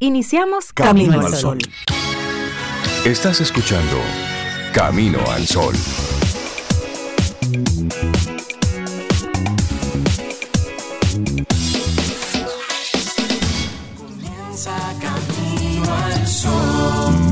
Iniciamos 0.00 0.72
Camino, 0.72 1.20
al 1.20 1.34
Sol. 1.34 1.58
Estás 3.04 3.40
escuchando 3.40 3.96
Camino 4.72 5.18
al 5.28 5.44
Sol. 5.44 5.74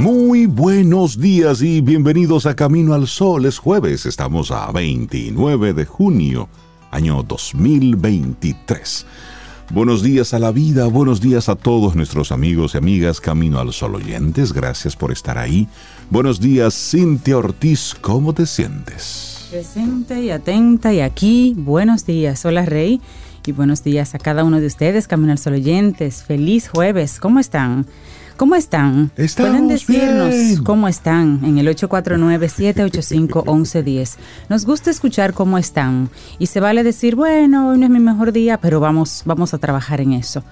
Muy 0.00 0.46
buenos 0.46 1.20
días 1.20 1.62
y 1.62 1.80
bienvenidos 1.80 2.46
a 2.46 2.56
Camino 2.56 2.94
al 2.94 3.06
Sol. 3.06 3.46
Es 3.46 3.58
jueves, 3.58 4.06
estamos 4.06 4.50
a 4.50 4.72
29 4.72 5.72
de 5.72 5.84
junio, 5.84 6.48
año 6.90 7.22
2023. 7.22 9.06
Buenos 9.70 10.02
días 10.02 10.32
a 10.32 10.38
la 10.38 10.52
vida, 10.52 10.86
buenos 10.86 11.20
días 11.20 11.48
a 11.48 11.56
todos 11.56 11.96
nuestros 11.96 12.30
amigos 12.30 12.74
y 12.74 12.78
amigas 12.78 13.20
Camino 13.20 13.58
al 13.58 13.72
Sol 13.72 13.96
oyentes, 13.96 14.52
gracias 14.52 14.94
por 14.94 15.10
estar 15.10 15.38
ahí. 15.38 15.66
Buenos 16.08 16.40
días, 16.40 16.72
Cintia 16.72 17.36
Ortiz, 17.36 17.96
¿cómo 18.00 18.32
te 18.32 18.46
sientes? 18.46 19.48
Presente 19.50 20.22
y 20.22 20.30
atenta 20.30 20.92
y 20.92 21.00
aquí, 21.00 21.54
buenos 21.58 22.06
días, 22.06 22.44
hola 22.44 22.64
Rey, 22.64 23.00
y 23.44 23.52
buenos 23.52 23.82
días 23.82 24.14
a 24.14 24.20
cada 24.20 24.44
uno 24.44 24.60
de 24.60 24.66
ustedes, 24.68 25.08
Camino 25.08 25.32
al 25.32 25.38
Sol 25.38 25.54
oyentes, 25.54 26.22
feliz 26.22 26.68
jueves, 26.68 27.18
¿cómo 27.18 27.40
están? 27.40 27.86
¿Cómo 28.36 28.54
están? 28.54 29.10
Pueden 29.36 29.68
decirnos 29.68 30.34
cómo 30.62 30.88
están 30.88 31.40
en 31.42 31.56
el 31.56 31.68
849-785-1110. 31.68 34.16
Nos 34.50 34.66
gusta 34.66 34.90
escuchar 34.90 35.32
cómo 35.32 35.56
están 35.56 36.10
y 36.38 36.44
se 36.46 36.60
vale 36.60 36.82
decir, 36.82 37.16
bueno, 37.16 37.70
hoy 37.70 37.78
no 37.78 37.86
es 37.86 37.90
mi 37.90 37.98
mejor 37.98 38.32
día, 38.32 38.60
pero 38.60 38.78
vamos, 38.78 39.22
vamos 39.24 39.54
a 39.54 39.58
trabajar 39.58 40.02
en 40.02 40.12
eso. 40.12 40.44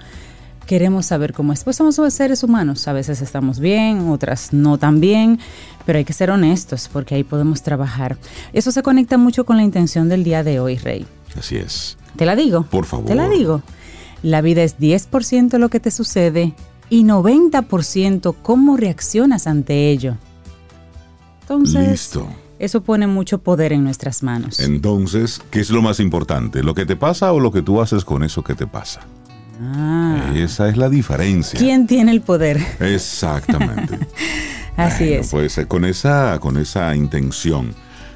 Queremos 0.67 1.05
saber 1.05 1.35
cómo 1.35 1.53
es. 1.53 1.63
Pues 1.63 1.77
somos 1.77 2.01
seres 2.15 2.43
humanos. 2.43 2.89
A 2.89 2.95
veces 2.95 3.21
estamos 3.21 3.61
bien, 3.61 4.09
otras 4.09 4.55
no 4.55 4.79
tan 4.79 5.01
bien, 5.01 5.39
pero 5.85 5.99
hay 5.99 6.07
que 6.07 6.15
ser 6.15 6.31
honestos 6.31 6.89
porque 6.91 7.17
ahí 7.17 7.23
podemos 7.23 7.61
trabajar. 7.63 8.17
Eso 8.55 8.73
se 8.73 8.83
conecta 8.83 9.19
mucho 9.19 9.45
con 9.45 9.59
la 9.59 9.63
intención 9.63 10.09
del 10.09 10.25
día 10.25 10.43
de 10.43 10.59
hoy, 10.59 10.79
Rey. 10.79 11.05
Así 11.39 11.57
es. 11.57 11.99
Te 12.17 12.25
la 12.25 12.35
digo. 12.35 12.63
Por 12.63 12.87
favor. 12.87 13.05
Te 13.05 13.15
la 13.15 13.29
digo. 13.29 13.61
La 14.23 14.41
vida 14.41 14.63
es 14.63 14.79
10% 14.79 15.59
lo 15.59 15.69
que 15.69 15.81
te 15.81 15.91
sucede 15.91 16.55
y 16.91 17.05
90% 17.05 18.35
cómo 18.43 18.77
reaccionas 18.77 19.47
ante 19.47 19.91
ello. 19.91 20.17
Entonces, 21.43 22.19
eso 22.59 22.83
pone 22.83 23.07
mucho 23.07 23.39
poder 23.39 23.73
en 23.73 23.85
nuestras 23.85 24.23
manos. 24.23 24.61
Entonces, 24.61 25.41
¿qué 25.51 25.61
es 25.61 25.71
lo 25.71 25.83
más 25.83 26.01
importante? 26.01 26.63
¿Lo 26.63 26.75
que 26.75 26.87
te 26.87 26.97
pasa 26.97 27.33
o 27.33 27.41
lo 27.41 27.53
que 27.53 27.63
tú 27.63 27.81
haces 27.81 28.05
con 28.05 28.23
eso 28.23 28.43
que 28.43 28.55
te 28.55 28.67
pasa? 28.67 29.01
Ah. 29.61 30.33
Esa 30.35 30.69
es 30.69 30.77
la 30.77 30.89
diferencia. 30.89 31.59
¿Quién 31.59 31.87
tiene 31.87 32.13
el 32.13 32.21
poder? 32.23 32.61
Exactamente. 32.81 33.99
Así 34.77 35.13
es. 35.13 35.31
Pues 35.31 35.59
eh, 35.59 35.67
con 35.67 35.85
esa, 35.85 36.39
con 36.41 36.57
esa 36.57 36.97
intención, 36.97 37.75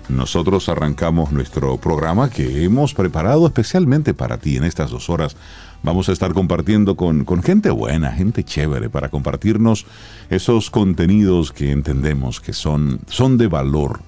nosotros 0.09 0.69
arrancamos 0.69 1.31
nuestro 1.33 1.77
programa 1.77 2.31
que 2.31 2.65
hemos 2.65 2.95
preparado 2.95 3.47
especialmente 3.47 4.15
para 4.15 4.39
ti 4.39 4.57
en 4.57 4.65
estas 4.65 4.91
dos 4.91 5.11
horas 5.11 5.37
Vamos 5.83 6.09
a 6.09 6.13
estar 6.13 6.33
compartiendo 6.35 6.97
con, 6.97 7.25
gente 7.43 7.71
buena, 7.71 8.13
gente 8.13 8.45
chévere, 8.45 8.91
para 8.91 9.09
compartirnos 9.09 9.87
esos 10.29 10.71
contenidos 10.71 11.53
que 11.53 11.71
entendemos 11.71 12.41
que 12.41 12.53
son, 12.53 13.01
son 13.07 13.39
de 13.39 13.47
valor 13.47 14.01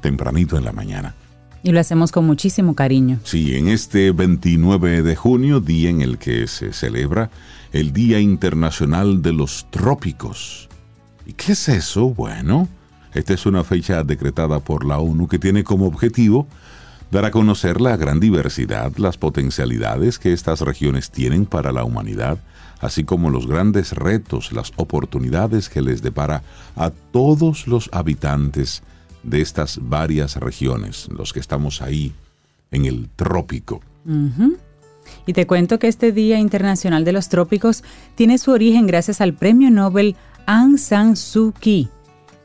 tempranito 0.00 0.56
en 0.56 0.64
la 0.64 0.72
mañana. 0.72 1.14
Y 1.62 1.72
lo 1.72 1.80
hacemos 1.80 2.12
con 2.12 2.24
muchísimo 2.24 2.74
cariño. 2.74 3.18
Sí, 3.24 3.54
en 3.56 3.68
este 3.68 4.12
29 4.12 5.02
de 5.02 5.16
junio, 5.16 5.60
día 5.60 5.90
en 5.90 6.00
el 6.00 6.18
que 6.18 6.46
se 6.46 6.72
celebra 6.72 7.30
el 7.72 7.92
Día 7.92 8.20
Internacional 8.20 9.22
de 9.22 9.32
los 9.32 9.66
Trópicos. 9.70 10.68
¿Y 11.26 11.34
qué 11.34 11.52
es 11.52 11.68
eso? 11.68 12.10
Bueno, 12.10 12.68
esta 13.12 13.34
es 13.34 13.44
una 13.44 13.64
fecha 13.64 14.02
decretada 14.04 14.60
por 14.60 14.86
la 14.86 14.98
ONU 14.98 15.28
que 15.28 15.38
tiene 15.38 15.64
como 15.64 15.86
objetivo 15.86 16.46
dar 17.10 17.24
a 17.24 17.30
conocer 17.30 17.80
la 17.80 17.96
gran 17.96 18.20
diversidad, 18.20 18.92
las 18.96 19.16
potencialidades 19.16 20.18
que 20.18 20.32
estas 20.32 20.60
regiones 20.60 21.10
tienen 21.10 21.46
para 21.46 21.72
la 21.72 21.84
humanidad, 21.84 22.38
así 22.80 23.04
como 23.04 23.30
los 23.30 23.46
grandes 23.46 23.92
retos, 23.92 24.52
las 24.52 24.72
oportunidades 24.76 25.68
que 25.68 25.82
les 25.82 26.02
depara 26.02 26.42
a 26.76 26.90
todos 26.90 27.66
los 27.66 27.88
habitantes 27.92 28.82
de 29.22 29.40
estas 29.40 29.78
varias 29.82 30.36
regiones, 30.36 31.08
los 31.10 31.32
que 31.32 31.40
estamos 31.40 31.82
ahí 31.82 32.12
en 32.70 32.84
el 32.84 33.08
trópico. 33.16 33.80
Y 35.26 35.32
te 35.32 35.46
cuento 35.46 35.78
que 35.78 35.88
este 35.88 36.12
Día 36.12 36.38
Internacional 36.38 37.04
de 37.04 37.12
los 37.12 37.28
Trópicos 37.28 37.82
tiene 38.14 38.38
su 38.38 38.50
origen 38.50 38.86
gracias 38.86 39.20
al 39.20 39.34
Premio 39.34 39.70
Nobel 39.70 40.16
Aung 40.46 40.78
San 40.78 41.16
Suu 41.16 41.52
Kyi, 41.52 41.88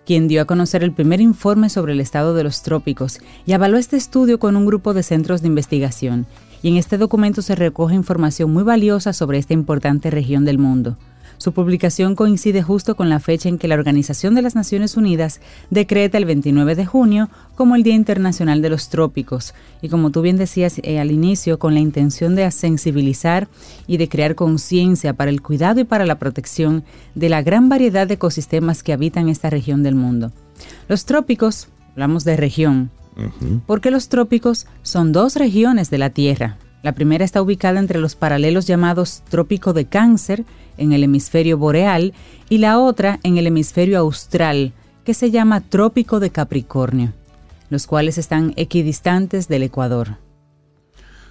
quien 0.06 0.28
dio 0.28 0.42
a 0.42 0.46
conocer 0.46 0.84
el 0.84 0.92
primer 0.92 1.22
informe 1.22 1.70
sobre 1.70 1.94
el 1.94 2.00
estado 2.00 2.34
de 2.34 2.44
los 2.44 2.62
trópicos 2.62 3.20
y 3.46 3.54
avaló 3.54 3.78
este 3.78 3.98
estudio 3.98 4.40
con 4.40 4.56
un 4.56 4.66
grupo 4.66 4.94
de 4.94 5.04
centros 5.04 5.42
de 5.42 5.48
investigación. 5.48 6.26
Y 6.62 6.70
en 6.70 6.78
este 6.78 6.98
documento 6.98 7.42
se 7.42 7.56
recoge 7.56 7.96
información 7.96 8.52
muy 8.52 8.64
valiosa 8.64 9.14
sobre 9.14 9.38
esta 9.38 9.54
importante 9.54 10.10
región 10.10 10.46
del 10.46 10.58
mundo. 10.58 10.98
Su 11.38 11.52
publicación 11.52 12.16
coincide 12.16 12.62
justo 12.62 12.96
con 12.96 13.10
la 13.10 13.20
fecha 13.20 13.50
en 13.50 13.58
que 13.58 13.68
la 13.68 13.76
Organización 13.76 14.36
de 14.36 14.42
las 14.42 14.56
Naciones 14.56 14.98
Unidas 14.98 15.42
decreta 15.70 16.18
el 16.18 16.26
29 16.26 16.76
de 16.76 16.86
junio 16.86 17.30
como 17.56 17.76
el 17.76 17.84
Día 17.84 17.96
Internacional 17.96 18.62
de 18.62 18.70
los 18.70 18.90
Trópicos, 18.90 19.54
y 19.82 19.90
como 19.90 20.10
tú 20.12 20.22
bien 20.22 20.38
decías 20.38 20.80
eh, 20.84 21.00
al 21.00 21.12
inicio, 21.12 21.60
con 21.60 21.74
la 21.74 21.80
intención 21.80 22.36
de 22.36 22.50
sensibilizar 22.52 23.48
y 23.88 23.98
de 23.98 24.10
crear 24.10 24.36
conciencia 24.36 25.14
para 25.14 25.32
el 25.32 25.42
cuidado 25.42 25.80
y 25.82 25.84
para 25.84 26.06
la 26.06 26.20
protección 26.20 26.84
de 27.16 27.30
la 27.30 27.42
gran 27.42 27.70
variedad 27.70 28.08
de 28.08 28.16
ecosistemas 28.16 28.84
que 28.84 28.94
habitan 28.94 29.30
esta 29.30 29.50
región 29.50 29.84
del 29.84 29.96
mundo. 29.96 30.32
Los 30.88 31.06
trópicos, 31.06 31.68
hablamos 31.92 32.24
de 32.24 32.38
región, 32.38 32.92
porque 33.66 33.92
los 33.92 34.10
trópicos 34.10 34.66
son 34.82 35.12
dos 35.12 35.36
regiones 35.36 35.90
de 35.90 35.98
la 35.98 36.10
Tierra. 36.10 36.58
La 36.82 36.94
primera 36.94 37.24
está 37.24 37.42
ubicada 37.42 37.80
entre 37.80 38.00
los 38.00 38.16
paralelos 38.16 38.68
llamados 38.68 39.24
Trópico 39.30 39.72
de 39.72 39.86
Cáncer, 39.86 40.44
en 40.78 40.94
el 40.94 41.04
hemisferio 41.04 41.58
boreal, 41.58 42.14
y 42.50 42.60
la 42.60 42.80
otra 42.80 43.20
en 43.24 43.38
el 43.38 43.48
hemisferio 43.48 44.00
austral, 44.00 44.74
que 45.04 45.14
se 45.14 45.32
llama 45.32 45.62
Trópico 45.62 46.20
de 46.20 46.30
Capricornio, 46.30 47.14
los 47.70 47.88
cuales 47.88 48.18
están 48.18 48.54
equidistantes 48.56 49.48
del 49.48 49.64
Ecuador. 49.64 50.18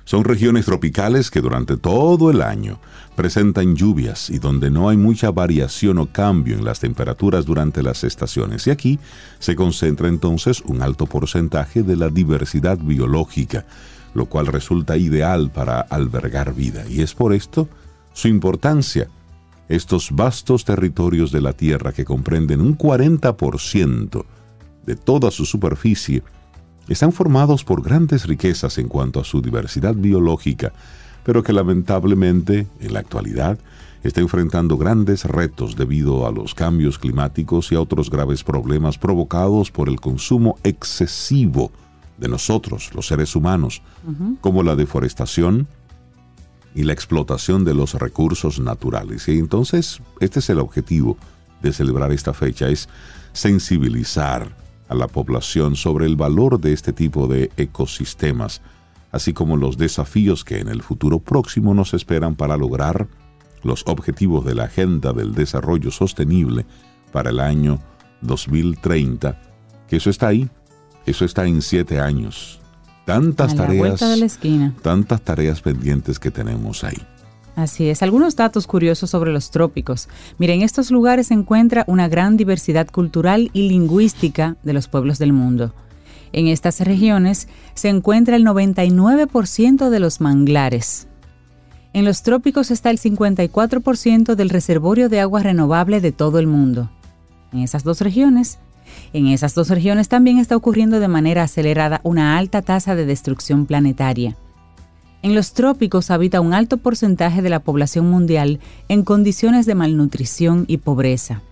Son 0.05 0.25
regiones 0.25 0.65
tropicales 0.65 1.31
que 1.31 1.41
durante 1.41 1.77
todo 1.77 2.31
el 2.31 2.43
año 2.43 2.81
presentan 3.15 3.77
lluvias 3.77 4.31
y 4.31 4.39
donde 4.39 4.71
no 4.71 4.89
hay 4.89 4.97
mucha 4.97 5.31
variación 5.31 5.99
o 5.99 6.07
cambio 6.07 6.57
en 6.57 6.65
las 6.65 6.81
temperaturas 6.81 7.45
durante 7.45 7.83
las 7.83 8.03
estaciones. 8.03 8.67
Y 8.67 8.71
aquí 8.71 8.99
se 9.39 9.55
concentra 9.55 10.09
entonces 10.09 10.61
un 10.63 10.83
alto 10.83 11.07
porcentaje 11.07 11.83
de 11.83 11.97
la 11.97 12.09
diversidad 12.09 12.79
biológica, 12.79 13.65
lo 14.15 14.27
cual 14.27 14.49
resulta 14.49 14.97
ideal 14.97 15.51
para 15.51 15.81
albergar 15.81 16.53
vida. 16.55 16.85
Y 16.89 17.03
es 17.03 17.15
por 17.15 17.33
esto 17.33 17.69
su 18.13 18.29
importancia 18.29 19.09
estos 19.75 20.11
vastos 20.11 20.65
territorios 20.65 21.33
de 21.33 21.41
la 21.41 21.55
Tierra 21.55 21.93
que 21.93 22.05
comprenden 22.05 22.61
un 22.61 22.77
40% 22.77 24.25
de 24.85 24.97
toda 24.97 25.31
su 25.31 25.47
superficie, 25.47 26.23
están 26.89 27.13
formados 27.13 27.65
por 27.65 27.83
grandes 27.83 28.27
riquezas 28.27 28.77
en 28.79 28.89
cuanto 28.89 29.21
a 29.21 29.25
su 29.25 29.41
diversidad 29.41 29.95
biológica, 29.95 30.73
pero 31.25 31.43
que 31.43 31.53
lamentablemente, 31.53 32.67
en 32.81 32.93
la 32.93 33.01
actualidad, 33.01 33.59
está 34.03 34.21
enfrentando 34.21 34.77
grandes 34.77 35.25
retos 35.25 35.77
debido 35.77 36.27
a 36.27 36.33
los 36.33 36.55
cambios 36.55 36.99
climáticos 36.99 37.73
y 37.73 37.77
a 37.77 37.81
otros 37.81 38.11
graves 38.11 38.45
problemas 38.45 38.99
provocados 38.99 39.71
por 39.71 39.89
el 39.89 40.01
consumo 40.01 40.59
excesivo 40.65 41.71
de 42.19 42.29
nosotros, 42.29 42.91
los 42.95 43.07
seres 43.07 43.35
humanos, 43.35 43.81
como 44.41 44.63
la 44.63 44.77
deforestación, 44.77 45.67
y 46.75 46.85
la 46.85 46.93
explotación 46.93 47.65
de 47.65 47.75
los 47.75 47.95
recursos 47.95 48.61
naturales. 48.61 49.29
Y 49.29 49.39
entonces, 49.39 50.01
este 50.21 50.39
es 50.39 50.51
el 50.51 50.59
objetivo 50.59 51.17
de 51.63 51.73
celebrar 51.73 52.13
esta 52.13 52.33
fecha, 52.33 52.69
es 52.69 52.89
sensibilizar 53.33 54.57
a 54.89 54.95
la 54.95 55.09
población 55.09 55.77
sobre 55.77 56.07
el 56.07 56.17
valor 56.17 56.61
de 56.61 56.73
este 56.73 56.93
tipo 56.93 57.27
de 57.27 57.51
ecosistemas, 57.57 58.61
así 59.11 59.33
como 59.33 59.57
los 59.57 59.77
desafíos 59.79 60.45
que 60.45 60.59
en 60.59 60.69
el 60.69 60.83
futuro 60.83 61.19
próximo 61.19 61.75
nos 61.75 61.95
esperan 61.95 62.35
para 62.35 62.57
lograr 62.57 63.09
los 63.63 63.85
objetivos 63.87 64.45
de 64.45 64.55
la 64.55 64.65
Agenda 64.65 65.13
del 65.13 65.35
Desarrollo 65.35 65.91
Sostenible 65.91 66.67
para 67.13 67.31
el 67.31 67.41
año 67.41 67.79
2030, 68.23 69.41
que 69.89 69.97
eso 69.97 70.11
está 70.11 70.29
ahí, 70.29 70.51
eso 71.07 71.25
está 71.25 71.47
en 71.47 71.63
siete 71.63 72.01
años, 72.01 72.61
tantas 73.05 73.55
tareas, 73.55 74.01
tantas 74.83 75.23
tareas 75.23 75.61
pendientes 75.61 76.19
que 76.19 76.31
tenemos 76.31 76.85
ahí. 76.85 76.99
Así 77.55 77.89
es, 77.89 78.03
algunos 78.03 78.35
datos 78.35 78.67
curiosos 78.67 79.11
sobre 79.11 79.33
los 79.33 79.51
trópicos. 79.51 80.09
Miren, 80.39 80.61
en 80.61 80.63
estos 80.65 80.91
lugares 80.91 81.27
se 81.27 81.35
encuentra 81.35 81.85
una 81.87 82.09
gran 82.09 82.37
diversidad 82.37 82.89
cultural 82.89 83.51
y 83.53 83.69
lingüística 83.69 84.57
de 84.63 84.73
los 84.73 84.89
pueblos 84.89 85.19
del 85.19 85.35
mundo. 85.35 85.75
En 86.33 86.49
estas 86.49 86.81
regiones 86.81 87.49
se 87.75 87.91
encuentra 87.91 88.37
el 88.37 88.47
99% 88.47 89.91
de 89.91 90.01
los 90.01 90.21
manglares. 90.23 91.09
En 91.93 92.07
los 92.07 92.23
trópicos 92.23 92.71
está 92.71 92.89
el 92.89 92.99
54% 92.99 94.35
del 94.35 94.49
reservorio 94.49 95.11
de 95.11 95.21
agua 95.21 95.43
renovable 95.43 96.01
de 96.01 96.11
todo 96.11 96.39
el 96.39 96.47
mundo. 96.47 96.91
En 97.53 97.59
esas 97.59 97.85
dos 97.85 98.01
regiones, 98.01 98.59
en 99.13 99.27
esas 99.27 99.55
dos 99.55 99.69
regiones 99.69 100.09
también 100.09 100.39
está 100.39 100.57
ocurriendo 100.57 101.01
de 101.01 101.09
manera 101.09 101.43
acelerada 101.43 102.01
una 102.03 102.39
alta 102.39 102.63
tasa 102.63 102.95
de 102.95 103.05
destrucción 103.05 103.67
planetaria. 103.67 104.37
En 105.23 105.35
los 105.35 105.53
trópicos 105.53 106.11
habita 106.11 106.41
un 106.41 106.53
alto 106.53 106.79
porcentaje 106.79 107.43
de 107.43 107.51
la 107.51 107.61
población 107.61 108.11
mundial 108.11 108.59
en 108.89 109.03
condiciones 109.05 109.67
de 109.67 109.75
malnutrición 109.75 110.65
y 110.67 110.79
pobreza. 110.79 111.43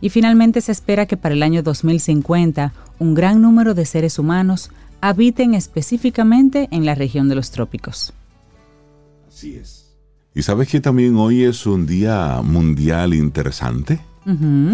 Y 0.00 0.08
finalmente 0.08 0.60
se 0.60 0.72
espera 0.72 1.06
que 1.06 1.16
para 1.16 1.34
el 1.34 1.42
año 1.42 1.62
2050 1.62 2.72
un 2.98 3.14
gran 3.14 3.40
número 3.40 3.74
de 3.74 3.86
seres 3.86 4.18
humanos 4.18 4.70
habiten 5.00 5.54
específicamente 5.54 6.68
en 6.72 6.84
la 6.84 6.94
región 6.94 7.28
de 7.28 7.36
los 7.36 7.50
trópicos. 7.52 8.12
Así 9.28 9.54
es. 9.54 9.96
¿Y 10.34 10.42
sabes 10.42 10.68
que 10.68 10.80
también 10.80 11.16
hoy 11.16 11.44
es 11.44 11.66
un 11.66 11.86
día 11.86 12.40
mundial 12.42 13.14
interesante? 13.14 14.00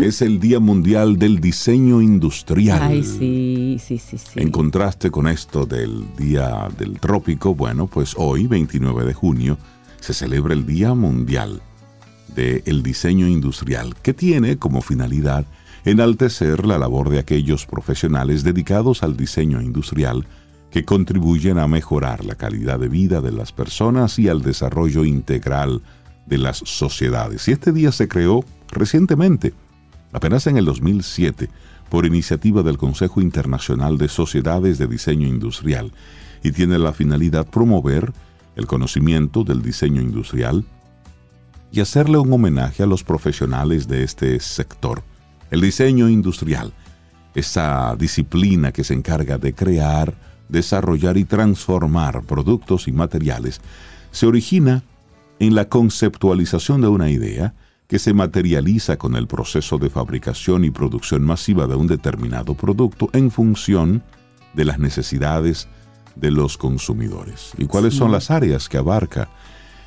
Es 0.02 0.20
el 0.20 0.40
Día 0.40 0.58
Mundial 0.58 1.16
del 1.16 1.38
Diseño 1.38 2.02
Industrial. 2.02 2.82
Ay, 2.82 3.04
sí, 3.04 3.78
sí, 3.80 3.98
sí, 3.98 4.18
sí. 4.18 4.40
En 4.40 4.50
contraste 4.50 5.12
con 5.12 5.28
esto 5.28 5.64
del 5.64 6.04
Día 6.16 6.68
del 6.76 6.98
Trópico, 6.98 7.54
bueno, 7.54 7.86
pues 7.86 8.14
hoy, 8.16 8.48
29 8.48 9.04
de 9.04 9.14
junio, 9.14 9.56
se 10.00 10.12
celebra 10.12 10.54
el 10.54 10.66
Día 10.66 10.94
Mundial 10.94 11.62
del 12.34 12.82
Diseño 12.82 13.28
Industrial, 13.28 13.94
que 14.02 14.12
tiene 14.12 14.58
como 14.58 14.82
finalidad 14.82 15.46
enaltecer 15.84 16.66
la 16.66 16.78
labor 16.78 17.10
de 17.10 17.20
aquellos 17.20 17.64
profesionales 17.64 18.42
dedicados 18.42 19.04
al 19.04 19.16
diseño 19.16 19.60
industrial 19.60 20.26
que 20.72 20.84
contribuyen 20.84 21.58
a 21.58 21.68
mejorar 21.68 22.24
la 22.24 22.34
calidad 22.34 22.80
de 22.80 22.88
vida 22.88 23.20
de 23.20 23.30
las 23.30 23.52
personas 23.52 24.18
y 24.18 24.28
al 24.28 24.42
desarrollo 24.42 25.04
integral 25.04 25.82
de 26.26 26.38
las 26.38 26.56
sociedades. 26.58 27.46
Y 27.46 27.52
este 27.52 27.70
día 27.70 27.92
se 27.92 28.08
creó 28.08 28.44
recientemente, 28.74 29.54
apenas 30.12 30.46
en 30.46 30.56
el 30.56 30.64
2007, 30.64 31.48
por 31.88 32.06
iniciativa 32.06 32.62
del 32.62 32.78
Consejo 32.78 33.20
Internacional 33.20 33.98
de 33.98 34.08
Sociedades 34.08 34.78
de 34.78 34.86
Diseño 34.86 35.26
Industrial, 35.26 35.92
y 36.42 36.52
tiene 36.52 36.78
la 36.78 36.92
finalidad 36.92 37.46
promover 37.46 38.12
el 38.56 38.66
conocimiento 38.66 39.44
del 39.44 39.62
diseño 39.62 40.00
industrial 40.00 40.64
y 41.72 41.80
hacerle 41.80 42.18
un 42.18 42.32
homenaje 42.32 42.82
a 42.82 42.86
los 42.86 43.02
profesionales 43.02 43.88
de 43.88 44.04
este 44.04 44.38
sector. 44.38 45.02
El 45.50 45.60
diseño 45.60 46.08
industrial, 46.08 46.72
esa 47.34 47.96
disciplina 47.96 48.70
que 48.70 48.84
se 48.84 48.94
encarga 48.94 49.38
de 49.38 49.54
crear, 49.54 50.14
desarrollar 50.48 51.16
y 51.16 51.24
transformar 51.24 52.22
productos 52.22 52.86
y 52.86 52.92
materiales, 52.92 53.60
se 54.12 54.26
origina 54.26 54.84
en 55.40 55.54
la 55.54 55.68
conceptualización 55.68 56.80
de 56.80 56.88
una 56.88 57.10
idea 57.10 57.54
que 57.86 57.98
se 57.98 58.14
materializa 58.14 58.96
con 58.96 59.14
el 59.16 59.26
proceso 59.26 59.78
de 59.78 59.90
fabricación 59.90 60.64
y 60.64 60.70
producción 60.70 61.22
masiva 61.22 61.66
de 61.66 61.74
un 61.74 61.86
determinado 61.86 62.54
producto 62.54 63.10
en 63.12 63.30
función 63.30 64.02
de 64.54 64.64
las 64.64 64.78
necesidades 64.78 65.68
de 66.16 66.30
los 66.30 66.56
consumidores. 66.56 67.52
¿Y 67.58 67.66
cuáles 67.66 67.94
son 67.94 68.12
las 68.12 68.30
áreas 68.30 68.68
que 68.68 68.78
abarca 68.78 69.28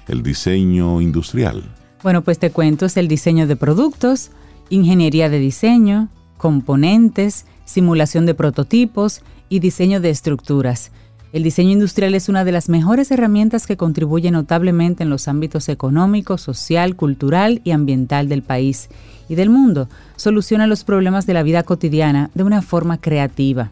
el 0.08 0.24
diseño 0.24 1.02
industrial? 1.02 1.64
Bueno, 2.04 2.22
pues 2.24 2.38
te 2.38 2.52
cuento, 2.52 2.86
es 2.86 2.98
el 2.98 3.08
diseño 3.08 3.48
de 3.48 3.56
productos, 3.56 4.32
ingeniería 4.70 5.30
de 5.30 5.40
diseño, 5.40 6.10
componentes, 6.38 7.46
simulación 7.66 8.26
de 8.26 8.36
prototipos 8.36 9.22
y 9.50 9.60
diseño 9.60 10.00
de 10.00 10.10
estructuras. 10.10 10.92
El 11.34 11.44
diseño 11.44 11.72
industrial 11.72 12.16
es 12.16 12.30
una 12.30 12.46
de 12.46 12.54
las 12.54 12.70
mejores 12.70 13.12
herramientas 13.12 13.68
que 13.68 13.76
contribuye 13.76 14.32
notablemente 14.32 15.04
en 15.04 15.10
los 15.10 15.28
ámbitos 15.28 15.68
económico, 15.68 16.38
social, 16.38 16.96
cultural 16.96 17.62
y 17.66 17.72
ambiental 17.72 18.30
del 18.30 18.44
país 18.44 18.90
y 19.28 19.36
del 19.36 19.50
mundo. 19.50 19.90
Soluciona 20.16 20.68
los 20.68 20.86
problemas 20.86 21.26
de 21.26 21.34
la 21.34 21.44
vida 21.44 21.64
cotidiana 21.64 22.32
de 22.34 22.44
una 22.44 22.62
forma 22.62 23.00
creativa. 23.00 23.72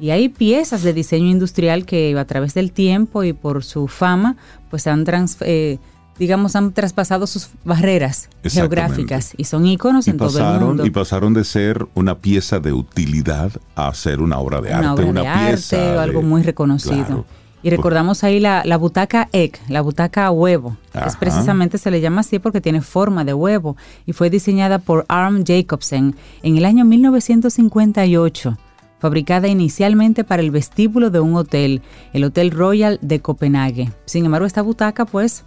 Y 0.00 0.10
hay 0.10 0.28
piezas 0.28 0.82
de 0.82 0.94
diseño 0.94 1.28
industrial 1.28 1.84
que 1.84 2.16
a 2.16 2.24
través 2.24 2.54
del 2.54 2.72
tiempo 2.72 3.22
y 3.22 3.32
por 3.32 3.64
su 3.64 3.88
fama, 3.88 4.36
pues 4.70 4.86
han 4.86 5.04
eh, 5.40 5.78
digamos, 6.18 6.56
han 6.56 6.72
traspasado 6.72 7.26
sus 7.26 7.50
barreras 7.64 8.28
geográficas 8.42 9.32
y 9.36 9.44
son 9.44 9.66
íconos 9.66 10.08
en 10.08 10.16
todo 10.16 10.38
el 10.38 10.60
mundo. 10.60 10.86
Y 10.86 10.90
pasaron 10.90 11.34
de 11.34 11.44
ser 11.44 11.86
una 11.94 12.18
pieza 12.18 12.60
de 12.60 12.72
utilidad 12.72 13.52
a 13.74 13.92
ser 13.94 14.20
una 14.20 14.38
obra 14.38 14.60
de 14.60 14.72
arte, 14.72 15.04
una 15.04 15.46
pieza 15.46 15.96
o 15.96 16.00
algo 16.00 16.22
muy 16.22 16.42
reconocido. 16.42 17.24
Y 17.62 17.70
recordamos 17.70 18.22
ahí 18.22 18.38
la, 18.38 18.62
butaca 18.78 19.28
egg, 19.32 19.58
la 19.68 19.80
butaca 19.80 20.30
huevo. 20.30 20.76
Es 21.06 21.16
precisamente 21.16 21.78
se 21.78 21.90
le 21.90 22.00
llama 22.00 22.20
así 22.20 22.38
porque 22.38 22.60
tiene 22.60 22.82
forma 22.82 23.24
de 23.24 23.34
huevo 23.34 23.76
y 24.06 24.12
fue 24.12 24.30
diseñada 24.30 24.78
por 24.78 25.04
Arm 25.08 25.44
Jacobsen 25.44 26.14
en 26.42 26.56
el 26.56 26.64
año 26.64 26.84
1958 26.84 28.56
fabricada 28.98 29.48
inicialmente 29.48 30.24
para 30.24 30.42
el 30.42 30.50
vestíbulo 30.50 31.10
de 31.10 31.20
un 31.20 31.36
hotel, 31.36 31.82
el 32.12 32.24
Hotel 32.24 32.50
Royal 32.50 32.98
de 33.00 33.20
Copenhague. 33.20 33.92
Sin 34.04 34.24
embargo, 34.24 34.46
esta 34.46 34.62
butaca 34.62 35.04
pues 35.04 35.44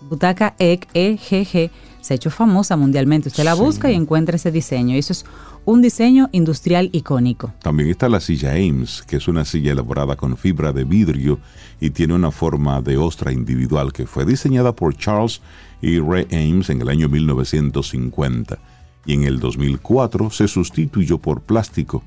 Butaca 0.00 0.54
EG, 0.58 0.86
EGG 0.94 1.70
se 2.00 2.14
ha 2.14 2.16
hecho 2.16 2.30
famosa 2.30 2.76
mundialmente. 2.76 3.28
Usted 3.28 3.44
la 3.44 3.54
busca 3.54 3.90
y 3.90 3.94
encuentra 3.94 4.36
ese 4.36 4.52
diseño. 4.52 4.96
Eso 4.96 5.12
es 5.12 5.24
un 5.64 5.82
diseño 5.82 6.28
industrial 6.30 6.88
icónico. 6.92 7.52
También 7.60 7.88
está 7.90 8.08
la 8.08 8.20
silla 8.20 8.52
Ames, 8.52 9.02
que 9.06 9.16
es 9.16 9.26
una 9.26 9.44
silla 9.44 9.72
elaborada 9.72 10.14
con 10.14 10.36
fibra 10.36 10.72
de 10.72 10.84
vidrio 10.84 11.40
y 11.80 11.90
tiene 11.90 12.14
una 12.14 12.30
forma 12.30 12.80
de 12.80 12.96
ostra 12.96 13.32
individual 13.32 13.92
que 13.92 14.06
fue 14.06 14.24
diseñada 14.24 14.72
por 14.72 14.96
Charles 14.96 15.40
y 15.82 15.98
Ray 15.98 16.26
Ames 16.30 16.70
en 16.70 16.80
el 16.80 16.88
año 16.88 17.08
1950 17.08 18.58
y 19.06 19.14
en 19.14 19.24
el 19.24 19.40
2004 19.40 20.30
se 20.30 20.48
sustituyó 20.48 21.18
por 21.18 21.42
plástico, 21.42 22.02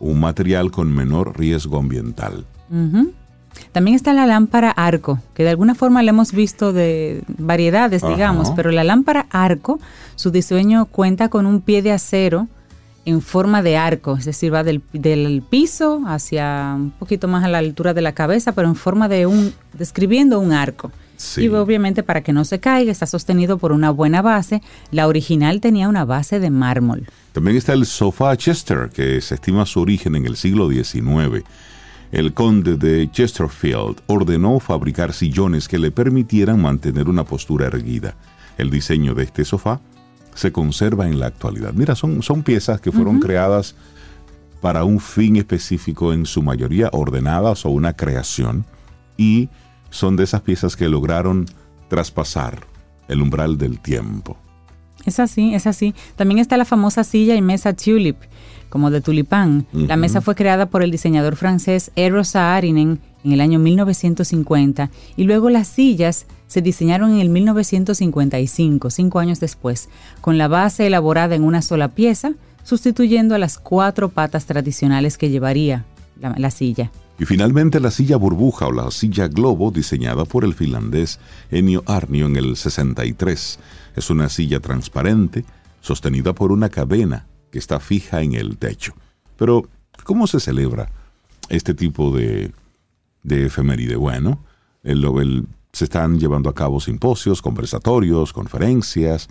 un 0.00 0.20
material 0.20 0.70
con 0.70 0.92
menor 0.92 1.38
riesgo 1.38 1.78
ambiental. 1.78 2.46
También 3.72 3.94
está 3.94 4.12
la 4.12 4.26
lámpara 4.26 4.70
arco, 4.70 5.18
que 5.34 5.44
de 5.44 5.50
alguna 5.50 5.74
forma 5.74 6.02
la 6.02 6.10
hemos 6.10 6.32
visto 6.32 6.72
de 6.72 7.22
variedades, 7.38 8.02
digamos, 8.02 8.50
pero 8.54 8.70
la 8.70 8.84
lámpara 8.84 9.26
arco, 9.30 9.80
su 10.14 10.30
diseño 10.30 10.86
cuenta 10.86 11.28
con 11.28 11.46
un 11.46 11.60
pie 11.60 11.82
de 11.82 11.92
acero 11.92 12.48
en 13.04 13.20
forma 13.20 13.62
de 13.62 13.76
arco, 13.76 14.16
es 14.16 14.24
decir, 14.26 14.52
va 14.54 14.62
del, 14.62 14.82
piso 15.48 16.02
hacia 16.06 16.74
un 16.76 16.90
poquito 16.90 17.28
más 17.28 17.44
a 17.44 17.48
la 17.48 17.58
altura 17.58 17.94
de 17.94 18.02
la 18.02 18.12
cabeza, 18.12 18.52
pero 18.52 18.68
en 18.68 18.76
forma 18.76 19.08
de 19.08 19.26
un, 19.26 19.52
describiendo 19.72 20.38
un 20.38 20.52
arco. 20.52 20.92
Y 21.36 21.46
obviamente 21.48 22.02
para 22.02 22.22
que 22.22 22.32
no 22.32 22.44
se 22.44 22.58
caiga, 22.58 22.90
está 22.90 23.06
sostenido 23.06 23.56
por 23.56 23.70
una 23.70 23.90
buena 23.90 24.22
base. 24.22 24.60
La 24.90 25.06
original 25.06 25.60
tenía 25.60 25.88
una 25.88 26.04
base 26.04 26.40
de 26.40 26.50
mármol. 26.50 27.06
También 27.32 27.56
está 27.56 27.74
el 27.74 27.86
sofá 27.86 28.36
Chester, 28.36 28.90
que 28.92 29.20
se 29.20 29.36
estima 29.36 29.64
su 29.64 29.80
origen 29.80 30.16
en 30.16 30.26
el 30.26 30.36
siglo 30.36 30.68
XIX 30.68 31.44
el 32.12 32.34
conde 32.34 32.76
de 32.76 33.10
Chesterfield 33.10 34.02
ordenó 34.06 34.60
fabricar 34.60 35.14
sillones 35.14 35.66
que 35.66 35.78
le 35.78 35.90
permitieran 35.90 36.60
mantener 36.60 37.08
una 37.08 37.24
postura 37.24 37.66
erguida. 37.66 38.14
El 38.58 38.70
diseño 38.70 39.14
de 39.14 39.24
este 39.24 39.46
sofá 39.46 39.80
se 40.34 40.52
conserva 40.52 41.06
en 41.06 41.18
la 41.18 41.26
actualidad. 41.26 41.72
Mira, 41.72 41.94
son, 41.94 42.22
son 42.22 42.42
piezas 42.42 42.80
que 42.82 42.92
fueron 42.92 43.18
creadas 43.18 43.74
para 44.60 44.84
un 44.84 45.00
fin 45.00 45.36
específico, 45.36 46.12
en 46.12 46.26
su 46.26 46.42
mayoría 46.42 46.90
ordenadas 46.92 47.64
o 47.64 47.70
una 47.70 47.94
creación, 47.94 48.64
y 49.16 49.48
son 49.90 50.14
de 50.16 50.24
esas 50.24 50.42
piezas 50.42 50.76
que 50.76 50.88
lograron 50.88 51.46
traspasar 51.88 52.60
el 53.08 53.22
umbral 53.22 53.58
del 53.58 53.80
tiempo. 53.80 54.36
Es 55.04 55.18
así, 55.18 55.54
es 55.54 55.66
así. 55.66 55.94
También 56.16 56.38
está 56.38 56.56
la 56.56 56.64
famosa 56.64 57.04
silla 57.04 57.34
y 57.34 57.42
mesa 57.42 57.72
tulip, 57.72 58.16
como 58.72 58.90
de 58.90 59.02
tulipán. 59.02 59.66
La 59.74 59.98
mesa 59.98 60.22
fue 60.22 60.34
creada 60.34 60.64
por 60.64 60.82
el 60.82 60.90
diseñador 60.90 61.36
francés 61.36 61.90
Eero 61.94 62.24
Saarinen 62.24 63.00
en 63.22 63.32
el 63.32 63.42
año 63.42 63.58
1950 63.58 64.90
y 65.14 65.24
luego 65.24 65.50
las 65.50 65.68
sillas 65.68 66.24
se 66.46 66.62
diseñaron 66.62 67.10
en 67.12 67.20
el 67.20 67.28
1955, 67.28 68.88
cinco 68.88 69.18
años 69.18 69.40
después, 69.40 69.90
con 70.22 70.38
la 70.38 70.48
base 70.48 70.86
elaborada 70.86 71.34
en 71.34 71.44
una 71.44 71.60
sola 71.60 71.88
pieza, 71.88 72.32
sustituyendo 72.64 73.34
a 73.34 73.38
las 73.38 73.58
cuatro 73.58 74.08
patas 74.08 74.46
tradicionales 74.46 75.18
que 75.18 75.28
llevaría 75.28 75.84
la, 76.18 76.34
la 76.38 76.50
silla. 76.50 76.90
Y 77.18 77.26
finalmente 77.26 77.78
la 77.78 77.90
silla 77.90 78.16
burbuja 78.16 78.68
o 78.68 78.72
la 78.72 78.90
silla 78.90 79.28
globo 79.28 79.70
diseñada 79.70 80.24
por 80.24 80.46
el 80.46 80.54
finlandés 80.54 81.20
Ennio 81.50 81.82
Arnio 81.84 82.24
en 82.24 82.36
el 82.36 82.56
63. 82.56 83.58
Es 83.96 84.08
una 84.08 84.30
silla 84.30 84.60
transparente 84.60 85.44
sostenida 85.82 86.32
por 86.32 86.52
una 86.52 86.70
cadena 86.70 87.26
que 87.52 87.58
está 87.58 87.78
fija 87.78 88.22
en 88.22 88.34
el 88.34 88.56
techo. 88.56 88.94
Pero, 89.36 89.68
¿cómo 90.02 90.26
se 90.26 90.40
celebra 90.40 90.90
este 91.50 91.74
tipo 91.74 92.10
de, 92.10 92.50
de 93.22 93.46
efeméride? 93.46 93.94
Bueno, 93.94 94.40
el, 94.82 95.46
se 95.72 95.84
están 95.84 96.18
llevando 96.18 96.48
a 96.50 96.54
cabo 96.54 96.80
simposios, 96.80 97.42
conversatorios, 97.42 98.32
conferencias. 98.32 99.28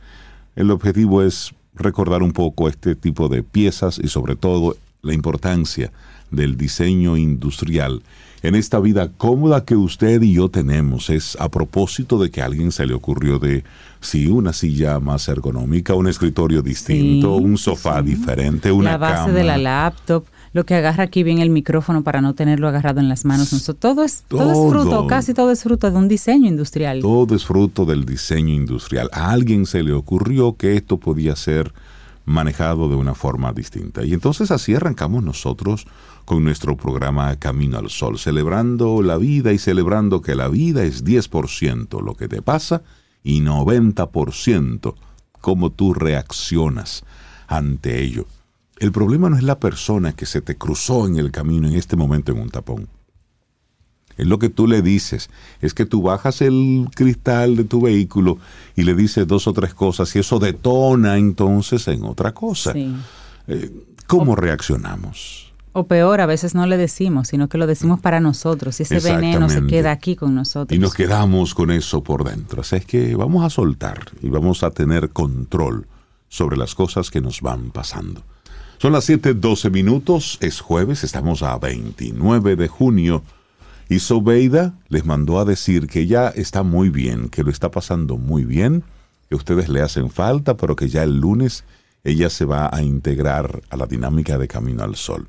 El 0.55 0.71
objetivo 0.71 1.23
es 1.23 1.53
recordar 1.73 2.21
un 2.21 2.31
poco 2.31 2.69
este 2.69 2.95
tipo 2.95 3.27
de 3.27 3.43
piezas 3.43 3.99
y 4.01 4.07
sobre 4.07 4.35
todo 4.35 4.77
la 5.01 5.13
importancia 5.13 5.91
del 6.29 6.57
diseño 6.57 7.17
industrial 7.17 8.03
en 8.43 8.55
esta 8.55 8.79
vida 8.79 9.11
cómoda 9.17 9.65
que 9.65 9.75
usted 9.75 10.21
y 10.21 10.33
yo 10.33 10.49
tenemos. 10.49 11.09
Es 11.09 11.35
a 11.39 11.49
propósito 11.49 12.19
de 12.19 12.29
que 12.31 12.41
a 12.41 12.45
alguien 12.45 12.71
se 12.71 12.85
le 12.85 12.93
ocurrió 12.93 13.39
de, 13.39 13.63
sí, 14.01 14.27
una 14.27 14.51
silla 14.51 14.99
más 14.99 15.27
ergonómica, 15.27 15.93
un 15.93 16.07
escritorio 16.07 16.61
distinto, 16.61 17.35
un 17.35 17.57
sofá 17.57 18.01
diferente, 18.01 18.71
una 18.71 18.91
La 18.91 18.97
base 18.97 19.31
de 19.31 19.43
la 19.43 19.57
laptop, 19.57 20.25
lo 20.53 20.65
que 20.65 20.75
agarra 20.75 21.03
aquí 21.03 21.23
bien 21.23 21.37
el 21.39 21.49
micrófono 21.49 22.03
para 22.03 22.19
no 22.19 22.33
tenerlo 22.33 22.67
agarrado 22.67 22.99
en 22.99 23.07
las 23.07 23.23
manos. 23.23 23.49
Todo 23.79 24.03
es, 24.03 24.23
todo. 24.27 24.51
es 24.51 24.71
fruto, 24.71 25.07
casi 25.07 25.33
todo 25.33 25.51
es 25.51 25.63
fruto 25.63 25.89
de 25.89 25.97
un 25.97 26.07
diseño 26.07 26.47
industrial. 26.47 26.99
Todo 27.01 27.35
es 27.35 27.45
fruto 27.45 27.85
del 27.85 28.05
diseño 28.05 28.53
industrial. 28.53 29.09
A 29.13 29.31
alguien 29.31 29.65
se 29.65 29.83
le 29.83 29.93
ocurrió 29.93 30.57
que 30.57 30.75
esto 30.75 30.97
podía 30.97 31.35
ser 31.35 31.71
manejado 32.25 32.89
de 32.89 32.95
una 32.95 33.15
forma 33.15 33.53
distinta. 33.53 34.03
Y 34.03 34.13
entonces 34.13 34.51
así 34.51 34.75
arrancamos 34.75 35.23
nosotros 35.23 35.85
con 36.25 36.43
nuestro 36.43 36.75
programa 36.75 37.35
Camino 37.37 37.77
al 37.77 37.89
Sol, 37.89 38.19
celebrando 38.19 39.01
la 39.01 39.17
vida 39.17 39.53
y 39.53 39.57
celebrando 39.57 40.21
que 40.21 40.35
la 40.35 40.47
vida 40.47 40.83
es 40.83 41.03
10% 41.03 42.01
lo 42.03 42.15
que 42.15 42.27
te 42.27 42.41
pasa 42.41 42.83
y 43.23 43.41
90% 43.41 44.95
cómo 45.39 45.71
tú 45.71 45.93
reaccionas 45.93 47.03
ante 47.47 48.01
ello. 48.01 48.25
El 48.79 48.91
problema 48.91 49.29
no 49.29 49.37
es 49.37 49.43
la 49.43 49.59
persona 49.59 50.13
que 50.13 50.25
se 50.25 50.41
te 50.41 50.57
cruzó 50.57 51.07
en 51.07 51.17
el 51.17 51.31
camino 51.31 51.67
en 51.67 51.75
este 51.75 51.95
momento 51.95 52.31
en 52.31 52.39
un 52.39 52.49
tapón. 52.49 52.87
Es 54.17 54.27
lo 54.27 54.39
que 54.39 54.49
tú 54.49 54.67
le 54.67 54.81
dices. 54.81 55.29
Es 55.61 55.73
que 55.73 55.85
tú 55.85 56.01
bajas 56.01 56.41
el 56.41 56.87
cristal 56.95 57.55
de 57.55 57.63
tu 57.63 57.81
vehículo 57.81 58.37
y 58.75 58.83
le 58.83 58.93
dices 58.93 59.27
dos 59.27 59.47
o 59.47 59.53
tres 59.53 59.73
cosas 59.73 60.15
y 60.15 60.19
eso 60.19 60.39
detona 60.39 61.17
entonces 61.17 61.87
en 61.87 62.03
otra 62.03 62.33
cosa. 62.33 62.73
Eh, 62.75 63.85
¿Cómo 64.07 64.35
reaccionamos? 64.35 65.50
O 65.73 65.85
peor, 65.85 66.19
a 66.19 66.25
veces 66.25 66.53
no 66.53 66.65
le 66.67 66.75
decimos, 66.75 67.29
sino 67.29 67.47
que 67.47 67.57
lo 67.57 67.65
decimos 67.65 68.01
para 68.01 68.19
nosotros 68.19 68.79
y 68.79 68.83
ese 68.83 68.99
veneno 68.99 69.47
se 69.47 69.65
queda 69.67 69.91
aquí 69.91 70.17
con 70.17 70.35
nosotros. 70.35 70.75
Y 70.75 70.79
nos 70.79 70.93
quedamos 70.93 71.55
con 71.55 71.71
eso 71.71 72.03
por 72.03 72.25
dentro. 72.25 72.61
Así 72.61 72.75
es 72.75 72.85
que 72.85 73.15
vamos 73.15 73.45
a 73.45 73.49
soltar 73.49 73.99
y 74.21 74.29
vamos 74.29 74.63
a 74.63 74.71
tener 74.71 75.11
control 75.11 75.87
sobre 76.27 76.57
las 76.57 76.75
cosas 76.75 77.09
que 77.09 77.21
nos 77.21 77.41
van 77.41 77.71
pasando. 77.71 78.21
Son 78.79 78.91
las 78.91 79.07
7:12 79.07 79.69
minutos, 79.69 80.37
es 80.41 80.59
jueves, 80.59 81.03
estamos 81.03 81.43
a 81.43 81.57
29 81.57 82.55
de 82.55 82.67
junio 82.67 83.23
y 83.87 83.99
Sobeida 83.99 84.73
les 84.89 85.05
mandó 85.05 85.39
a 85.39 85.45
decir 85.45 85.87
que 85.87 86.07
ya 86.07 86.29
está 86.29 86.63
muy 86.63 86.89
bien, 86.89 87.29
que 87.29 87.43
lo 87.43 87.51
está 87.51 87.71
pasando 87.71 88.17
muy 88.17 88.43
bien, 88.43 88.83
que 89.29 89.35
ustedes 89.35 89.69
le 89.69 89.81
hacen 89.81 90.09
falta, 90.09 90.57
pero 90.57 90.75
que 90.75 90.89
ya 90.89 91.03
el 91.03 91.19
lunes 91.19 91.63
ella 92.03 92.29
se 92.29 92.45
va 92.45 92.69
a 92.73 92.81
integrar 92.81 93.61
a 93.69 93.77
la 93.77 93.85
dinámica 93.85 94.37
de 94.37 94.47
Camino 94.47 94.83
al 94.83 94.95
Sol. 94.95 95.27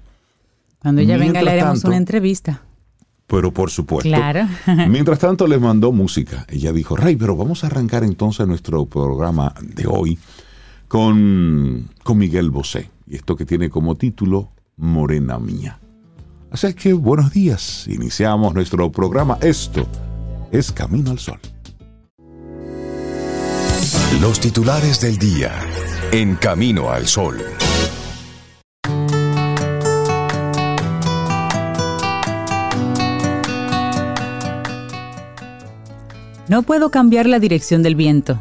Cuando 0.83 1.01
ella 1.01 1.17
venga 1.17 1.43
le 1.43 1.53
haremos 1.53 1.85
una 1.85 1.97
entrevista. 1.97 2.63
Pero 3.29 3.53
por 3.53 3.71
supuesto. 3.71 4.09
Claro. 4.09 4.47
Mientras 4.89 5.21
tanto 5.21 5.47
les 5.47 5.61
mandó 5.61 5.93
música. 5.93 6.45
Ella 6.49 6.73
dijo, 6.73 6.97
Rey, 6.97 7.17
pero 7.17 7.37
vamos 7.37 7.63
a 7.63 7.69
arrancar 7.69 8.03
entonces 8.05 8.47
nuestro 8.47 8.85
programa 8.87 9.55
de 9.63 9.87
hoy 9.87 10.19
con, 10.89 11.89
con 12.03 12.19
Miguel 12.19 12.51
Bosé. 12.51 12.91
Y 13.07 13.15
esto 13.17 13.37
que 13.37 13.47
tiene 13.47 13.71
como 13.71 13.95
título 13.95 14.51
Morena 14.77 15.39
Mía. 15.39 15.79
Así 16.51 16.75
que 16.75 16.93
buenos 16.93 17.33
días, 17.33 17.87
iniciamos 17.89 18.53
nuestro 18.53 18.93
programa. 18.93 19.39
Esto 19.41 19.87
es 20.51 20.71
Camino 20.73 21.13
al 21.13 21.19
Sol. 21.19 21.39
Los 24.21 24.41
titulares 24.41 25.01
del 25.01 25.17
día 25.17 25.53
en 26.11 26.37
Camino 26.37 26.91
al 26.91 27.07
Sol. 27.07 27.39
No 36.53 36.61
puedo 36.61 36.91
cambiar 36.91 37.25
la 37.25 37.39
dirección 37.39 37.83
del 37.83 37.95
viento, 37.95 38.39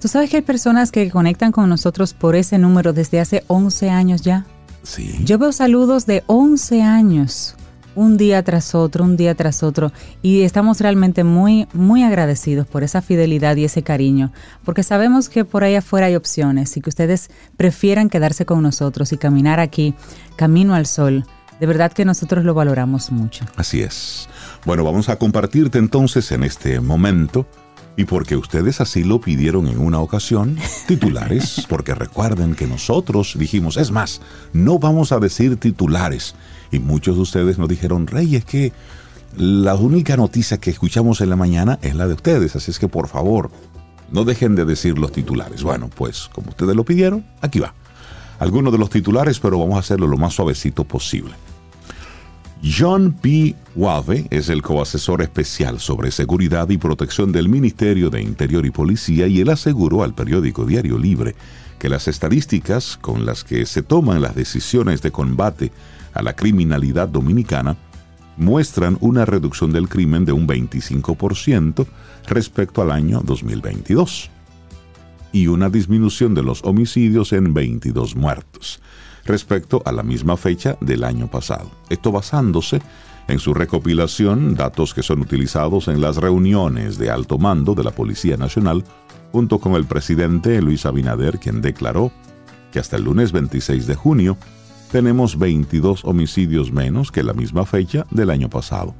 ¿Tú 0.00 0.08
sabes 0.08 0.30
que 0.30 0.36
hay 0.38 0.42
personas 0.42 0.90
que 0.90 1.10
conectan 1.10 1.52
con 1.52 1.68
nosotros 1.68 2.14
por 2.14 2.34
ese 2.34 2.58
número 2.58 2.92
desde 2.92 3.20
hace 3.20 3.44
11 3.46 3.90
años 3.90 4.22
ya? 4.22 4.46
Sí. 4.82 5.20
Yo 5.24 5.38
veo 5.38 5.52
saludos 5.52 6.06
de 6.06 6.22
11 6.26 6.82
años, 6.82 7.56
un 7.94 8.16
día 8.16 8.42
tras 8.42 8.74
otro, 8.74 9.04
un 9.04 9.16
día 9.16 9.34
tras 9.34 9.62
otro, 9.62 9.92
y 10.22 10.42
estamos 10.42 10.80
realmente 10.80 11.24
muy, 11.24 11.66
muy 11.72 12.02
agradecidos 12.04 12.66
por 12.66 12.84
esa 12.84 13.02
fidelidad 13.02 13.56
y 13.56 13.64
ese 13.64 13.82
cariño, 13.82 14.32
porque 14.64 14.82
sabemos 14.82 15.28
que 15.28 15.44
por 15.44 15.64
ahí 15.64 15.74
afuera 15.74 16.06
hay 16.06 16.14
opciones 16.14 16.76
y 16.76 16.80
que 16.80 16.90
ustedes 16.90 17.30
prefieran 17.56 18.08
quedarse 18.08 18.46
con 18.46 18.62
nosotros 18.62 19.12
y 19.12 19.16
caminar 19.16 19.60
aquí, 19.60 19.94
camino 20.36 20.74
al 20.74 20.86
sol. 20.86 21.26
De 21.60 21.66
verdad 21.66 21.92
que 21.92 22.04
nosotros 22.04 22.44
lo 22.44 22.54
valoramos 22.54 23.10
mucho. 23.10 23.44
Así 23.56 23.80
es. 23.82 24.28
Bueno, 24.64 24.84
vamos 24.84 25.08
a 25.08 25.16
compartirte 25.16 25.78
entonces 25.78 26.30
en 26.32 26.42
este 26.42 26.80
momento 26.80 27.46
y 27.96 28.04
porque 28.04 28.36
ustedes 28.36 28.80
así 28.80 29.04
lo 29.04 29.20
pidieron 29.20 29.66
en 29.68 29.80
una 29.80 30.00
ocasión, 30.00 30.58
titulares, 30.86 31.66
porque 31.68 31.94
recuerden 31.94 32.54
que 32.54 32.66
nosotros 32.66 33.36
dijimos, 33.38 33.78
es 33.78 33.90
más, 33.90 34.20
no 34.52 34.78
vamos 34.78 35.12
a 35.12 35.18
decir 35.18 35.56
titulares. 35.56 36.34
Y 36.70 36.78
muchos 36.78 37.16
de 37.16 37.22
ustedes 37.22 37.58
nos 37.58 37.68
dijeron, 37.68 38.06
Rey, 38.06 38.36
es 38.36 38.44
que 38.44 38.72
la 39.36 39.74
única 39.74 40.16
noticia 40.16 40.58
que 40.58 40.70
escuchamos 40.70 41.20
en 41.20 41.30
la 41.30 41.36
mañana 41.36 41.78
es 41.80 41.94
la 41.94 42.06
de 42.06 42.14
ustedes, 42.14 42.54
así 42.54 42.70
es 42.70 42.78
que 42.78 42.88
por 42.88 43.08
favor, 43.08 43.50
no 44.10 44.24
dejen 44.24 44.54
de 44.54 44.64
decir 44.64 44.98
los 44.98 45.12
titulares. 45.12 45.62
Bueno, 45.62 45.88
pues 45.94 46.28
como 46.32 46.50
ustedes 46.50 46.76
lo 46.76 46.84
pidieron, 46.84 47.24
aquí 47.40 47.60
va. 47.60 47.74
Algunos 48.38 48.72
de 48.72 48.78
los 48.78 48.90
titulares, 48.90 49.40
pero 49.40 49.58
vamos 49.58 49.76
a 49.76 49.80
hacerlo 49.80 50.06
lo 50.06 50.18
más 50.18 50.34
suavecito 50.34 50.84
posible. 50.84 51.32
John 52.68 53.12
P. 53.12 53.54
Wave 53.76 54.26
es 54.30 54.48
el 54.48 54.60
coasesor 54.60 55.22
especial 55.22 55.78
sobre 55.78 56.10
seguridad 56.10 56.68
y 56.68 56.78
protección 56.78 57.30
del 57.30 57.48
Ministerio 57.48 58.10
de 58.10 58.20
Interior 58.20 58.66
y 58.66 58.70
Policía 58.70 59.28
y 59.28 59.40
él 59.40 59.50
aseguró 59.50 60.02
al 60.02 60.14
periódico 60.14 60.64
Diario 60.64 60.98
Libre 60.98 61.36
que 61.78 61.88
las 61.88 62.08
estadísticas 62.08 62.96
con 62.96 63.24
las 63.24 63.44
que 63.44 63.66
se 63.66 63.82
toman 63.82 64.20
las 64.20 64.34
decisiones 64.34 65.00
de 65.00 65.12
combate 65.12 65.70
a 66.12 66.22
la 66.22 66.34
criminalidad 66.34 67.08
dominicana 67.08 67.76
muestran 68.36 68.98
una 69.00 69.24
reducción 69.24 69.70
del 69.72 69.88
crimen 69.88 70.24
de 70.24 70.32
un 70.32 70.48
25% 70.48 71.86
respecto 72.26 72.82
al 72.82 72.90
año 72.90 73.20
2022 73.24 74.30
y 75.30 75.46
una 75.46 75.68
disminución 75.68 76.34
de 76.34 76.42
los 76.42 76.64
homicidios 76.64 77.32
en 77.32 77.54
22 77.54 78.16
muertos 78.16 78.80
respecto 79.26 79.82
a 79.84 79.92
la 79.92 80.02
misma 80.02 80.36
fecha 80.36 80.76
del 80.80 81.04
año 81.04 81.28
pasado. 81.28 81.70
Esto 81.88 82.12
basándose 82.12 82.80
en 83.28 83.38
su 83.38 83.54
recopilación, 83.54 84.54
datos 84.54 84.94
que 84.94 85.02
son 85.02 85.20
utilizados 85.20 85.88
en 85.88 86.00
las 86.00 86.16
reuniones 86.16 86.98
de 86.98 87.10
alto 87.10 87.38
mando 87.38 87.74
de 87.74 87.84
la 87.84 87.90
Policía 87.90 88.36
Nacional, 88.36 88.84
junto 89.32 89.58
con 89.58 89.74
el 89.74 89.84
presidente 89.84 90.62
Luis 90.62 90.86
Abinader, 90.86 91.38
quien 91.38 91.60
declaró 91.60 92.12
que 92.72 92.78
hasta 92.78 92.96
el 92.96 93.04
lunes 93.04 93.32
26 93.32 93.86
de 93.86 93.94
junio 93.94 94.36
tenemos 94.92 95.38
22 95.38 96.04
homicidios 96.04 96.72
menos 96.72 97.10
que 97.10 97.22
la 97.22 97.32
misma 97.32 97.66
fecha 97.66 98.06
del 98.10 98.30
año 98.30 98.48
pasado. 98.48 98.94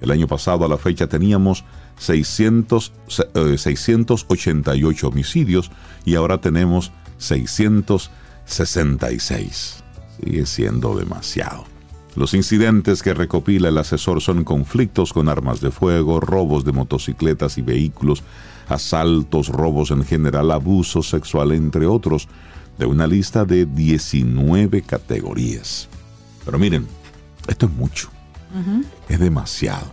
El 0.00 0.10
año 0.10 0.26
pasado 0.26 0.64
a 0.64 0.68
la 0.68 0.78
fecha 0.78 1.06
teníamos 1.06 1.64
600, 1.98 2.92
688 3.56 5.06
eh, 5.06 5.08
homicidios 5.08 5.70
y 6.04 6.14
ahora 6.14 6.38
tenemos 6.38 6.92
600 7.18 8.10
66. 8.50 9.82
Sigue 10.20 10.46
siendo 10.46 10.96
demasiado. 10.96 11.64
Los 12.16 12.34
incidentes 12.34 13.02
que 13.02 13.14
recopila 13.14 13.68
el 13.68 13.78
asesor 13.78 14.20
son 14.20 14.44
conflictos 14.44 15.12
con 15.12 15.28
armas 15.28 15.60
de 15.60 15.70
fuego, 15.70 16.20
robos 16.20 16.64
de 16.64 16.72
motocicletas 16.72 17.56
y 17.56 17.62
vehículos, 17.62 18.24
asaltos, 18.68 19.48
robos 19.48 19.92
en 19.92 20.04
general, 20.04 20.50
abuso 20.50 21.02
sexual, 21.02 21.52
entre 21.52 21.86
otros, 21.86 22.28
de 22.78 22.86
una 22.86 23.06
lista 23.06 23.44
de 23.44 23.66
19 23.66 24.82
categorías. 24.82 25.88
Pero 26.44 26.58
miren, 26.58 26.86
esto 27.46 27.66
es 27.66 27.72
mucho. 27.72 28.10
Es 29.08 29.20
demasiado. 29.20 29.92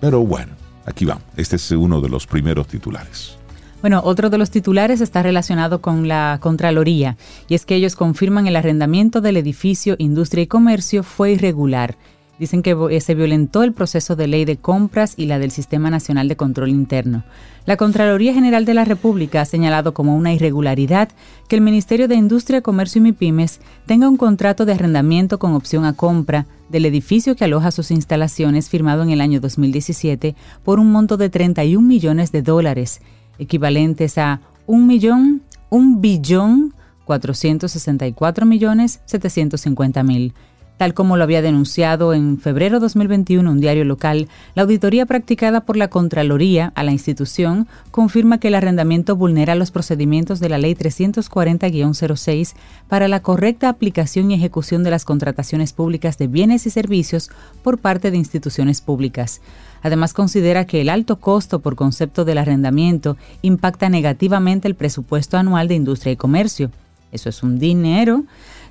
Pero 0.00 0.20
bueno, 0.20 0.52
aquí 0.86 1.04
vamos. 1.04 1.24
Este 1.36 1.56
es 1.56 1.70
uno 1.72 2.00
de 2.00 2.08
los 2.08 2.26
primeros 2.26 2.66
titulares. 2.66 3.36
Bueno, 3.84 4.00
otro 4.02 4.30
de 4.30 4.38
los 4.38 4.50
titulares 4.50 5.02
está 5.02 5.22
relacionado 5.22 5.82
con 5.82 6.08
la 6.08 6.38
Contraloría 6.40 7.18
y 7.48 7.54
es 7.54 7.66
que 7.66 7.74
ellos 7.74 7.96
confirman 7.96 8.46
el 8.46 8.56
arrendamiento 8.56 9.20
del 9.20 9.36
edificio 9.36 9.94
Industria 9.98 10.44
y 10.44 10.46
Comercio 10.46 11.02
fue 11.02 11.32
irregular. 11.32 11.94
Dicen 12.38 12.62
que 12.62 12.74
eh, 12.90 13.00
se 13.02 13.14
violentó 13.14 13.62
el 13.62 13.74
proceso 13.74 14.16
de 14.16 14.26
ley 14.26 14.46
de 14.46 14.56
compras 14.56 15.12
y 15.18 15.26
la 15.26 15.38
del 15.38 15.50
Sistema 15.50 15.90
Nacional 15.90 16.28
de 16.28 16.36
Control 16.36 16.70
Interno. 16.70 17.24
La 17.66 17.76
Contraloría 17.76 18.32
General 18.32 18.64
de 18.64 18.72
la 18.72 18.86
República 18.86 19.42
ha 19.42 19.44
señalado 19.44 19.92
como 19.92 20.16
una 20.16 20.32
irregularidad 20.32 21.10
que 21.46 21.56
el 21.56 21.60
Ministerio 21.60 22.08
de 22.08 22.14
Industria, 22.14 22.62
Comercio 22.62 23.00
y 23.00 23.02
MIPIMES 23.02 23.60
tenga 23.84 24.08
un 24.08 24.16
contrato 24.16 24.64
de 24.64 24.72
arrendamiento 24.72 25.38
con 25.38 25.52
opción 25.52 25.84
a 25.84 25.92
compra 25.92 26.46
del 26.70 26.86
edificio 26.86 27.36
que 27.36 27.44
aloja 27.44 27.70
sus 27.70 27.90
instalaciones 27.90 28.70
firmado 28.70 29.02
en 29.02 29.10
el 29.10 29.20
año 29.20 29.40
2017 29.40 30.34
por 30.64 30.80
un 30.80 30.90
monto 30.90 31.18
de 31.18 31.28
31 31.28 31.86
millones 31.86 32.32
de 32.32 32.40
dólares, 32.40 33.02
equivalentes 33.38 34.18
a 34.18 34.40
un 34.66 34.86
millón, 34.86 35.42
un 35.70 36.00
billón 36.00 36.74
464 37.04 38.46
millones 38.46 39.00
750 39.04 40.02
mil 40.02 40.34
Tal 40.76 40.92
como 40.92 41.16
lo 41.16 41.22
había 41.22 41.40
denunciado 41.40 42.14
en 42.14 42.38
febrero 42.38 42.80
2021 42.80 43.48
un 43.48 43.60
diario 43.60 43.84
local, 43.84 44.28
la 44.56 44.62
auditoría 44.62 45.06
practicada 45.06 45.60
por 45.60 45.76
la 45.76 45.86
Contraloría 45.86 46.72
a 46.74 46.82
la 46.82 46.90
institución 46.90 47.68
confirma 47.92 48.38
que 48.38 48.48
el 48.48 48.56
arrendamiento 48.56 49.14
vulnera 49.14 49.54
los 49.54 49.70
procedimientos 49.70 50.40
de 50.40 50.48
la 50.48 50.58
Ley 50.58 50.74
340-06 50.74 52.54
para 52.88 53.06
la 53.06 53.22
correcta 53.22 53.68
aplicación 53.68 54.32
y 54.32 54.34
ejecución 54.34 54.82
de 54.82 54.90
las 54.90 55.04
contrataciones 55.04 55.72
públicas 55.72 56.18
de 56.18 56.26
bienes 56.26 56.66
y 56.66 56.70
servicios 56.70 57.30
por 57.62 57.78
parte 57.78 58.10
de 58.10 58.16
instituciones 58.16 58.80
públicas. 58.80 59.42
Además, 59.84 60.12
considera 60.12 60.66
que 60.66 60.80
el 60.80 60.88
alto 60.88 61.20
costo 61.20 61.60
por 61.60 61.76
concepto 61.76 62.24
del 62.24 62.38
arrendamiento 62.38 63.16
impacta 63.42 63.88
negativamente 63.88 64.66
el 64.66 64.74
presupuesto 64.74 65.36
anual 65.36 65.68
de 65.68 65.76
industria 65.76 66.12
y 66.12 66.16
comercio. 66.16 66.72
Eso 67.12 67.28
es 67.28 67.44
un 67.44 67.60
dinero 67.60 68.24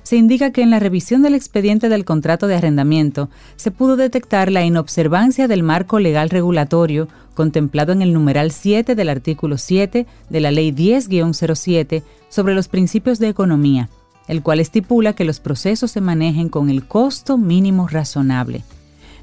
se 0.04 0.16
indica 0.16 0.52
que 0.52 0.62
en 0.62 0.70
la 0.70 0.78
revisión 0.78 1.22
del 1.22 1.34
expediente 1.34 1.88
del 1.88 2.04
contrato 2.04 2.46
de 2.46 2.54
arrendamiento 2.54 3.30
se 3.56 3.70
pudo 3.70 3.96
detectar 3.96 4.52
la 4.52 4.62
inobservancia 4.62 5.48
del 5.48 5.62
marco 5.62 5.98
legal 5.98 6.28
regulatorio 6.28 7.08
contemplado 7.32 7.92
en 7.92 8.02
el 8.02 8.12
numeral 8.12 8.52
7 8.52 8.94
del 8.94 9.08
artículo 9.08 9.56
7 9.56 10.06
de 10.28 10.40
la 10.40 10.50
Ley 10.50 10.72
10-07 10.72 12.02
sobre 12.28 12.54
los 12.54 12.68
principios 12.68 13.18
de 13.18 13.30
economía, 13.30 13.88
el 14.28 14.42
cual 14.42 14.60
estipula 14.60 15.14
que 15.14 15.24
los 15.24 15.40
procesos 15.40 15.90
se 15.90 16.02
manejen 16.02 16.50
con 16.50 16.68
el 16.68 16.86
costo 16.86 17.38
mínimo 17.38 17.88
razonable. 17.88 18.62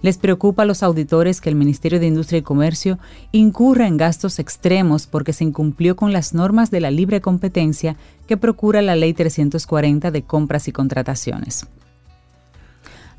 Les 0.01 0.17
preocupa 0.17 0.63
a 0.63 0.65
los 0.65 0.83
auditores 0.83 1.41
que 1.41 1.49
el 1.49 1.55
Ministerio 1.55 1.99
de 1.99 2.07
Industria 2.07 2.39
y 2.39 2.43
Comercio 2.43 2.97
incurra 3.31 3.87
en 3.87 3.97
gastos 3.97 4.39
extremos 4.39 5.07
porque 5.07 5.33
se 5.33 5.43
incumplió 5.43 5.95
con 5.95 6.11
las 6.11 6.33
normas 6.33 6.71
de 6.71 6.79
la 6.79 6.91
libre 6.91 7.21
competencia 7.21 7.95
que 8.27 8.37
procura 8.37 8.81
la 8.81 8.95
Ley 8.95 9.13
340 9.13 10.11
de 10.11 10.21
compras 10.23 10.67
y 10.67 10.71
contrataciones. 10.71 11.67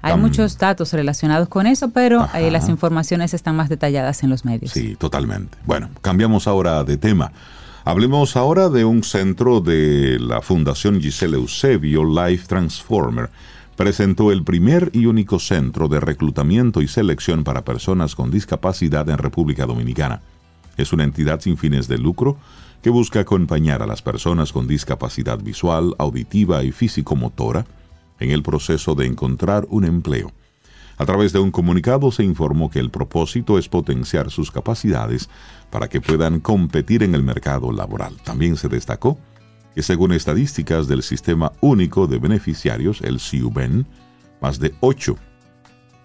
Hay 0.04 0.16
muchos 0.16 0.58
datos 0.58 0.92
relacionados 0.92 1.48
con 1.48 1.68
eso, 1.68 1.90
pero 1.90 2.28
eh, 2.34 2.50
las 2.50 2.68
informaciones 2.68 3.34
están 3.34 3.54
más 3.54 3.68
detalladas 3.68 4.24
en 4.24 4.30
los 4.30 4.44
medios. 4.44 4.72
Sí, 4.72 4.96
totalmente. 4.96 5.56
Bueno, 5.64 5.90
cambiamos 6.00 6.48
ahora 6.48 6.82
de 6.82 6.96
tema. 6.96 7.30
Hablemos 7.84 8.36
ahora 8.36 8.68
de 8.68 8.84
un 8.84 9.04
centro 9.04 9.60
de 9.60 10.18
la 10.18 10.42
Fundación 10.42 11.00
Giselle 11.00 11.36
Eusebio, 11.36 12.04
Life 12.04 12.48
Transformer 12.48 13.30
presentó 13.76 14.32
el 14.32 14.44
primer 14.44 14.90
y 14.92 15.06
único 15.06 15.38
centro 15.38 15.88
de 15.88 16.00
reclutamiento 16.00 16.82
y 16.82 16.88
selección 16.88 17.44
para 17.44 17.64
personas 17.64 18.14
con 18.14 18.30
discapacidad 18.30 19.08
en 19.08 19.18
República 19.18 19.66
Dominicana. 19.66 20.20
Es 20.76 20.92
una 20.92 21.04
entidad 21.04 21.40
sin 21.40 21.56
fines 21.56 21.88
de 21.88 21.98
lucro 21.98 22.36
que 22.82 22.90
busca 22.90 23.20
acompañar 23.20 23.82
a 23.82 23.86
las 23.86 24.02
personas 24.02 24.52
con 24.52 24.66
discapacidad 24.66 25.38
visual, 25.38 25.94
auditiva 25.98 26.64
y 26.64 26.72
físico-motora 26.72 27.64
en 28.18 28.30
el 28.30 28.42
proceso 28.42 28.94
de 28.94 29.06
encontrar 29.06 29.66
un 29.70 29.84
empleo. 29.84 30.32
A 30.98 31.06
través 31.06 31.32
de 31.32 31.38
un 31.38 31.50
comunicado 31.50 32.12
se 32.12 32.22
informó 32.22 32.70
que 32.70 32.78
el 32.78 32.90
propósito 32.90 33.58
es 33.58 33.68
potenciar 33.68 34.30
sus 34.30 34.50
capacidades 34.50 35.30
para 35.70 35.88
que 35.88 36.00
puedan 36.00 36.40
competir 36.40 37.02
en 37.02 37.14
el 37.14 37.22
mercado 37.22 37.72
laboral. 37.72 38.16
También 38.24 38.56
se 38.56 38.68
destacó 38.68 39.18
que 39.74 39.82
según 39.82 40.12
estadísticas 40.12 40.86
del 40.86 41.02
Sistema 41.02 41.52
Único 41.60 42.06
de 42.06 42.18
Beneficiarios, 42.18 43.00
el 43.00 43.20
CIUBEN, 43.20 43.86
más 44.40 44.58
de 44.58 44.74
8 44.80 45.16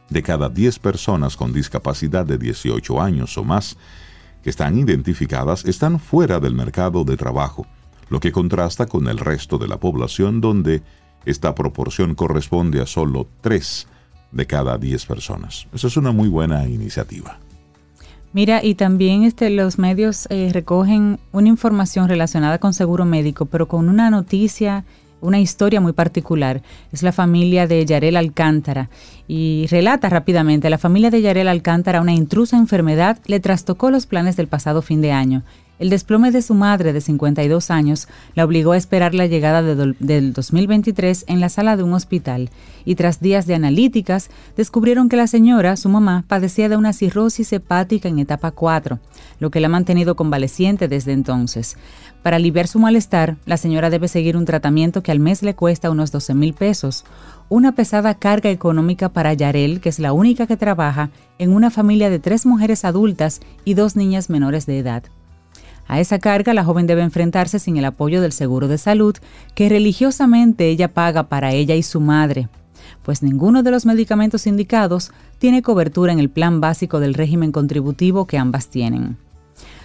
de 0.10 0.24
cada 0.24 0.50
10 0.50 0.80
personas 0.80 1.36
con 1.36 1.52
discapacidad 1.52 2.26
de 2.26 2.38
18 2.38 3.02
años 3.02 3.38
o 3.38 3.44
más 3.44 3.78
que 4.42 4.50
están 4.50 4.78
identificadas 4.78 5.65
están 5.65 6.00
fuera 6.00 6.39
del 6.39 6.54
mercado 6.54 7.04
de 7.04 7.18
trabajo, 7.18 7.68
lo 8.10 8.20
que 8.20 8.32
contrasta 8.32 8.86
con 8.86 9.08
el 9.08 9.18
resto 9.18 9.58
de 9.58 9.68
la 9.68 9.78
población 9.78 10.39
donde 10.39 10.82
esta 11.26 11.54
proporción 11.56 12.15
corresponde 12.15 12.82
a 12.82 12.86
solo 12.86 13.28
3 13.42 13.88
de 14.32 14.48
cada 14.48 14.78
10 14.78 15.06
personas. 15.06 15.68
Esa 15.74 15.88
es 15.88 15.98
una 15.98 16.12
muy 16.12 16.30
buena 16.30 16.68
iniciativa. 16.68 17.39
Mira, 18.38 18.63
y 18.63 18.76
también 18.76 19.23
este, 19.23 19.50
los 19.50 19.80
medios 19.80 20.28
eh, 20.30 20.52
recogen 20.54 21.17
una 21.32 21.47
información 21.47 22.08
relacionada 22.08 22.60
con 22.60 22.76
seguro 22.76 23.04
médico, 23.04 23.47
pero 23.47 23.67
con 23.67 23.89
una 23.89 24.12
noticia, 24.12 24.86
una 25.21 25.39
historia 25.39 25.82
muy 25.82 25.93
particular. 25.93 26.62
Es 26.91 27.02
la 27.02 27.12
familia 27.12 27.65
de 27.65 27.84
Yarel 27.84 28.15
Alcántara. 28.15 28.91
Y 29.28 29.65
relata 29.71 30.08
rápidamente, 30.10 30.69
la 30.69 30.78
familia 30.78 31.10
de 31.10 31.23
Yarel 31.23 31.47
Alcántara, 31.47 32.00
una 32.00 32.13
intrusa 32.13 32.58
enfermedad, 32.58 33.17
le 33.26 33.39
trastocó 33.39 33.89
los 33.89 34.06
planes 34.06 34.36
del 34.36 34.47
pasado 34.47 34.84
fin 34.84 35.02
de 35.02 35.13
año. 35.13 35.41
El 35.80 35.92
desplome 35.92 36.32
de 36.32 36.42
su 36.42 36.56
madre 36.56 36.92
de 36.92 37.02
52 37.02 37.70
años 37.70 38.08
la 38.34 38.46
obligó 38.46 38.72
a 38.72 38.78
esperar 38.78 39.13
la 39.13 39.28
llegada 39.28 39.62
del 39.62 40.34
2023 40.34 41.26
en 41.28 41.40
la 41.40 41.50
sala 41.50 41.78
de 41.78 41.84
un 41.84 41.94
hospital 41.94 42.50
y 42.84 42.96
tras 42.96 43.20
días 43.20 43.46
de 43.46 43.54
analíticas 43.54 44.30
descubrieron 44.56 45.08
que 45.08 45.18
la 45.18 45.28
señora, 45.28 45.76
su 45.76 45.90
mamá, 45.90 46.26
padecía 46.28 46.68
de 46.68 46.78
una 46.78 46.94
cirrosis 46.94 47.54
hepática 47.54 48.10
en 48.10 48.18
etapa 48.18 48.50
4, 48.50 48.98
lo 49.40 49.52
que 49.52 49.60
la 49.60 49.68
ha 49.68 49.70
mantenido 49.70 50.16
convaleciente 50.16 50.88
desde 50.88 51.13
entonces. 51.13 51.78
Para 52.24 52.38
aliviar 52.38 52.68
su 52.68 52.80
malestar, 52.80 53.38
la 53.46 53.58
señora 53.58 53.92
debe 53.92 54.08
seguir 54.08 54.36
un 54.36 54.46
tratamiento 54.46 55.04
que 55.04 55.12
al 55.12 55.20
mes 55.20 55.44
le 55.44 55.54
cuesta 55.54 55.92
unos 55.92 56.12
12 56.12 56.34
mil 56.34 56.56
pesos, 56.56 57.06
una 57.50 57.74
pesada 57.74 58.16
carga 58.16 58.50
económica 58.50 59.10
para 59.10 59.34
Yarel, 59.34 59.80
que 59.80 59.90
es 59.90 60.00
la 60.00 60.12
única 60.12 60.48
que 60.48 60.58
trabaja 60.58 61.12
en 61.38 61.54
una 61.54 61.70
familia 61.70 62.10
de 62.10 62.18
tres 62.18 62.48
mujeres 62.48 62.84
adultas 62.84 63.42
y 63.63 63.76
dos 63.76 63.96
niñas 63.96 64.32
menores 64.32 64.66
de 64.66 64.80
edad. 64.80 65.04
A 65.88 66.00
esa 66.00 66.19
carga 66.19 66.54
la 66.54 66.65
joven 66.65 66.88
debe 66.88 67.02
enfrentarse 67.02 67.60
sin 67.60 67.78
el 67.78 67.86
apoyo 67.86 68.21
del 68.21 68.32
seguro 68.32 68.67
de 68.67 68.78
salud 68.78 69.15
que 69.56 69.69
religiosamente 69.69 70.69
ella 70.69 70.93
paga 70.93 71.23
para 71.23 71.54
ella 71.54 71.76
y 71.76 71.84
su 71.84 72.02
madre, 72.02 72.50
pues 73.04 73.23
ninguno 73.23 73.63
de 73.63 73.71
los 73.71 73.86
medicamentos 73.86 74.47
indicados 74.47 75.12
tiene 75.39 75.62
cobertura 75.62 76.12
en 76.12 76.19
el 76.19 76.30
plan 76.30 76.60
básico 76.60 77.00
del 77.00 77.13
régimen 77.13 77.52
contributivo 77.52 78.26
que 78.26 78.38
ambas 78.38 78.69
tienen. 78.69 79.17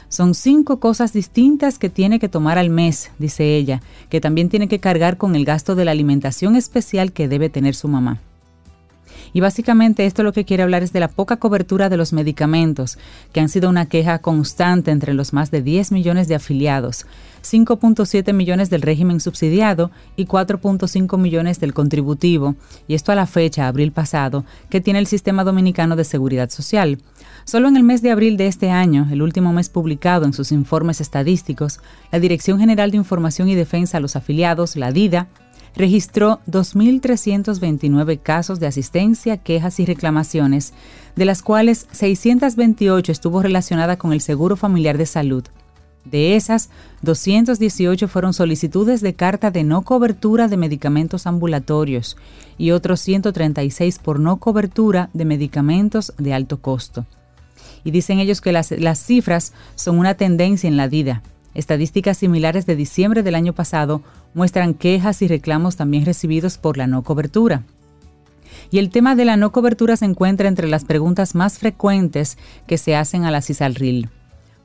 Son 0.09 0.35
cinco 0.35 0.79
cosas 0.79 1.13
distintas 1.13 1.79
que 1.79 1.89
tiene 1.89 2.19
que 2.19 2.29
tomar 2.29 2.59
al 2.59 2.69
mes, 2.69 3.11
dice 3.19 3.57
ella, 3.57 3.81
que 4.11 4.21
también 4.21 4.51
tiene 4.51 4.69
que 4.69 4.79
cargar 4.79 5.17
con 5.17 5.35
el 5.35 5.47
gasto 5.47 5.75
de 5.75 5.87
la 5.87 5.93
alimentación 5.93 6.55
especial 6.57 7.13
que 7.13 7.29
debe 7.29 7.49
tener 7.49 7.75
su 7.75 7.89
mamá. 7.89 8.21
Y 9.33 9.41
básicamente 9.41 10.07
esto 10.07 10.23
lo 10.23 10.33
que 10.33 10.45
quiere 10.45 10.63
hablar 10.63 10.83
es 10.83 10.93
de 10.93 11.01
la 11.01 11.09
poca 11.09 11.37
cobertura 11.37 11.89
de 11.89 11.97
los 11.97 12.13
medicamentos, 12.13 12.99
que 13.33 13.41
han 13.41 13.49
sido 13.49 13.69
una 13.69 13.87
queja 13.87 14.19
constante 14.19 14.91
entre 14.91 15.15
los 15.15 15.33
más 15.33 15.51
de 15.51 15.63
10 15.63 15.93
millones 15.93 16.29
de 16.29 16.35
afiliados, 16.35 17.07
5.7 17.43 18.33
millones 18.33 18.71
del 18.71 18.83
régimen 18.83 19.21
subsidiado 19.21 19.91
y 20.17 20.27
4.5 20.27 21.19
millones 21.19 21.61
del 21.61 21.75
contributivo, 21.75 22.55
y 22.87 22.95
esto 22.95 23.13
a 23.13 23.15
la 23.15 23.27
fecha, 23.27 23.67
abril 23.67 23.93
pasado, 23.93 24.45
que 24.69 24.81
tiene 24.81 24.99
el 24.99 25.07
Sistema 25.07 25.45
Dominicano 25.45 25.97
de 25.97 26.05
Seguridad 26.05 26.51
Social. 26.51 26.99
Solo 27.45 27.69
en 27.69 27.77
el 27.77 27.83
mes 27.83 28.03
de 28.03 28.11
abril 28.11 28.37
de 28.37 28.47
este 28.47 28.71
año, 28.71 29.09
el 29.11 29.23
último 29.23 29.53
mes 29.53 29.69
publicado 29.69 30.27
en 30.27 30.33
sus 30.33 30.53
informes 30.53 31.01
estadísticos, 31.01 31.81
la 32.13 32.21
Dirección 32.21 32.59
General 32.59 32.91
de 32.91 32.99
Información 32.99 33.49
y 33.49 33.55
Defensa 33.55 33.97
a 33.97 34.01
los 34.01 34.15
afiliados, 34.15 34.77
la 34.77 34.93
DIDA, 34.93 35.29
registró 35.75 36.41
2.329 36.49 38.21
casos 38.21 38.61
de 38.61 38.67
asistencia, 38.67 39.39
quejas 39.39 39.81
y 39.81 39.87
reclamaciones, 39.87 40.73
de 41.17 41.25
las 41.25 41.43
cuales 41.43 41.87
628 41.93 43.13
estuvo 43.13 43.43
relacionada 43.43 43.97
con 43.97 44.13
el 44.13 44.21
Seguro 44.21 44.57
Familiar 44.57 44.99
de 44.99 45.07
Salud. 45.07 45.45
De 46.05 46.35
esas, 46.35 46.69
218 47.03 48.09
fueron 48.09 48.35
solicitudes 48.35 49.01
de 49.03 49.15
carta 49.15 49.51
de 49.51 49.63
no 49.63 49.83
cobertura 49.83 50.49
de 50.49 50.57
medicamentos 50.57 51.27
ambulatorios 51.27 52.17
y 52.59 52.73
otros 52.73 53.01
136 53.01 53.99
por 54.01 54.19
no 54.19 54.39
cobertura 54.39 55.11
de 55.13 55.25
medicamentos 55.25 56.13
de 56.19 56.35
alto 56.35 56.61
costo. 56.61 57.07
Y 57.85 57.93
dicen 57.93 58.19
ellos 58.19 58.41
que 58.41 58.53
las, 58.53 58.73
las 58.73 58.99
cifras 58.99 59.53
son 59.77 59.99
una 59.99 60.15
tendencia 60.15 60.67
en 60.67 60.77
la 60.77 60.89
vida. 60.89 61.23
Estadísticas 61.55 62.19
similares 62.19 62.67
de 62.67 62.77
diciembre 62.77 63.23
del 63.23 63.35
año 63.35 63.53
pasado 63.53 64.03
muestran 64.35 64.75
quejas 64.75 65.21
y 65.23 65.29
reclamos 65.29 65.77
también 65.77 66.07
recibidos 66.07 66.59
por 66.59 66.79
la 66.79 66.87
no 66.87 67.03
cobertura. 67.03 67.63
Y 68.71 68.79
el 68.79 68.91
tema 68.91 69.15
de 69.15 69.25
la 69.25 69.37
no 69.37 69.53
cobertura 69.53 69.97
se 69.97 70.05
encuentra 70.05 70.49
entre 70.49 70.69
las 70.69 70.85
preguntas 70.85 71.35
más 71.35 71.59
frecuentes 71.59 72.39
que 72.67 72.79
se 72.79 72.97
hacen 72.97 73.25
a 73.25 73.31
la 73.31 73.43
CISALRIL. 73.43 74.09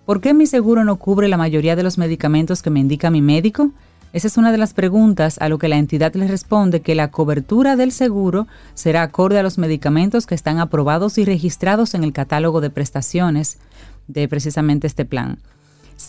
¿Por 0.06 0.21
qué 0.21 0.34
mi 0.34 0.45
seguro 0.45 0.86
no 0.86 0.95
cubre 0.95 1.28
la 1.28 1.38
mayoría 1.38 1.76
de 1.76 1.84
los 1.84 1.97
medicamentos 1.97 2.62
que 2.62 2.69
me 2.69 2.80
indica 2.80 3.12
mi 3.12 3.21
médico? 3.21 3.71
Esa 4.13 4.28
es 4.28 4.38
una 4.38 4.54
de 4.54 4.58
las 4.58 4.73
preguntas 4.73 5.38
a 5.39 5.50
lo 5.50 5.58
que 5.58 5.67
la 5.67 5.78
entidad 5.78 6.13
le 6.15 6.28
responde 6.28 6.82
que 6.82 6.95
la 6.95 7.12
cobertura 7.12 7.76
del 7.76 7.91
seguro 7.91 8.47
será 8.73 9.02
acorde 9.04 9.38
a 9.38 9.43
los 9.43 9.58
medicamentos 9.58 10.26
que 10.26 10.36
están 10.36 10.60
aprobados 10.60 11.17
y 11.17 11.26
registrados 11.26 11.93
en 11.93 12.06
el 12.06 12.13
catálogo 12.13 12.62
de 12.62 12.69
prestaciones 12.69 13.60
de 14.08 14.30
precisamente 14.30 14.88
este 14.88 15.04
plan. 15.04 15.39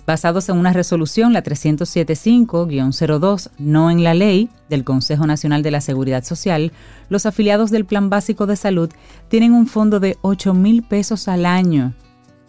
Basados 0.07 0.48
en 0.48 0.57
una 0.57 0.72
resolución, 0.72 1.33
la 1.33 1.42
375-02, 1.42 3.51
no 3.59 3.90
en 3.90 4.05
la 4.05 4.14
ley 4.14 4.48
del 4.68 4.85
Consejo 4.85 5.27
Nacional 5.27 5.62
de 5.62 5.70
la 5.70 5.81
Seguridad 5.81 6.24
Social, 6.24 6.72
los 7.09 7.27
afiliados 7.27 7.70
del 7.70 7.87
Plan 7.87 8.11
Básico 8.11 8.46
de 8.46 8.57
Salud 8.57 8.90
tienen 9.29 9.55
un 9.55 9.66
fondo 9.66 9.98
de 9.98 10.18
8 10.22 10.53
mil 10.53 10.83
pesos 10.83 11.29
al 11.29 11.46
año 11.46 11.94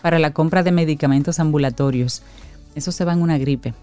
para 0.02 0.19
la 0.19 0.34
compra 0.34 0.63
de 0.63 0.71
medicamentos 0.71 1.39
ambulatorios. 1.39 2.23
Eso 2.75 2.91
se 2.91 3.06
va 3.06 3.13
en 3.13 3.21
una 3.21 3.38
gripe. 3.38 3.73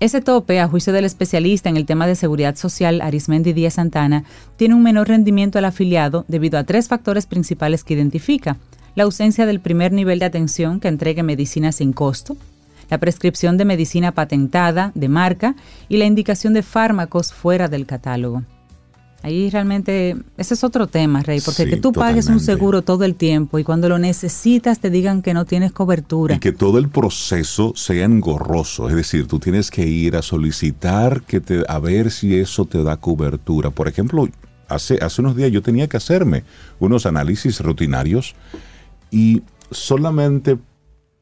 Ese 0.00 0.22
tope, 0.22 0.60
a 0.60 0.68
juicio 0.68 0.94
del 0.94 1.04
especialista 1.04 1.68
en 1.68 1.76
el 1.76 1.86
tema 1.86 2.06
de 2.06 2.14
seguridad 2.14 2.56
social, 2.56 3.02
Arismendi 3.02 3.52
Díaz 3.52 3.74
Santana, 3.74 4.24
tiene 4.56 4.74
un 4.74 4.82
menor 4.82 5.08
rendimiento 5.08 5.58
al 5.58 5.66
afiliado 5.66 6.24
debido 6.26 6.58
a 6.58 6.64
tres 6.64 6.88
factores 6.88 7.26
principales 7.26 7.84
que 7.84 7.94
identifica. 7.94 8.56
La 8.94 9.04
ausencia 9.04 9.46
del 9.46 9.60
primer 9.60 9.92
nivel 9.92 10.18
de 10.18 10.24
atención 10.24 10.80
que 10.80 10.88
entregue 10.88 11.22
medicina 11.22 11.72
sin 11.72 11.92
costo, 11.92 12.36
la 12.90 12.98
prescripción 12.98 13.56
de 13.56 13.64
medicina 13.64 14.12
patentada, 14.12 14.92
de 14.94 15.08
marca, 15.08 15.54
y 15.88 15.96
la 15.96 16.06
indicación 16.06 16.52
de 16.52 16.62
fármacos 16.62 17.32
fuera 17.32 17.68
del 17.68 17.86
catálogo. 17.86 18.42
Ahí 19.22 19.50
realmente, 19.50 20.16
ese 20.38 20.54
es 20.54 20.64
otro 20.64 20.86
tema, 20.86 21.22
Rey, 21.22 21.42
porque 21.44 21.68
que 21.68 21.76
tú 21.76 21.92
pagues 21.92 22.28
un 22.28 22.40
seguro 22.40 22.80
todo 22.80 23.04
el 23.04 23.14
tiempo 23.16 23.58
y 23.58 23.64
cuando 23.64 23.86
lo 23.90 23.98
necesitas 23.98 24.80
te 24.80 24.88
digan 24.88 25.20
que 25.20 25.34
no 25.34 25.44
tienes 25.44 25.72
cobertura. 25.72 26.36
Y 26.36 26.38
que 26.38 26.52
todo 26.52 26.78
el 26.78 26.88
proceso 26.88 27.74
sea 27.76 28.06
engorroso, 28.06 28.88
es 28.88 28.96
decir, 28.96 29.26
tú 29.26 29.38
tienes 29.38 29.70
que 29.70 29.86
ir 29.86 30.16
a 30.16 30.22
solicitar 30.22 31.20
que 31.22 31.40
te, 31.40 31.64
a 31.68 31.78
ver 31.78 32.10
si 32.10 32.34
eso 32.34 32.64
te 32.64 32.82
da 32.82 32.96
cobertura. 32.96 33.68
Por 33.68 33.88
ejemplo, 33.88 34.26
hace, 34.68 34.98
hace 35.02 35.20
unos 35.20 35.36
días 35.36 35.52
yo 35.52 35.60
tenía 35.60 35.86
que 35.86 35.98
hacerme 35.98 36.44
unos 36.78 37.04
análisis 37.04 37.60
rutinarios 37.60 38.34
y 39.10 39.42
solamente 39.70 40.58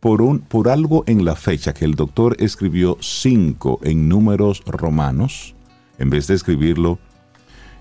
por, 0.00 0.22
un, 0.22 0.40
por 0.40 0.68
algo 0.68 1.04
en 1.06 1.24
la 1.24 1.34
fecha 1.34 1.74
que 1.74 1.84
el 1.84 1.94
doctor 1.94 2.36
escribió 2.38 2.98
5 3.00 3.80
en 3.82 4.08
números 4.08 4.62
romanos, 4.66 5.54
en 5.98 6.10
vez 6.10 6.26
de 6.26 6.34
escribirlo 6.34 6.98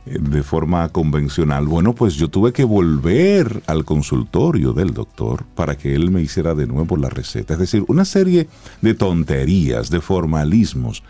de 0.08 0.44
forma 0.44 0.90
convencional, 0.90 1.66
bueno, 1.66 1.94
pues 1.94 2.16
yo 2.16 2.30
tuve 2.30 2.54
que 2.54 2.64
volver 2.64 3.62
al 3.68 3.84
consultorio 3.84 4.74
del 4.74 4.94
doctor 4.94 5.44
para 5.56 5.78
que 5.78 5.94
él 5.96 6.12
me 6.12 6.22
hiciera 6.22 6.56
de 6.56 6.66
nuevo 6.66 6.96
la 6.98 7.10
receta. 7.10 7.54
Es 7.54 7.60
decir, 7.60 7.84
una 7.88 8.06
serie 8.06 8.48
de 8.82 8.94
tonterías, 8.94 9.90
de 9.90 10.02
formalismos 10.02 11.04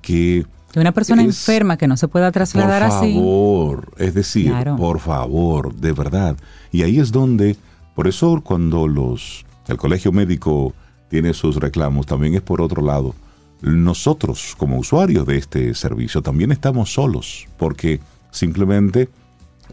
que... 0.00 0.46
De 0.72 0.80
una 0.80 0.92
persona 0.92 1.22
enferma 1.22 1.76
que 1.76 1.88
no 1.88 1.96
se 1.96 2.08
pueda 2.08 2.30
trasladar 2.30 2.82
así. 2.82 3.14
Por 3.14 3.22
favor, 3.22 3.92
es 3.98 4.14
decir, 4.14 4.54
por 4.76 5.00
favor, 5.00 5.74
de 5.74 5.92
verdad. 5.92 6.36
Y 6.70 6.82
ahí 6.82 6.98
es 6.98 7.10
donde, 7.10 7.56
por 7.98 8.06
eso 8.06 8.40
cuando 8.44 8.86
los, 8.86 9.44
el 9.66 9.76
colegio 9.76 10.12
médico 10.12 10.72
tiene 11.10 11.34
sus 11.34 11.56
reclamos, 11.56 12.06
también 12.06 12.36
es 12.36 12.42
por 12.42 12.62
otro 12.62 12.80
lado. 12.80 13.12
Nosotros, 13.60 14.54
como 14.56 14.78
usuarios 14.78 15.26
de 15.26 15.36
este 15.36 15.74
servicio, 15.74 16.22
también 16.22 16.52
estamos 16.52 16.92
solos, 16.92 17.48
porque 17.58 18.00
Simplemente 18.30 19.08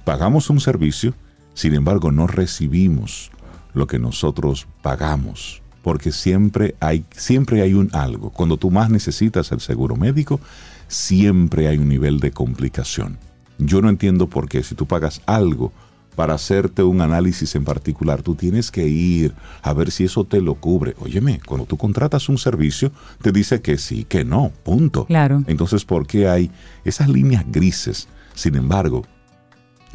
pagamos 0.03 0.49
un 0.49 0.59
servicio, 0.59 1.13
sin 1.53 1.73
embargo 1.73 2.11
no 2.11 2.27
recibimos 2.27 3.31
lo 3.73 3.87
que 3.87 3.99
nosotros 3.99 4.67
pagamos, 4.81 5.61
porque 5.83 6.11
siempre 6.11 6.75
hay, 6.79 7.05
siempre 7.11 7.61
hay 7.61 7.73
un 7.73 7.89
algo. 7.93 8.29
Cuando 8.29 8.57
tú 8.57 8.71
más 8.71 8.89
necesitas 8.89 9.51
el 9.51 9.59
seguro 9.59 9.95
médico, 9.95 10.39
siempre 10.87 11.67
hay 11.67 11.77
un 11.77 11.89
nivel 11.89 12.19
de 12.19 12.31
complicación. 12.31 13.17
Yo 13.57 13.81
no 13.81 13.89
entiendo 13.89 14.27
por 14.27 14.49
qué 14.49 14.63
si 14.63 14.75
tú 14.75 14.85
pagas 14.85 15.21
algo 15.25 15.71
para 16.15 16.33
hacerte 16.33 16.83
un 16.83 17.01
análisis 17.01 17.55
en 17.55 17.63
particular, 17.63 18.21
tú 18.21 18.35
tienes 18.35 18.71
que 18.71 18.87
ir 18.87 19.33
a 19.61 19.73
ver 19.73 19.91
si 19.91 20.05
eso 20.05 20.23
te 20.23 20.41
lo 20.41 20.55
cubre. 20.55 20.95
Óyeme, 20.99 21.39
cuando 21.45 21.65
tú 21.65 21.77
contratas 21.77 22.29
un 22.29 22.37
servicio, 22.37 22.91
te 23.21 23.31
dice 23.31 23.61
que 23.61 23.77
sí, 23.77 24.05
que 24.05 24.23
no, 24.25 24.51
punto. 24.63 25.05
Claro. 25.05 25.43
Entonces, 25.47 25.85
¿por 25.85 26.07
qué 26.07 26.27
hay 26.27 26.51
esas 26.83 27.09
líneas 27.09 27.45
grises 27.47 28.07
sin 28.35 28.55
embargo, 28.55 29.03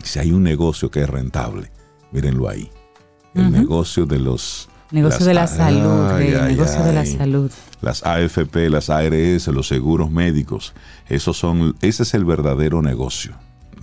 si 0.02 0.18
hay 0.18 0.32
un 0.32 0.42
negocio 0.42 0.90
que 0.90 1.02
es 1.02 1.08
rentable, 1.08 1.70
mírenlo 2.10 2.48
ahí. 2.48 2.70
El 3.34 3.52
negocio 3.52 4.06
de 4.06 4.18
los... 4.18 4.68
Negocio 4.90 5.24
de 5.24 5.34
la 5.34 5.46
salud, 5.46 6.18
el 6.18 6.48
negocio 6.48 6.82
de 6.82 6.92
la 6.92 7.06
salud. 7.06 7.50
Las 7.80 8.04
AFP, 8.04 8.68
las 8.70 8.90
ARS, 8.90 9.46
los 9.48 9.68
seguros 9.68 10.10
médicos, 10.10 10.72
esos 11.08 11.36
son, 11.36 11.76
ese 11.80 12.02
es 12.02 12.14
el 12.14 12.24
verdadero 12.24 12.82
negocio. 12.82 13.34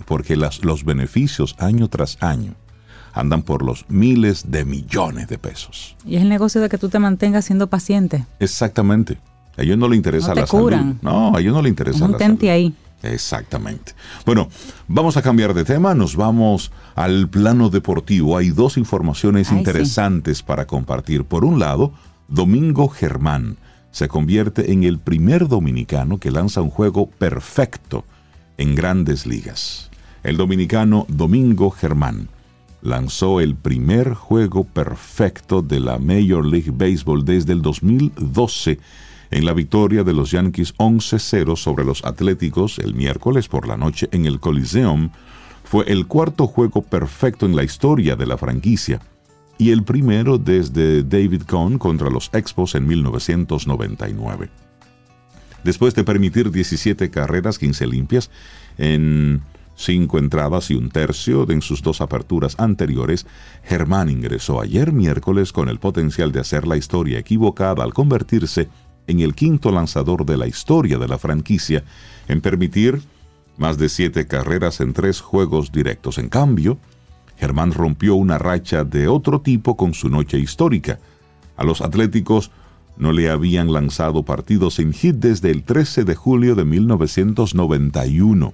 Porque 0.08 0.36
las, 0.36 0.64
los 0.64 0.84
beneficios 0.84 1.54
año 1.58 1.88
tras 1.88 2.16
año 2.20 2.54
andan 3.12 3.42
por 3.42 3.62
los 3.62 3.84
miles 3.88 4.50
de 4.50 4.64
millones 4.64 5.28
de 5.28 5.38
pesos. 5.38 5.96
Y 6.04 6.16
es 6.16 6.22
el 6.22 6.28
negocio 6.28 6.60
de 6.60 6.68
que 6.68 6.78
tú 6.78 6.88
te 6.88 6.98
mantengas 6.98 7.44
siendo 7.44 7.66
paciente. 7.66 8.24
Exactamente. 8.40 9.18
A 9.56 9.62
ellos 9.62 9.76
no 9.76 9.88
le 9.88 9.96
interesa 9.96 10.34
la 10.34 10.46
salud. 10.46 10.72
No, 11.02 11.36
a 11.36 11.40
ellos 11.40 11.52
no 11.52 11.60
le 11.60 11.68
interesa 11.68 12.08
la 12.08 12.18
salud. 12.18 12.44
ahí. 12.44 12.74
Exactamente. 13.02 13.92
Bueno, 14.24 14.48
vamos 14.88 15.16
a 15.16 15.22
cambiar 15.22 15.54
de 15.54 15.64
tema, 15.64 15.94
nos 15.94 16.16
vamos 16.16 16.72
al 16.94 17.28
plano 17.28 17.68
deportivo. 17.68 18.36
Hay 18.36 18.50
dos 18.50 18.76
informaciones 18.76 19.52
interesantes 19.52 20.42
para 20.42 20.66
compartir. 20.66 21.24
Por 21.24 21.44
un 21.44 21.58
lado, 21.58 21.92
Domingo 22.28 22.88
Germán 22.88 23.56
se 23.90 24.08
convierte 24.08 24.72
en 24.72 24.84
el 24.84 24.98
primer 24.98 25.48
dominicano 25.48 26.18
que 26.18 26.30
lanza 26.30 26.60
un 26.60 26.70
juego 26.70 27.08
perfecto 27.08 28.04
en 28.58 28.74
grandes 28.74 29.26
ligas. 29.26 29.87
El 30.22 30.36
dominicano 30.36 31.06
Domingo 31.08 31.70
Germán 31.70 32.28
lanzó 32.82 33.40
el 33.40 33.54
primer 33.54 34.14
juego 34.14 34.64
perfecto 34.64 35.62
de 35.62 35.80
la 35.80 35.98
Major 35.98 36.44
League 36.44 36.72
Baseball 36.72 37.24
desde 37.24 37.52
el 37.52 37.62
2012 37.62 38.78
en 39.30 39.44
la 39.44 39.52
victoria 39.52 40.04
de 40.04 40.12
los 40.12 40.30
Yankees 40.30 40.74
11-0 40.76 41.56
sobre 41.56 41.84
los 41.84 42.04
Atléticos 42.04 42.78
el 42.78 42.94
miércoles 42.94 43.48
por 43.48 43.68
la 43.68 43.76
noche 43.76 44.08
en 44.12 44.26
el 44.26 44.40
Coliseum, 44.40 45.10
fue 45.64 45.84
el 45.92 46.06
cuarto 46.06 46.46
juego 46.46 46.82
perfecto 46.82 47.44
en 47.46 47.54
la 47.54 47.62
historia 47.62 48.16
de 48.16 48.26
la 48.26 48.38
franquicia 48.38 49.00
y 49.58 49.70
el 49.70 49.82
primero 49.82 50.38
desde 50.38 51.02
David 51.02 51.42
Cohn 51.42 51.78
contra 51.78 52.10
los 52.10 52.30
Expos 52.32 52.74
en 52.74 52.86
1999. 52.86 54.48
Después 55.64 55.94
de 55.94 56.04
permitir 56.04 56.50
17 56.50 57.10
carreras 57.10 57.58
15 57.58 57.86
limpias 57.86 58.30
en 58.78 59.42
cinco 59.78 60.18
entradas 60.18 60.70
y 60.70 60.74
un 60.74 60.90
tercio 60.90 61.48
en 61.50 61.62
sus 61.62 61.82
dos 61.82 62.00
aperturas 62.00 62.56
anteriores, 62.58 63.26
Germán 63.62 64.10
ingresó 64.10 64.60
ayer 64.60 64.92
miércoles 64.92 65.52
con 65.52 65.68
el 65.68 65.78
potencial 65.78 66.32
de 66.32 66.40
hacer 66.40 66.66
la 66.66 66.76
historia 66.76 67.20
equivocada 67.20 67.84
al 67.84 67.94
convertirse 67.94 68.68
en 69.06 69.20
el 69.20 69.34
quinto 69.34 69.70
lanzador 69.70 70.26
de 70.26 70.36
la 70.36 70.48
historia 70.48 70.98
de 70.98 71.06
la 71.08 71.16
franquicia 71.16 71.84
en 72.26 72.40
permitir 72.40 73.00
más 73.56 73.78
de 73.78 73.88
siete 73.88 74.26
carreras 74.26 74.80
en 74.80 74.92
tres 74.92 75.20
juegos 75.20 75.70
directos. 75.72 76.18
En 76.18 76.28
cambio, 76.28 76.78
Germán 77.38 77.72
rompió 77.72 78.16
una 78.16 78.36
racha 78.36 78.82
de 78.84 79.06
otro 79.06 79.40
tipo 79.40 79.76
con 79.76 79.94
su 79.94 80.08
noche 80.08 80.38
histórica. 80.38 80.98
A 81.56 81.64
los 81.64 81.80
Atléticos 81.80 82.50
no 82.96 83.12
le 83.12 83.30
habían 83.30 83.72
lanzado 83.72 84.24
partidos 84.24 84.80
en 84.80 84.92
hit 84.92 85.16
desde 85.16 85.50
el 85.52 85.62
13 85.62 86.04
de 86.04 86.16
julio 86.16 86.56
de 86.56 86.64
1991. 86.64 88.52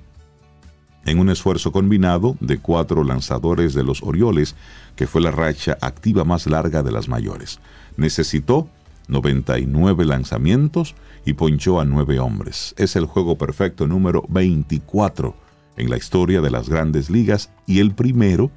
En 1.07 1.19
un 1.19 1.29
esfuerzo 1.29 1.71
combinado 1.71 2.37
de 2.41 2.59
cuatro 2.59 3.05
lanzadores 3.05 3.75
de 3.75 3.85
los 3.85 4.03
Orioles, 4.03 4.57
que 4.97 5.07
fue 5.07 5.21
la 5.21 5.31
racha 5.31 5.77
activa 5.81 6.25
más 6.25 6.47
larga 6.47 6.83
de 6.83 6.93
las 6.93 7.09
mayores, 7.09 7.61
necesitó 7.97 8.69
99 9.09 10.07
lanzamientos 10.07 10.95
y 11.27 11.35
ponchó 11.35 11.81
a 11.81 11.85
9 11.85 12.19
hombres. 12.21 12.75
Es 12.79 12.97
el 12.97 13.07
juego 13.07 13.37
perfecto 13.37 13.87
número 13.87 14.25
24 14.29 15.35
en 15.77 15.91
la 15.91 15.97
historia 15.97 16.41
de 16.41 16.51
las 16.51 16.69
grandes 16.69 17.11
ligas 17.11 17.51
y 17.67 17.81
el 17.81 17.95
primero 17.95 18.51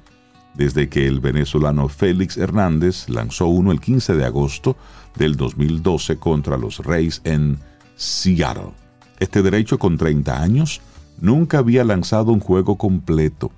desde 0.54 0.88
que 0.88 1.06
el 1.06 1.20
venezolano 1.20 1.88
Félix 1.88 2.36
Hernández 2.36 3.08
lanzó 3.08 3.46
uno 3.46 3.72
el 3.72 3.80
15 3.80 4.14
de 4.14 4.24
agosto 4.24 4.76
del 5.16 5.36
2012 5.36 6.16
contra 6.16 6.56
los 6.56 6.78
Reyes 6.78 7.20
en 7.24 7.58
Seattle. 7.96 8.72
Este 9.20 9.42
derecho 9.42 9.78
con 9.78 9.96
30 9.96 10.42
años 10.42 10.80
nunca 11.20 11.58
había 11.58 11.84
lanzado 11.84 12.32
un 12.32 12.40
juego 12.40 12.76
completo. 12.76 13.50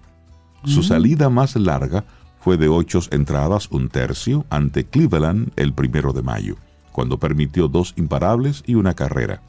Su 0.64 0.83
salida 0.83 1.31
más 1.31 1.57
larga 1.57 2.05
fue 2.40 2.57
de 2.57 2.68
ocho 2.68 3.01
entradas, 3.11 3.68
un 3.70 3.88
tercio, 3.88 4.44
ante 4.51 4.85
Cleveland 4.85 5.53
el 5.57 5.73
primero 5.73 6.12
de 6.12 6.23
mayo 6.23 6.57
cuando 6.92 7.18
permitió 7.18 7.68
dos 7.68 7.94
imparables 7.96 8.62
y 8.66 8.75
una 8.75 8.94
carrera. 8.94 9.42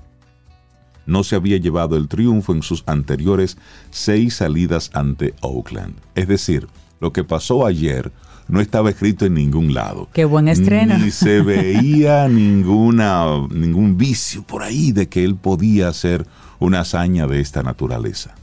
No 1.06 1.24
se 1.24 1.36
había 1.36 1.58
llevado 1.58 1.98
el 1.98 2.08
triunfo 2.08 2.54
en 2.54 2.62
sus 2.62 2.84
anteriores 2.86 3.58
seis 3.90 4.36
salidas 4.36 4.92
ante 4.94 5.34
Oakland. 5.42 5.96
Es 6.16 6.28
decir, 6.28 6.68
lo 7.00 7.12
que 7.12 7.24
pasó 7.24 7.66
ayer 7.66 8.12
no 8.48 8.62
estaba 8.62 8.90
escrito 8.90 9.26
en 9.26 9.34
ningún 9.34 9.74
lado. 9.74 10.08
Qué 10.14 10.26
buen 10.26 10.48
estreno. 10.48 10.98
Ni 10.98 11.10
se 11.10 11.42
veía 11.42 12.28
ninguna, 12.30 13.26
ningún 13.50 13.98
vicio 13.98 14.44
por 14.44 14.62
ahí 14.62 14.92
de 14.92 15.10
que 15.10 15.24
él 15.24 15.36
podía 15.36 15.88
hacer 15.88 16.28
una 16.62 16.80
hazaña 16.82 17.28
de 17.28 17.42
esta 17.42 17.64
naturaleza. 17.64 18.36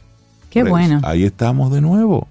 Qué 0.51 0.63
bueno. 0.65 1.01
Ahí 1.05 1.25
estamos 1.25 1.73
de 1.73 1.81
nuevo. 1.81 2.29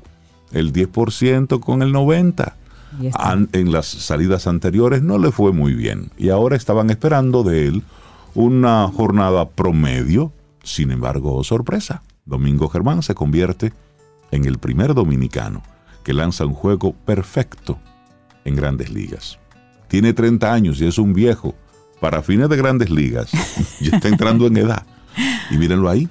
El 0.52 0.71
10% 0.73 1.60
con 1.60 1.82
el 1.82 1.93
90%. 1.93 2.54
Ahí 3.00 3.08
está. 3.08 3.32
An- 3.32 3.50
en 3.54 3.71
las 3.71 3.86
salidas 3.88 4.47
anteriores 4.47 5.02
no 5.02 5.17
le 5.17 5.32
fue 5.32 5.52
muy 5.52 5.73
bien 5.73 6.12
y 6.17 6.30
ahora 6.30 6.56
estaban 6.56 6.89
esperando 6.89 7.43
de 7.43 7.67
él 7.67 7.84
una 8.36 8.88
jornada 8.88 9.50
promedio. 9.50 10.32
Sin 10.63 10.91
embargo, 10.91 11.36
oh, 11.36 11.43
sorpresa, 11.43 12.04
Domingo 12.26 12.67
Germán 12.69 13.02
se 13.04 13.15
convierte 13.15 13.71
en 14.32 14.45
el 14.45 14.58
primer 14.58 14.93
dominicano 14.93 15.63
que 16.04 16.13
lanza 16.13 16.45
un 16.45 16.54
juego 16.54 16.93
perfecto 16.93 17.78
en 18.45 18.56
grandes 18.56 18.89
ligas. 18.89 19.39
Tiene 19.88 20.12
30 20.13 20.52
años 20.54 20.82
y 20.82 20.88
es 20.88 20.97
un 20.97 21.13
viejo. 21.13 21.56
Para 22.02 22.21
fines 22.21 22.50
de 22.50 22.58
grandes 22.58 22.89
ligas, 22.89 23.32
ya 23.82 23.95
está 23.97 24.08
entrando 24.08 24.47
en 24.47 24.58
edad. 24.58 24.84
Y 25.51 25.58
mírenlo 25.58 25.89
ahí, 25.89 26.08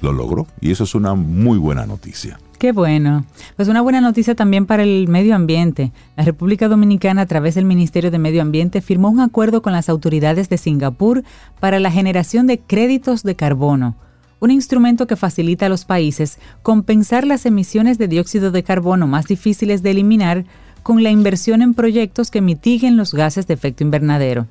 lo 0.00 0.12
logró. 0.12 0.46
Y 0.60 0.70
eso 0.70 0.84
es 0.84 0.94
una 0.94 1.14
muy 1.14 1.58
buena 1.58 1.86
noticia. 1.86 2.38
Qué 2.60 2.72
bueno. 2.72 3.24
Pues 3.56 3.68
una 3.68 3.80
buena 3.80 4.02
noticia 4.02 4.34
también 4.34 4.66
para 4.66 4.82
el 4.82 5.08
medio 5.08 5.34
ambiente. 5.34 5.92
La 6.14 6.24
República 6.24 6.68
Dominicana, 6.68 7.22
a 7.22 7.26
través 7.26 7.54
del 7.54 7.64
Ministerio 7.64 8.10
de 8.10 8.18
Medio 8.18 8.42
Ambiente, 8.42 8.82
firmó 8.82 9.08
un 9.08 9.20
acuerdo 9.20 9.62
con 9.62 9.72
las 9.72 9.88
autoridades 9.88 10.50
de 10.50 10.58
Singapur 10.58 11.24
para 11.58 11.80
la 11.80 11.90
generación 11.90 12.46
de 12.46 12.58
créditos 12.58 13.22
de 13.22 13.34
carbono, 13.34 13.96
un 14.40 14.50
instrumento 14.50 15.06
que 15.06 15.16
facilita 15.16 15.66
a 15.66 15.68
los 15.70 15.86
países 15.86 16.38
compensar 16.62 17.26
las 17.26 17.46
emisiones 17.46 17.96
de 17.96 18.08
dióxido 18.08 18.50
de 18.50 18.62
carbono 18.62 19.06
más 19.06 19.26
difíciles 19.26 19.82
de 19.82 19.92
eliminar 19.92 20.44
con 20.82 21.02
la 21.02 21.10
inversión 21.10 21.62
en 21.62 21.72
proyectos 21.72 22.30
que 22.30 22.42
mitiguen 22.42 22.98
los 22.98 23.14
gases 23.14 23.46
de 23.46 23.54
efecto 23.54 23.84
invernadero. 23.84 24.46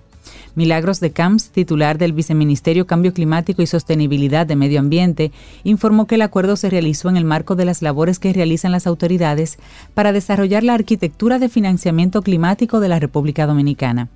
Milagros 0.59 0.99
de 0.99 1.11
Camps, 1.11 1.51
titular 1.51 1.97
del 1.97 2.11
Viceministerio 2.11 2.85
Cambio 2.85 3.13
Climático 3.13 3.61
y 3.61 3.65
Sostenibilidad 3.65 4.45
de 4.45 4.57
Medio 4.57 4.81
Ambiente, 4.81 5.31
informó 5.63 6.05
que 6.05 6.15
el 6.15 6.21
acuerdo 6.21 6.57
se 6.57 6.69
realizó 6.69 7.07
en 7.07 7.15
el 7.15 7.23
marco 7.23 7.55
de 7.55 7.63
las 7.63 7.81
labores 7.81 8.19
que 8.19 8.33
realizan 8.33 8.73
las 8.73 8.85
autoridades 8.85 9.57
para 9.93 10.11
desarrollar 10.11 10.65
la 10.65 10.73
arquitectura 10.73 11.39
de 11.39 11.47
financiamiento 11.47 12.21
climático 12.21 12.81
de 12.81 12.89
la 12.89 12.99
República 12.99 13.47
Dominicana. 13.47 14.09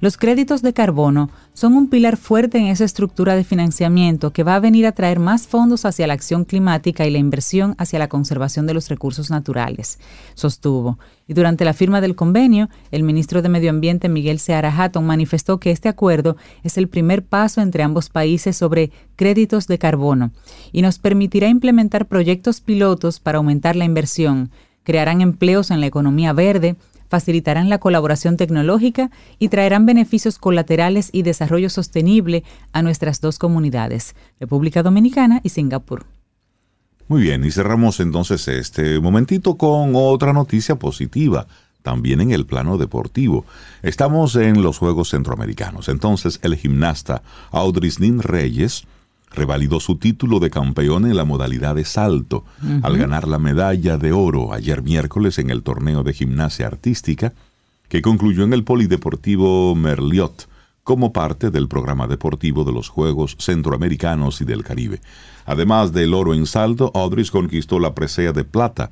Los 0.00 0.16
créditos 0.16 0.62
de 0.62 0.72
carbono 0.72 1.28
son 1.54 1.74
un 1.74 1.88
pilar 1.88 2.16
fuerte 2.16 2.58
en 2.58 2.66
esa 2.66 2.84
estructura 2.84 3.34
de 3.34 3.42
financiamiento 3.42 4.32
que 4.32 4.44
va 4.44 4.54
a 4.54 4.60
venir 4.60 4.86
a 4.86 4.92
traer 4.92 5.18
más 5.18 5.48
fondos 5.48 5.84
hacia 5.84 6.06
la 6.06 6.14
acción 6.14 6.44
climática 6.44 7.04
y 7.04 7.10
la 7.10 7.18
inversión 7.18 7.74
hacia 7.78 7.98
la 7.98 8.08
conservación 8.08 8.68
de 8.68 8.74
los 8.74 8.88
recursos 8.88 9.28
naturales, 9.28 9.98
sostuvo. 10.34 11.00
Y 11.26 11.34
durante 11.34 11.64
la 11.64 11.72
firma 11.72 12.00
del 12.00 12.14
convenio, 12.14 12.68
el 12.92 13.02
ministro 13.02 13.42
de 13.42 13.48
Medio 13.48 13.70
Ambiente 13.70 14.08
Miguel 14.08 14.38
Seara 14.38 14.72
Hatton 14.72 15.04
manifestó 15.04 15.58
que 15.58 15.72
este 15.72 15.88
acuerdo 15.88 16.36
es 16.62 16.78
el 16.78 16.88
primer 16.88 17.24
paso 17.24 17.60
entre 17.60 17.82
ambos 17.82 18.08
países 18.08 18.56
sobre 18.56 18.92
créditos 19.16 19.66
de 19.66 19.78
carbono 19.78 20.30
y 20.70 20.82
nos 20.82 21.00
permitirá 21.00 21.48
implementar 21.48 22.06
proyectos 22.06 22.60
pilotos 22.60 23.18
para 23.18 23.38
aumentar 23.38 23.74
la 23.74 23.84
inversión, 23.84 24.52
crearán 24.84 25.22
empleos 25.22 25.72
en 25.72 25.80
la 25.80 25.86
economía 25.86 26.32
verde, 26.32 26.76
facilitarán 27.08 27.68
la 27.68 27.78
colaboración 27.78 28.36
tecnológica 28.36 29.10
y 29.38 29.48
traerán 29.48 29.86
beneficios 29.86 30.38
colaterales 30.38 31.10
y 31.12 31.22
desarrollo 31.22 31.70
sostenible 31.70 32.44
a 32.72 32.82
nuestras 32.82 33.20
dos 33.20 33.38
comunidades, 33.38 34.14
República 34.38 34.82
Dominicana 34.82 35.40
y 35.42 35.48
Singapur. 35.48 36.06
Muy 37.08 37.22
bien, 37.22 37.42
y 37.44 37.50
cerramos 37.50 38.00
entonces 38.00 38.46
este 38.48 39.00
momentito 39.00 39.56
con 39.56 39.92
otra 39.94 40.34
noticia 40.34 40.76
positiva, 40.76 41.46
también 41.82 42.20
en 42.20 42.32
el 42.32 42.44
plano 42.44 42.76
deportivo. 42.76 43.46
Estamos 43.82 44.36
en 44.36 44.62
los 44.62 44.76
Juegos 44.76 45.10
Centroamericanos, 45.10 45.88
entonces 45.88 46.38
el 46.42 46.56
gimnasta 46.56 47.22
Audris 47.50 47.98
Nin 47.98 48.20
Reyes 48.22 48.84
revalidó 49.30 49.80
su 49.80 49.96
título 49.96 50.40
de 50.40 50.50
campeón 50.50 51.06
en 51.06 51.16
la 51.16 51.24
modalidad 51.24 51.74
de 51.74 51.84
salto 51.84 52.44
al 52.82 52.96
ganar 52.96 53.28
la 53.28 53.38
medalla 53.38 53.96
de 53.98 54.12
oro 54.12 54.52
ayer 54.52 54.82
miércoles 54.82 55.38
en 55.38 55.50
el 55.50 55.62
torneo 55.62 56.02
de 56.02 56.12
gimnasia 56.12 56.66
artística 56.66 57.32
que 57.88 58.02
concluyó 58.02 58.44
en 58.44 58.52
el 58.52 58.64
Polideportivo 58.64 59.74
Merliot 59.74 60.48
como 60.84 61.12
parte 61.12 61.50
del 61.50 61.68
programa 61.68 62.06
deportivo 62.06 62.64
de 62.64 62.72
los 62.72 62.88
Juegos 62.88 63.36
Centroamericanos 63.38 64.40
y 64.40 64.46
del 64.46 64.64
Caribe. 64.64 65.00
Además 65.44 65.92
del 65.92 66.14
oro 66.14 66.32
en 66.32 66.46
salto, 66.46 66.90
Audris 66.94 67.30
conquistó 67.30 67.78
la 67.78 67.94
presea 67.94 68.32
de 68.32 68.44
plata 68.44 68.90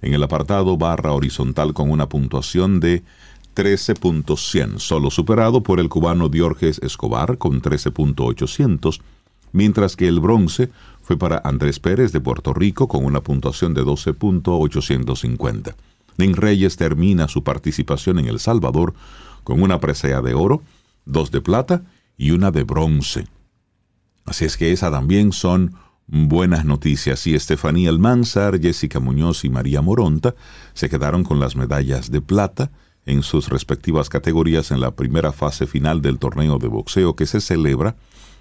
en 0.00 0.14
el 0.14 0.22
apartado 0.22 0.76
barra 0.76 1.12
horizontal 1.12 1.74
con 1.74 1.90
una 1.90 2.08
puntuación 2.08 2.80
de 2.80 3.02
13.100, 3.54 4.78
solo 4.78 5.10
superado 5.10 5.62
por 5.62 5.80
el 5.80 5.88
cubano 5.88 6.28
Diorges 6.28 6.78
Escobar 6.78 7.38
con 7.38 7.62
13.800, 7.62 9.00
mientras 9.54 9.96
que 9.96 10.08
el 10.08 10.20
bronce 10.20 10.70
fue 11.00 11.16
para 11.16 11.40
Andrés 11.44 11.78
Pérez 11.78 12.12
de 12.12 12.20
Puerto 12.20 12.52
Rico 12.52 12.88
con 12.88 13.04
una 13.04 13.22
puntuación 13.22 13.72
de 13.72 13.82
12.850. 13.82 15.74
Nin 16.18 16.34
Reyes 16.34 16.76
termina 16.76 17.28
su 17.28 17.42
participación 17.42 18.18
en 18.18 18.26
El 18.26 18.40
Salvador 18.40 18.94
con 19.44 19.62
una 19.62 19.80
presea 19.80 20.20
de 20.22 20.34
oro, 20.34 20.62
dos 21.06 21.30
de 21.30 21.40
plata 21.40 21.82
y 22.18 22.32
una 22.32 22.50
de 22.50 22.64
bronce. 22.64 23.26
Así 24.24 24.44
es 24.44 24.56
que 24.56 24.72
esa 24.72 24.90
también 24.90 25.32
son 25.32 25.74
buenas 26.06 26.64
noticias. 26.64 27.26
Y 27.26 27.34
Estefanía 27.34 27.90
Almanzar, 27.90 28.60
Jessica 28.60 28.98
Muñoz 28.98 29.44
y 29.44 29.50
María 29.50 29.82
Moronta 29.82 30.34
se 30.72 30.88
quedaron 30.88 31.22
con 31.22 31.38
las 31.38 31.54
medallas 31.54 32.10
de 32.10 32.20
plata 32.20 32.72
en 33.06 33.22
sus 33.22 33.50
respectivas 33.50 34.08
categorías 34.08 34.72
en 34.72 34.80
la 34.80 34.92
primera 34.92 35.32
fase 35.32 35.66
final 35.66 36.02
del 36.02 36.18
torneo 36.18 36.58
de 36.58 36.68
boxeo 36.68 37.14
que 37.14 37.26
se 37.26 37.40
celebra 37.40 37.96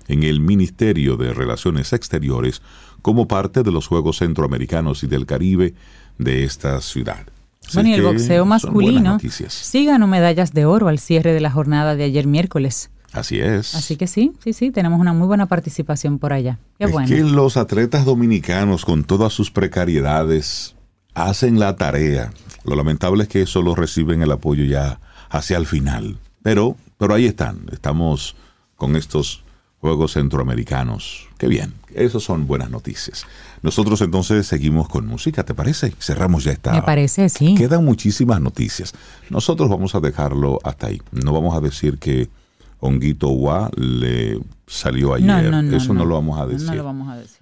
en 0.08 0.24
el 0.24 0.40
Ministerio 0.40 1.18
de 1.18 1.34
Relaciones 1.34 1.94
Exteriores 1.94 2.62
como 3.02 3.28
parte 3.28 3.64
de 3.64 3.72
los 3.72 3.88
Juegos 3.88 4.18
Centroamericanos 4.18 5.04
y 5.04 5.08
del 5.08 5.26
Caribe 5.26 5.74
de 6.18 6.44
esta 6.44 6.80
ciudad. 6.82 7.26
Así 7.66 7.78
Bueno, 7.78 7.90
y 7.90 7.94
el 7.94 8.02
boxeo 8.02 8.46
masculino 8.46 9.18
sí 9.48 9.86
ganó 9.86 10.08
medallas 10.08 10.54
de 10.54 10.66
oro 10.66 10.88
al 10.88 11.00
cierre 11.00 11.34
de 11.34 11.42
la 11.42 11.52
jornada 11.52 11.96
de 11.96 12.04
ayer 12.04 12.28
miércoles. 12.28 12.90
Así 13.14 13.40
es. 13.40 13.76
Así 13.76 13.96
que 13.96 14.08
sí, 14.08 14.34
sí, 14.44 14.54
sí, 14.54 14.72
tenemos 14.72 15.00
una 15.00 15.14
muy 15.14 15.28
buena 15.28 15.46
participación 15.46 16.18
por 16.18 16.34
allá. 16.34 16.58
Qué 16.80 16.86
es 16.86 16.92
bueno. 16.92 17.08
que 17.08 17.24
los 17.24 17.58
atletas 17.58 18.06
dominicanos, 18.06 18.86
con 18.86 19.04
todas 19.04 19.34
sus 19.34 19.52
precariedades, 19.52 20.76
hacen 21.14 21.60
la 21.60 21.76
tarea. 21.76 22.32
Lo 22.66 22.76
lamentable 22.76 23.24
es 23.24 23.30
que 23.30 23.46
solo 23.46 23.76
reciben 23.76 24.24
el 24.24 24.32
apoyo 24.32 24.66
ya 24.66 25.00
hacia 25.30 25.58
el 25.58 25.68
final. 25.68 26.18
Pero, 26.42 26.76
pero 26.98 27.14
ahí 27.14 27.26
están. 27.26 27.68
Estamos 27.72 28.36
con 28.76 28.96
estos 28.96 29.43
Juegos 29.84 30.14
Centroamericanos. 30.14 31.28
Qué 31.38 31.50
bien. 31.50 31.74
Esas 31.94 32.24
son 32.24 32.48
buenas 32.48 32.70
noticias. 32.70 33.26
Nosotros 33.62 34.00
entonces 34.00 34.48
seguimos 34.48 34.88
con 34.88 35.06
música, 35.06 35.44
¿te 35.44 35.54
parece? 35.54 35.94
Cerramos 36.00 36.46
ya 36.46 36.54
esta. 36.54 36.72
Me 36.72 36.84
parece, 36.84 37.28
sí. 37.28 37.54
Quedan 37.54 37.84
muchísimas 37.84 38.40
noticias. 38.40 38.94
Nosotros 39.30 39.68
vamos 39.70 39.94
a 39.94 40.00
dejarlo 40.00 40.58
hasta 40.64 40.88
ahí. 40.88 41.02
No 41.12 41.34
vamos 41.34 41.54
a 41.54 41.60
decir 41.60 41.98
que 41.98 42.30
Honguito 42.80 43.28
Wa 43.32 43.70
le 43.76 44.40
salió 44.68 45.16
ayer. 45.16 45.28
No, 45.28 45.42
no, 45.52 45.62
no, 45.62 45.76
Eso 45.76 45.94
no, 45.94 46.00
no. 46.00 46.06
lo 46.06 46.16
vamos 46.16 46.40
a 46.40 46.46
decir. 46.46 46.66
No 46.68 46.76
lo 46.76 46.84
vamos 46.86 47.10
a 47.12 47.18
decir. 47.18 47.42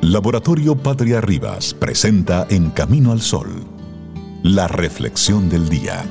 Laboratorio 0.00 0.76
Patria 0.76 1.20
Rivas 1.20 1.74
presenta 1.74 2.46
En 2.50 2.70
Camino 2.70 3.10
al 3.10 3.20
Sol, 3.20 3.48
la 4.44 4.68
reflexión 4.68 5.48
del 5.48 5.68
día. 5.68 6.04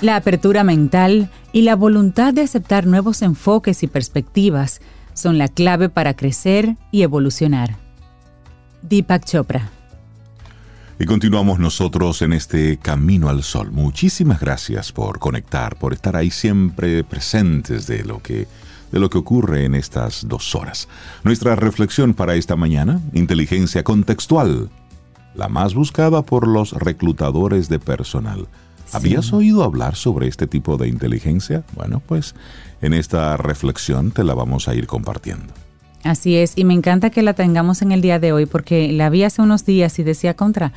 La 0.00 0.16
apertura 0.16 0.64
mental 0.64 1.30
y 1.52 1.62
la 1.62 1.76
voluntad 1.76 2.32
de 2.32 2.40
aceptar 2.40 2.86
nuevos 2.86 3.20
enfoques 3.20 3.82
y 3.82 3.86
perspectivas 3.86 4.80
son 5.12 5.36
la 5.36 5.48
clave 5.48 5.90
para 5.90 6.14
crecer 6.14 6.76
y 6.90 7.02
evolucionar. 7.02 7.76
Deepak 8.80 9.26
Chopra. 9.26 9.68
Y 10.98 11.04
continuamos 11.04 11.58
nosotros 11.58 12.22
en 12.22 12.32
este 12.32 12.78
camino 12.78 13.28
al 13.28 13.42
sol. 13.42 13.72
Muchísimas 13.72 14.40
gracias 14.40 14.90
por 14.90 15.18
conectar, 15.18 15.76
por 15.76 15.92
estar 15.92 16.16
ahí 16.16 16.30
siempre 16.30 17.04
presentes 17.04 17.86
de 17.86 18.04
lo 18.04 18.22
que 18.22 18.48
de 18.90 18.98
lo 18.98 19.08
que 19.08 19.18
ocurre 19.18 19.64
en 19.66 19.74
estas 19.74 20.26
dos 20.26 20.54
horas. 20.54 20.88
Nuestra 21.22 21.54
reflexión 21.54 22.12
para 22.12 22.34
esta 22.34 22.56
mañana, 22.56 23.00
inteligencia 23.12 23.84
contextual, 23.84 24.68
la 25.34 25.48
más 25.48 25.74
buscada 25.74 26.22
por 26.22 26.48
los 26.48 26.72
reclutadores 26.72 27.68
de 27.68 27.78
personal. 27.78 28.48
¿Habías 28.92 29.32
oído 29.32 29.62
hablar 29.62 29.96
sobre 29.96 30.28
este 30.28 30.46
tipo 30.46 30.76
de 30.76 30.88
inteligencia? 30.88 31.64
Bueno, 31.74 32.02
pues 32.06 32.34
en 32.80 32.94
esta 32.94 33.36
reflexión 33.36 34.10
te 34.10 34.24
la 34.24 34.34
vamos 34.34 34.68
a 34.68 34.74
ir 34.74 34.86
compartiendo. 34.86 35.52
Así 36.02 36.36
es, 36.36 36.54
y 36.56 36.64
me 36.64 36.74
encanta 36.74 37.10
que 37.10 37.22
la 37.22 37.34
tengamos 37.34 37.82
en 37.82 37.92
el 37.92 38.00
día 38.00 38.18
de 38.18 38.32
hoy 38.32 38.46
porque 38.46 38.90
la 38.92 39.10
vi 39.10 39.22
hace 39.22 39.42
unos 39.42 39.66
días 39.66 39.98
y 39.98 40.02
decía 40.02 40.34
contra, 40.34 40.72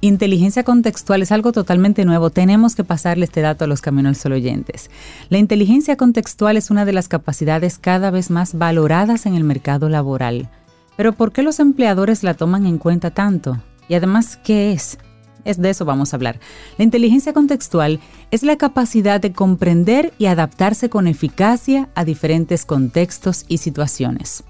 Inteligencia 0.00 0.62
contextual 0.62 1.22
es 1.22 1.32
algo 1.32 1.50
totalmente 1.50 2.04
nuevo. 2.04 2.30
Tenemos 2.30 2.76
que 2.76 2.84
pasarle 2.84 3.24
este 3.24 3.40
dato 3.40 3.64
a 3.64 3.66
los 3.66 3.80
Caminos 3.80 4.18
Sol 4.18 4.32
oyentes. 4.32 4.90
La 5.28 5.38
inteligencia 5.38 5.96
contextual 5.96 6.56
es 6.56 6.70
una 6.70 6.84
de 6.84 6.92
las 6.92 7.08
capacidades 7.08 7.78
cada 7.78 8.12
vez 8.12 8.30
más 8.30 8.56
valoradas 8.56 9.26
en 9.26 9.34
el 9.34 9.42
mercado 9.42 9.88
laboral. 9.88 10.50
Pero 10.96 11.14
¿por 11.14 11.32
qué 11.32 11.42
los 11.42 11.58
empleadores 11.58 12.22
la 12.22 12.34
toman 12.34 12.64
en 12.64 12.78
cuenta 12.78 13.10
tanto? 13.10 13.60
Y 13.88 13.94
además, 13.94 14.38
¿qué 14.44 14.70
es? 14.70 14.98
Es 15.44 15.60
de 15.60 15.70
eso 15.70 15.84
vamos 15.84 16.12
a 16.12 16.16
hablar. 16.16 16.40
La 16.76 16.84
inteligencia 16.84 17.32
contextual 17.32 18.00
es 18.30 18.42
la 18.42 18.56
capacidad 18.56 19.20
de 19.20 19.32
comprender 19.32 20.12
y 20.18 20.26
adaptarse 20.26 20.90
con 20.90 21.06
eficacia 21.06 21.88
a 21.94 22.04
diferentes 22.04 22.64
contextos 22.64 23.44
y 23.48 23.58
situaciones. 23.58 24.44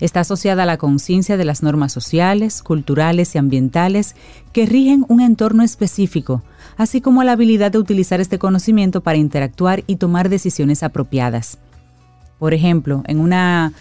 Está 0.00 0.20
asociada 0.20 0.64
a 0.64 0.66
la 0.66 0.76
conciencia 0.76 1.36
de 1.36 1.44
las 1.44 1.62
normas 1.62 1.92
sociales, 1.92 2.62
culturales 2.62 3.34
y 3.34 3.38
ambientales 3.38 4.14
que 4.52 4.66
rigen 4.66 5.04
un 5.08 5.20
entorno 5.20 5.62
específico, 5.62 6.42
así 6.76 7.00
como 7.00 7.20
a 7.20 7.24
la 7.24 7.32
habilidad 7.32 7.72
de 7.72 7.78
utilizar 7.78 8.20
este 8.20 8.38
conocimiento 8.38 9.02
para 9.02 9.18
interactuar 9.18 9.84
y 9.86 9.96
tomar 9.96 10.28
decisiones 10.28 10.82
apropiadas. 10.82 11.58
Por 12.38 12.54
ejemplo, 12.54 13.02
en 13.06 13.20
una, 13.20 13.72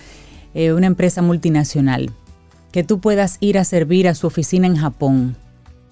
eh, 0.54 0.74
una 0.74 0.88
empresa 0.88 1.22
multinacional, 1.22 2.12
que 2.72 2.84
tú 2.84 3.00
puedas 3.00 3.38
ir 3.40 3.58
a 3.58 3.66
servir 3.66 4.08
a 4.08 4.16
su 4.16 4.26
oficina 4.26 4.66
en 4.66 4.78
Japón 4.78 5.38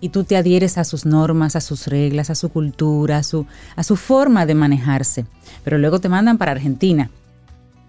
y 0.02 0.10
tú 0.10 0.24
te 0.24 0.36
adhieres 0.36 0.78
a 0.78 0.84
sus 0.84 1.06
normas, 1.06 1.56
a 1.56 1.62
sus 1.62 1.88
reglas, 1.88 2.30
a 2.30 2.36
su 2.36 2.50
cultura, 2.50 3.18
a 3.18 3.24
su, 3.24 3.46
a 3.76 3.84
su 3.84 3.96
forma 3.96 4.46
de 4.46 4.56
manejarse, 4.56 5.26
pero 5.64 5.78
luego 5.78 6.00
te 6.00 6.10
mandan 6.10 6.38
para 6.38 6.52
Argentina. 6.52 7.10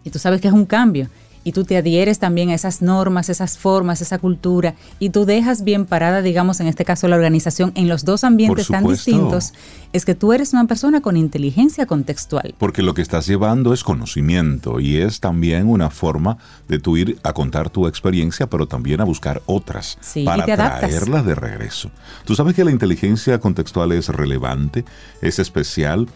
Y 0.04 0.10
tú 0.10 0.18
sabes 0.18 0.40
que 0.40 0.48
es 0.48 0.54
un 0.54 0.66
cambio 0.66 1.08
y 1.44 1.52
tú 1.52 1.64
te 1.64 1.76
adhieres 1.76 2.18
también 2.18 2.50
a 2.50 2.54
esas 2.54 2.82
normas, 2.82 3.28
esas 3.28 3.58
formas, 3.58 4.00
esa 4.00 4.18
cultura, 4.18 4.74
y 4.98 5.10
tú 5.10 5.24
dejas 5.24 5.64
bien 5.64 5.86
parada, 5.86 6.22
digamos, 6.22 6.60
en 6.60 6.66
este 6.66 6.84
caso 6.84 7.08
la 7.08 7.16
organización, 7.16 7.72
en 7.74 7.88
los 7.88 8.04
dos 8.04 8.24
ambientes 8.24 8.68
tan 8.68 8.86
distintos, 8.86 9.52
es 9.92 10.04
que 10.04 10.14
tú 10.14 10.32
eres 10.32 10.52
una 10.52 10.66
persona 10.66 11.00
con 11.00 11.16
inteligencia 11.16 11.86
contextual. 11.86 12.54
Porque 12.58 12.82
lo 12.82 12.94
que 12.94 13.02
estás 13.02 13.26
llevando 13.26 13.72
es 13.72 13.84
conocimiento 13.84 14.80
y 14.80 14.98
es 14.98 15.20
también 15.20 15.68
una 15.68 15.90
forma 15.90 16.38
de 16.68 16.78
tú 16.78 16.96
ir 16.96 17.18
a 17.22 17.32
contar 17.32 17.70
tu 17.70 17.86
experiencia, 17.86 18.46
pero 18.48 18.66
también 18.66 19.00
a 19.00 19.04
buscar 19.04 19.42
otras 19.46 19.98
para 20.24 20.44
traerlas 20.44 21.26
de 21.26 21.34
regreso. 21.34 21.90
Tú 22.24 22.34
sabes 22.34 22.54
que 22.54 22.64
la 22.64 22.70
inteligencia 22.70 23.38
contextual 23.38 23.92
es 23.92 24.08
relevante, 24.08 24.84
es 25.20 25.38
especial 25.38 26.08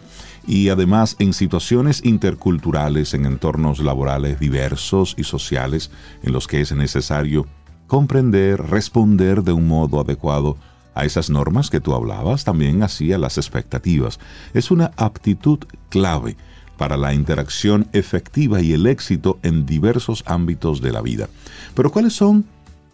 y 0.47 0.69
además 0.69 1.17
en 1.19 1.33
situaciones 1.33 2.03
interculturales, 2.05 3.13
en 3.13 3.25
entornos 3.25 3.79
laborales 3.79 4.39
diversos 4.39 5.13
y 5.17 5.25
sociales 5.25 5.91
en 6.23 6.31
los 6.31 6.47
que 6.47 6.61
es 6.61 6.71
necesario 6.71 7.45
comprender, 7.85 8.61
responder 8.61 9.43
de 9.43 9.51
un 9.51 9.67
modo 9.67 9.99
adecuado 9.99 10.57
a 10.95 11.05
esas 11.05 11.29
normas 11.29 11.69
que 11.69 11.81
tú 11.81 11.93
hablabas, 11.93 12.45
también 12.45 12.81
así 12.81 13.11
a 13.11 13.17
las 13.17 13.37
expectativas. 13.37 14.19
Es 14.53 14.71
una 14.71 14.91
aptitud 14.95 15.59
clave 15.89 16.37
para 16.77 16.95
la 16.95 17.13
interacción 17.13 17.87
efectiva 17.91 18.61
y 18.61 18.71
el 18.71 18.87
éxito 18.87 19.39
en 19.43 19.65
diversos 19.65 20.23
ámbitos 20.25 20.81
de 20.81 20.91
la 20.93 21.01
vida. 21.01 21.27
Pero 21.75 21.91
¿cuáles 21.91 22.13
son 22.13 22.45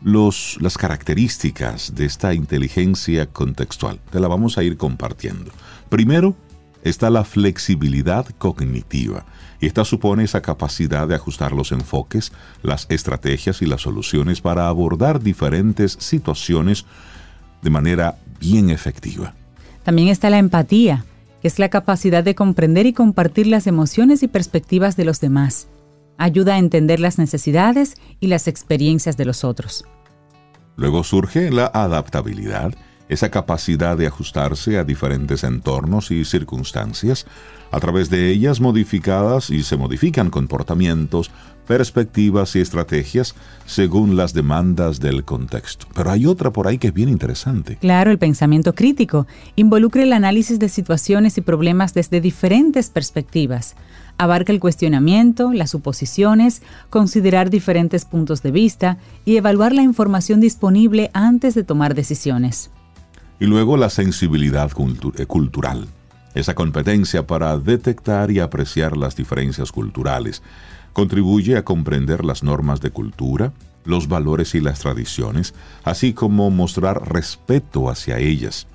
los, 0.02 0.58
las 0.60 0.78
características 0.78 1.94
de 1.96 2.06
esta 2.06 2.34
inteligencia 2.34 3.28
contextual? 3.28 4.00
Te 4.10 4.20
la 4.20 4.28
vamos 4.28 4.58
a 4.58 4.64
ir 4.64 4.76
compartiendo. 4.76 5.52
Primero, 5.90 6.36
está 6.84 7.10
la 7.10 7.24
flexibilidad 7.24 8.28
cognitiva. 8.38 9.26
Y 9.60 9.66
esta 9.66 9.86
supone 9.86 10.26
esa 10.26 10.42
capacidad 10.42 11.08
de 11.08 11.16
ajustar 11.16 11.54
los 11.54 11.72
enfoques, 11.72 12.32
las 12.62 12.86
estrategias 12.90 13.62
y 13.62 13.66
las 13.66 13.82
soluciones 13.82 14.42
para 14.42 14.68
abordar 14.68 15.22
diferentes 15.22 15.98
situaciones 16.00 16.86
de 17.62 17.70
manera 17.70 18.18
bien 18.40 18.70
efectiva. 18.70 19.34
También 19.84 20.10
está 20.10 20.30
la 20.30 20.38
empatía, 20.38 21.06
que 21.42 21.48
es 21.48 21.60
la 21.60 21.70
capacidad 21.70 22.24
de 22.24 22.36
comprender 22.36 22.86
y 22.86 22.94
compartir 22.94 23.48
las 23.48 23.68
emociones 23.68 24.22
y 24.24 24.28
perspectivas 24.28 24.98
de 24.98 25.06
los 25.06 25.20
demás. 25.20 25.68
Ayuda 26.18 26.56
a 26.56 26.60
entender 26.60 27.00
las 27.00 27.18
necesidades 27.18 27.96
y 28.20 28.28
las 28.28 28.48
experiencias 28.48 29.18
de 29.18 29.26
los 29.26 29.44
otros. 29.44 29.86
Luego 30.76 31.04
surge 31.04 31.52
la 31.52 31.66
adaptabilidad, 31.66 32.74
esa 33.14 33.32
capacidad 33.32 33.98
de 33.98 34.08
ajustarse 34.08 34.78
a 34.78 34.84
diferentes 34.84 35.44
entornos 35.44 36.12
y 36.12 36.26
circunstancias, 36.26 37.26
a 37.72 37.80
través 37.80 38.10
de 38.10 38.30
ellas 38.30 38.60
modificadas 38.60 39.50
y 39.50 39.64
se 39.64 39.78
modifican 39.78 40.30
comportamientos, 40.30 41.32
perspectivas 41.66 42.56
y 42.56 42.60
estrategias 42.60 43.36
según 43.66 44.16
las 44.16 44.34
demandas 44.34 45.00
del 45.00 45.24
contexto. 45.24 45.88
Pero 45.96 46.12
hay 46.12 46.26
otra 46.26 46.52
por 46.52 46.68
ahí 46.68 46.78
que 46.78 46.88
es 46.88 46.94
bien 46.94 47.10
interesante. 47.10 47.78
Claro, 47.78 48.12
el 48.12 48.20
pensamiento 48.20 48.74
crítico 48.76 49.28
involucra 49.56 50.04
el 50.04 50.14
análisis 50.14 50.60
de 50.60 50.70
situaciones 50.70 51.38
y 51.38 51.42
problemas 51.42 51.94
desde 51.94 52.22
diferentes 52.22 52.90
perspectivas. 52.90 53.76
Abarca 54.18 54.52
el 54.52 54.60
cuestionamiento, 54.60 55.52
las 55.54 55.72
suposiciones, 55.72 56.62
considerar 56.90 57.50
diferentes 57.50 58.06
puntos 58.06 58.44
de 58.44 58.52
vista 58.52 58.98
y 59.26 59.38
evaluar 59.38 59.74
la 59.74 59.82
información 59.82 60.40
disponible 60.40 61.10
antes 61.14 61.56
de 61.56 61.64
tomar 61.64 61.96
decisiones. 61.96 62.70
Y 63.44 63.46
luego 63.46 63.76
la 63.76 63.90
sensibilidad 63.90 64.72
eh, 65.18 65.26
cultural, 65.26 65.86
esa 66.34 66.56
competencia 66.56 67.28
para 67.28 67.58
detectar 67.58 68.32
y 68.32 68.40
apreciar 68.40 68.96
las 68.96 69.18
diferencias 69.18 69.74
culturales, 69.74 70.42
contribuye 70.94 71.58
a 71.58 71.66
comprender 71.66 72.24
las 72.24 72.42
normas 72.42 72.80
de 72.80 72.92
cultura, 72.92 73.52
los 73.84 74.08
valores 74.08 74.56
y 74.56 74.62
las 74.62 74.80
tradiciones, 74.80 75.54
así 75.84 76.14
como 76.14 76.52
mostrar 76.52 77.12
respeto 77.12 77.90
hacia 77.90 78.18
ellas. 78.18 78.66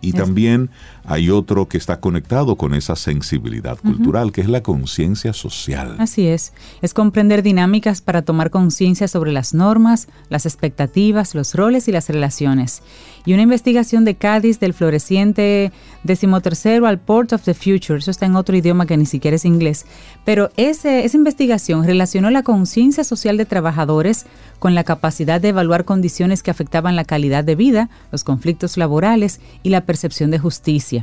Y 0.00 0.14
también 0.14 0.70
hay 1.06 1.30
otro 1.30 1.68
que 1.68 1.78
está 1.78 2.00
conectado 2.00 2.56
con 2.56 2.74
esa 2.74 2.96
sensibilidad 2.96 3.78
cultural, 3.78 4.32
que 4.32 4.40
es 4.40 4.48
la 4.48 4.62
conciencia 4.62 5.32
social. 5.32 5.94
Así 5.98 6.26
es, 6.26 6.52
es 6.82 6.94
comprender 6.94 7.42
dinámicas 7.42 8.00
para 8.00 8.22
tomar 8.22 8.50
conciencia 8.50 9.06
sobre 9.06 9.32
las 9.32 9.54
normas, 9.54 10.08
las 10.28 10.46
expectativas, 10.46 11.34
los 11.34 11.54
roles 11.54 11.88
y 11.88 11.92
las 11.92 12.08
relaciones. 12.08 12.82
Y 13.24 13.32
una 13.32 13.42
investigación 13.42 14.04
de 14.04 14.14
Cádiz 14.14 14.60
del 14.60 14.72
floreciente 14.72 15.72
decimotercero 16.04 16.86
al 16.86 16.98
Port 16.98 17.32
of 17.32 17.42
the 17.42 17.54
Future, 17.54 17.98
eso 17.98 18.10
está 18.10 18.26
en 18.26 18.36
otro 18.36 18.56
idioma 18.56 18.86
que 18.86 18.96
ni 18.96 19.06
siquiera 19.06 19.36
es 19.36 19.44
inglés, 19.44 19.86
pero 20.24 20.50
ese, 20.56 21.04
esa 21.04 21.16
investigación 21.16 21.84
relacionó 21.84 22.30
la 22.30 22.42
conciencia 22.42 23.04
social 23.04 23.36
de 23.36 23.44
trabajadores 23.46 24.26
con 24.58 24.74
la 24.74 24.84
capacidad 24.84 25.40
de 25.40 25.48
evaluar 25.48 25.84
condiciones 25.84 26.42
que 26.42 26.50
afectaban 26.50 26.96
la 26.96 27.04
calidad 27.04 27.44
de 27.44 27.56
vida, 27.56 27.90
los 28.12 28.24
conflictos 28.24 28.76
laborales 28.76 29.40
y 29.62 29.70
la 29.70 29.82
percepción 29.82 30.30
de 30.30 30.38
justicia. 30.38 30.95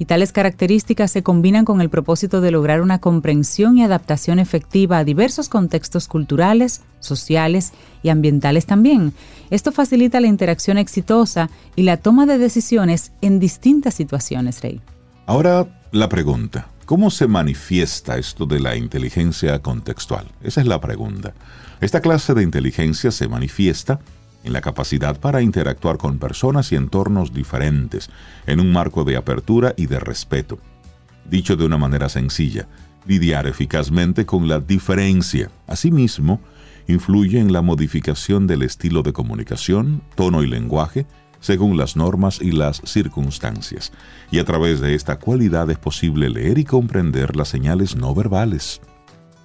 Y 0.00 0.06
tales 0.06 0.32
características 0.32 1.10
se 1.10 1.22
combinan 1.22 1.66
con 1.66 1.82
el 1.82 1.90
propósito 1.90 2.40
de 2.40 2.50
lograr 2.50 2.80
una 2.80 3.00
comprensión 3.00 3.76
y 3.76 3.84
adaptación 3.84 4.38
efectiva 4.38 4.96
a 4.96 5.04
diversos 5.04 5.50
contextos 5.50 6.08
culturales, 6.08 6.80
sociales 7.00 7.74
y 8.02 8.08
ambientales 8.08 8.64
también. 8.64 9.12
Esto 9.50 9.72
facilita 9.72 10.18
la 10.20 10.26
interacción 10.26 10.78
exitosa 10.78 11.50
y 11.76 11.82
la 11.82 11.98
toma 11.98 12.24
de 12.24 12.38
decisiones 12.38 13.12
en 13.20 13.40
distintas 13.40 13.92
situaciones, 13.92 14.62
Rey. 14.62 14.80
Ahora 15.26 15.66
la 15.92 16.08
pregunta, 16.08 16.68
¿cómo 16.86 17.10
se 17.10 17.26
manifiesta 17.26 18.16
esto 18.16 18.46
de 18.46 18.58
la 18.58 18.76
inteligencia 18.76 19.58
contextual? 19.58 20.24
Esa 20.42 20.62
es 20.62 20.66
la 20.66 20.80
pregunta. 20.80 21.34
Esta 21.82 22.00
clase 22.00 22.32
de 22.32 22.42
inteligencia 22.42 23.10
se 23.10 23.28
manifiesta 23.28 24.00
en 24.44 24.52
la 24.52 24.60
capacidad 24.60 25.18
para 25.20 25.42
interactuar 25.42 25.98
con 25.98 26.18
personas 26.18 26.72
y 26.72 26.76
entornos 26.76 27.32
diferentes, 27.32 28.10
en 28.46 28.60
un 28.60 28.72
marco 28.72 29.04
de 29.04 29.16
apertura 29.16 29.74
y 29.76 29.86
de 29.86 30.00
respeto. 30.00 30.58
Dicho 31.28 31.56
de 31.56 31.64
una 31.64 31.78
manera 31.78 32.08
sencilla, 32.08 32.68
lidiar 33.06 33.46
eficazmente 33.46 34.26
con 34.26 34.48
la 34.48 34.60
diferencia. 34.60 35.50
Asimismo, 35.66 36.40
influye 36.86 37.38
en 37.38 37.52
la 37.52 37.62
modificación 37.62 38.46
del 38.46 38.62
estilo 38.62 39.02
de 39.02 39.12
comunicación, 39.12 40.02
tono 40.14 40.42
y 40.42 40.46
lenguaje, 40.46 41.06
según 41.40 41.76
las 41.76 41.96
normas 41.96 42.40
y 42.40 42.52
las 42.52 42.82
circunstancias, 42.84 43.92
y 44.30 44.38
a 44.38 44.44
través 44.44 44.80
de 44.80 44.94
esta 44.94 45.18
cualidad 45.18 45.70
es 45.70 45.78
posible 45.78 46.28
leer 46.28 46.58
y 46.58 46.64
comprender 46.64 47.34
las 47.34 47.48
señales 47.48 47.96
no 47.96 48.14
verbales. 48.14 48.80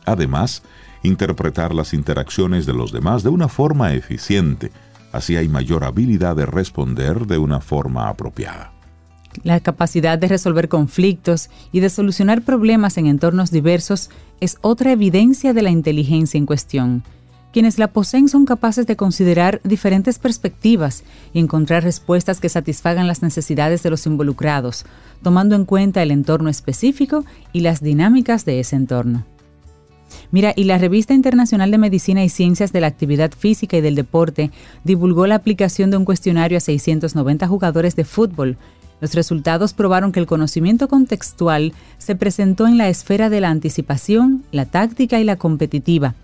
Además, 0.05 0.61
interpretar 1.03 1.73
las 1.73 1.93
interacciones 1.93 2.65
de 2.65 2.73
los 2.73 2.91
demás 2.91 3.23
de 3.23 3.29
una 3.29 3.47
forma 3.47 3.93
eficiente, 3.93 4.71
Así 5.15 5.37
hay 5.37 5.47
mayor 5.47 5.85
habilidad 5.85 6.35
de 6.35 6.45
responder 6.45 7.25
de 7.25 7.37
una 7.37 7.61
forma 7.61 8.09
apropiada. 8.09 8.73
La 9.43 9.61
capacidad 9.61 10.19
de 10.19 10.27
resolver 10.27 10.67
conflictos 10.67 11.49
y 11.71 11.79
de 11.79 11.89
solucionar 11.89 12.41
problemas 12.41 12.97
en 12.97 13.07
entornos 13.07 13.49
diversos 13.49 14.09
es 14.41 14.57
otra 14.59 14.91
evidencia 14.91 15.53
de 15.53 15.61
la 15.61 15.69
inteligencia 15.69 16.37
en 16.37 16.45
cuestión. 16.45 17.03
Quienes 17.53 17.79
la 17.79 17.87
poseen 17.87 18.27
son 18.27 18.43
capaces 18.43 18.87
de 18.87 18.97
considerar 18.97 19.61
diferentes 19.63 20.19
perspectivas 20.19 21.05
y 21.31 21.39
encontrar 21.39 21.83
respuestas 21.83 22.41
que 22.41 22.49
satisfagan 22.49 23.07
las 23.07 23.21
necesidades 23.21 23.83
de 23.83 23.91
los 23.91 24.05
involucrados, 24.05 24.85
tomando 25.23 25.55
en 25.55 25.63
cuenta 25.63 26.03
el 26.03 26.11
entorno 26.11 26.49
específico 26.49 27.23
y 27.53 27.61
las 27.61 27.81
dinámicas 27.81 28.43
de 28.43 28.59
ese 28.59 28.75
entorno. 28.75 29.25
Mira, 30.31 30.53
y 30.55 30.65
la 30.65 30.77
Revista 30.77 31.13
Internacional 31.13 31.71
de 31.71 31.77
Medicina 31.77 32.23
y 32.23 32.29
Ciencias 32.29 32.73
de 32.73 32.81
la 32.81 32.87
Actividad 32.87 33.31
Física 33.31 33.77
y 33.77 33.81
del 33.81 33.95
Deporte 33.95 34.51
divulgó 34.83 35.27
la 35.27 35.35
aplicación 35.35 35.91
de 35.91 35.97
un 35.97 36.05
cuestionario 36.05 36.57
a 36.57 36.61
690 36.61 37.47
jugadores 37.47 37.95
de 37.95 38.05
fútbol. 38.05 38.57
Los 39.01 39.13
resultados 39.13 39.73
probaron 39.73 40.11
que 40.11 40.19
el 40.19 40.25
conocimiento 40.25 40.87
contextual 40.87 41.73
se 41.97 42.15
presentó 42.15 42.67
en 42.67 42.77
la 42.77 42.89
esfera 42.89 43.29
de 43.29 43.41
la 43.41 43.49
anticipación, 43.49 44.43
la 44.51 44.65
táctica 44.65 45.19
y 45.19 45.23
la 45.23 45.35
competitiva 45.35 46.15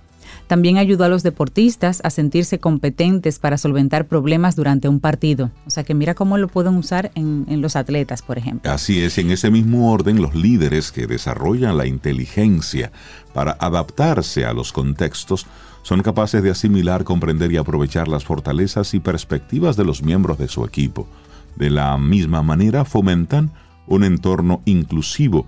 también 0.51 0.77
ayudó 0.77 1.05
a 1.05 1.07
los 1.07 1.23
deportistas 1.23 2.01
a 2.03 2.09
sentirse 2.09 2.59
competentes 2.59 3.39
para 3.39 3.57
solventar 3.57 4.07
problemas 4.07 4.57
durante 4.57 4.89
un 4.89 4.99
partido. 4.99 5.49
O 5.65 5.69
sea 5.69 5.85
que 5.85 5.93
mira 5.93 6.13
cómo 6.13 6.37
lo 6.37 6.49
pueden 6.49 6.75
usar 6.75 7.09
en, 7.15 7.61
los 7.61 7.77
atletas, 7.77 8.21
por 8.21 8.37
ejemplo. 8.37 8.69
Así 8.69 8.99
es, 8.99 9.17
en 9.17 9.31
ese 9.31 9.49
mismo 9.49 9.93
orden, 9.93 10.21
los 10.21 10.35
líderes 10.35 10.91
que 10.91 11.07
desarrollan 11.07 11.77
la 11.77 11.85
inteligencia 11.85 12.91
para 13.33 13.53
adaptarse 13.61 14.43
a 14.43 14.51
los 14.51 14.73
contextos 14.73 15.47
son 15.83 16.01
capaces 16.01 16.43
de 16.43 16.49
asimilar, 16.49 17.05
comprender 17.05 17.49
y 17.53 17.55
aprovechar 17.55 18.09
las 18.09 18.25
fortalezas 18.25 18.93
y 18.93 18.99
perspectivas 18.99 19.77
de 19.77 19.85
los 19.85 20.03
miembros 20.03 20.37
de 20.37 20.49
su 20.49 20.65
equipo. 20.65 21.07
De 21.55 21.69
la 21.69 21.97
misma 21.97 22.41
manera, 22.41 22.83
fomentan 22.83 23.51
un 23.87 24.03
entorno 24.03 24.61
inclusivo 24.65 25.47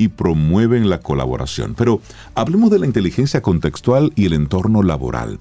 y 0.00 0.08
promueven 0.08 0.88
la 0.88 1.00
colaboración. 1.00 1.74
Pero 1.76 2.00
hablemos 2.34 2.70
de 2.70 2.78
la 2.78 2.86
inteligencia 2.86 3.42
contextual 3.42 4.14
y 4.16 4.24
el 4.24 4.32
entorno 4.32 4.82
laboral. 4.82 5.40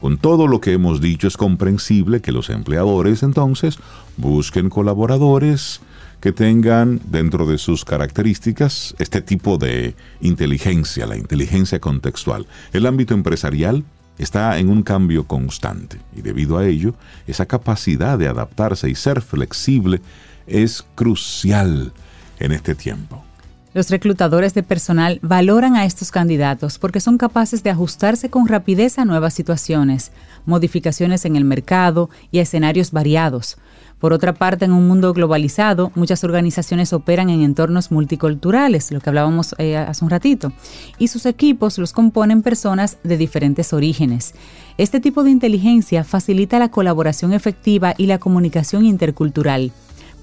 Con 0.00 0.16
todo 0.16 0.46
lo 0.46 0.62
que 0.62 0.72
hemos 0.72 1.02
dicho 1.02 1.28
es 1.28 1.36
comprensible 1.36 2.22
que 2.22 2.32
los 2.32 2.48
empleadores 2.48 3.22
entonces 3.22 3.78
busquen 4.16 4.70
colaboradores 4.70 5.82
que 6.22 6.32
tengan 6.32 7.02
dentro 7.04 7.46
de 7.46 7.58
sus 7.58 7.84
características 7.84 8.94
este 8.98 9.20
tipo 9.20 9.58
de 9.58 9.94
inteligencia, 10.22 11.06
la 11.06 11.18
inteligencia 11.18 11.78
contextual. 11.78 12.46
El 12.72 12.86
ámbito 12.86 13.12
empresarial 13.12 13.84
está 14.16 14.58
en 14.58 14.70
un 14.70 14.82
cambio 14.84 15.24
constante 15.24 16.00
y 16.16 16.22
debido 16.22 16.56
a 16.56 16.66
ello, 16.66 16.94
esa 17.26 17.44
capacidad 17.44 18.18
de 18.18 18.28
adaptarse 18.28 18.88
y 18.88 18.94
ser 18.94 19.20
flexible 19.20 20.00
es 20.46 20.82
crucial 20.94 21.92
en 22.38 22.52
este 22.52 22.74
tiempo. 22.74 23.27
Los 23.74 23.90
reclutadores 23.90 24.54
de 24.54 24.62
personal 24.62 25.18
valoran 25.22 25.76
a 25.76 25.84
estos 25.84 26.10
candidatos 26.10 26.78
porque 26.78 27.00
son 27.00 27.18
capaces 27.18 27.62
de 27.62 27.70
ajustarse 27.70 28.30
con 28.30 28.48
rapidez 28.48 28.98
a 28.98 29.04
nuevas 29.04 29.34
situaciones, 29.34 30.10
modificaciones 30.46 31.26
en 31.26 31.36
el 31.36 31.44
mercado 31.44 32.08
y 32.30 32.38
escenarios 32.38 32.92
variados. 32.92 33.58
Por 33.98 34.12
otra 34.12 34.32
parte, 34.32 34.64
en 34.64 34.72
un 34.72 34.86
mundo 34.86 35.12
globalizado, 35.12 35.90
muchas 35.96 36.22
organizaciones 36.24 36.92
operan 36.92 37.30
en 37.30 37.42
entornos 37.42 37.90
multiculturales, 37.90 38.90
lo 38.92 39.00
que 39.00 39.10
hablábamos 39.10 39.54
eh, 39.58 39.76
hace 39.76 40.04
un 40.04 40.10
ratito, 40.10 40.52
y 40.98 41.08
sus 41.08 41.26
equipos 41.26 41.78
los 41.78 41.92
componen 41.92 42.42
personas 42.42 42.96
de 43.02 43.16
diferentes 43.16 43.72
orígenes. 43.72 44.34
Este 44.78 45.00
tipo 45.00 45.24
de 45.24 45.30
inteligencia 45.30 46.04
facilita 46.04 46.60
la 46.60 46.70
colaboración 46.70 47.32
efectiva 47.32 47.94
y 47.98 48.06
la 48.06 48.18
comunicación 48.18 48.86
intercultural 48.86 49.72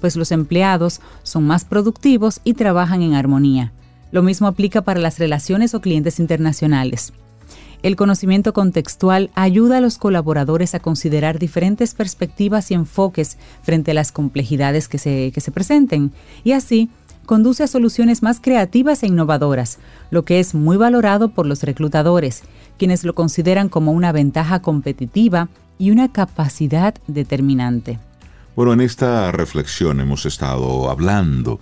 pues 0.00 0.16
los 0.16 0.32
empleados 0.32 1.00
son 1.22 1.46
más 1.46 1.64
productivos 1.64 2.40
y 2.44 2.54
trabajan 2.54 3.02
en 3.02 3.14
armonía. 3.14 3.72
Lo 4.12 4.22
mismo 4.22 4.46
aplica 4.46 4.82
para 4.82 5.00
las 5.00 5.18
relaciones 5.18 5.74
o 5.74 5.80
clientes 5.80 6.20
internacionales. 6.20 7.12
El 7.82 7.96
conocimiento 7.96 8.52
contextual 8.52 9.30
ayuda 9.34 9.78
a 9.78 9.80
los 9.80 9.98
colaboradores 9.98 10.74
a 10.74 10.80
considerar 10.80 11.38
diferentes 11.38 11.94
perspectivas 11.94 12.70
y 12.70 12.74
enfoques 12.74 13.36
frente 13.62 13.90
a 13.90 13.94
las 13.94 14.12
complejidades 14.12 14.88
que 14.88 14.98
se, 14.98 15.30
que 15.32 15.40
se 15.40 15.52
presenten 15.52 16.12
y 16.42 16.52
así 16.52 16.90
conduce 17.26 17.64
a 17.64 17.66
soluciones 17.66 18.22
más 18.22 18.40
creativas 18.40 19.02
e 19.02 19.08
innovadoras, 19.08 19.78
lo 20.10 20.24
que 20.24 20.40
es 20.40 20.54
muy 20.54 20.76
valorado 20.76 21.28
por 21.28 21.44
los 21.44 21.62
reclutadores, 21.62 22.42
quienes 22.78 23.04
lo 23.04 23.14
consideran 23.14 23.68
como 23.68 23.92
una 23.92 24.12
ventaja 24.12 24.62
competitiva 24.62 25.48
y 25.78 25.90
una 25.90 26.10
capacidad 26.10 26.94
determinante. 27.06 27.98
Bueno, 28.56 28.72
en 28.72 28.80
esta 28.80 29.30
reflexión 29.32 30.00
hemos 30.00 30.24
estado 30.24 30.88
hablando 30.88 31.60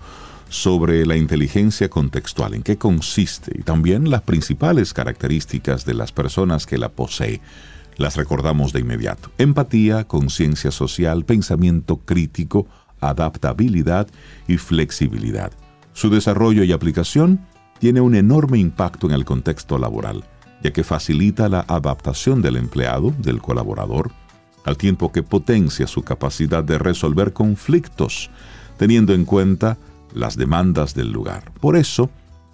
sobre 0.49 1.05
la 1.05 1.17
inteligencia 1.17 1.89
contextual, 1.89 2.55
en 2.55 2.63
qué 2.63 2.79
consiste 2.79 3.51
y 3.59 3.63
también 3.63 4.11
las 4.11 4.23
principales 4.23 4.95
características 4.95 5.85
de 5.85 5.95
las 5.95 6.13
personas 6.13 6.67
que 6.67 6.79
la 6.79 6.91
poseen. 6.91 7.41
Las 7.97 8.15
recordamos 8.15 8.73
de 8.73 8.79
inmediato. 8.79 9.33
Empatía, 9.39 10.05
conciencia 10.05 10.71
social, 10.71 11.25
pensamiento 11.25 11.97
crítico, 11.97 12.69
adaptabilidad 13.01 14.07
y 14.47 14.59
flexibilidad. 14.59 15.51
Su 15.95 16.11
desarrollo 16.11 16.63
y 16.63 16.71
aplicación 16.71 17.45
tiene 17.81 18.03
un 18.03 18.15
enorme 18.15 18.59
impacto 18.59 19.09
en 19.09 19.15
el 19.15 19.25
contexto 19.25 19.79
laboral, 19.79 20.23
ya 20.63 20.73
que 20.73 20.85
facilita 20.85 21.49
la 21.49 21.65
adaptación 21.67 22.41
del 22.41 22.57
empleado, 22.57 23.13
del 23.19 23.43
colaborador, 23.43 24.13
al 24.65 24.77
tiempo 24.77 25.13
que 25.13 25.23
potencia 25.23 25.87
su 25.87 26.03
capacidad 26.03 26.65
de 26.65 26.79
resolver 26.79 27.33
conflictos, 27.33 28.31
teniendo 28.79 29.15
en 29.15 29.25
cuenta 29.25 29.77
las 30.13 30.37
demandas 30.37 30.95
del 30.95 31.13
lugar. 31.13 31.53
Por 31.61 31.77
eso, 31.77 32.11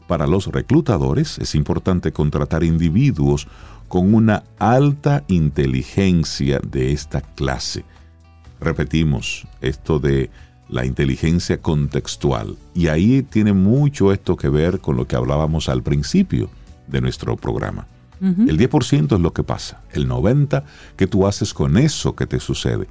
para 0.08 0.26
los 0.26 0.46
reclutadores 0.48 1.38
es 1.38 1.54
importante 1.54 2.12
contratar 2.12 2.64
individuos 2.64 3.46
con 3.88 4.14
una 4.14 4.44
alta 4.58 5.24
inteligencia 5.28 6.60
de 6.60 6.92
esta 6.92 7.20
clase. 7.20 7.84
Repetimos 8.60 9.46
esto 9.60 9.98
de 9.98 10.30
la 10.68 10.86
inteligencia 10.86 11.60
contextual. 11.60 12.56
Y 12.74 12.88
ahí 12.88 13.22
tiene 13.22 13.52
mucho 13.52 14.12
esto 14.12 14.36
que 14.36 14.48
ver 14.48 14.80
con 14.80 14.96
lo 14.96 15.06
que 15.06 15.16
hablábamos 15.16 15.68
al 15.68 15.82
principio 15.82 16.50
de 16.86 17.00
nuestro 17.00 17.36
programa. 17.36 17.86
El 18.20 18.58
10% 18.58 19.14
es 19.14 19.20
lo 19.20 19.32
que 19.32 19.42
pasa. 19.42 19.80
El 19.92 20.08
90% 20.08 20.62
que 20.96 21.06
tú 21.06 21.26
haces 21.26 21.54
con 21.54 21.78
eso 21.78 22.14
que 22.14 22.26
te 22.26 22.38
sucede. 22.38 22.86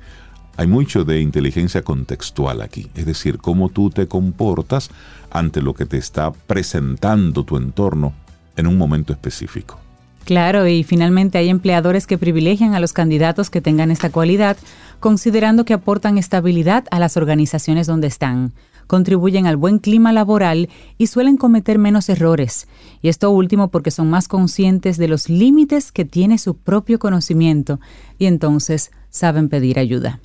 Hay 0.57 0.67
mucho 0.67 1.05
de 1.05 1.21
inteligencia 1.21 1.83
contextual 1.83 2.61
aquí, 2.61 2.89
es 2.95 3.05
decir, 3.05 3.37
cómo 3.37 3.69
tú 3.69 3.91
te 3.91 4.07
comportas 4.07 4.89
ante 5.31 5.61
lo 5.61 5.73
que 5.73 5.85
te 5.85 5.97
está 5.97 6.31
presentando 6.31 7.45
tu 7.45 7.55
entorno 7.55 8.13
en 8.57 8.67
un 8.67 8.77
momento 8.77 9.13
específico. 9.13 9.79
Claro, 10.25 10.67
y 10.67 10.83
finalmente 10.83 11.37
hay 11.37 11.49
empleadores 11.49 12.05
que 12.05 12.17
privilegian 12.17 12.75
a 12.75 12.79
los 12.79 12.93
candidatos 12.93 13.49
que 13.49 13.61
tengan 13.61 13.89
esta 13.89 14.09
cualidad, 14.09 14.57
considerando 14.99 15.65
que 15.65 15.73
aportan 15.73 16.17
estabilidad 16.17 16.85
a 16.91 16.99
las 16.99 17.17
organizaciones 17.17 17.87
donde 17.87 18.07
están 18.07 18.51
contribuyen 18.89 19.45
al 19.45 19.55
buen 19.55 19.77
clima 19.77 20.11
laboral 20.11 20.67
y 20.97 21.07
suelen 21.07 21.37
cometer 21.37 21.77
menos 21.77 22.09
errores. 22.09 22.67
Y 23.03 23.09
esto 23.09 23.29
último 23.29 23.69
porque 23.69 23.91
son 23.91 24.09
más 24.09 24.27
conscientes 24.27 24.97
de 24.97 25.07
los 25.07 25.29
límites 25.29 25.91
que 25.91 26.05
tiene 26.05 26.39
su 26.39 26.57
propio 26.57 26.97
conocimiento 26.97 27.79
y 28.17 28.25
entonces 28.25 28.89
saben 29.11 29.47
pedir 29.47 29.77
ayuda. 29.77 30.19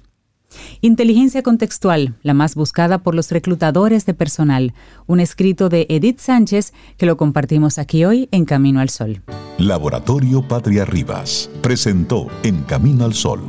Inteligencia 0.81 1.43
contextual, 1.43 2.15
la 2.23 2.33
más 2.33 2.55
buscada 2.55 3.03
por 3.03 3.15
los 3.15 3.31
reclutadores 3.31 4.07
de 4.07 4.15
personal, 4.15 4.73
un 5.07 5.21
escrito 5.21 5.69
de 5.69 5.87
Edith 5.91 6.21
Sánchez 6.21 6.73
que 6.97 7.05
lo 7.05 7.19
compartimos 7.19 7.77
aquí 7.77 8.07
hoy 8.07 8.29
en 8.31 8.47
Camino 8.47 8.81
al 8.81 8.89
Sol. 8.89 9.21
Laboratorio 9.59 10.41
Patria 10.49 10.87
Rivas 10.87 11.51
presentó 11.61 12.29
En 12.43 12.63
Camino 12.63 13.05
al 13.05 13.13
Sol, 13.13 13.41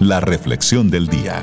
la 0.00 0.20
reflexión 0.20 0.90
del 0.90 1.06
día. 1.06 1.42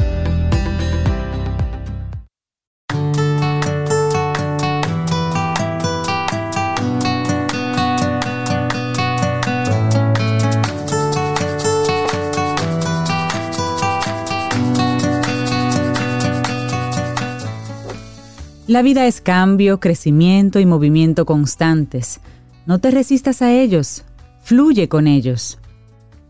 La 18.71 18.83
vida 18.83 19.05
es 19.05 19.19
cambio, 19.19 19.81
crecimiento 19.81 20.57
y 20.57 20.65
movimiento 20.65 21.25
constantes. 21.25 22.21
No 22.65 22.79
te 22.79 22.89
resistas 22.89 23.41
a 23.41 23.51
ellos, 23.51 24.05
fluye 24.45 24.87
con 24.87 25.07
ellos. 25.07 25.59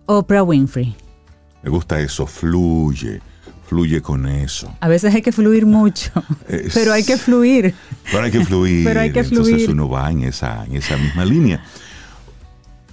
Oprah 0.08 0.42
Winfrey. 0.42 0.96
Me 1.62 1.70
gusta 1.70 2.00
eso, 2.00 2.26
fluye, 2.26 3.22
fluye 3.68 4.02
con 4.02 4.26
eso. 4.26 4.76
A 4.80 4.88
veces 4.88 5.14
hay 5.14 5.22
que 5.22 5.32
fluir 5.32 5.68
mucho, 5.68 6.10
pero 6.74 6.94
hay 6.94 7.04
que 7.04 7.16
fluir. 7.18 7.76
Pero 8.12 8.24
hay 8.24 8.32
que 8.32 8.44
fluir. 8.44 8.86
pero 8.86 9.02
hay 9.02 9.12
que 9.12 9.24
fluir. 9.24 9.46
Entonces 9.46 9.70
uno 9.70 9.88
va 9.88 10.10
en 10.10 10.24
esa, 10.24 10.66
en 10.66 10.78
esa 10.78 10.98
misma 10.98 11.24
línea. 11.24 11.64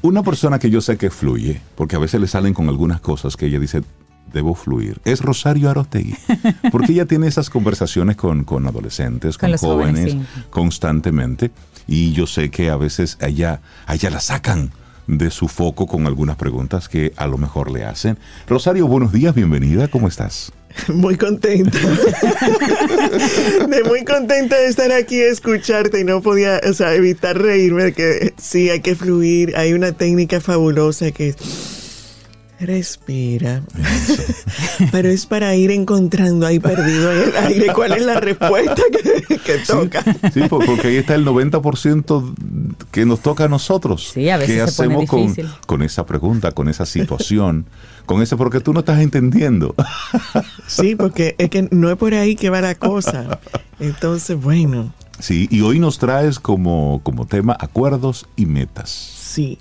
Una 0.03 0.23
persona 0.23 0.59
que 0.59 0.69
yo 0.69 0.83
sé 0.83 0.99
que 0.99 1.09
fluye, 1.09 1.63
porque 1.75 1.97
a 1.97 1.99
veces 1.99 2.21
le 2.21 2.27
salen 2.27 2.53
con 2.53 2.69
algunas 2.69 3.01
cosas 3.01 3.35
que 3.35 3.47
ella 3.47 3.59
dice, 3.59 3.81
debo 4.33 4.55
fluir, 4.55 5.01
es 5.05 5.21
Rosario 5.21 5.71
Arostegui. 5.71 6.15
Porque 6.71 6.93
ella 6.93 7.07
tiene 7.07 7.27
esas 7.27 7.51
conversaciones 7.51 8.17
con, 8.17 8.45
adolescentes, 8.67 9.39
con, 9.39 9.57
jóvenes, 9.57 10.17
constantemente. 10.51 11.51
Y 11.87 12.13
yo 12.13 12.27
sé 12.27 12.51
que 12.51 12.71
a 12.71 12.77
veces 12.77 13.17
allá, 13.21 13.61
allá 13.87 14.11
la 14.11 14.21
sacan 14.21 14.71
de 15.09 15.31
su 15.31 15.49
foco 15.49 15.87
con 15.87 16.07
algunas 16.07 16.37
preguntas 16.37 16.89
que 16.89 17.13
a 17.17 17.27
lo 17.27 17.39
mejor 17.39 17.71
le 17.73 17.85
hacen. 17.85 18.19
Rosario, 18.47 18.87
buenos 18.87 19.11
días, 19.11 19.35
bienvenida, 19.35 19.89
¿cómo 19.89 20.07
estás? 20.07 20.53
Muy 20.89 21.17
contenta. 21.17 21.79
de 23.69 23.85
muy 23.85 24.05
contenta 24.05 24.57
de 24.57 24.69
estar 24.69 24.93
aquí 24.93 25.17
y 25.17 25.23
escucharte 25.23 26.01
y 26.01 26.05
no 26.05 26.21
podía, 26.21 26.61
o 26.69 26.75
sea, 26.75 26.95
evitar 26.95 27.41
reírme 27.41 27.93
que 27.93 28.35
sí, 28.37 28.69
hay 28.71 28.81
que 28.81 28.95
fluir. 28.95 29.57
Hay 29.57 29.73
una 29.73 29.93
técnica 29.93 30.41
fabulosa 30.41 31.11
que 31.11 31.35
Respira. 32.61 33.63
Pero 34.93 35.09
es 35.09 35.27
para 35.27 35.55
ir 35.55 35.71
encontrando 35.71 36.47
ahí 36.47 36.59
perdido 36.59 37.13
en 37.13 37.29
el 37.29 37.37
aire 37.37 37.73
cuál 37.73 37.93
es 37.93 38.05
la 38.05 38.19
respuesta 38.21 38.83
que, 38.91 39.59
toca. 39.67 40.03
Sí, 40.33 40.43
porque 40.49 40.89
ahí 40.89 40.97
está 40.97 41.15
el 41.15 41.25
90% 41.25 42.35
que 42.91 43.07
nos 43.07 43.21
toca 43.21 43.45
a 43.45 43.49
nosotros. 43.49 44.11
Sí, 44.13 44.29
a 44.29 44.37
veces 44.37 44.51
¿Qué 44.51 44.57
se 44.57 44.63
hacemos 44.63 44.97
pone 44.97 45.07
con, 45.07 45.21
difícil. 45.29 45.49
con 45.67 45.83
esa 45.83 46.05
pregunta, 46.05 46.53
con 46.53 46.69
esa 46.69 46.85
situación? 46.85 47.67
con 48.09 48.23
eso, 48.23 48.39
porque 48.39 48.61
tú 48.61 48.73
no 48.73 48.81
estás 48.81 49.01
entendiendo. 49.01 49.77
Sí, 50.67 50.97
porque 50.97 51.35
es 51.39 51.51
que 51.51 51.69
no 51.71 51.91
es 51.91 51.97
por 51.97 52.15
ahí 52.15 52.37
que 52.37 52.51
va 52.51 52.61
la 52.61 52.75
cosa. 52.75 53.41
Entonces, 53.81 54.41
bueno. 54.41 54.93
Sí, 55.19 55.49
y 55.51 55.63
hoy 55.63 55.79
nos 55.79 55.99
traes 55.99 56.39
como, 56.39 57.01
como 57.03 57.27
tema 57.27 57.57
acuerdos 57.59 58.27
y 58.37 58.47
metas. 58.47 58.91
Sí. 58.91 59.59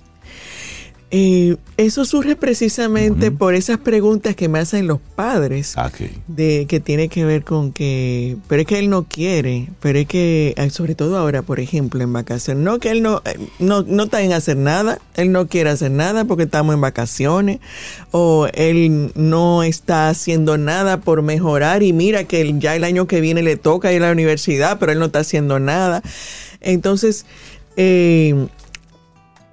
Eh, 1.10 1.56
eso 1.78 2.04
surge 2.04 2.36
precisamente 2.36 3.32
por 3.32 3.56
esas 3.56 3.78
preguntas 3.78 4.36
que 4.36 4.50
me 4.50 4.60
hacen 4.60 4.88
los 4.88 5.00
padres, 5.16 5.74
Ah, 5.78 5.88
ok. 5.88 6.10
de 6.28 6.66
que 6.68 6.82
tiene 6.82 7.08
que 7.08 7.24
ver 7.24 7.46
con 7.46 7.72
que, 7.72 8.36
pero 8.50 8.64
es 8.64 8.68
que 8.68 8.78
él 8.80 8.90
no 8.90 9.06
quiere, 9.06 9.70
pero 9.80 10.00
es 10.00 10.06
que, 10.06 10.54
sobre 10.70 10.96
todo 10.96 11.18
ahora, 11.18 11.44
por 11.44 11.62
ejemplo, 11.62 12.04
en 12.04 12.12
vacaciones, 12.12 12.62
no 12.62 12.80
que 12.80 12.90
él 12.92 13.02
no, 13.04 13.22
eh, 13.24 13.38
no, 13.60 13.84
no 13.84 14.04
está 14.04 14.22
en 14.22 14.34
hacer 14.34 14.58
nada, 14.58 15.00
él 15.16 15.32
no 15.32 15.48
quiere 15.48 15.70
hacer 15.70 15.92
nada 15.92 16.26
porque 16.26 16.44
estamos 16.44 16.74
en 16.76 16.82
vacaciones, 16.82 17.60
o 18.12 18.48
él 18.54 19.14
no 19.16 19.64
está 19.64 20.10
haciendo 20.10 20.58
nada 20.58 21.00
por 21.00 21.22
mejorar 21.22 21.84
y 21.84 21.94
mira 21.94 22.26
que 22.26 22.42
él- 22.42 22.60
ya 22.60 22.76
el 22.76 22.84
año 22.84 23.08
que 23.08 23.22
viene 23.22 23.44
le 23.44 23.56
toca 23.56 23.94
ir 23.94 24.04
a 24.04 24.08
la 24.08 24.12
universidad, 24.12 24.78
pero 24.78 24.92
él 24.92 25.00
no 25.00 25.06
está 25.06 25.20
haciendo 25.20 25.58
nada. 25.58 26.02
Entonces, 26.60 27.26
eh, 27.78 28.48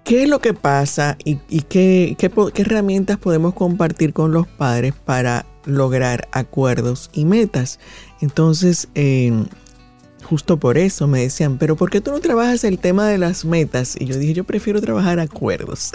¿Qué 0.05 0.25
es 0.25 0.29
lo 0.29 0.39
que 0.39 0.53
pasa 0.53 1.17
y, 1.25 1.39
y 1.49 1.63
qué, 1.63 2.15
qué 2.19 2.31
qué 2.53 2.63
herramientas 2.63 3.17
podemos 3.17 3.55
compartir 3.55 4.13
con 4.13 4.33
los 4.33 4.47
padres 4.47 4.93
para 5.05 5.47
lograr 5.65 6.29
acuerdos 6.33 7.09
y 7.15 7.25
metas? 7.25 7.81
Entonces, 8.21 8.89
eh, 8.95 9.33
justo 10.23 10.59
por 10.59 10.77
eso 10.77 11.07
me 11.07 11.23
decían, 11.23 11.57
pero 11.57 11.75
¿por 11.77 11.89
qué 11.91 12.03
tú 12.03 12.11
no 12.11 12.21
trabajas 12.21 12.65
el 12.65 12.79
tema 12.79 13.09
de 13.09 13.17
las 13.17 13.47
metas? 13.47 13.97
Y 13.99 14.05
yo 14.05 14.19
dije, 14.19 14.35
yo 14.35 14.45
prefiero 14.45 14.83
trabajar 14.83 15.21
acuerdos. 15.21 15.91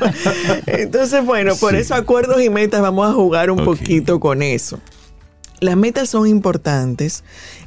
Entonces, 0.66 1.24
bueno, 1.24 1.54
por 1.56 1.72
Sí. 1.72 1.78
eso 1.78 1.94
acuerdos 1.94 2.42
y 2.42 2.50
metas 2.50 2.82
vamos 2.82 3.08
a 3.08 3.14
jugar 3.14 3.50
un 3.50 3.64
poquito 3.64 4.20
con 4.20 4.42
eso. 4.42 4.78
Las 5.60 5.76
metas 5.76 6.08
son 6.08 6.26
importantes 6.26 7.22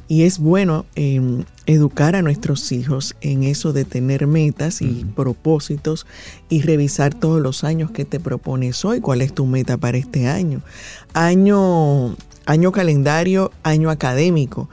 y 0.08 0.24
es 0.24 0.40
bueno 0.40 0.84
eh, 0.96 1.20
educar 1.66 2.16
a 2.16 2.22
nuestros 2.22 2.72
hijos 2.72 3.14
en 3.20 3.44
eso 3.44 3.72
de 3.72 3.84
tener 3.84 4.26
metas 4.26 4.82
y 4.82 5.06
propósitos 5.14 6.04
y 6.48 6.62
revisar 6.62 7.14
todos 7.14 7.40
los 7.40 7.62
años 7.62 7.92
que 7.92 8.04
te 8.04 8.18
propones 8.18 8.84
hoy, 8.84 9.00
cuál 9.00 9.22
es 9.22 9.32
tu 9.32 9.46
meta 9.46 9.76
para 9.76 9.96
este 9.96 10.26
año. 10.26 10.60
Año, 11.12 12.16
año 12.46 12.72
calendario, 12.72 13.52
año 13.62 13.90
académico. 13.90 14.68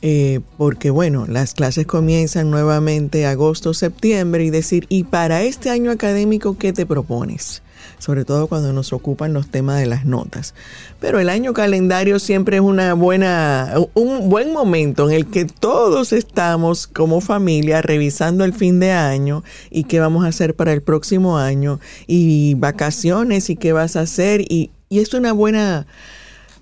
Eh, 0.00 0.40
porque 0.56 0.88
bueno, 0.88 1.26
las 1.28 1.52
clases 1.52 1.86
comienzan 1.86 2.50
nuevamente 2.50 3.26
agosto, 3.26 3.74
septiembre 3.74 4.44
y 4.44 4.50
decir, 4.50 4.86
¿y 4.88 5.04
para 5.04 5.42
este 5.42 5.68
año 5.68 5.90
académico 5.90 6.56
qué 6.56 6.72
te 6.72 6.86
propones? 6.86 7.62
Sobre 7.98 8.24
todo 8.24 8.46
cuando 8.46 8.72
nos 8.72 8.92
ocupan 8.92 9.32
los 9.32 9.48
temas 9.48 9.78
de 9.78 9.86
las 9.86 10.04
notas. 10.04 10.54
Pero 11.00 11.20
el 11.20 11.28
año 11.28 11.52
calendario 11.52 12.18
siempre 12.18 12.56
es 12.56 12.62
una 12.62 12.94
buena, 12.94 13.74
un 13.94 14.28
buen 14.28 14.52
momento 14.52 15.08
en 15.08 15.16
el 15.16 15.26
que 15.26 15.44
todos 15.44 16.12
estamos 16.12 16.86
como 16.86 17.20
familia 17.20 17.82
revisando 17.82 18.44
el 18.44 18.52
fin 18.52 18.80
de 18.80 18.92
año 18.92 19.42
y 19.70 19.84
qué 19.84 20.00
vamos 20.00 20.24
a 20.24 20.28
hacer 20.28 20.54
para 20.54 20.72
el 20.72 20.82
próximo 20.82 21.38
año 21.38 21.80
y 22.06 22.54
vacaciones 22.54 23.50
y 23.50 23.56
qué 23.56 23.72
vas 23.72 23.96
a 23.96 24.00
hacer 24.00 24.42
y, 24.42 24.70
y 24.88 25.00
es 25.00 25.14
una 25.14 25.32
buena, 25.32 25.86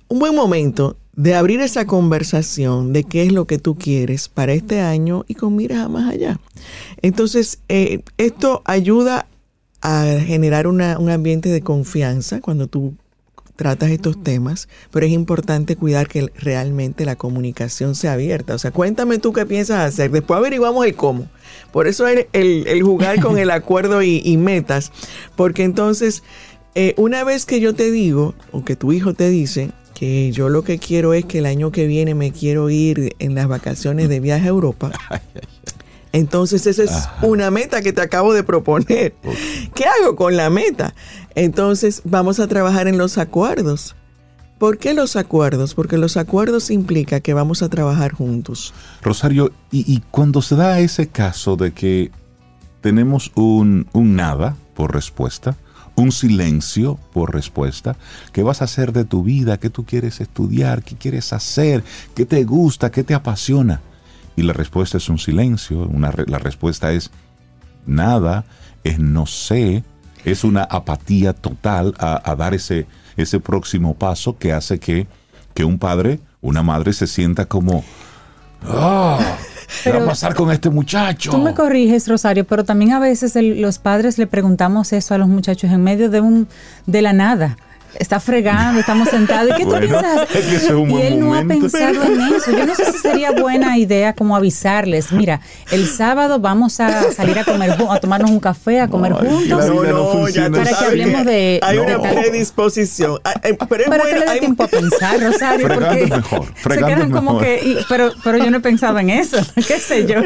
un 0.08 0.18
buen 0.18 0.34
momento 0.34 0.96
de 1.20 1.34
abrir 1.34 1.60
esa 1.60 1.86
conversación 1.86 2.92
de 2.92 3.04
qué 3.04 3.24
es 3.24 3.32
lo 3.32 3.46
que 3.46 3.58
tú 3.58 3.76
quieres 3.76 4.28
para 4.28 4.52
este 4.54 4.80
año 4.80 5.24
y 5.28 5.34
con 5.34 5.54
miras 5.54 5.84
a 5.84 5.88
más 5.88 6.10
allá. 6.10 6.40
Entonces, 7.02 7.58
eh, 7.68 8.00
esto 8.16 8.62
ayuda 8.64 9.26
a 9.82 10.04
generar 10.24 10.66
una- 10.66 10.98
un 10.98 11.10
ambiente 11.10 11.48
de 11.48 11.60
confianza 11.62 12.40
cuando 12.40 12.66
tú 12.66 12.94
tratas 13.56 13.90
estos 13.90 14.22
temas, 14.22 14.68
pero 14.90 15.04
es 15.04 15.12
importante 15.12 15.76
cuidar 15.76 16.08
que 16.08 16.28
realmente 16.36 17.04
la 17.04 17.16
comunicación 17.16 17.94
sea 17.94 18.14
abierta. 18.14 18.54
O 18.54 18.58
sea, 18.58 18.70
cuéntame 18.70 19.18
tú 19.18 19.34
qué 19.34 19.44
piensas 19.44 19.80
hacer, 19.86 20.10
después 20.10 20.38
averiguamos 20.38 20.86
el 20.86 20.94
cómo. 20.94 21.26
Por 21.70 21.86
eso 21.86 22.06
el, 22.08 22.26
el- 22.32 22.66
el 22.66 22.82
jugar 22.82 23.20
con 23.20 23.36
el 23.38 23.50
acuerdo 23.50 24.02
y, 24.02 24.22
y 24.24 24.38
metas, 24.38 24.92
porque 25.36 25.64
entonces, 25.64 26.22
eh, 26.74 26.94
una 26.96 27.22
vez 27.22 27.44
que 27.44 27.60
yo 27.60 27.74
te 27.74 27.90
digo, 27.90 28.34
o 28.50 28.64
que 28.64 28.76
tu 28.76 28.92
hijo 28.92 29.12
te 29.12 29.28
dice, 29.28 29.72
que 29.94 30.32
yo 30.32 30.48
lo 30.48 30.62
que 30.64 30.78
quiero 30.78 31.12
es 31.12 31.26
que 31.26 31.38
el 31.40 31.46
año 31.46 31.70
que 31.70 31.86
viene 31.86 32.14
me 32.14 32.32
quiero 32.32 32.70
ir 32.70 33.14
en 33.18 33.34
las 33.34 33.46
vacaciones 33.48 34.08
de 34.08 34.20
viaje 34.20 34.46
a 34.46 34.48
Europa. 34.48 34.90
Entonces 36.12 36.66
esa 36.66 36.84
es 36.84 37.08
una 37.22 37.50
meta 37.50 37.82
que 37.82 37.92
te 37.92 38.00
acabo 38.00 38.34
de 38.34 38.42
proponer. 38.42 39.14
¿Qué 39.74 39.84
hago 39.84 40.16
con 40.16 40.36
la 40.36 40.50
meta? 40.50 40.94
Entonces 41.34 42.02
vamos 42.04 42.40
a 42.40 42.48
trabajar 42.48 42.88
en 42.88 42.98
los 42.98 43.18
acuerdos. 43.18 43.94
¿Por 44.58 44.76
qué 44.76 44.92
los 44.92 45.16
acuerdos? 45.16 45.74
Porque 45.74 45.96
los 45.96 46.16
acuerdos 46.16 46.70
implica 46.70 47.20
que 47.20 47.32
vamos 47.32 47.62
a 47.62 47.70
trabajar 47.70 48.12
juntos. 48.12 48.74
Rosario, 49.00 49.52
y, 49.70 49.90
y 49.90 50.02
cuando 50.10 50.42
se 50.42 50.54
da 50.56 50.80
ese 50.80 51.08
caso 51.08 51.56
de 51.56 51.72
que 51.72 52.10
tenemos 52.82 53.32
un, 53.36 53.86
un 53.92 54.16
nada 54.16 54.56
por 54.74 54.92
respuesta, 54.92 55.56
un 55.94 56.12
silencio 56.12 56.98
por 57.12 57.32
respuesta, 57.32 57.96
¿qué 58.32 58.42
vas 58.42 58.60
a 58.60 58.64
hacer 58.64 58.92
de 58.92 59.04
tu 59.04 59.22
vida? 59.22 59.58
¿Qué 59.58 59.70
tú 59.70 59.84
quieres 59.84 60.20
estudiar? 60.20 60.82
¿Qué 60.82 60.96
quieres 60.96 61.32
hacer? 61.32 61.82
¿Qué 62.14 62.26
te 62.26 62.44
gusta? 62.44 62.90
¿Qué 62.90 63.04
te 63.04 63.14
apasiona? 63.14 63.80
Y 64.40 64.42
la 64.42 64.54
respuesta 64.54 64.96
es 64.96 65.08
un 65.10 65.18
silencio, 65.18 65.80
una 65.82 66.10
re- 66.10 66.24
la 66.26 66.38
respuesta 66.38 66.92
es 66.92 67.10
nada, 67.84 68.44
es 68.84 68.98
no 68.98 69.26
sé, 69.26 69.84
es 70.24 70.44
una 70.44 70.62
apatía 70.62 71.34
total 71.34 71.94
a, 71.98 72.22
a 72.30 72.34
dar 72.36 72.54
ese, 72.54 72.86
ese 73.18 73.38
próximo 73.38 73.94
paso 73.94 74.38
que 74.38 74.54
hace 74.54 74.78
que, 74.78 75.06
que 75.52 75.64
un 75.64 75.78
padre, 75.78 76.20
una 76.40 76.62
madre 76.62 76.94
se 76.94 77.06
sienta 77.06 77.44
como, 77.44 77.84
"Ah, 78.64 79.18
¿qué 79.84 79.92
va 79.92 80.04
a 80.04 80.06
pasar 80.06 80.34
con 80.34 80.50
este 80.50 80.70
muchacho? 80.70 81.30
Tú 81.32 81.38
me 81.38 81.52
corriges, 81.54 82.08
Rosario, 82.08 82.46
pero 82.46 82.64
también 82.64 82.92
a 82.92 82.98
veces 82.98 83.36
el- 83.36 83.60
los 83.60 83.78
padres 83.78 84.16
le 84.16 84.26
preguntamos 84.26 84.94
eso 84.94 85.14
a 85.14 85.18
los 85.18 85.28
muchachos 85.28 85.70
en 85.70 85.82
medio 85.82 86.08
de 86.08 86.22
un 86.22 86.48
de 86.86 87.02
la 87.02 87.12
nada. 87.12 87.58
Está 87.98 88.20
fregando, 88.20 88.80
estamos 88.80 89.08
sentados. 89.08 89.50
¿Y 89.52 89.56
qué 89.58 89.64
Bueno, 89.64 89.86
tú 89.86 89.92
piensas? 90.00 90.22
es 90.34 90.44
que 90.46 90.56
ese 90.56 90.66
es 90.66 90.72
un 90.72 90.90
y 90.90 91.02
él 91.02 91.20
no 91.20 91.26
momento. 91.26 91.54
ha 91.54 91.58
pensado 91.70 92.04
en 92.04 92.20
eso. 92.34 92.50
Yo 92.52 92.66
no 92.66 92.74
sé 92.74 92.92
si 92.92 92.98
sería 92.98 93.32
buena 93.32 93.76
idea 93.78 94.14
como 94.14 94.36
avisarles. 94.36 95.12
Mira, 95.12 95.40
el 95.70 95.86
sábado 95.86 96.38
vamos 96.40 96.80
a 96.80 97.12
salir 97.12 97.38
a 97.38 97.44
comer, 97.44 97.70
a 97.72 98.00
tomarnos 98.00 98.30
un 98.30 98.40
café, 98.40 98.80
a 98.80 98.88
comer 98.88 99.12
juntos. 99.12 99.42
Vida 99.70 99.92
no 99.92 100.06
funciona 100.12 100.58
Para 100.58 100.70
que 100.78 100.84
hablemos 100.84 101.24
de- 101.24 101.60
Hay 101.62 101.76
de 101.76 101.82
una 101.82 102.00
tal- 102.00 102.14
predisposición. 102.14 103.18
Pero 103.68 103.82
es 103.82 103.88
Para 103.88 103.88
bueno, 103.88 104.04
que 104.04 104.12
le 104.18 104.24
dé 104.24 104.30
hay- 104.30 104.40
tiempo 104.40 104.62
a 104.64 104.68
pensar, 104.68 105.20
Rosario, 105.20 105.66
Fregando 105.66 105.88
porque 105.88 106.06
mejor, 106.06 106.46
se 106.62 106.68
quedan 106.78 107.10
como 107.10 107.32
mejor. 107.34 107.44
que, 107.44 107.60
y- 107.64 107.76
pero, 107.88 108.12
pero 108.24 108.38
yo 108.38 108.50
no 108.50 108.58
he 108.58 108.60
pensado 108.60 108.98
en 108.98 109.10
eso, 109.10 109.36
qué 109.56 109.78
sé 109.78 110.06
yo. 110.06 110.16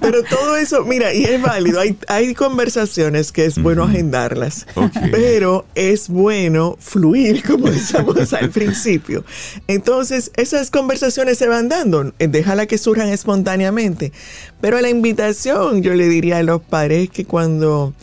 Pero 0.00 0.22
todo 0.24 0.56
eso, 0.56 0.84
mira, 0.84 1.12
y 1.12 1.24
es 1.24 1.40
válido. 1.40 1.80
Hay, 1.80 1.96
hay 2.08 2.34
conversaciones 2.34 3.32
que 3.32 3.44
es 3.46 3.58
bueno 3.60 3.84
agendarlas. 3.84 4.66
Pero 5.10 5.64
es 5.74 6.08
bueno 6.08 6.76
fluir, 6.80 7.13
como 7.46 7.70
decíamos 7.70 8.32
al 8.32 8.50
principio. 8.50 9.24
Entonces, 9.68 10.30
esas 10.36 10.70
conversaciones 10.70 11.38
se 11.38 11.48
van 11.48 11.68
dando. 11.68 12.12
eh, 12.18 12.28
Déjala 12.28 12.66
que 12.66 12.78
surjan 12.78 13.08
espontáneamente. 13.08 14.12
Pero 14.60 14.80
la 14.80 14.88
invitación, 14.88 15.82
yo 15.82 15.94
le 15.94 16.08
diría 16.08 16.38
a 16.38 16.42
los 16.42 16.60
padres, 16.62 17.04
es 17.04 17.10
que 17.10 17.24
cuando 17.24 17.94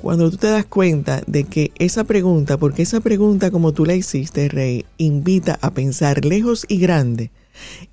cuando 0.00 0.30
tú 0.30 0.36
te 0.36 0.48
das 0.48 0.66
cuenta 0.66 1.22
de 1.26 1.44
que 1.44 1.72
esa 1.78 2.04
pregunta, 2.04 2.58
porque 2.58 2.82
esa 2.82 3.00
pregunta 3.00 3.50
como 3.50 3.72
tú 3.72 3.86
la 3.86 3.94
hiciste, 3.94 4.50
Rey, 4.50 4.84
invita 4.98 5.58
a 5.62 5.70
pensar 5.70 6.26
lejos 6.26 6.66
y 6.68 6.76
grande. 6.78 7.30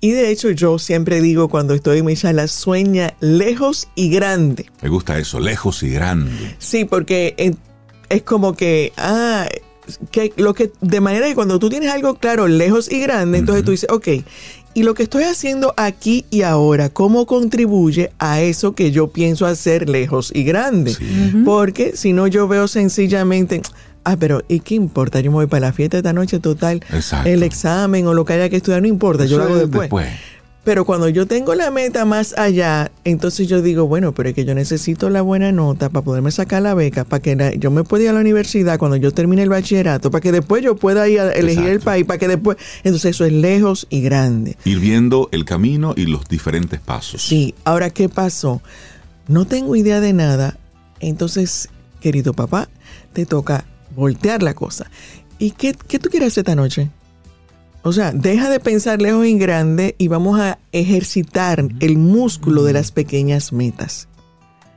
Y 0.00 0.10
de 0.10 0.30
hecho 0.30 0.50
yo 0.50 0.78
siempre 0.78 1.22
digo 1.22 1.48
cuando 1.48 1.72
estoy 1.72 2.00
en 2.00 2.04
mi 2.04 2.14
charla, 2.14 2.48
sueña 2.48 3.14
lejos 3.20 3.88
y 3.94 4.10
grande. 4.10 4.66
Me 4.82 4.90
gusta 4.90 5.18
eso, 5.18 5.40
lejos 5.40 5.82
y 5.84 5.90
grande. 5.90 6.54
Sí, 6.58 6.84
porque 6.84 7.34
eh, 7.38 7.54
es 8.10 8.22
como 8.22 8.54
que, 8.56 8.92
ah, 8.98 9.48
que 10.10 10.32
lo 10.36 10.54
que, 10.54 10.72
de 10.80 11.00
manera 11.00 11.26
que 11.26 11.34
cuando 11.34 11.58
tú 11.58 11.68
tienes 11.68 11.90
algo 11.90 12.14
claro, 12.14 12.48
lejos 12.48 12.90
y 12.90 13.00
grande, 13.00 13.38
entonces 13.38 13.64
tú 13.64 13.70
dices, 13.72 13.90
ok, 13.90 14.08
y 14.74 14.84
lo 14.84 14.94
que 14.94 15.02
estoy 15.02 15.24
haciendo 15.24 15.74
aquí 15.76 16.24
y 16.30 16.42
ahora, 16.42 16.88
¿cómo 16.88 17.26
contribuye 17.26 18.10
a 18.18 18.40
eso 18.40 18.74
que 18.74 18.90
yo 18.90 19.08
pienso 19.08 19.46
hacer 19.46 19.88
lejos 19.88 20.32
y 20.34 20.44
grande? 20.44 20.96
Porque 21.44 21.92
si 21.94 22.12
no, 22.12 22.26
yo 22.26 22.48
veo 22.48 22.68
sencillamente, 22.68 23.60
ah, 24.04 24.16
pero 24.18 24.42
¿y 24.48 24.60
qué 24.60 24.74
importa? 24.74 25.20
Yo 25.20 25.30
me 25.30 25.36
voy 25.36 25.46
para 25.46 25.66
la 25.66 25.72
fiesta 25.72 25.98
esta 25.98 26.14
noche 26.14 26.38
total, 26.38 26.82
Exacto. 26.90 27.28
el 27.28 27.42
examen 27.42 28.06
o 28.06 28.14
lo 28.14 28.24
que 28.24 28.32
haya 28.32 28.48
que 28.48 28.56
estudiar, 28.56 28.80
no 28.80 28.88
importa, 28.88 29.26
yo 29.26 29.38
lo 29.38 29.44
hago 29.44 29.56
es 29.56 29.70
después. 29.70 30.08
Pero 30.64 30.84
cuando 30.84 31.08
yo 31.08 31.26
tengo 31.26 31.56
la 31.56 31.72
meta 31.72 32.04
más 32.04 32.38
allá, 32.38 32.92
entonces 33.04 33.48
yo 33.48 33.62
digo, 33.62 33.88
bueno, 33.88 34.12
pero 34.12 34.28
es 34.28 34.34
que 34.36 34.44
yo 34.44 34.54
necesito 34.54 35.10
la 35.10 35.20
buena 35.20 35.50
nota 35.50 35.88
para 35.90 36.04
poderme 36.04 36.30
sacar 36.30 36.62
la 36.62 36.74
beca, 36.74 37.02
para 37.04 37.20
que 37.20 37.34
la- 37.34 37.52
yo 37.54 37.72
me 37.72 37.82
pueda 37.82 38.04
ir 38.04 38.10
a 38.10 38.12
la 38.12 38.20
universidad 38.20 38.78
cuando 38.78 38.96
yo 38.96 39.10
termine 39.12 39.42
el 39.42 39.48
bachillerato, 39.48 40.12
para 40.12 40.22
que 40.22 40.30
después 40.30 40.62
yo 40.62 40.76
pueda 40.76 41.08
ir 41.08 41.18
a 41.18 41.32
elegir 41.32 41.66
el 41.66 41.80
país, 41.80 42.04
para 42.04 42.18
que 42.18 42.28
después... 42.28 42.58
Entonces 42.84 43.10
eso 43.16 43.24
es 43.24 43.32
lejos 43.32 43.88
y 43.90 44.02
grande. 44.02 44.56
Ir 44.64 44.78
viendo 44.78 45.28
el 45.32 45.44
camino 45.44 45.94
y 45.96 46.06
los 46.06 46.28
diferentes 46.28 46.78
pasos. 46.78 47.22
Sí, 47.22 47.56
ahora, 47.64 47.90
¿qué 47.90 48.08
pasó? 48.08 48.62
No 49.26 49.46
tengo 49.46 49.74
idea 49.74 50.00
de 50.00 50.12
nada. 50.12 50.58
Entonces, 51.00 51.70
querido 52.00 52.34
papá, 52.34 52.68
te 53.12 53.26
toca 53.26 53.64
voltear 53.96 54.44
la 54.44 54.54
cosa. 54.54 54.88
¿Y 55.40 55.50
qué, 55.50 55.74
qué 55.88 55.98
tú 55.98 56.08
quieres 56.08 56.28
hacer 56.28 56.42
esta 56.42 56.54
noche? 56.54 56.88
O 57.82 57.92
sea, 57.92 58.12
deja 58.12 58.48
de 58.48 58.60
pensar 58.60 59.02
lejos 59.02 59.26
y 59.26 59.36
grande 59.36 59.96
y 59.98 60.08
vamos 60.08 60.38
a 60.38 60.58
ejercitar 60.70 61.66
el 61.80 61.98
músculo 61.98 62.62
de 62.62 62.72
las 62.72 62.92
pequeñas 62.92 63.52
metas. 63.52 64.08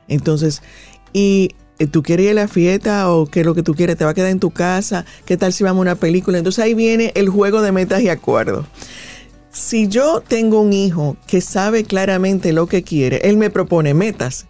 Entonces, 0.08 0.62
y 1.12 1.50
eh, 1.78 1.86
tú 1.86 2.02
quieres 2.02 2.24
ir 2.24 2.30
a 2.32 2.34
la 2.34 2.48
fiesta 2.48 3.10
o 3.12 3.26
qué 3.26 3.40
es 3.40 3.46
lo 3.46 3.54
que 3.54 3.62
tú 3.62 3.74
quieres, 3.74 3.96
te 3.96 4.04
va 4.04 4.10
a 4.10 4.14
quedar 4.14 4.30
en 4.30 4.40
tu 4.40 4.50
casa, 4.50 5.04
qué 5.24 5.36
tal 5.36 5.52
si 5.52 5.62
vamos 5.62 5.80
a 5.80 5.82
una 5.82 5.94
película. 5.94 6.38
Entonces 6.38 6.64
ahí 6.64 6.74
viene 6.74 7.12
el 7.14 7.28
juego 7.28 7.62
de 7.62 7.72
metas 7.72 8.02
y 8.02 8.08
acuerdos. 8.08 8.66
Si 9.50 9.88
yo 9.88 10.22
tengo 10.26 10.60
un 10.60 10.72
hijo 10.72 11.16
que 11.26 11.40
sabe 11.40 11.84
claramente 11.84 12.52
lo 12.52 12.66
que 12.66 12.82
quiere, 12.82 13.18
él 13.28 13.36
me 13.36 13.50
propone 13.50 13.94
metas, 13.94 14.46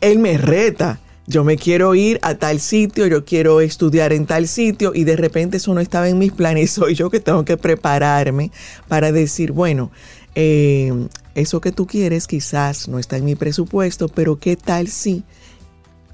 él 0.00 0.18
me 0.18 0.38
reta. 0.38 0.98
Yo 1.28 1.44
me 1.44 1.58
quiero 1.58 1.94
ir 1.94 2.18
a 2.22 2.36
tal 2.36 2.58
sitio, 2.58 3.06
yo 3.06 3.26
quiero 3.26 3.60
estudiar 3.60 4.14
en 4.14 4.24
tal 4.24 4.48
sitio 4.48 4.92
y 4.94 5.04
de 5.04 5.14
repente 5.14 5.58
eso 5.58 5.74
no 5.74 5.80
estaba 5.80 6.08
en 6.08 6.18
mis 6.18 6.32
planes. 6.32 6.70
Soy 6.72 6.94
yo 6.94 7.10
que 7.10 7.20
tengo 7.20 7.44
que 7.44 7.58
prepararme 7.58 8.50
para 8.88 9.12
decir, 9.12 9.52
bueno, 9.52 9.90
eh, 10.34 10.90
eso 11.34 11.60
que 11.60 11.70
tú 11.70 11.86
quieres 11.86 12.26
quizás 12.26 12.88
no 12.88 12.98
está 12.98 13.18
en 13.18 13.26
mi 13.26 13.34
presupuesto, 13.34 14.08
pero 14.08 14.38
¿qué 14.38 14.56
tal 14.56 14.88
si 14.88 15.22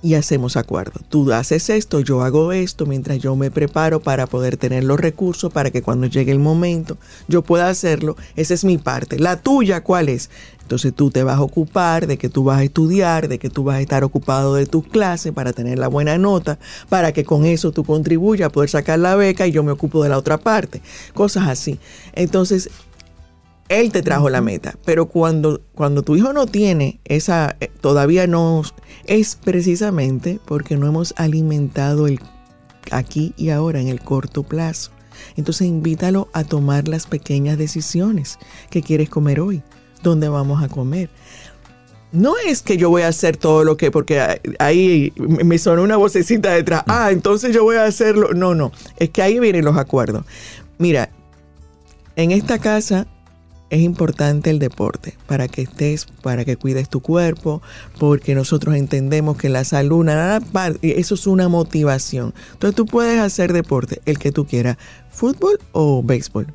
y 0.04 0.14
hacemos 0.14 0.58
acuerdo. 0.58 1.00
Tú 1.08 1.32
haces 1.32 1.70
esto, 1.70 2.00
yo 2.00 2.20
hago 2.22 2.52
esto, 2.52 2.84
mientras 2.84 3.20
yo 3.20 3.36
me 3.36 3.50
preparo 3.50 4.00
para 4.00 4.26
poder 4.26 4.58
tener 4.58 4.84
los 4.84 5.00
recursos 5.00 5.50
para 5.50 5.70
que 5.70 5.80
cuando 5.80 6.06
llegue 6.06 6.30
el 6.30 6.38
momento 6.38 6.98
yo 7.26 7.40
pueda 7.40 7.70
hacerlo. 7.70 8.14
Esa 8.36 8.52
es 8.52 8.66
mi 8.66 8.76
parte. 8.76 9.18
La 9.18 9.40
tuya, 9.40 9.82
¿cuál 9.82 10.10
es? 10.10 10.28
Entonces 10.64 10.94
tú 10.94 11.10
te 11.10 11.22
vas 11.22 11.36
a 11.36 11.42
ocupar 11.42 12.06
de 12.06 12.16
que 12.16 12.30
tú 12.30 12.44
vas 12.44 12.60
a 12.60 12.62
estudiar, 12.64 13.28
de 13.28 13.38
que 13.38 13.50
tú 13.50 13.64
vas 13.64 13.76
a 13.76 13.80
estar 13.82 14.02
ocupado 14.02 14.54
de 14.54 14.64
tus 14.64 14.86
clases 14.86 15.30
para 15.32 15.52
tener 15.52 15.78
la 15.78 15.88
buena 15.88 16.16
nota, 16.16 16.58
para 16.88 17.12
que 17.12 17.22
con 17.22 17.44
eso 17.44 17.70
tú 17.70 17.84
contribuyas 17.84 18.46
a 18.46 18.50
poder 18.50 18.70
sacar 18.70 18.98
la 18.98 19.14
beca 19.14 19.46
y 19.46 19.52
yo 19.52 19.62
me 19.62 19.72
ocupo 19.72 20.02
de 20.02 20.08
la 20.08 20.16
otra 20.16 20.38
parte. 20.38 20.80
Cosas 21.12 21.48
así. 21.48 21.78
Entonces, 22.14 22.70
él 23.68 23.92
te 23.92 24.00
trajo 24.00 24.30
la 24.30 24.40
meta, 24.40 24.78
pero 24.86 25.04
cuando, 25.04 25.60
cuando 25.74 26.02
tu 26.02 26.16
hijo 26.16 26.32
no 26.32 26.46
tiene 26.46 26.98
esa, 27.04 27.56
eh, 27.60 27.70
todavía 27.82 28.26
no, 28.26 28.62
es 29.04 29.36
precisamente 29.36 30.40
porque 30.46 30.78
no 30.78 30.86
hemos 30.86 31.12
alimentado 31.18 32.06
el 32.06 32.20
aquí 32.90 33.34
y 33.36 33.50
ahora 33.50 33.82
en 33.82 33.88
el 33.88 34.00
corto 34.00 34.44
plazo. 34.44 34.92
Entonces 35.36 35.66
invítalo 35.66 36.28
a 36.32 36.44
tomar 36.44 36.88
las 36.88 37.06
pequeñas 37.06 37.58
decisiones. 37.58 38.38
¿Qué 38.70 38.82
quieres 38.82 39.10
comer 39.10 39.40
hoy? 39.40 39.62
¿Dónde 40.04 40.28
vamos 40.28 40.62
a 40.62 40.68
comer? 40.68 41.08
No 42.12 42.34
es 42.46 42.62
que 42.62 42.76
yo 42.76 42.90
voy 42.90 43.02
a 43.02 43.08
hacer 43.08 43.36
todo 43.38 43.64
lo 43.64 43.76
que, 43.76 43.90
porque 43.90 44.38
ahí 44.60 45.12
me 45.16 45.58
sonó 45.58 45.82
una 45.82 45.96
vocecita 45.96 46.52
detrás. 46.52 46.84
Ah, 46.86 47.08
entonces 47.10 47.52
yo 47.52 47.64
voy 47.64 47.76
a 47.76 47.84
hacerlo. 47.84 48.32
No, 48.34 48.54
no. 48.54 48.70
Es 48.98 49.10
que 49.10 49.22
ahí 49.22 49.40
vienen 49.40 49.64
los 49.64 49.76
acuerdos. 49.76 50.24
Mira, 50.78 51.08
en 52.14 52.30
esta 52.30 52.58
casa 52.60 53.06
es 53.70 53.80
importante 53.80 54.50
el 54.50 54.58
deporte 54.58 55.16
para 55.26 55.48
que 55.48 55.62
estés, 55.62 56.06
para 56.22 56.44
que 56.44 56.56
cuides 56.56 56.88
tu 56.88 57.00
cuerpo, 57.00 57.62
porque 57.98 58.34
nosotros 58.34 58.76
entendemos 58.76 59.38
que 59.38 59.48
la 59.48 59.64
salud, 59.64 60.04
nada, 60.04 60.40
eso 60.82 61.14
es 61.14 61.26
una 61.26 61.48
motivación. 61.48 62.34
Entonces 62.52 62.76
tú 62.76 62.84
puedes 62.86 63.18
hacer 63.18 63.52
deporte, 63.52 64.02
el 64.04 64.18
que 64.18 64.30
tú 64.30 64.46
quieras, 64.46 64.76
fútbol 65.10 65.58
o 65.72 66.02
béisbol. 66.02 66.46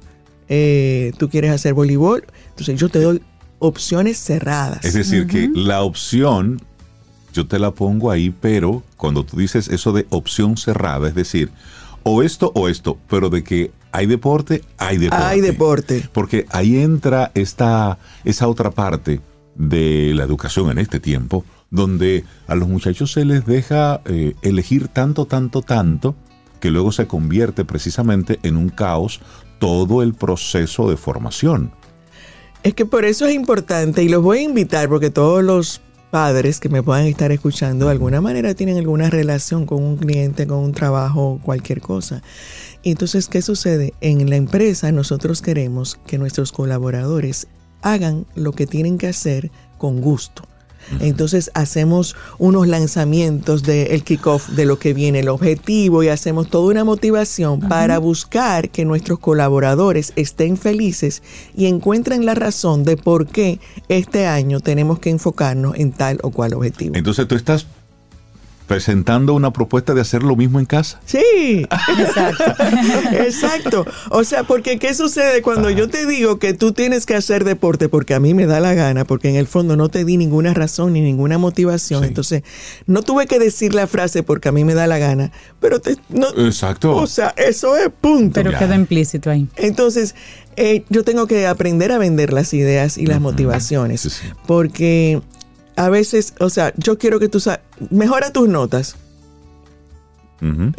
Eh, 0.48 1.12
tú 1.18 1.30
quieres 1.30 1.52
hacer 1.52 1.74
voleibol, 1.74 2.26
entonces 2.52 2.80
yo 2.80 2.90
te 2.90 3.02
doy 3.02 3.22
opciones 3.60 4.18
cerradas. 4.18 4.84
Es 4.86 4.94
decir, 4.94 5.28
que 5.28 5.50
la 5.54 5.84
opción, 5.84 6.62
yo 7.34 7.48
te 7.48 7.60
la 7.60 7.72
pongo 7.72 8.12
ahí, 8.12 8.30
pero 8.30 8.84
cuando 8.98 9.24
tú 9.24 9.38
dices 9.38 9.68
eso 9.68 9.92
de 9.92 10.08
opción 10.10 10.58
cerrada, 10.58 11.08
es 11.08 11.16
decir, 11.16 11.52
o 12.04 12.24
esto 12.24 12.52
o 12.56 12.70
esto, 12.70 12.98
pero 13.10 13.30
de 13.30 13.44
que 13.44 13.72
hay 13.92 14.06
deporte, 14.06 14.64
hay 14.78 14.98
deporte. 14.98 15.26
Hay 15.26 15.42
deporte. 15.42 16.10
Porque 16.14 16.46
ahí 16.52 16.78
entra 16.78 17.32
esta, 17.34 17.98
esa 18.24 18.48
otra 18.48 18.72
parte 18.72 19.22
de 19.56 20.14
la 20.16 20.24
educación 20.24 20.72
en 20.72 20.78
este 20.78 21.00
tiempo, 21.00 21.44
donde 21.70 22.24
a 22.48 22.56
los 22.56 22.68
muchachos 22.68 23.12
se 23.12 23.26
les 23.26 23.46
deja 23.46 24.02
eh, 24.06 24.36
elegir 24.42 24.88
tanto, 24.88 25.26
tanto, 25.26 25.62
tanto, 25.62 26.16
que 26.60 26.72
luego 26.72 26.92
se 26.92 27.08
convierte 27.08 27.66
precisamente 27.66 28.40
en 28.44 28.58
un 28.58 28.70
caos 28.70 29.22
todo 29.60 30.04
el 30.04 30.14
proceso 30.14 30.90
de 30.90 30.98
formación. 30.98 31.72
Es 32.62 32.74
que 32.74 32.86
por 32.86 33.06
eso 33.06 33.26
es 33.26 33.36
importante 33.36 34.04
y 34.04 34.10
los 34.10 34.22
voy 34.22 34.40
a 34.40 34.44
invitar 34.44 34.90
porque 34.90 35.10
todos 35.10 35.42
los 35.42 35.82
padres 36.12 36.60
que 36.60 36.68
me 36.68 36.84
puedan 36.84 37.06
estar 37.06 37.32
escuchando 37.32 37.86
de 37.86 37.92
alguna 37.92 38.20
manera 38.20 38.54
tienen 38.54 38.78
alguna 38.78 39.10
relación 39.10 39.66
con 39.66 39.82
un 39.82 39.96
cliente, 39.96 40.46
con 40.46 40.58
un 40.58 40.74
trabajo, 40.74 41.40
cualquier 41.42 41.80
cosa. 41.80 42.22
Entonces, 42.84 43.30
¿qué 43.30 43.42
sucede? 43.42 43.94
En 44.02 44.30
la 44.30 44.36
empresa 44.36 44.92
nosotros 44.92 45.42
queremos 45.42 46.00
que 46.06 46.18
nuestros 46.18 46.52
colaboradores 46.52 47.48
hagan 47.82 48.26
lo 48.36 48.52
que 48.52 48.68
tienen 48.68 48.98
que 48.98 49.08
hacer 49.08 49.52
con 49.78 50.02
gusto. 50.02 50.49
Entonces 51.00 51.52
hacemos 51.54 52.16
unos 52.38 52.68
lanzamientos 52.68 53.64
del 53.64 54.04
kickoff 54.04 54.50
de 54.50 54.66
lo 54.66 54.80
que 54.80 54.94
viene, 54.94 55.20
el 55.20 55.30
objetivo 55.30 56.04
y 56.04 56.10
hacemos 56.10 56.50
toda 56.50 56.72
una 56.72 56.84
motivación 56.84 57.60
para 57.60 58.00
buscar 58.00 58.70
que 58.70 58.86
nuestros 58.86 59.20
colaboradores 59.20 60.14
estén 60.16 60.58
felices 60.58 61.22
y 61.56 61.68
encuentren 61.68 62.26
la 62.26 62.36
razón 62.36 62.84
de 62.84 62.98
por 62.98 63.28
qué 63.28 63.60
este 63.88 64.26
año 64.26 64.60
tenemos 64.60 65.00
que 65.00 65.10
enfocarnos 65.10 65.76
en 65.78 65.92
tal 65.92 66.20
o 66.24 66.32
cual 66.32 66.54
objetivo. 66.54 66.96
Entonces 66.96 67.28
tú 67.28 67.36
estás 67.36 67.66
presentando 68.70 69.34
una 69.34 69.52
propuesta 69.52 69.96
de 69.96 70.02
hacer 70.02 70.22
lo 70.22 70.36
mismo 70.36 70.60
en 70.60 70.66
casa. 70.66 71.02
Sí, 71.04 71.66
exacto. 71.98 72.44
exacto. 73.14 73.86
O 74.12 74.24
sea, 74.24 74.44
porque 74.44 74.78
¿qué 74.78 74.94
sucede 74.94 75.42
cuando 75.42 75.72
yo 75.72 75.90
te 75.90 76.06
digo 76.06 76.38
que 76.38 76.54
tú 76.54 76.72
tienes 76.72 77.08
que 77.08 77.16
hacer 77.16 77.46
deporte 77.46 77.90
porque 77.90 78.14
a 78.14 78.20
mí 78.20 78.36
me 78.36 78.46
da 78.46 78.60
la 78.60 78.76
gana, 78.76 79.06
porque 79.06 79.28
en 79.28 79.38
el 79.38 79.48
fondo 79.48 79.76
no 79.76 79.90
te 79.90 80.06
di 80.06 80.18
ninguna 80.18 80.54
razón 80.54 80.94
ni 80.94 81.02
ninguna 81.02 81.40
motivación? 81.40 82.04
Sí. 82.04 82.08
Entonces, 82.10 82.44
no 82.86 83.02
tuve 83.02 83.26
que 83.26 83.40
decir 83.40 83.74
la 83.74 83.88
frase 83.88 84.22
porque 84.22 84.50
a 84.50 84.52
mí 84.52 84.64
me 84.64 84.76
da 84.76 84.86
la 84.86 85.00
gana, 85.00 85.32
pero 85.60 85.82
te, 85.82 85.96
no, 86.10 86.28
Exacto. 86.38 86.96
o 86.96 87.08
sea, 87.08 87.34
eso 87.38 87.76
es 87.76 87.90
punto. 88.00 88.36
Pero 88.36 88.52
Ya. 88.52 88.60
queda 88.60 88.76
implícito 88.76 89.32
ahí. 89.32 89.48
Entonces, 89.56 90.14
eh, 90.58 90.84
yo 90.90 91.04
tengo 91.04 91.26
que 91.26 91.48
aprender 91.48 91.92
a 91.92 91.98
vender 91.98 92.34
las 92.34 92.54
ideas 92.54 93.00
y 93.00 93.08
las 93.08 93.20
motivaciones. 93.20 94.02
Sí, 94.02 94.12
sí. 94.12 94.28
Porque 94.46 95.22
a 95.80 95.90
veces, 95.90 96.34
o 96.40 96.50
sea, 96.50 96.74
yo 96.78 96.98
quiero 96.98 97.20
que 97.20 97.30
tú 97.30 97.40
sa- 97.40 97.62
mejora 97.90 98.32
tus 98.34 98.50
notas. 98.50 98.96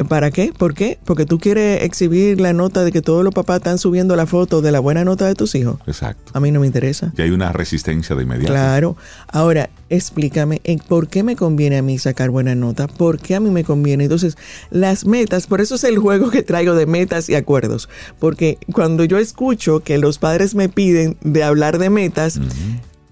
¿Para 0.09 0.31
qué? 0.31 0.51
¿Por 0.57 0.73
qué? 0.73 0.97
Porque 1.05 1.27
tú 1.27 1.37
quieres 1.37 1.83
exhibir 1.83 2.41
la 2.41 2.51
nota 2.51 2.83
de 2.83 2.91
que 2.91 3.03
todos 3.03 3.23
los 3.23 3.31
papás 3.31 3.57
están 3.57 3.77
subiendo 3.77 4.15
la 4.15 4.25
foto 4.25 4.63
de 4.63 4.71
la 4.71 4.79
buena 4.79 5.05
nota 5.05 5.27
de 5.27 5.35
tus 5.35 5.53
hijos. 5.53 5.77
Exacto. 5.85 6.31
A 6.33 6.39
mí 6.39 6.49
no 6.49 6.59
me 6.61 6.65
interesa. 6.65 7.13
Y 7.15 7.21
hay 7.21 7.29
una 7.29 7.51
resistencia 7.51 8.15
de 8.15 8.23
inmediato. 8.23 8.51
Claro. 8.51 8.97
Ahora, 9.27 9.69
explícame 9.89 10.61
por 10.87 11.09
qué 11.09 11.21
me 11.21 11.35
conviene 11.35 11.77
a 11.77 11.83
mí 11.83 11.99
sacar 11.99 12.31
buena 12.31 12.55
nota, 12.55 12.87
por 12.87 13.19
qué 13.19 13.35
a 13.35 13.39
mí 13.39 13.51
me 13.51 13.63
conviene. 13.63 14.05
Entonces, 14.05 14.35
las 14.71 15.05
metas, 15.05 15.45
por 15.45 15.61
eso 15.61 15.75
es 15.75 15.83
el 15.83 15.99
juego 15.99 16.31
que 16.31 16.41
traigo 16.41 16.73
de 16.73 16.87
metas 16.87 17.29
y 17.29 17.35
acuerdos. 17.35 17.87
Porque 18.17 18.57
cuando 18.73 19.03
yo 19.05 19.19
escucho 19.19 19.81
que 19.81 19.99
los 19.99 20.17
padres 20.17 20.55
me 20.55 20.69
piden 20.69 21.17
de 21.21 21.43
hablar 21.43 21.77
de 21.77 21.91
metas, 21.91 22.39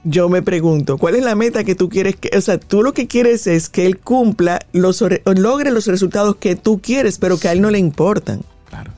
yo 0.04 0.30
me 0.30 0.42
pregunto, 0.42 0.98
¿cuál 0.98 1.16
es 1.16 1.24
la 1.24 1.36
meta 1.36 1.64
que 1.64 1.76
tú 1.76 1.90
quieres 1.90 2.16
que, 2.16 2.36
o 2.38 2.42
sea, 2.42 2.58
tú 2.58 2.84
lo 2.84 2.94
que 2.94 3.08
quieres 3.08 3.48
es 3.48 3.70
que 3.70 3.86
él 3.86 3.98
cumpla 3.98 4.60
los, 4.72 5.04
logre 5.36 5.72
los 5.72 5.88
resultados 5.88 6.38
que 6.38 6.56
tú 6.56 6.80
quieres, 6.82 7.18
pero 7.18 7.38
que 7.38 7.50
a 7.50 7.52
él 7.52 7.62
no 7.62 7.70
le 7.70 7.80
importan. 7.80 8.42
Claro. 8.70 8.92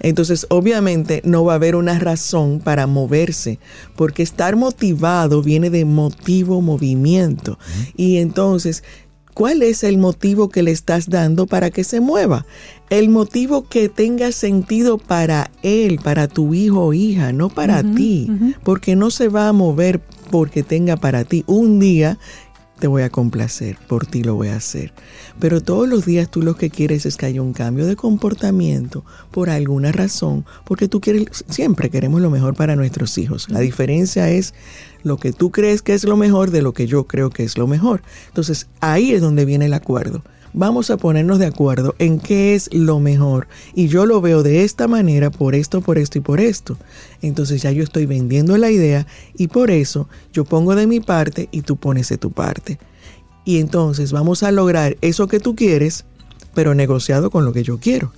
Entonces, 0.00 0.46
obviamente, 0.50 1.22
no 1.24 1.44
va 1.44 1.52
a 1.52 1.56
haber 1.56 1.76
una 1.76 1.98
razón 1.98 2.60
para 2.60 2.86
moverse, 2.86 3.58
porque 3.96 4.22
estar 4.22 4.56
motivado 4.56 5.42
viene 5.42 5.70
de 5.70 5.84
motivo, 5.84 6.60
movimiento. 6.60 7.58
Y 7.96 8.18
entonces, 8.18 8.82
¿Cuál 9.34 9.62
es 9.62 9.82
el 9.82 9.98
motivo 9.98 10.48
que 10.48 10.62
le 10.62 10.70
estás 10.70 11.10
dando 11.10 11.46
para 11.48 11.70
que 11.70 11.82
se 11.82 12.00
mueva? 12.00 12.46
El 12.88 13.08
motivo 13.08 13.68
que 13.68 13.88
tenga 13.88 14.30
sentido 14.30 14.96
para 14.96 15.50
él, 15.64 15.98
para 15.98 16.28
tu 16.28 16.54
hijo 16.54 16.84
o 16.84 16.92
hija, 16.92 17.32
no 17.32 17.48
para 17.48 17.82
ti, 17.82 18.30
porque 18.62 18.94
no 18.94 19.10
se 19.10 19.28
va 19.28 19.48
a 19.48 19.52
mover 19.52 20.00
porque 20.34 20.64
tenga 20.64 20.96
para 20.96 21.22
ti. 21.22 21.44
Un 21.46 21.78
día 21.78 22.18
te 22.80 22.88
voy 22.88 23.02
a 23.02 23.08
complacer, 23.08 23.78
por 23.86 24.04
ti 24.04 24.24
lo 24.24 24.34
voy 24.34 24.48
a 24.48 24.56
hacer. 24.56 24.92
Pero 25.38 25.60
todos 25.60 25.88
los 25.88 26.06
días 26.06 26.28
tú 26.28 26.42
lo 26.42 26.56
que 26.56 26.70
quieres 26.70 27.06
es 27.06 27.16
que 27.16 27.26
haya 27.26 27.40
un 27.40 27.52
cambio 27.52 27.86
de 27.86 27.94
comportamiento 27.94 29.04
por 29.30 29.48
alguna 29.48 29.92
razón, 29.92 30.44
porque 30.64 30.88
tú 30.88 31.00
quieres, 31.00 31.44
siempre 31.48 31.88
queremos 31.88 32.20
lo 32.20 32.30
mejor 32.30 32.56
para 32.56 32.74
nuestros 32.74 33.16
hijos. 33.16 33.48
La 33.48 33.60
diferencia 33.60 34.28
es 34.28 34.54
lo 35.04 35.18
que 35.18 35.32
tú 35.32 35.52
crees 35.52 35.82
que 35.82 35.94
es 35.94 36.02
lo 36.02 36.16
mejor 36.16 36.50
de 36.50 36.62
lo 36.62 36.72
que 36.72 36.88
yo 36.88 37.04
creo 37.04 37.30
que 37.30 37.44
es 37.44 37.56
lo 37.56 37.68
mejor. 37.68 38.02
Entonces 38.26 38.66
ahí 38.80 39.12
es 39.12 39.20
donde 39.20 39.44
viene 39.44 39.66
el 39.66 39.74
acuerdo 39.74 40.24
vamos 40.54 40.88
a 40.90 40.96
ponernos 40.96 41.38
de 41.38 41.46
acuerdo 41.46 41.94
en 41.98 42.18
qué 42.18 42.54
es 42.54 42.72
lo 42.72 43.00
mejor. 43.00 43.48
Y 43.74 43.88
yo 43.88 44.06
lo 44.06 44.20
veo 44.20 44.42
de 44.42 44.64
esta 44.64 44.88
manera, 44.88 45.30
por 45.30 45.54
esto, 45.54 45.82
por 45.82 45.98
esto 45.98 46.18
y 46.18 46.20
por 46.22 46.40
esto. 46.40 46.78
Entonces 47.26 47.62
ya 47.62 47.70
yo 47.70 47.82
estoy 47.82 48.06
vendiendo 48.06 48.56
la 48.58 48.70
idea 48.70 49.06
y 49.36 49.48
por 49.48 49.70
eso 49.70 50.08
yo 50.32 50.44
pongo 50.44 50.74
de 50.74 50.86
mi 50.86 51.00
parte 51.00 51.48
y 51.50 51.62
tú 51.62 51.76
pones 51.76 52.08
de 52.08 52.18
tu 52.18 52.30
parte. 52.30 52.78
Y 53.44 53.58
entonces 53.58 54.12
vamos 54.12 54.42
a 54.42 54.52
lograr 54.52 54.96
eso 55.00 55.26
que 55.26 55.40
tú 55.40 55.54
quieres, 55.54 56.04
pero 56.54 56.74
negociado 56.74 57.30
con 57.30 57.44
lo 57.44 57.52
que 57.52 57.62
yo 57.62 57.78
quiero. 57.78 58.12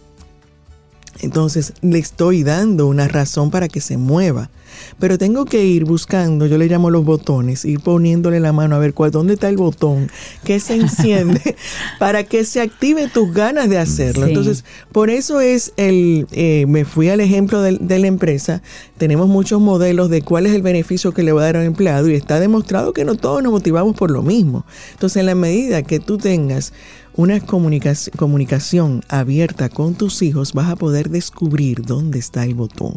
Entonces 1.21 1.73
le 1.83 1.99
estoy 1.99 2.43
dando 2.43 2.87
una 2.87 3.09
razón 3.09 3.51
para 3.51 3.69
que 3.69 3.81
se 3.81 3.97
mueva. 3.97 4.51
Pero 4.99 5.19
tengo 5.19 5.45
que 5.45 5.65
ir 5.65 5.85
buscando, 5.85 6.47
yo 6.47 6.59
le 6.59 6.67
llamo 6.67 6.91
los 6.91 7.05
botones, 7.05 7.65
ir 7.65 7.81
poniéndole 7.81 8.41
la 8.41 8.53
mano 8.53 8.77
a 8.77 8.79
ver 8.79 8.95
cuál, 8.95 9.11
dónde 9.11 9.35
está 9.35 9.49
el 9.49 9.57
botón 9.57 10.11
que 10.45 10.61
se 10.61 10.75
enciende 10.81 11.57
para 11.99 12.25
que 12.25 12.45
se 12.45 12.61
active 12.61 13.09
tus 13.09 13.33
ganas 13.33 13.69
de 13.69 13.79
hacerlo. 13.79 14.27
Entonces, 14.27 14.65
por 14.93 15.11
eso 15.11 15.41
es 15.41 15.73
el, 15.77 16.27
eh, 16.33 16.67
me 16.69 16.85
fui 16.85 17.09
al 17.09 17.21
ejemplo 17.21 17.63
de, 17.63 17.79
de, 17.81 17.99
la 17.99 18.07
empresa, 18.07 18.63
tenemos 18.99 19.29
muchos 19.29 19.61
modelos 19.61 20.11
de 20.11 20.23
cuál 20.23 20.47
es 20.47 20.53
el 20.53 20.63
beneficio 20.63 21.13
que 21.13 21.23
le 21.23 21.33
va 21.33 21.43
a 21.43 21.47
dar 21.47 21.57
al 21.57 21.67
empleado 21.67 22.09
y 22.11 22.15
está 22.15 22.41
demostrado 22.41 22.93
que 22.93 23.05
no 23.05 23.15
todos 23.15 23.43
nos 23.43 23.53
motivamos 23.53 23.97
por 23.97 24.11
lo 24.11 24.23
mismo. 24.23 24.67
Entonces, 24.93 25.21
en 25.21 25.27
la 25.27 25.35
medida 25.35 25.83
que 25.83 26.01
tú 26.01 26.19
tengas 26.19 26.73
una 27.17 27.41
comunicación 27.41 29.03
abierta 29.09 29.71
con 29.71 29.95
tus 29.95 30.21
hijos, 30.21 30.53
vas 30.53 30.69
a 30.69 30.77
poder 30.77 31.09
descubrir 31.09 31.83
dónde 31.83 32.19
está 32.19 32.45
el 32.45 32.55
botón. 32.55 32.95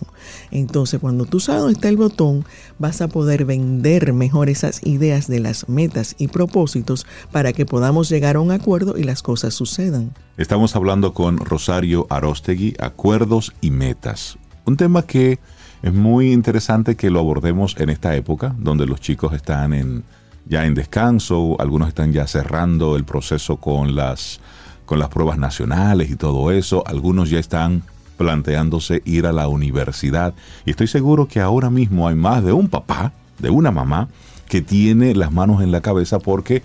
Entonces, 0.52 1.00
cuando 1.00 1.26
tú 1.26 1.40
sabes 1.40 1.62
dónde 1.62 1.76
está 1.76 1.88
el 1.88 1.96
botón, 1.96 2.46
vas 2.78 3.02
a 3.02 3.08
poder 3.08 3.46
vender 3.46 4.12
mejor 4.12 4.50
esas 4.50 4.86
ideas 4.86 5.28
de 5.28 5.40
las 5.40 5.70
metas 5.70 6.16
y 6.18 6.28
propósitos 6.28 7.08
para 7.32 7.54
que 7.54 7.66
podamos 7.66 8.10
llegar 8.10 8.36
a 8.36 8.42
un 8.42 8.52
acuerdo 8.52 8.98
y 8.98 9.04
las 9.04 9.24
cosas 9.24 9.54
sucedan. 9.54 10.14
Estamos 10.38 10.76
hablando 10.76 11.14
con 11.14 11.38
Rosario 11.38 12.06
Arostegui, 12.10 12.76
acuerdos 12.80 13.54
y 13.62 13.72
metas. 13.72 14.38
Un 14.66 14.76
tema 14.76 15.04
que 15.04 15.40
es 15.82 15.94
muy 15.94 16.34
interesante 16.34 16.98
que 16.98 17.10
lo 17.10 17.20
abordemos 17.20 17.76
en 17.80 17.90
esta 17.90 18.16
época, 18.16 18.54
donde 18.60 18.86
los 18.86 19.00
chicos 19.00 19.34
están 19.34 19.74
en 19.74 20.04
ya 20.50 20.66
en 20.66 20.74
descanso, 20.74 21.56
algunos 21.60 21.88
están 21.88 22.12
ya 22.12 22.28
cerrando 22.28 22.96
el 22.96 23.06
proceso 23.06 23.58
con 23.58 23.96
las, 23.96 24.42
con 24.86 25.00
las 25.00 25.10
pruebas 25.10 25.38
nacionales 25.38 26.10
y 26.10 26.16
todo 26.16 26.52
eso, 26.52 26.84
algunos 26.88 27.30
ya 27.30 27.40
están 27.40 27.84
planteándose 28.18 29.02
ir 29.06 29.28
a 29.28 29.32
la 29.32 29.48
universidad 29.48 30.34
y 30.66 30.72
estoy 30.72 30.88
seguro 30.88 31.28
que 31.28 31.40
ahora 31.40 31.70
mismo 31.70 32.08
hay 32.08 32.16
más 32.16 32.44
de 32.44 32.52
un 32.52 32.68
papá, 32.68 33.14
de 33.38 33.50
una 33.52 33.72
mamá, 33.72 34.10
que 34.50 34.62
tiene 34.62 35.14
las 35.14 35.32
manos 35.32 35.62
en 35.62 35.72
la 35.72 35.82
cabeza 35.82 36.18
porque 36.18 36.64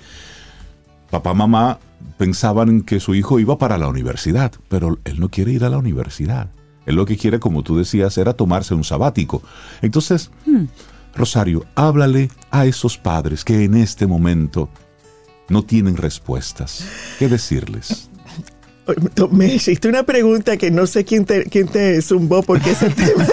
papá, 1.10 1.34
mamá 1.34 1.78
pensaban 2.16 2.80
que 2.80 3.00
su 3.00 3.14
hijo 3.14 3.38
iba 3.38 3.58
para 3.58 3.76
la 3.76 3.88
universidad, 3.88 4.52
pero 4.68 4.98
él 5.04 5.20
no 5.20 5.28
quiere 5.28 5.52
ir 5.52 5.64
a 5.64 5.68
la 5.68 5.78
universidad. 5.78 6.48
Él 6.86 6.96
lo 6.96 7.06
que 7.06 7.16
quiere, 7.16 7.38
como 7.38 7.62
tú 7.62 7.76
decías, 7.76 8.16
era 8.18 8.34
tomarse 8.34 8.74
un 8.74 8.84
sabático. 8.84 9.42
Entonces, 9.80 10.30
hmm. 10.46 10.64
Rosario, 11.14 11.64
háblale 11.74 12.30
a 12.50 12.66
esos 12.66 12.98
padres 12.98 13.44
que 13.44 13.64
en 13.64 13.74
este 13.74 14.06
momento 14.06 14.68
no 15.48 15.64
tienen 15.64 15.96
respuestas. 15.96 16.84
¿Qué 17.18 17.28
decirles? 17.28 18.08
Me 19.30 19.46
hiciste 19.54 19.88
una 19.88 20.02
pregunta 20.02 20.56
que 20.56 20.70
no 20.70 20.86
sé 20.86 21.04
quién 21.04 21.24
te, 21.24 21.44
quién 21.44 21.68
te 21.68 22.02
zumbó 22.02 22.42
porque 22.42 22.72
ese 22.72 22.90
tema. 22.90 23.26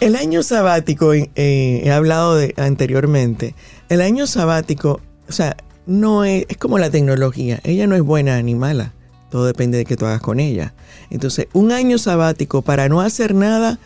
el 0.00 0.16
año 0.16 0.42
sabático, 0.42 1.12
eh, 1.12 1.28
he 1.34 1.90
hablado 1.90 2.36
de 2.36 2.54
anteriormente, 2.56 3.54
el 3.88 4.00
año 4.00 4.26
sabático, 4.26 5.00
o 5.28 5.32
sea, 5.32 5.56
no 5.86 6.24
es, 6.24 6.46
es 6.48 6.56
como 6.58 6.78
la 6.78 6.90
tecnología, 6.90 7.60
ella 7.64 7.86
no 7.86 7.96
es 7.96 8.02
buena 8.02 8.40
ni 8.42 8.54
mala, 8.54 8.92
todo 9.30 9.46
depende 9.46 9.78
de 9.78 9.84
qué 9.84 9.96
tú 9.96 10.06
hagas 10.06 10.20
con 10.20 10.38
ella. 10.38 10.74
Entonces, 11.10 11.48
un 11.52 11.72
año 11.72 11.98
sabático 11.98 12.62
para 12.62 12.88
no 12.88 13.00
hacer 13.00 13.34
nada, 13.34 13.78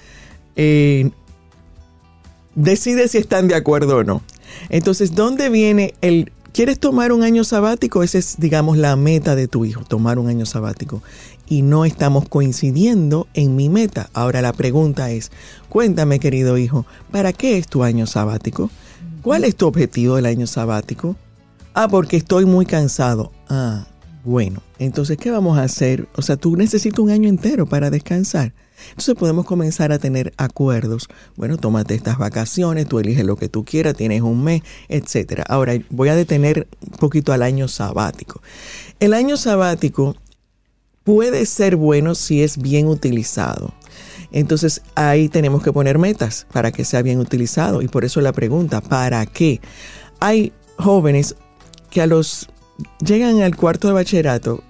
eh, 0.57 1.11
decide 2.55 3.09
si 3.09 3.19
están 3.19 3.49
de 3.49 3.55
acuerdo 3.55 3.99
o 3.99 4.05
no. 4.05 4.23
Entonces, 4.69 5.15
¿dónde 5.15 5.49
viene 5.49 5.95
el... 6.01 6.33
¿Quieres 6.53 6.79
tomar 6.79 7.11
un 7.11 7.25
año 7.25 7.43
sabático? 7.43 8.05
Esa 8.05 8.19
es, 8.19 8.37
digamos, 8.39 8.79
la 8.79 8.95
meta 8.95 9.35
de 9.35 9.49
tu 9.49 9.65
hijo, 9.65 9.83
tomar 9.83 10.21
un 10.21 10.29
año 10.29 10.47
sabático. 10.47 11.03
Y 11.49 11.63
no 11.63 11.85
estamos 11.85 12.29
coincidiendo 12.29 13.27
en 13.35 13.57
mi 13.57 13.69
meta. 13.69 14.09
Ahora 14.15 14.41
la 14.41 14.53
pregunta 14.53 15.11
es, 15.11 15.33
cuéntame, 15.69 16.21
querido 16.21 16.57
hijo, 16.57 16.87
¿para 17.11 17.33
qué 17.33 17.59
es 17.59 17.67
tu 17.67 17.83
año 17.83 18.07
sabático? 18.07 18.71
¿Cuál 19.23 19.43
es 19.43 19.57
tu 19.57 19.67
objetivo 19.67 20.15
del 20.15 20.27
año 20.27 20.47
sabático? 20.47 21.17
Ah, 21.75 21.89
porque 21.89 22.17
estoy 22.17 22.45
muy 22.45 22.67
cansado. 22.67 23.33
Ah, 23.49 23.89
bueno, 24.25 24.63
entonces, 24.79 25.19
¿qué 25.19 25.33
vamos 25.33 25.59
a 25.59 25.65
hacer? 25.65 26.09
O 26.15 26.23
sea, 26.23 26.37
tú 26.37 26.57
necesitas 26.57 27.01
un 27.01 27.11
año 27.11 27.29
entero 27.29 27.67
para 27.67 27.91
descansar. 27.91 28.53
Entonces 28.91 29.15
podemos 29.15 29.45
comenzar 29.45 29.93
a 29.93 29.99
tener 29.99 30.33
acuerdos. 30.37 31.09
Bueno, 31.37 31.57
tómate 31.57 31.95
estas 31.95 32.19
vacaciones, 32.19 32.87
tú 32.87 32.99
eliges 32.99 33.25
lo 33.25 33.37
que 33.37 33.49
tú 33.49 33.65
quieras, 33.65 33.95
tienes 33.95 34.23
un 34.23 34.43
mes, 34.43 34.63
etc. 34.89 35.43
Ahora 35.49 35.75
voy 35.91 36.09
a 36.09 36.15
detener 36.15 36.67
un 36.81 36.99
poquito 36.99 37.33
al 37.33 37.43
año 37.43 37.69
sabático. 37.69 38.41
El 39.01 39.15
año 39.15 39.37
sabático 39.37 40.17
puede 41.05 41.47
ser 41.47 41.77
bueno 41.77 42.15
si 42.15 42.43
es 42.43 42.59
bien 42.59 42.87
utilizado. 42.87 43.75
Entonces 44.33 44.83
ahí 44.97 45.29
tenemos 45.29 45.63
que 45.63 45.73
poner 45.73 45.99
metas 45.99 46.47
para 46.53 46.73
que 46.73 46.85
sea 46.85 47.03
bien 47.03 47.21
utilizado. 47.21 47.83
Y 47.83 47.89
por 47.89 48.05
eso 48.05 48.21
la 48.21 48.33
pregunta, 48.33 48.81
¿para 48.81 49.25
qué? 49.27 49.61
Hay 50.19 50.53
jóvenes 50.77 51.37
que 51.91 52.03
a 52.03 52.07
los 52.07 52.49
llegan 53.05 53.41
al 53.43 53.57
cuarto 53.57 53.89
de 53.89 53.95
bachillerato 53.95 54.63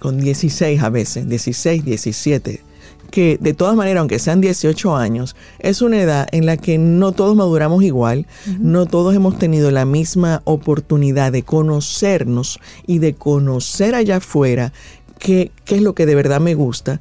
con 0.00 0.18
16 0.18 0.82
a 0.82 0.88
veces, 0.88 1.28
16, 1.28 1.84
17, 1.84 2.62
que 3.10 3.38
de 3.40 3.54
todas 3.54 3.76
maneras, 3.76 4.00
aunque 4.00 4.18
sean 4.18 4.40
18 4.40 4.96
años, 4.96 5.36
es 5.58 5.82
una 5.82 6.00
edad 6.00 6.28
en 6.32 6.46
la 6.46 6.56
que 6.56 6.78
no 6.78 7.12
todos 7.12 7.36
maduramos 7.36 7.82
igual, 7.82 8.26
no 8.58 8.86
todos 8.86 9.14
hemos 9.14 9.38
tenido 9.38 9.70
la 9.70 9.84
misma 9.84 10.42
oportunidad 10.44 11.32
de 11.32 11.42
conocernos 11.42 12.60
y 12.86 12.98
de 12.98 13.14
conocer 13.14 13.94
allá 13.94 14.16
afuera 14.16 14.72
qué, 15.18 15.50
qué 15.64 15.76
es 15.76 15.82
lo 15.82 15.94
que 15.94 16.06
de 16.06 16.14
verdad 16.14 16.40
me 16.40 16.54
gusta. 16.54 17.00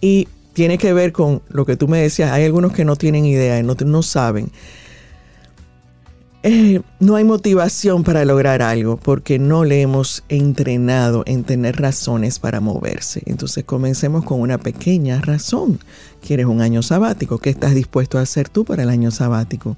Y 0.00 0.28
tiene 0.52 0.78
que 0.78 0.92
ver 0.92 1.12
con 1.12 1.42
lo 1.48 1.64
que 1.64 1.76
tú 1.76 1.88
me 1.88 2.00
decías, 2.00 2.32
hay 2.32 2.44
algunos 2.44 2.72
que 2.72 2.84
no 2.84 2.96
tienen 2.96 3.24
idea, 3.24 3.62
no, 3.62 3.74
no 3.74 4.02
saben. 4.02 4.50
Eh, 6.42 6.80
no 7.00 7.16
hay 7.16 7.24
motivación 7.24 8.02
para 8.02 8.24
lograr 8.24 8.62
algo 8.62 8.96
porque 8.96 9.38
no 9.38 9.64
le 9.64 9.82
hemos 9.82 10.24
entrenado 10.30 11.22
en 11.26 11.44
tener 11.44 11.76
razones 11.76 12.38
para 12.38 12.60
moverse. 12.60 13.22
Entonces 13.26 13.64
comencemos 13.64 14.24
con 14.24 14.40
una 14.40 14.56
pequeña 14.56 15.20
razón. 15.20 15.80
¿Quieres 16.26 16.46
un 16.46 16.62
año 16.62 16.82
sabático? 16.82 17.38
¿Qué 17.38 17.50
estás 17.50 17.74
dispuesto 17.74 18.18
a 18.18 18.22
hacer 18.22 18.48
tú 18.48 18.64
para 18.64 18.84
el 18.84 18.88
año 18.88 19.10
sabático? 19.10 19.76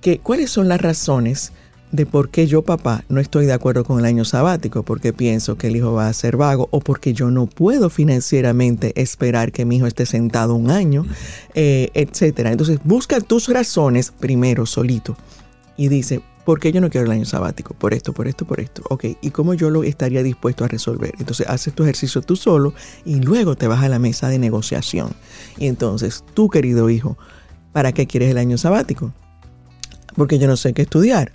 ¿Qué, 0.00 0.18
¿Cuáles 0.18 0.50
son 0.50 0.66
las 0.66 0.80
razones 0.80 1.52
de 1.92 2.04
por 2.04 2.30
qué 2.30 2.48
yo, 2.48 2.62
papá, 2.62 3.04
no 3.08 3.20
estoy 3.20 3.46
de 3.46 3.52
acuerdo 3.52 3.84
con 3.84 4.00
el 4.00 4.06
año 4.06 4.24
sabático? 4.24 4.82
Porque 4.82 5.12
pienso 5.12 5.56
que 5.56 5.68
el 5.68 5.76
hijo 5.76 5.92
va 5.92 6.08
a 6.08 6.12
ser 6.12 6.36
vago 6.36 6.66
o 6.72 6.80
porque 6.80 7.12
yo 7.14 7.30
no 7.30 7.46
puedo 7.46 7.90
financieramente 7.90 8.92
esperar 9.00 9.52
que 9.52 9.64
mi 9.64 9.76
hijo 9.76 9.86
esté 9.86 10.04
sentado 10.04 10.56
un 10.56 10.68
año, 10.68 11.06
eh, 11.54 11.90
etcétera. 11.94 12.50
Entonces 12.50 12.80
busca 12.82 13.20
tus 13.20 13.48
razones 13.48 14.12
primero 14.18 14.66
solito 14.66 15.16
y 15.76 15.88
dice, 15.88 16.22
¿por 16.44 16.60
qué 16.60 16.72
yo 16.72 16.80
no 16.80 16.90
quiero 16.90 17.06
el 17.06 17.12
año 17.12 17.24
sabático? 17.24 17.74
Por 17.74 17.92
esto, 17.92 18.12
por 18.12 18.28
esto, 18.28 18.46
por 18.46 18.60
esto. 18.60 18.82
Ok, 18.88 19.04
¿y 19.20 19.30
cómo 19.30 19.54
yo 19.54 19.68
lo 19.70 19.82
estaría 19.84 20.22
dispuesto 20.22 20.64
a 20.64 20.68
resolver? 20.68 21.12
Entonces 21.18 21.46
haces 21.48 21.74
tu 21.74 21.82
ejercicio 21.82 22.22
tú 22.22 22.36
solo 22.36 22.72
y 23.04 23.16
luego 23.16 23.56
te 23.56 23.66
vas 23.66 23.82
a 23.82 23.88
la 23.88 23.98
mesa 23.98 24.28
de 24.28 24.38
negociación. 24.38 25.10
Y 25.58 25.66
entonces, 25.66 26.24
tú 26.34 26.48
querido 26.48 26.88
hijo, 26.88 27.18
¿para 27.72 27.92
qué 27.92 28.06
quieres 28.06 28.30
el 28.30 28.38
año 28.38 28.58
sabático? 28.58 29.12
Porque 30.14 30.38
yo 30.38 30.46
no 30.46 30.56
sé 30.56 30.72
qué 30.72 30.82
estudiar. 30.82 31.32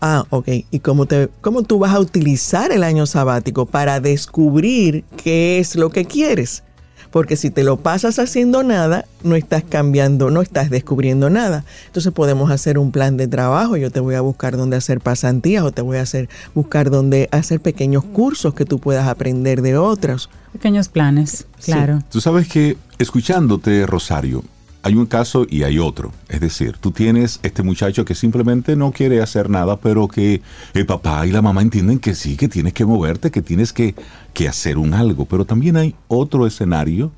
Ah, 0.00 0.24
ok. 0.30 0.48
¿Y 0.70 0.80
cómo, 0.80 1.06
te, 1.06 1.28
cómo 1.40 1.62
tú 1.62 1.78
vas 1.78 1.94
a 1.94 2.00
utilizar 2.00 2.72
el 2.72 2.82
año 2.82 3.06
sabático 3.06 3.66
para 3.66 4.00
descubrir 4.00 5.04
qué 5.16 5.58
es 5.58 5.76
lo 5.76 5.90
que 5.90 6.04
quieres? 6.06 6.64
Porque 7.12 7.36
si 7.36 7.50
te 7.50 7.62
lo 7.62 7.76
pasas 7.76 8.18
haciendo 8.18 8.64
nada, 8.64 9.04
no 9.22 9.36
estás 9.36 9.62
cambiando, 9.62 10.30
no 10.30 10.42
estás 10.42 10.70
descubriendo 10.70 11.30
nada. 11.30 11.64
Entonces 11.86 12.10
podemos 12.12 12.50
hacer 12.50 12.78
un 12.78 12.90
plan 12.90 13.16
de 13.16 13.28
trabajo. 13.28 13.76
Yo 13.76 13.90
te 13.90 14.00
voy 14.00 14.16
a 14.16 14.20
buscar 14.22 14.56
dónde 14.56 14.76
hacer 14.76 15.00
pasantías 15.00 15.62
o 15.62 15.72
te 15.72 15.82
voy 15.82 15.98
a 15.98 16.02
hacer 16.02 16.28
buscar 16.54 16.90
dónde 16.90 17.28
hacer 17.30 17.60
pequeños 17.60 18.02
cursos 18.02 18.54
que 18.54 18.64
tú 18.64 18.80
puedas 18.80 19.06
aprender 19.06 19.62
de 19.62 19.76
otros. 19.76 20.30
Pequeños 20.52 20.88
planes, 20.88 21.46
claro. 21.64 22.00
Tú 22.10 22.20
sabes 22.20 22.48
que 22.48 22.76
escuchándote, 22.98 23.86
Rosario, 23.86 24.42
hay 24.82 24.94
un 24.94 25.06
caso 25.06 25.46
y 25.48 25.62
hay 25.62 25.78
otro. 25.78 26.12
Es 26.28 26.40
decir, 26.40 26.76
tú 26.78 26.90
tienes 26.90 27.38
este 27.42 27.62
muchacho 27.62 28.04
que 28.04 28.14
simplemente 28.14 28.74
no 28.74 28.90
quiere 28.90 29.22
hacer 29.22 29.48
nada, 29.48 29.78
pero 29.78 30.08
que 30.08 30.42
el 30.74 30.86
papá 30.86 31.26
y 31.26 31.30
la 31.30 31.42
mamá 31.42 31.62
entienden 31.62 31.98
que 31.98 32.14
sí, 32.14 32.36
que 32.36 32.48
tienes 32.48 32.72
que 32.72 32.84
moverte, 32.84 33.30
que 33.30 33.42
tienes 33.42 33.72
que, 33.72 33.94
que 34.34 34.48
hacer 34.48 34.78
un 34.78 34.94
algo. 34.94 35.24
Pero 35.26 35.44
también 35.44 35.76
hay 35.76 35.94
otro 36.08 36.46
escenario, 36.46 37.12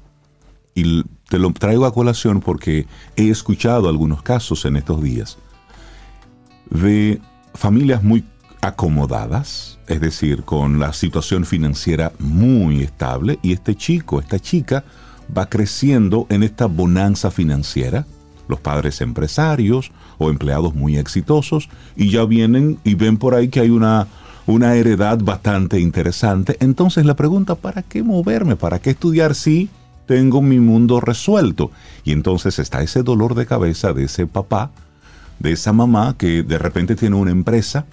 y 0.75 1.05
te 1.29 1.39
lo 1.39 1.53
traigo 1.53 1.87
a 1.87 1.95
colación 1.95 2.41
porque 2.41 2.87
he 3.17 3.31
escuchado 3.31 3.89
algunos 3.89 4.23
casos 4.23 4.65
en 4.65 4.77
estos 4.77 5.03
días, 5.03 5.39
de 6.71 7.21
familias 7.55 8.03
muy 8.03 8.25
acomodadas, 8.61 9.79
es 9.87 10.01
decir, 10.01 10.43
con 10.43 10.81
la 10.81 10.93
situación 10.93 11.45
financiera 11.45 12.13
muy 12.19 12.83
estable, 12.83 13.39
y 13.43 13.53
este 13.53 13.75
chico, 13.75 14.21
esta 14.21 14.39
chica, 14.39 14.85
va 15.37 15.49
creciendo 15.49 16.27
en 16.31 16.43
esta 16.43 16.67
bonanza 16.67 17.31
financiera, 17.31 18.07
los 18.49 18.61
padres 18.61 19.01
empresarios 19.01 19.91
o 20.19 20.31
empleados 20.31 20.75
muy 20.75 20.97
exitosos, 20.99 21.69
y 21.97 22.11
ya 22.11 22.25
vienen 22.25 22.79
y 22.85 22.95
ven 22.95 23.17
por 23.17 23.35
ahí 23.35 23.49
que 23.49 23.61
hay 23.61 23.71
una, 23.71 24.07
una 24.47 24.75
heredad 24.75 25.19
bastante 25.19 25.81
interesante. 25.81 26.57
Entonces 26.61 27.07
la 27.07 27.17
pregunta, 27.17 27.55
¿para 27.55 27.83
qué 27.83 28.03
moverme? 28.03 28.57
¿Para 28.57 28.79
qué 28.79 28.91
estudiar 28.91 29.35
si 29.35 29.71
tengo 30.07 30.43
mi 30.43 30.61
mundo 30.61 31.01
resuelto? 31.01 31.71
Y 32.05 32.13
entonces 32.13 32.59
está 32.59 32.83
ese 32.83 33.03
dolor 33.03 33.35
de 33.35 33.47
cabeza 33.47 33.93
de 33.93 34.05
ese 34.05 34.27
papá, 34.27 34.71
de 35.39 35.53
esa 35.53 35.73
mamá 35.73 36.15
que 36.17 36.43
de 36.43 36.59
repente 36.59 36.97
tiene 36.97 37.17
una 37.17 37.31
empresa 37.31 37.87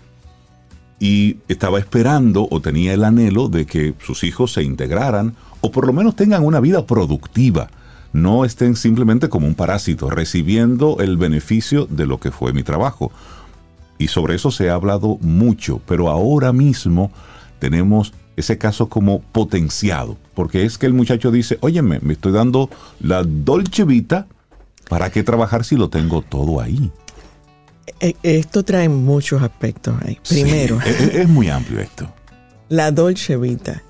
y 1.00 1.38
estaba 1.48 1.80
esperando 1.80 2.48
o 2.52 2.62
tenía 2.62 2.94
el 2.94 3.04
anhelo 3.04 3.48
de 3.50 3.66
que 3.66 3.96
sus 4.00 4.24
hijos 4.24 4.54
se 4.54 4.62
integraran 4.62 5.34
o 5.62 5.72
por 5.72 5.88
lo 5.88 5.94
menos 5.94 6.16
tengan 6.16 6.44
una 6.44 6.60
vida 6.60 6.86
productiva, 6.86 7.70
no 8.14 8.44
estén 8.44 8.76
simplemente 8.76 9.30
como 9.30 9.48
un 9.48 9.56
parásito, 9.56 10.10
recibiendo 10.10 10.98
el 11.00 11.18
beneficio 11.18 11.86
de 11.86 12.06
lo 12.06 12.20
que 12.20 12.32
fue 12.32 12.52
mi 12.52 12.64
trabajo. 12.64 13.12
Y 13.98 14.08
sobre 14.08 14.36
eso 14.36 14.52
se 14.52 14.70
ha 14.70 14.74
hablado 14.74 15.18
mucho, 15.22 15.80
pero 15.86 16.10
ahora 16.10 16.52
mismo 16.52 17.12
tenemos 17.60 18.14
ese 18.36 18.58
caso 18.58 18.90
como 18.90 19.22
potenciado, 19.22 20.18
porque 20.34 20.66
es 20.66 20.78
que 20.78 20.88
el 20.88 20.94
muchacho 20.94 21.32
dice, 21.32 21.58
óyeme, 21.62 22.00
me 22.02 22.14
estoy 22.14 22.32
dando 22.32 22.70
la 23.00 23.24
dolce 23.24 23.84
vita, 23.84 24.28
¿para 24.90 25.12
qué 25.12 25.22
trabajar 25.22 25.64
si 25.64 25.76
lo 25.76 25.90
tengo 25.90 26.22
todo 26.22 26.60
ahí? 26.60 26.92
E, 28.00 28.16
esto 28.24 28.64
trae 28.64 28.90
muchos 28.90 29.44
aspectos 29.44 29.96
ahí. 30.04 30.18
Primero, 30.28 30.80
es, 30.82 31.00
es 31.00 31.30
muy 31.30 31.50
amplio 31.50 31.80
esto. 31.80 32.12
La 32.70 32.92
dolce 32.92 33.38
vita 33.38 33.84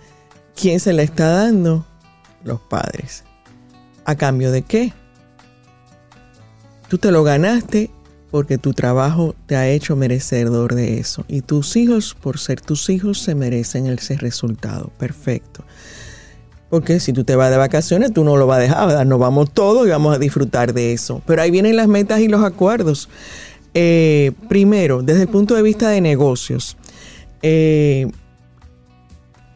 ¿Quién 0.56 0.80
se 0.80 0.93
la 0.93 1.04
está 1.04 1.30
dando? 1.30 1.86
Los 2.43 2.60
padres. 2.60 3.24
¿A 4.06 4.16
cambio 4.16 4.52
de 4.52 4.64
qué? 4.64 4.93
Tú 6.88 6.97
te 6.97 7.12
lo 7.12 7.24
ganaste 7.24 7.89
porque 8.32 8.58
tu 8.58 8.74
trabajo 8.74 9.36
te 9.45 9.56
ha 9.56 9.70
hecho 9.70 9.95
merecedor 9.95 10.74
de 10.74 10.99
eso. 10.99 11.26
Y 11.28 11.41
tus 11.41 11.76
hijos, 11.76 12.16
por 12.20 12.39
ser 12.39 12.62
tus 12.62 12.89
hijos, 12.89 13.20
se 13.20 13.36
merecen 13.36 13.88
ese 13.88 14.18
resultado. 14.18 14.91
Perfecto. 14.97 15.64
Porque 16.70 17.02
si 17.02 17.12
tú 17.12 17.26
te 17.26 17.36
vas 17.36 17.52
de 17.52 17.58
vacaciones, 17.58 18.14
tú 18.14 18.24
no 18.24 18.38
lo 18.38 18.47
vas 18.47 18.60
a 18.60 18.62
dejar, 18.62 19.06
nos 19.06 19.20
vamos 19.20 19.52
todos 19.52 19.86
y 19.86 19.89
vamos 19.89 20.16
a 20.16 20.20
disfrutar 20.20 20.74
de 20.74 20.93
eso. 20.93 21.22
Pero 21.28 21.41
ahí 21.41 21.52
vienen 21.52 21.76
las 21.76 21.89
metas 21.89 22.22
y 22.22 22.30
los 22.30 22.43
acuerdos. 22.43 23.10
Eh, 23.74 24.32
primero, 24.47 25.02
desde 25.02 25.24
el 25.24 25.28
punto 25.28 25.56
de 25.56 25.62
vista 25.62 25.89
de 25.89 25.99
negocios, 25.99 26.78
eh, 27.41 28.10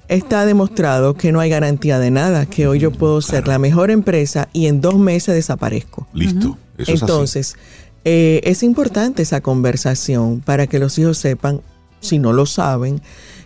está 0.08 0.46
demostrado 0.46 1.16
que 1.16 1.32
no 1.32 1.40
hay 1.40 1.50
garantía 1.50 2.00
de 2.00 2.12
nada, 2.12 2.46
que 2.46 2.68
hoy 2.68 2.80
yo 2.80 2.92
puedo 2.92 3.22
ser 3.22 3.48
la 3.48 3.60
mejor 3.60 3.92
empresa 3.92 4.50
y 4.54 4.68
en 4.68 4.82
dos 4.82 4.98
meses 4.98 5.36
desaparezco. 5.36 6.08
Listo. 6.14 6.58
Entonces, 6.78 7.56
eh, 8.04 8.42
es 8.44 8.64
importante 8.64 9.24
esa 9.24 9.42
conversación 9.42 10.42
para 10.42 10.68
que 10.68 10.80
los 10.80 10.98
hijos 11.00 11.18
sepan, 11.18 11.62
si 12.02 12.20
no 12.20 12.34
lo 12.34 12.46
saben, 12.46 13.02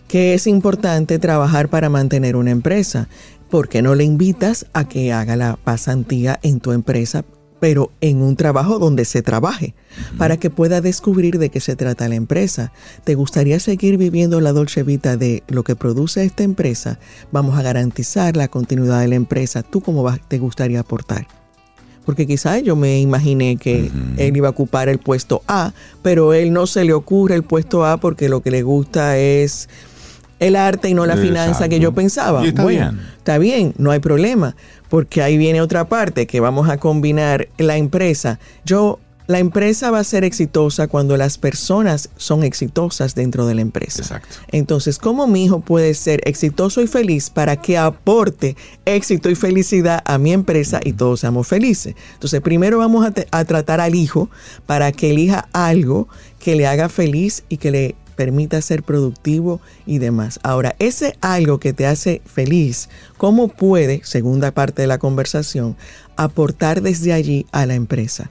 que 0.08 0.34
es 0.34 0.46
importante 0.46 1.18
trabajar 1.18 1.68
para 1.68 1.88
mantener 1.88 2.36
una 2.36 2.50
empresa. 2.50 3.08
¿Por 3.48 3.68
qué 3.68 3.82
no 3.82 3.94
le 3.94 4.04
invitas 4.04 4.66
a 4.72 4.86
que 4.86 5.12
haga 5.12 5.36
la 5.36 5.56
pasantía 5.56 6.38
en 6.42 6.60
tu 6.60 6.72
empresa 6.72 7.24
pero 7.60 7.92
en 8.00 8.22
un 8.22 8.36
trabajo 8.36 8.78
donde 8.78 9.04
se 9.04 9.22
trabaje, 9.22 9.74
para 10.18 10.38
que 10.38 10.50
pueda 10.50 10.80
descubrir 10.80 11.38
de 11.38 11.50
qué 11.50 11.60
se 11.60 11.76
trata 11.76 12.08
la 12.08 12.14
empresa. 12.14 12.72
¿Te 13.04 13.14
gustaría 13.14 13.60
seguir 13.60 13.98
viviendo 13.98 14.40
la 14.40 14.52
dolce 14.52 14.82
vida 14.82 15.16
de 15.16 15.42
lo 15.48 15.62
que 15.62 15.76
produce 15.76 16.24
esta 16.24 16.42
empresa? 16.42 16.98
Vamos 17.30 17.58
a 17.58 17.62
garantizar 17.62 18.36
la 18.36 18.48
continuidad 18.48 19.00
de 19.00 19.08
la 19.08 19.14
empresa. 19.16 19.62
¿Tú 19.62 19.82
cómo 19.82 20.10
te 20.28 20.38
gustaría 20.38 20.80
aportar? 20.80 21.26
Porque 22.06 22.26
quizás 22.26 22.62
yo 22.62 22.76
me 22.76 22.98
imaginé 22.98 23.56
que 23.56 23.90
él 24.16 24.36
iba 24.36 24.48
a 24.48 24.50
ocupar 24.50 24.88
el 24.88 24.98
puesto 24.98 25.42
A, 25.46 25.74
pero 26.02 26.32
él 26.32 26.52
no 26.52 26.66
se 26.66 26.84
le 26.84 26.94
ocurre 26.94 27.34
el 27.34 27.42
puesto 27.42 27.84
A 27.84 27.98
porque 27.98 28.28
lo 28.28 28.40
que 28.42 28.50
le 28.50 28.62
gusta 28.62 29.18
es 29.18 29.68
el 30.40 30.56
arte 30.56 30.88
y 30.88 30.94
no 30.94 31.06
la 31.06 31.16
finanza 31.16 31.68
que 31.68 31.78
yo 31.78 31.92
pensaba. 31.92 32.44
está 32.44 32.64
bien. 32.64 32.98
Está 33.18 33.36
bien, 33.38 33.74
no 33.76 33.90
hay 33.90 34.00
problema, 34.00 34.56
porque 34.90 35.22
ahí 35.22 35.38
viene 35.38 35.62
otra 35.62 35.88
parte 35.88 36.26
que 36.26 36.40
vamos 36.40 36.68
a 36.68 36.76
combinar 36.76 37.48
la 37.56 37.78
empresa. 37.78 38.38
Yo 38.66 38.98
la 39.30 39.38
empresa 39.38 39.92
va 39.92 40.00
a 40.00 40.04
ser 40.04 40.24
exitosa 40.24 40.88
cuando 40.88 41.16
las 41.16 41.38
personas 41.38 42.10
son 42.16 42.42
exitosas 42.42 43.14
dentro 43.14 43.46
de 43.46 43.54
la 43.54 43.60
empresa. 43.60 44.02
Exacto. 44.02 44.34
Entonces, 44.50 44.98
¿cómo 44.98 45.28
mi 45.28 45.44
hijo 45.44 45.60
puede 45.60 45.94
ser 45.94 46.20
exitoso 46.24 46.82
y 46.82 46.88
feliz 46.88 47.30
para 47.30 47.54
que 47.54 47.78
aporte 47.78 48.56
éxito 48.84 49.30
y 49.30 49.36
felicidad 49.36 50.02
a 50.04 50.18
mi 50.18 50.32
empresa 50.32 50.80
y 50.82 50.94
todos 50.94 51.20
seamos 51.20 51.46
felices? 51.46 51.94
Entonces, 52.14 52.40
primero 52.40 52.78
vamos 52.78 53.06
a, 53.06 53.14
a 53.30 53.44
tratar 53.44 53.80
al 53.80 53.94
hijo 53.94 54.28
para 54.66 54.90
que 54.90 55.10
elija 55.10 55.48
algo 55.52 56.08
que 56.40 56.56
le 56.56 56.66
haga 56.66 56.88
feliz 56.88 57.44
y 57.48 57.58
que 57.58 57.70
le 57.70 57.94
permita 58.20 58.60
ser 58.60 58.82
productivo 58.82 59.62
y 59.86 59.96
demás. 59.96 60.40
Ahora, 60.42 60.76
ese 60.78 61.16
algo 61.22 61.58
que 61.58 61.72
te 61.72 61.86
hace 61.86 62.20
feliz, 62.26 62.90
¿cómo 63.16 63.48
puede, 63.48 64.02
segunda 64.04 64.50
parte 64.50 64.82
de 64.82 64.88
la 64.88 64.98
conversación, 64.98 65.74
aportar 66.16 66.82
desde 66.82 67.14
allí 67.14 67.46
a 67.50 67.64
la 67.64 67.76
empresa? 67.76 68.30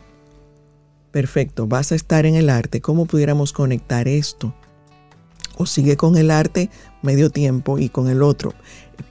Perfecto, 1.09 1.65
vas 1.65 1.91
a 1.91 1.95
estar 1.95 2.27
en 2.27 2.35
el 2.35 2.51
arte, 2.51 2.81
¿cómo 2.81 3.07
pudiéramos 3.07 3.51
conectar 3.51 4.07
esto? 4.07 4.53
O 5.57 5.65
sigue 5.65 5.97
con 5.97 6.17
el 6.17 6.29
arte 6.29 6.69
medio 7.01 7.31
tiempo 7.31 7.79
y 7.79 7.89
con 7.89 8.09
el 8.09 8.21
otro. 8.21 8.53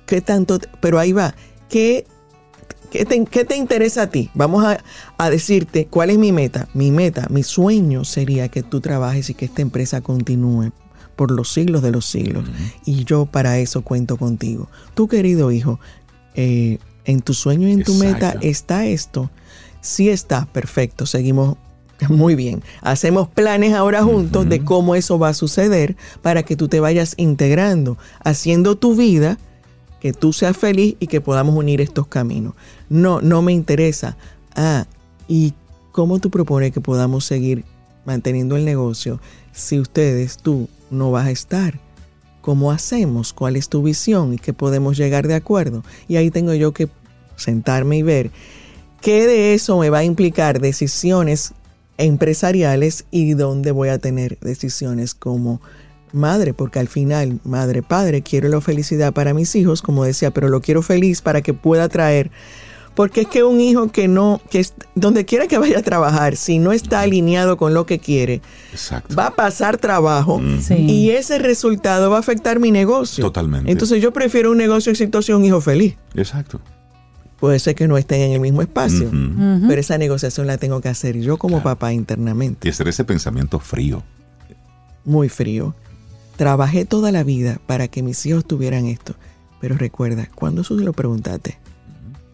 ¿Qué 0.07 0.21
tanto? 0.21 0.61
Pero 0.81 1.01
ahí 1.01 1.11
va. 1.11 1.35
¿Qué 1.69 2.07
¿Qué 2.91 3.05
te, 3.05 3.57
interesa 3.57 4.03
a 4.03 4.11
ti? 4.11 4.31
Vamos 4.35 4.65
a, 4.65 5.31
decirte 5.31 5.87
cuál 5.87 6.11
es 6.11 6.19
mi 6.19 6.33
meta. 6.33 6.69
Mi 6.75 6.91
meta, 6.91 7.27
mi 7.31 7.43
sueño 7.43 8.05
sería 8.05 8.49
que 8.49 8.63
tú 8.63 8.81
trabajes 8.81 9.31
y 9.31 9.35
que 9.35 9.45
esta 9.45 9.63
empresa 9.63 10.01
continúe 10.01 10.73
por 11.17 11.31
los 11.31 11.53
siglos 11.53 11.83
de 11.83 11.91
los 11.91 12.07
siglos. 12.07 12.45
Y 12.85 13.05
yo 13.05 13.27
para 13.27 13.59
eso 13.59 13.83
cuento 13.83 14.17
contigo. 14.17 14.69
Tu 14.95 15.09
querido 15.09 15.53
hijo, 15.53 15.79
eh, 16.35 16.79
en 17.05 17.21
tu 17.21 17.35
sueño 17.35 17.69
y 17.69 17.73
en 17.73 17.83
tu 17.83 17.95
meta 17.95 18.37
está 18.41 18.87
esto. 18.87 19.31
Sí 19.81 20.09
está, 20.09 20.47
perfecto. 20.47 21.05
Seguimos 21.07 21.57
muy 22.09 22.35
bien. 22.35 22.63
Hacemos 22.81 23.29
planes 23.29 23.75
ahora 23.75 24.03
juntos 24.03 24.49
de 24.49 24.65
cómo 24.65 24.95
eso 24.95 25.19
va 25.19 25.31
a 25.31 25.35
suceder 25.35 25.97
para 26.23 26.43
que 26.43 26.57
tú 26.57 26.69
te 26.69 26.81
vayas 26.81 27.15
integrando, 27.17 27.99
haciendo 28.23 28.77
tu 28.77 28.95
vida 28.95 29.39
que 30.01 30.13
tú 30.13 30.33
seas 30.33 30.57
feliz 30.57 30.97
y 31.01 31.07
que 31.07 31.21
podamos 31.21 31.57
unir 31.57 31.81
estos 31.81 32.07
caminos. 32.07 32.55
No, 32.89 33.21
no 33.21 33.43
me 33.43 33.53
interesa. 33.53 34.17
Ah, 34.55 34.87
¿y 35.27 35.55
cómo 35.93 36.19
tú 36.19 36.31
propones 36.31 36.73
que 36.73 36.81
podamos 36.81 37.25
seguir 37.25 37.65
manteniendo 38.05 38.57
el 38.57 38.65
negocio 38.65 39.21
si 39.53 39.79
ustedes, 39.81 40.39
tú, 40.39 40.69
no 40.91 41.11
vas 41.11 41.27
a 41.27 41.31
estar? 41.31 41.81
¿Cómo 42.41 42.71
hacemos? 42.71 43.33
¿Cuál 43.33 43.57
es 43.57 43.69
tu 43.69 43.83
visión? 43.83 44.35
¿Y 44.35 44.39
qué 44.39 44.53
podemos 44.53 44.97
llegar 44.97 45.27
de 45.27 45.35
acuerdo? 45.35 45.85
Y 46.07 46.17
ahí 46.17 46.31
tengo 46.31 46.55
yo 46.55 46.73
que 46.73 46.89
sentarme 47.37 47.99
y 47.99 48.03
ver 48.03 48.31
qué 49.01 49.27
de 49.27 49.55
eso 49.55 49.79
me 49.79 49.91
va 49.91 49.99
a 49.99 50.05
implicar 50.05 50.61
decisiones 50.61 51.53
empresariales 51.99 53.05
y 53.11 53.35
dónde 53.35 53.73
voy 53.73 53.89
a 53.89 53.99
tener 53.99 54.39
decisiones 54.41 55.15
como 55.15 55.61
madre, 56.13 56.55
porque 56.55 56.79
al 56.79 56.89
final, 56.89 57.41
madre, 57.45 57.83
padre, 57.83 58.23
quiero 58.23 58.49
la 58.49 58.61
felicidad 58.61 59.13
para 59.13 59.35
mis 59.35 59.55
hijos, 59.55 59.83
como 59.83 60.05
decía, 60.05 60.31
pero 60.33 60.49
lo 60.49 60.61
quiero 60.61 60.83
feliz 60.83 61.23
para 61.23 61.43
que 61.43 61.55
pueda 61.55 61.89
traer. 61.89 62.31
Porque 62.95 63.21
es 63.21 63.29
que 63.29 63.45
un 63.45 63.61
hijo 63.61 63.93
que 63.93 64.09
no, 64.09 64.41
que 64.51 64.67
donde 64.97 65.25
quiera 65.25 65.47
que 65.47 65.57
vaya 65.57 65.79
a 65.79 65.83
trabajar, 65.83 66.35
si 66.35 66.59
no 66.59 66.73
está 66.73 67.01
alineado 67.03 67.57
con 67.57 67.73
lo 67.73 67.87
que 67.87 68.01
quiere, 68.01 68.43
va 69.17 69.29
a 69.29 69.35
pasar 69.37 69.77
trabajo 69.77 70.41
y 70.77 71.11
ese 71.11 71.39
resultado 71.39 72.11
va 72.11 72.17
a 72.17 72.21
afectar 72.21 72.59
mi 72.59 72.73
negocio. 72.73 73.23
Totalmente. 73.25 73.71
Entonces 73.71 74.03
yo 74.03 74.13
prefiero 74.13 74.51
un 74.51 74.59
negocio 74.59 74.91
exitoso 74.91 75.31
y 75.31 75.35
un 75.37 75.45
hijo 75.45 75.61
feliz. 75.61 75.95
Exacto. 76.17 76.61
puede 77.39 77.61
ser 77.61 77.77
que 77.77 77.87
no 77.87 77.97
estén 77.99 78.21
en 78.23 78.33
el 78.33 78.41
mismo 78.41 78.63
espacio, 78.63 79.09
pero 79.69 79.81
esa 79.81 79.97
negociación 79.97 80.49
la 80.49 80.59
tengo 80.59 80.81
que 80.81 80.89
hacer 80.89 81.17
yo 81.21 81.37
como 81.37 81.59
Claro. 81.63 81.71
papá 81.77 81.93
internamente. 81.93 82.67
Y 82.67 82.73
hacer 82.73 82.89
ese 82.89 83.05
pensamiento 83.05 83.61
frío. 83.61 84.03
muy 85.05 85.29
frío. 85.29 85.73
Trabajé 86.39 86.85
toda 86.85 87.11
la 87.11 87.25
vida 87.25 87.61
para 87.67 87.89
que 87.89 88.03
mis 88.03 88.25
hijos 88.25 88.45
tuvieran 88.47 88.87
esto. 88.87 89.17
Pero 89.61 89.77
recuerda, 89.77 90.29
cuando 90.37 90.61
eso 90.63 90.79
se 90.79 90.85
lo 90.85 90.93
preguntaste? 90.93 91.59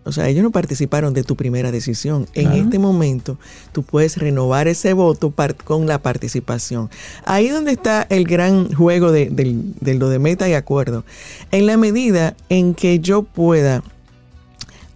O 0.05 0.13
sea, 0.13 0.29
ellos 0.29 0.43
no 0.43 0.51
participaron 0.51 1.15
de 1.15 1.23
tu 1.25 1.37
primera 1.37 1.73
decisión. 1.73 2.27
En 2.35 2.49
Claro. 2.49 2.63
este 2.65 2.79
momento, 2.79 3.39
tú 3.73 3.83
puedes 3.83 4.19
renovar 4.19 4.69
ese 4.69 4.93
voto 4.93 5.33
con 5.65 5.87
la 5.87 6.03
participación. 6.03 6.91
Ahí 7.25 7.49
donde 7.49 7.73
está 7.73 8.07
el 8.11 8.27
gran 8.27 8.71
juego 8.75 9.11
de, 9.11 9.31
de 9.31 9.95
lo 9.95 10.11
de 10.11 10.19
meta 10.19 10.47
y 10.51 10.53
acuerdo. 10.53 11.07
En 11.51 11.65
la 11.65 11.79
medida 11.79 12.37
en 12.51 12.75
que 12.75 13.01
yo 13.01 13.23
pueda 13.23 13.83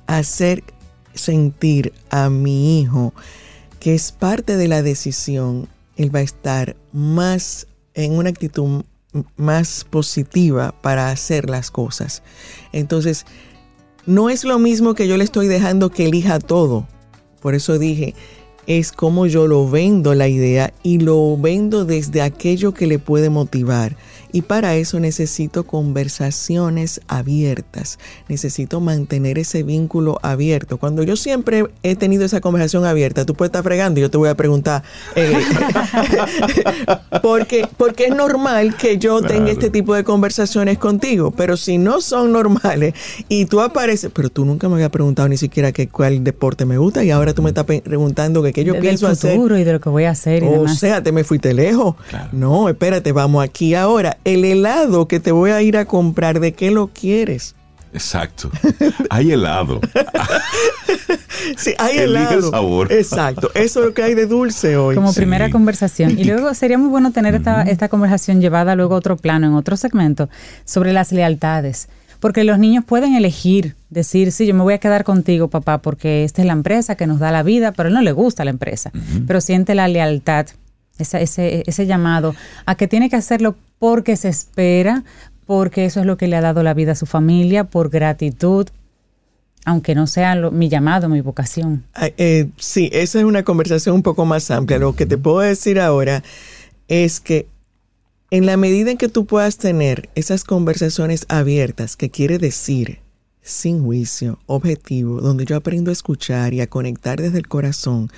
hacer 0.07 0.63
sentir 1.15 1.95
a 2.11 2.29
mi 2.29 2.81
hijo 2.81 3.15
que 3.81 3.95
es 3.95 4.13
parte 4.13 4.59
de 4.59 4.69
la 4.69 4.83
decisión, 4.83 5.67
él 5.97 6.15
va 6.15 6.19
a 6.19 6.23
estar 6.23 6.77
más 6.93 7.67
en 7.95 8.13
una 8.13 8.29
actitud 8.29 8.85
más 9.37 9.85
positiva 9.89 10.75
para 10.83 11.11
hacer 11.11 11.49
las 11.49 11.71
cosas. 11.71 12.23
Entonces, 12.73 13.27
no 14.07 14.31
es 14.31 14.45
lo 14.45 14.59
mismo 14.59 14.95
que 14.95 15.07
yo 15.07 15.17
le 15.17 15.25
estoy 15.25 15.49
dejando 15.49 15.91
que 15.91 16.07
elija 16.07 16.39
todo. 16.39 16.87
Por 17.41 17.55
eso 17.55 17.79
dije, 17.79 18.15
es 18.67 18.93
como 18.93 19.27
yo 19.27 19.47
lo 19.47 19.69
vendo 19.69 20.15
la 20.15 20.29
idea 20.29 20.75
y 20.83 20.99
lo 20.99 21.37
vendo 21.37 21.85
desde 21.85 22.23
aquello 22.23 22.75
que 22.75 22.87
le 22.87 22.99
puede 22.99 23.31
motivar. 23.31 23.97
Y 24.33 24.43
para 24.43 24.77
eso 24.77 25.01
necesito 25.01 25.65
conversaciones 25.65 27.01
abiertas. 27.09 27.99
Necesito 28.29 28.81
mantener 28.81 29.39
ese 29.39 29.63
vínculo 29.63 30.19
abierto. 30.23 30.77
Cuando 30.79 31.03
yo 31.03 31.17
siempre 31.17 31.65
he 31.83 31.97
tenido 31.97 32.25
esa 32.25 32.41
conversación 32.41 32.85
abierta, 32.85 33.25
tú 33.25 33.35
puedes 33.35 33.49
estar 33.51 33.63
fregando 33.65 34.01
y 34.01 34.03
yo 34.03 34.11
te 34.11 34.19
voy 34.19 34.29
a 34.29 34.35
preguntar, 34.37 34.83
eh, 35.17 35.33
porque, 37.23 37.67
porque 37.77 38.07
es 38.07 38.15
normal 38.15 38.77
que 38.77 38.99
yo 38.99 39.23
tenga 39.23 39.51
este 39.51 39.71
tipo 39.71 39.95
de 39.95 40.05
conversaciones 40.05 40.79
contigo, 40.79 41.31
pero 41.31 41.57
si 41.57 41.79
no 41.79 42.01
son 42.01 42.33
normales 42.33 42.95
y 43.29 43.47
tú 43.47 43.61
apareces, 43.61 44.11
pero 44.13 44.31
tú 44.31 44.45
nunca 44.45 44.69
me 44.69 44.75
habías 44.75 44.91
preguntado 44.91 45.29
ni 45.29 45.37
siquiera 45.37 45.73
que 45.73 45.89
cuál 45.89 46.23
deporte 46.25 46.65
me 46.65 46.79
gusta 46.79 47.05
y 47.05 47.11
ahora 47.11 47.35
tú 47.35 47.43
me 47.43 47.51
estás 47.51 47.65
preguntando 47.65 48.43
que 48.43 48.53
qué 48.53 48.65
yo 48.65 48.75
de- 48.75 48.81
pienso 48.81 49.07
del 49.07 49.13
hacer. 49.15 49.35
futuro 49.37 49.59
y 49.59 49.65
de 49.65 49.73
lo 49.73 49.81
que 49.81 49.89
voy 49.89 50.05
a 50.05 50.11
hacer 50.11 50.43
y 50.43 50.47
O 50.47 50.51
demás. 50.53 50.79
sea, 50.79 51.03
te 51.03 51.13
me 51.13 51.25
fuiste 51.25 51.55
lejos. 51.55 51.97
Claro. 52.09 52.29
No, 52.33 52.69
espérate, 52.69 53.13
vamos 53.13 53.43
aquí 53.45 53.75
ahora. 53.75 54.18
El 54.25 54.45
helado 54.45 55.09
que 55.09 55.21
te 55.21 55.33
voy 55.33 55.51
a 55.51 55.63
ir 55.63 55.77
a 55.77 55.85
comprar, 55.87 56.41
¿de 56.41 56.53
qué 56.53 56.71
lo 56.71 56.89
quieres? 56.89 57.55
Exacto. 57.93 58.51
Hay 59.11 59.33
helado. 59.33 59.81
Sí, 61.57 61.73
hay 61.79 61.99
el 61.99 62.11
helado. 62.17 62.51
sabor. 62.51 62.93
Exacto. 62.93 63.51
Eso 63.55 63.81
es 63.81 63.87
lo 63.87 63.95
que 63.95 64.03
hay 64.03 64.15
de 64.15 64.27
dulce 64.27 64.77
hoy. 64.77 64.95
Como 64.97 65.13
Sí. 65.13 65.21
primera 65.21 65.51
conversación. 65.51 66.19
Y 66.19 66.25
luego 66.25 66.53
sería 66.53 66.77
muy 66.79 66.89
bueno 66.89 67.13
tener 67.13 67.35
esta, 67.35 67.63
esta 67.63 67.89
conversación 67.89 68.41
llevada 68.41 68.75
luego 68.75 68.95
a 68.95 68.99
otro 68.99 69.17
plano, 69.17 69.47
en 69.47 69.55
otro 69.55 69.77
segmento, 69.77 70.29
sobre 70.65 70.93
las 70.93 71.13
lealtades. 71.13 71.89
Porque 72.21 72.43
los 72.45 72.59
niños 72.59 72.85
pueden 72.85 73.15
elegir, 73.15 73.77
decir, 73.89 74.33
sí, 74.33 74.47
yo 74.47 74.55
me 74.55 74.63
voy 74.63 74.75
a 74.75 74.79
quedar 74.79 75.05
contigo, 75.05 75.49
papá, 75.49 75.79
porque 75.79 76.25
esta 76.25 76.43
es 76.43 76.47
la 76.47 76.53
empresa 76.55 76.97
que 76.97 77.07
nos 77.07 77.21
da 77.21 77.31
la 77.31 77.43
vida, 77.45 77.73
pero 77.73 77.87
a 77.87 77.91
él 77.91 77.95
no 77.95 78.03
le 78.03 78.13
gusta 78.13 78.45
la 78.45 78.51
empresa. 78.51 78.91
Pero 79.27 79.41
siente 79.41 79.75
la 79.77 79.87
lealtad, 79.89 80.47
ese, 80.99 81.87
llamado 81.87 82.35
a 82.67 82.75
que 82.75 82.89
tiene 82.89 83.09
que 83.09 83.17
hacerlo 83.17 83.57
porque 83.79 84.17
se 84.17 84.29
espera, 84.29 85.05
porque 85.47 85.85
eso 85.85 86.01
es 86.01 86.07
lo 86.07 86.17
que 86.17 86.29
le 86.29 86.37
ha 86.37 86.41
dado 86.41 86.63
la 86.63 86.75
vida 86.75 86.93
a 86.93 86.97
su 86.97 87.07
familia, 87.07 87.65
por 87.65 87.91
gratitud, 87.91 88.69
aunque 89.65 89.95
no 89.95 90.07
sea 90.07 90.35
mi 90.51 90.69
llamado, 90.69 91.09
mi 91.09 91.21
vocación. 91.21 91.85
Eh, 92.17 92.49
sí, 92.57 92.91
esa 92.93 93.19
es 93.19 93.25
una 93.25 93.43
conversación 93.43 93.95
un 93.95 94.03
poco 94.03 94.25
más 94.25 94.51
amplia. 94.51 94.79
Lo 94.79 94.95
que 94.95 95.07
te 95.07 95.19
puedo 95.19 95.41
decir 95.41 95.81
ahora 95.81 96.23
es 96.89 97.21
que 97.21 97.47
en 98.31 98.47
la 98.47 98.57
medida 98.57 98.91
en 98.91 98.99
que 98.99 99.09
tú 99.09 99.25
puedas 99.27 99.57
tener 99.57 100.11
esas 100.15 100.45
conversaciones 100.45 101.25
abiertas, 101.29 101.97
que 101.97 102.11
quiere 102.11 102.39
decir 102.39 103.01
sin 103.41 103.83
juicio, 103.83 104.39
objetivo, 104.47 105.21
donde 105.21 105.47
yo 105.47 105.57
aprendo 105.57 105.91
a 105.91 105.93
escuchar 105.93 106.53
y 106.53 106.61
a 106.61 106.67
conectar 106.67 107.21
desde 107.21 107.39
el 107.39 107.49
corazón, 107.49 108.11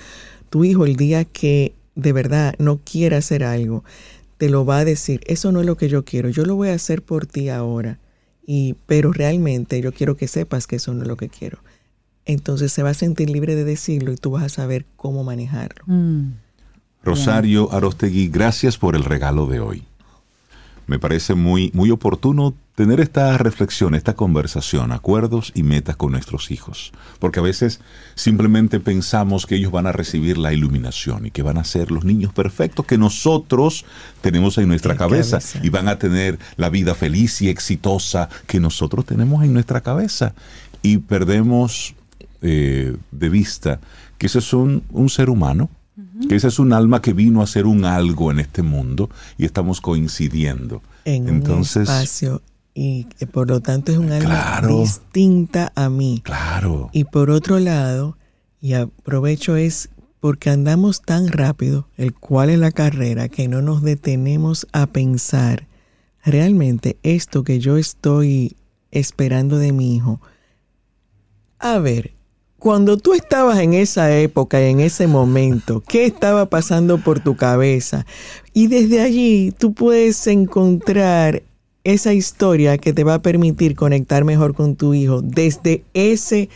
tu 0.49 0.65
hijo 0.65 0.85
el 0.85 0.97
día 0.97 1.23
que 1.23 1.73
de 1.95 2.13
verdad 2.13 2.55
no 2.57 2.79
quiera 2.79 3.17
hacer 3.17 3.43
algo, 3.43 3.83
te 4.37 4.49
lo 4.49 4.65
va 4.65 4.79
a 4.79 4.85
decir, 4.85 5.21
eso 5.27 5.51
no 5.51 5.59
es 5.59 5.65
lo 5.65 5.77
que 5.77 5.89
yo 5.89 6.03
quiero, 6.03 6.29
yo 6.29 6.45
lo 6.45 6.55
voy 6.55 6.69
a 6.69 6.73
hacer 6.73 7.01
por 7.01 7.25
ti 7.25 7.49
ahora. 7.49 7.99
Y, 8.45 8.75
pero 8.87 9.13
realmente 9.13 9.79
yo 9.81 9.93
quiero 9.93 10.17
que 10.17 10.27
sepas 10.27 10.65
que 10.65 10.77
eso 10.77 10.93
no 10.93 11.03
es 11.03 11.07
lo 11.07 11.15
que 11.15 11.29
quiero. 11.29 11.59
Entonces 12.25 12.71
se 12.71 12.83
va 12.83 12.89
a 12.89 12.95
sentir 12.95 13.29
libre 13.29 13.55
de 13.55 13.63
decirlo 13.63 14.11
y 14.11 14.17
tú 14.17 14.31
vas 14.31 14.43
a 14.43 14.49
saber 14.49 14.85
cómo 14.95 15.23
manejarlo. 15.23 15.83
Mm. 15.85 16.31
Rosario 17.03 17.71
Arostegui, 17.71 18.27
gracias 18.27 18.77
por 18.77 18.95
el 18.95 19.03
regalo 19.03 19.47
de 19.47 19.59
hoy. 19.59 19.83
Me 20.87 20.99
parece 20.99 21.35
muy, 21.35 21.71
muy 21.73 21.89
oportuno 21.89 22.53
tener 22.81 22.99
esta 22.99 23.37
reflexión, 23.37 23.93
esta 23.93 24.15
conversación, 24.15 24.91
acuerdos 24.91 25.51
y 25.53 25.61
metas 25.61 25.95
con 25.97 26.13
nuestros 26.13 26.49
hijos. 26.49 26.91
Porque 27.19 27.39
a 27.39 27.43
veces 27.43 27.79
simplemente 28.15 28.79
pensamos 28.79 29.45
que 29.45 29.53
ellos 29.53 29.71
van 29.71 29.85
a 29.85 29.91
recibir 29.91 30.39
la 30.39 30.51
iluminación 30.51 31.27
y 31.27 31.29
que 31.29 31.43
van 31.43 31.59
a 31.59 31.63
ser 31.63 31.91
los 31.91 32.05
niños 32.05 32.33
perfectos 32.33 32.87
que 32.87 32.97
nosotros 32.97 33.85
tenemos 34.21 34.57
en 34.57 34.67
nuestra 34.67 34.93
En 34.93 34.97
cabeza, 34.97 35.37
cabeza. 35.37 35.59
y 35.61 35.69
van 35.69 35.89
a 35.89 35.99
tener 35.99 36.39
la 36.57 36.69
vida 36.69 36.95
feliz 36.95 37.39
y 37.43 37.49
exitosa 37.49 38.29
que 38.47 38.59
nosotros 38.59 39.05
tenemos 39.05 39.43
en 39.43 39.53
nuestra 39.53 39.81
cabeza. 39.81 40.33
Y 40.81 40.97
perdemos 40.97 41.93
eh, 42.41 42.97
de 43.11 43.29
vista 43.29 43.79
que 44.17 44.25
ese 44.25 44.39
es 44.39 44.53
un, 44.53 44.81
un 44.89 45.07
ser 45.09 45.29
humano, 45.29 45.69
que 46.27 46.35
ese 46.35 46.47
es 46.47 46.57
un 46.57 46.73
alma 46.73 46.99
que 46.99 47.13
vino 47.13 47.43
a 47.43 47.47
ser 47.47 47.67
un 47.67 47.85
algo 47.85 48.31
en 48.31 48.39
este 48.39 48.63
mundo 48.63 49.11
y 49.37 49.45
estamos 49.45 49.81
coincidiendo. 49.81 50.81
En 51.05 51.29
Entonces, 51.29 51.87
un 51.87 51.93
espacio 51.95 52.41
y 52.73 53.03
que 53.05 53.27
por 53.27 53.49
lo 53.49 53.59
tanto 53.61 53.91
es 53.91 53.97
un 53.97 54.11
alma 54.11 54.29
Claro. 54.59 54.79
distinta 54.79 55.71
a 55.75 55.89
mí. 55.89 56.21
claro, 56.23 56.89
Y 56.93 57.03
por 57.05 57.29
otro 57.29 57.59
lado, 57.59 58.17
y 58.61 58.73
aprovecho 58.73 59.55
es 59.55 59.89
porque 60.19 60.49
andamos 60.51 61.01
tan 61.01 61.27
rápido, 61.29 61.87
el 61.97 62.13
cual 62.13 62.49
es 62.51 62.59
la 62.59 62.71
carrera, 62.71 63.27
que 63.27 63.47
no 63.47 63.61
nos 63.61 63.81
detenemos 63.81 64.67
a 64.71 64.85
pensar 64.87 65.67
realmente 66.23 66.97
esto 67.03 67.43
que 67.43 67.59
yo 67.59 67.77
estoy 67.77 68.55
esperando 68.91 69.57
de 69.57 69.71
mi 69.71 69.95
hijo. 69.95 70.21
A 71.59 71.79
ver, 71.79 72.13
cuando 72.59 72.97
tú 72.97 73.13
estabas 73.15 73.57
en 73.59 73.73
esa 73.73 74.15
época 74.15 74.61
y 74.61 74.69
en 74.69 74.79
ese 74.81 75.07
momento, 75.07 75.81
¿qué 75.87 76.05
estaba 76.05 76.45
pasando 76.45 76.99
por 76.99 77.19
tu 77.19 77.35
cabeza? 77.35 78.05
Y 78.53 78.67
desde 78.67 79.01
allí 79.01 79.51
tú 79.57 79.73
puedes 79.73 80.27
encontrar 80.27 81.41
esa 81.83 82.13
historia 82.13 82.77
que 82.77 82.93
te 82.93 83.03
va 83.03 83.15
a 83.15 83.21
permitir 83.21 83.75
conectar 83.75 84.23
mejor 84.23 84.53
con 84.53 84.75
tu 84.75 84.93
hijo 84.93 85.21
desde 85.21 85.83
ese 85.93 86.49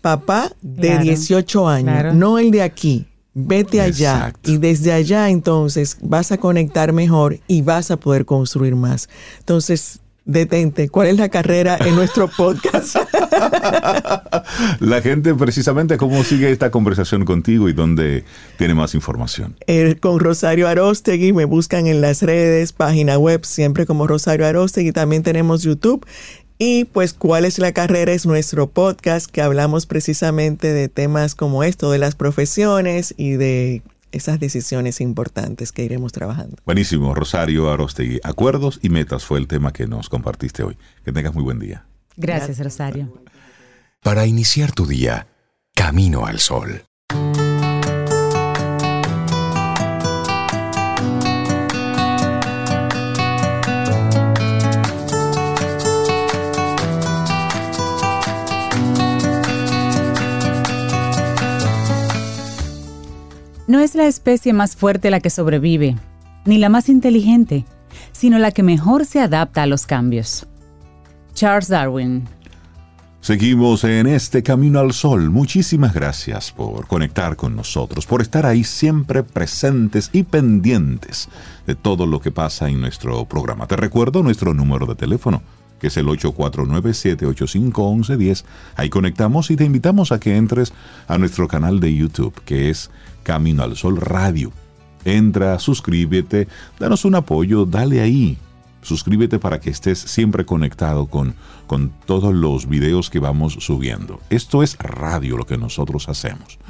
papá 0.00 0.52
de 0.62 0.88
Claro, 0.88 1.02
18 1.04 1.68
años, 1.68 1.92
claro. 1.92 2.14
no 2.14 2.38
el 2.38 2.50
de 2.50 2.62
aquí. 2.62 3.06
Vete 3.34 3.80
allá 3.80 4.16
Exacto. 4.16 4.50
y 4.50 4.58
desde 4.58 4.92
allá 4.92 5.30
entonces 5.30 5.96
vas 6.02 6.32
a 6.32 6.36
conectar 6.38 6.92
mejor 6.92 7.38
y 7.48 7.62
vas 7.62 7.90
a 7.90 7.96
poder 7.96 8.26
construir 8.26 8.76
más. 8.76 9.08
Entonces, 9.38 10.00
detente, 10.24 10.88
¿cuál 10.88 11.08
es 11.08 11.16
la 11.16 11.28
carrera 11.28 11.76
en 11.84 11.94
nuestro 11.94 12.28
podcast? 12.28 12.96
la 14.80 15.02
gente 15.02 15.34
precisamente 15.34 15.96
cómo 15.96 16.22
sigue 16.22 16.50
esta 16.50 16.70
conversación 16.70 17.24
contigo 17.24 17.68
y 17.68 17.72
dónde 17.72 18.24
tiene 18.58 18.74
más 18.74 18.94
información. 18.94 19.56
Eh, 19.66 19.96
con 20.00 20.20
Rosario 20.20 20.68
Arostegui, 20.68 21.32
me 21.32 21.44
buscan 21.44 21.86
en 21.86 22.00
las 22.00 22.22
redes, 22.22 22.72
página 22.72 23.18
web, 23.18 23.44
siempre 23.44 23.86
como 23.86 24.06
Rosario 24.06 24.46
Arostegui, 24.46 24.92
también 24.92 25.22
tenemos 25.22 25.62
YouTube. 25.62 26.06
Y 26.58 26.84
pues, 26.84 27.12
¿cuál 27.12 27.44
es 27.44 27.58
la 27.58 27.72
carrera? 27.72 28.12
Es 28.12 28.24
nuestro 28.24 28.70
podcast 28.70 29.28
que 29.28 29.42
hablamos 29.42 29.86
precisamente 29.86 30.72
de 30.72 30.88
temas 30.88 31.34
como 31.34 31.64
esto, 31.64 31.90
de 31.90 31.98
las 31.98 32.14
profesiones 32.14 33.14
y 33.16 33.32
de 33.32 33.82
esas 34.12 34.38
decisiones 34.38 35.00
importantes 35.00 35.72
que 35.72 35.84
iremos 35.84 36.12
trabajando. 36.12 36.56
Buenísimo, 36.64 37.14
Rosario 37.14 37.70
Arostegui. 37.70 38.20
Acuerdos 38.22 38.78
y 38.82 38.88
metas 38.88 39.24
fue 39.24 39.38
el 39.38 39.48
tema 39.48 39.72
que 39.72 39.86
nos 39.86 40.08
compartiste 40.08 40.62
hoy. 40.62 40.76
Que 41.04 41.12
tengas 41.12 41.34
muy 41.34 41.42
buen 41.42 41.58
día. 41.58 41.86
Gracias, 42.16 42.58
Rosario. 42.58 43.12
Para 44.02 44.26
iniciar 44.26 44.72
tu 44.72 44.86
día, 44.86 45.26
camino 45.74 46.26
al 46.26 46.38
sol. 46.38 46.82
No 63.66 63.78
es 63.78 63.94
la 63.94 64.06
especie 64.06 64.52
más 64.52 64.74
fuerte 64.74 65.10
la 65.10 65.20
que 65.20 65.30
sobrevive, 65.30 65.96
ni 66.44 66.58
la 66.58 66.68
más 66.68 66.88
inteligente, 66.88 67.64
sino 68.10 68.38
la 68.38 68.50
que 68.50 68.62
mejor 68.62 69.06
se 69.06 69.20
adapta 69.20 69.62
a 69.62 69.66
los 69.66 69.86
cambios. 69.86 70.46
Charles 71.34 71.68
Darwin. 71.68 72.24
Seguimos 73.20 73.84
en 73.84 74.08
este 74.08 74.42
camino 74.42 74.80
al 74.80 74.92
sol. 74.92 75.30
Muchísimas 75.30 75.94
gracias 75.94 76.50
por 76.50 76.88
conectar 76.88 77.36
con 77.36 77.54
nosotros, 77.54 78.04
por 78.04 78.20
estar 78.20 78.46
ahí 78.46 78.64
siempre 78.64 79.22
presentes 79.22 80.10
y 80.12 80.24
pendientes 80.24 81.28
de 81.64 81.76
todo 81.76 82.04
lo 82.04 82.20
que 82.20 82.32
pasa 82.32 82.68
en 82.68 82.80
nuestro 82.80 83.24
programa. 83.26 83.68
Te 83.68 83.76
recuerdo 83.76 84.24
nuestro 84.24 84.54
número 84.54 84.86
de 84.86 84.96
teléfono, 84.96 85.40
que 85.82 85.88
es 85.88 85.96
el 85.96 86.06
849-785-1110. 86.06 88.44
Ahí 88.76 88.88
conectamos 88.88 89.50
y 89.50 89.56
te 89.56 89.64
invitamos 89.64 90.12
a 90.12 90.20
que 90.20 90.36
entres 90.36 90.72
a 91.08 91.18
nuestro 91.18 91.48
canal 91.48 91.80
de 91.80 91.92
YouTube, 91.92 92.40
que 92.44 92.70
es 92.70 92.92
Camino 93.24 93.64
al 93.64 93.76
Sol 93.76 93.96
Radio. 93.96 94.52
Entra, 95.04 95.58
suscríbete, 95.58 96.46
danos 96.78 97.04
un 97.04 97.16
apoyo, 97.16 97.66
dale 97.66 98.00
ahí, 98.00 98.38
suscríbete 98.82 99.40
para 99.40 99.58
que 99.58 99.70
estés 99.70 99.98
siempre 99.98 100.46
conectado 100.46 101.06
con, 101.06 101.34
con 101.66 101.90
todos 102.06 102.32
los 102.32 102.68
videos 102.68 103.10
que 103.10 103.18
vamos 103.18 103.54
subiendo. 103.54 104.20
Esto 104.30 104.62
es 104.62 104.78
radio 104.78 105.36
lo 105.36 105.46
que 105.46 105.58
nosotros 105.58 106.08
hacemos. 106.08 106.60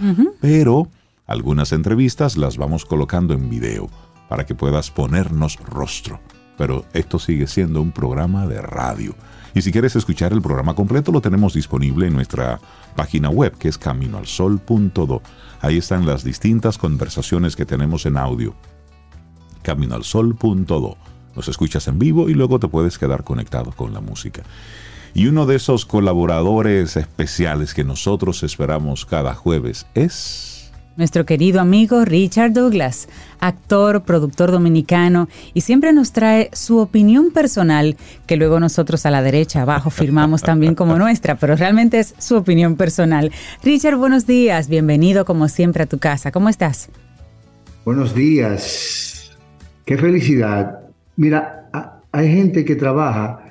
Pero 0.40 0.88
algunas 1.26 1.72
entrevistas 1.72 2.38
las 2.38 2.56
vamos 2.56 2.86
colocando 2.86 3.34
en 3.34 3.50
video 3.50 3.90
para 4.30 4.46
que 4.46 4.54
puedas 4.54 4.90
ponernos 4.90 5.58
rostro. 5.58 6.18
Pero 6.58 6.84
esto 6.92 7.18
sigue 7.18 7.46
siendo 7.46 7.80
un 7.80 7.92
programa 7.92 8.46
de 8.46 8.60
radio. 8.60 9.14
Y 9.54 9.62
si 9.62 9.72
quieres 9.72 9.96
escuchar 9.96 10.32
el 10.32 10.40
programa 10.40 10.74
completo, 10.74 11.12
lo 11.12 11.20
tenemos 11.20 11.54
disponible 11.54 12.06
en 12.06 12.14
nuestra 12.14 12.60
página 12.96 13.28
web, 13.28 13.56
que 13.58 13.68
es 13.68 13.78
caminoalsol.do. 13.78 15.22
Ahí 15.60 15.76
están 15.78 16.06
las 16.06 16.24
distintas 16.24 16.78
conversaciones 16.78 17.56
que 17.56 17.66
tenemos 17.66 18.06
en 18.06 18.16
audio. 18.16 18.54
Caminoalsol.do 19.62 20.96
nos 21.34 21.48
escuchas 21.48 21.88
en 21.88 21.98
vivo 21.98 22.28
y 22.28 22.34
luego 22.34 22.58
te 22.58 22.68
puedes 22.68 22.98
quedar 22.98 23.24
conectado 23.24 23.72
con 23.72 23.92
la 23.92 24.00
música. 24.00 24.42
Y 25.14 25.26
uno 25.26 25.46
de 25.46 25.56
esos 25.56 25.84
colaboradores 25.84 26.96
especiales 26.96 27.74
que 27.74 27.84
nosotros 27.84 28.42
esperamos 28.42 29.04
cada 29.06 29.34
jueves 29.34 29.86
es... 29.94 30.51
Nuestro 30.96 31.24
querido 31.24 31.60
amigo 31.60 32.04
Richard 32.04 32.52
Douglas, 32.52 33.08
actor, 33.40 34.02
productor 34.02 34.50
dominicano, 34.50 35.28
y 35.54 35.62
siempre 35.62 35.92
nos 35.92 36.12
trae 36.12 36.50
su 36.52 36.78
opinión 36.78 37.30
personal, 37.30 37.96
que 38.26 38.36
luego 38.36 38.60
nosotros 38.60 39.06
a 39.06 39.10
la 39.10 39.22
derecha 39.22 39.62
abajo 39.62 39.90
firmamos 39.90 40.42
también 40.42 40.74
como 40.74 40.98
nuestra, 40.98 41.36
pero 41.36 41.56
realmente 41.56 41.98
es 41.98 42.14
su 42.18 42.36
opinión 42.36 42.76
personal. 42.76 43.32
Richard, 43.62 43.96
buenos 43.96 44.26
días, 44.26 44.68
bienvenido 44.68 45.24
como 45.24 45.48
siempre 45.48 45.84
a 45.84 45.86
tu 45.86 45.98
casa, 45.98 46.30
¿cómo 46.30 46.48
estás? 46.48 46.90
Buenos 47.84 48.14
días, 48.14 49.32
qué 49.84 49.96
felicidad 49.96 50.82
Mira, 51.16 51.68
hay 52.10 52.32
gente 52.32 52.64
que 52.64 52.74
trabaja 52.74 53.44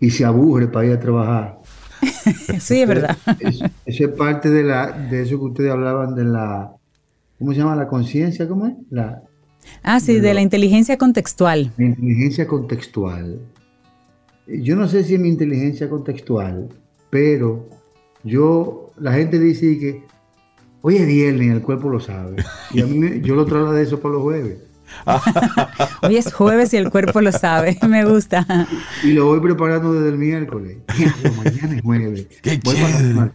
y 0.00 0.10
se 0.10 0.24
aburre 0.24 0.68
para 0.68 0.86
ir 0.86 0.92
a 0.92 1.00
trabajar. 1.00 1.58
sí, 2.60 2.82
es 2.82 2.88
verdad. 2.88 3.16
Eso, 3.40 3.64
es 3.86 4.08
parte 4.10 4.50
de, 4.50 4.62
la, 4.64 4.92
de 4.92 5.22
eso 5.22 5.38
que 5.38 5.44
ustedes 5.44 5.72
hablaban 5.72 6.14
de 6.14 6.24
la, 6.24 6.72
¿cómo 7.38 7.52
se 7.52 7.58
llama? 7.58 7.76
La 7.76 7.88
conciencia, 7.88 8.48
¿cómo 8.48 8.66
es? 8.66 8.74
La, 8.90 9.22
ah, 9.82 10.00
sí, 10.00 10.20
de, 10.20 10.34
la 10.34 10.42
inteligencia 10.42 10.96
contextual. 10.96 11.72
La 11.76 11.84
inteligencia 11.84 12.46
contextual. 12.46 13.40
Yo 14.46 14.76
no 14.76 14.88
sé 14.88 15.02
si 15.04 15.14
es 15.14 15.20
mi 15.20 15.28
inteligencia 15.28 15.88
contextual, 15.88 16.68
pero 17.10 17.68
yo, 18.22 18.90
la 18.98 19.12
gente 19.12 19.38
dice 19.38 19.78
que 19.78 20.02
hoy 20.82 20.96
es 20.96 21.06
viernes, 21.06 21.50
el 21.52 21.62
cuerpo 21.62 21.88
lo 21.88 22.00
sabe. 22.00 22.36
Y 22.72 22.80
a 22.80 22.86
mí, 22.86 23.20
yo 23.22 23.34
lo 23.34 23.44
traigo 23.44 23.72
de 23.72 23.82
eso 23.82 24.00
para 24.00 24.14
los 24.14 24.22
jueves. 24.22 24.65
Hoy 26.02 26.16
es 26.16 26.32
jueves 26.32 26.72
y 26.74 26.76
el 26.76 26.90
cuerpo 26.90 27.20
lo 27.20 27.32
sabe, 27.32 27.78
me 27.88 28.04
gusta. 28.04 28.46
Y 29.02 29.12
lo 29.12 29.26
voy 29.26 29.40
preparando 29.40 29.92
desde 29.92 30.10
el 30.10 30.18
miércoles. 30.18 30.78
mañana 31.36 31.76
es 31.76 31.82
jueves. 31.82 32.26
Qué 32.42 32.60
voy 32.62 32.74
chévere. 32.74 33.30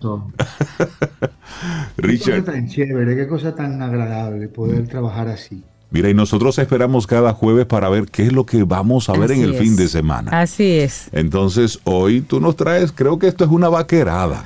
Richard. 1.97 2.35
Qué 2.35 2.41
cosa 2.41 2.51
tan 2.51 2.67
chévere, 2.67 3.15
qué 3.15 3.27
cosa 3.27 3.55
tan 3.55 3.81
agradable 3.81 4.47
poder 4.47 4.87
trabajar 4.87 5.27
así. 5.27 5.63
Mira, 5.91 6.09
y 6.09 6.13
nosotros 6.13 6.57
esperamos 6.57 7.05
cada 7.05 7.33
jueves 7.33 7.65
para 7.65 7.89
ver 7.89 8.05
qué 8.05 8.23
es 8.23 8.31
lo 8.31 8.45
que 8.45 8.63
vamos 8.63 9.09
a 9.09 9.13
ver 9.13 9.31
en 9.31 9.41
el 9.41 9.55
fin 9.55 9.75
de 9.75 9.89
semana. 9.89 10.31
Así 10.39 10.79
es. 10.79 11.09
Entonces, 11.11 11.81
hoy 11.83 12.21
tú 12.21 12.39
nos 12.39 12.55
traes, 12.55 12.93
creo 12.93 13.19
que 13.19 13.27
esto 13.27 13.43
es 13.43 13.51
una 13.51 13.67
vaquerada. 13.67 14.41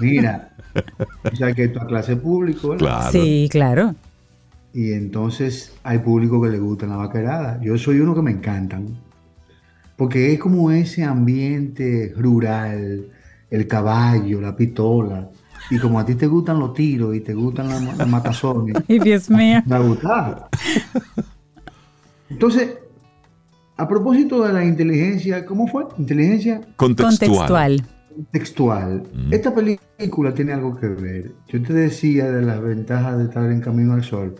Mira, 0.00 0.50
o 1.24 1.34
sea 1.34 1.52
que 1.52 1.64
esto 1.64 1.80
a 1.80 1.86
clase 1.86 2.14
público, 2.14 2.76
Claro. 2.76 3.10
Sí, 3.10 3.48
claro. 3.50 3.96
Y 4.72 4.92
entonces 4.92 5.74
hay 5.82 5.98
público 5.98 6.40
que 6.40 6.48
le 6.48 6.58
gusta 6.58 6.86
la 6.86 6.96
vaquerada. 6.96 7.60
Yo 7.60 7.76
soy 7.76 8.00
uno 8.00 8.14
que 8.14 8.22
me 8.22 8.30
encantan. 8.30 8.86
Porque 9.96 10.32
es 10.32 10.38
como 10.38 10.70
ese 10.70 11.04
ambiente 11.04 12.14
rural, 12.16 13.06
el 13.50 13.66
caballo, 13.66 14.40
la 14.40 14.56
pistola. 14.56 15.28
Y 15.70 15.78
como 15.78 15.98
a 15.98 16.06
ti 16.06 16.14
te 16.14 16.26
gustan 16.26 16.58
los 16.58 16.72
tiros 16.72 17.14
y 17.14 17.20
te 17.20 17.34
gustan 17.34 17.68
las, 17.68 18.08
matazones. 18.08 18.76
Ay, 18.88 18.98
Dios 18.98 19.28
mío. 19.28 19.62
Me 19.66 19.74
ha 19.74 19.80
gustado. 19.80 20.48
Entonces, 22.30 22.78
a 23.76 23.88
propósito 23.88 24.42
de 24.42 24.52
la 24.52 24.64
inteligencia, 24.64 25.44
¿cómo 25.44 25.66
fue? 25.66 25.84
Inteligencia 25.98 26.60
contextual. 26.76 27.82
Contextual. 28.14 29.02
Mm. 29.12 29.34
Esta 29.34 29.54
película 29.54 30.32
tiene 30.32 30.52
algo 30.52 30.76
que 30.78 30.88
ver. 30.88 31.32
Yo 31.48 31.62
te 31.62 31.72
decía 31.72 32.30
de 32.30 32.42
las 32.42 32.62
ventajas 32.62 33.18
de 33.18 33.24
estar 33.24 33.50
en 33.50 33.60
Camino 33.60 33.94
al 33.94 34.04
Sol 34.04 34.34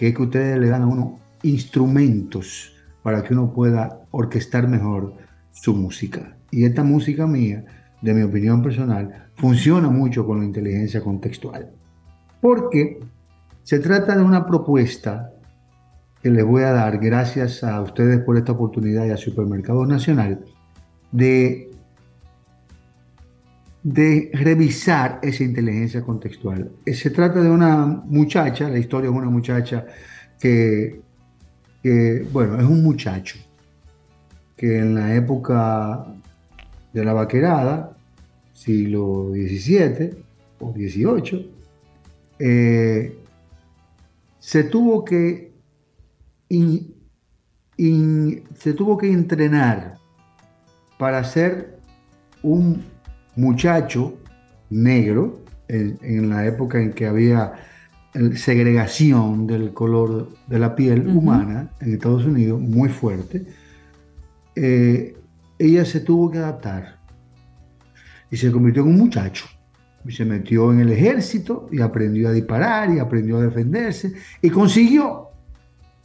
que 0.00 0.08
es 0.08 0.14
que 0.14 0.22
ustedes 0.22 0.58
le 0.58 0.70
dan 0.70 0.80
a 0.80 0.86
uno 0.86 1.18
instrumentos 1.42 2.72
para 3.02 3.22
que 3.22 3.34
uno 3.34 3.52
pueda 3.52 4.00
orquestar 4.12 4.66
mejor 4.66 5.12
su 5.52 5.74
música. 5.74 6.38
Y 6.50 6.64
esta 6.64 6.82
música 6.82 7.26
mía, 7.26 7.66
de 8.00 8.14
mi 8.14 8.22
opinión 8.22 8.62
personal, 8.62 9.26
funciona 9.34 9.90
mucho 9.90 10.24
con 10.24 10.38
la 10.38 10.46
inteligencia 10.46 11.02
contextual. 11.02 11.72
Porque 12.40 12.98
se 13.62 13.78
trata 13.78 14.16
de 14.16 14.22
una 14.22 14.46
propuesta 14.46 15.34
que 16.22 16.30
les 16.30 16.46
voy 16.46 16.62
a 16.62 16.72
dar, 16.72 16.96
gracias 16.96 17.62
a 17.62 17.82
ustedes 17.82 18.20
por 18.20 18.38
esta 18.38 18.52
oportunidad 18.52 19.04
y 19.04 19.10
a 19.10 19.18
Supermercado 19.18 19.84
Nacional, 19.84 20.46
de, 21.12 21.69
de 23.82 24.30
revisar 24.34 25.20
esa 25.22 25.42
inteligencia 25.42 26.02
contextual. 26.02 26.70
Se 26.86 27.10
trata 27.10 27.40
de 27.40 27.50
una 27.50 27.86
muchacha, 27.86 28.68
la 28.68 28.78
historia 28.78 29.10
es 29.10 29.16
una 29.16 29.30
muchacha 29.30 29.86
que, 30.38 31.00
bueno, 32.32 32.58
es 32.58 32.64
un 32.64 32.82
muchacho 32.82 33.38
que 34.56 34.78
en 34.78 34.94
la 34.94 35.14
época 35.14 36.06
de 36.92 37.04
la 37.04 37.14
vaquerada, 37.14 37.96
siglo 38.52 39.30
XVII 39.32 40.10
o 40.58 40.72
XVIII, 40.72 41.50
eh, 42.38 43.16
se 44.38 44.64
tuvo 44.64 45.04
que 45.04 45.50
se 48.58 48.74
tuvo 48.74 48.98
que 48.98 49.10
entrenar 49.10 49.98
para 50.98 51.22
ser 51.24 51.78
un 52.42 52.84
muchacho 53.40 54.18
negro 54.70 55.40
en 55.68 56.28
la 56.28 56.46
época 56.46 56.80
en 56.80 56.92
que 56.92 57.06
había 57.06 57.54
segregación 58.34 59.46
del 59.46 59.72
color 59.72 60.28
de 60.48 60.58
la 60.58 60.74
piel 60.74 61.06
humana 61.06 61.70
en 61.80 61.94
Estados 61.94 62.24
Unidos 62.24 62.60
muy 62.60 62.88
fuerte, 62.88 63.46
eh, 64.56 65.16
ella 65.58 65.84
se 65.84 66.00
tuvo 66.00 66.30
que 66.30 66.38
adaptar 66.38 66.98
y 68.30 68.36
se 68.36 68.50
convirtió 68.50 68.82
en 68.82 68.88
un 68.88 68.98
muchacho. 68.98 69.46
Y 70.04 70.12
se 70.12 70.24
metió 70.24 70.72
en 70.72 70.80
el 70.80 70.90
ejército 70.92 71.68
y 71.70 71.82
aprendió 71.82 72.30
a 72.30 72.32
disparar 72.32 72.90
y 72.90 72.98
aprendió 72.98 73.36
a 73.36 73.42
defenderse 73.42 74.14
y 74.40 74.48
consiguió 74.48 75.28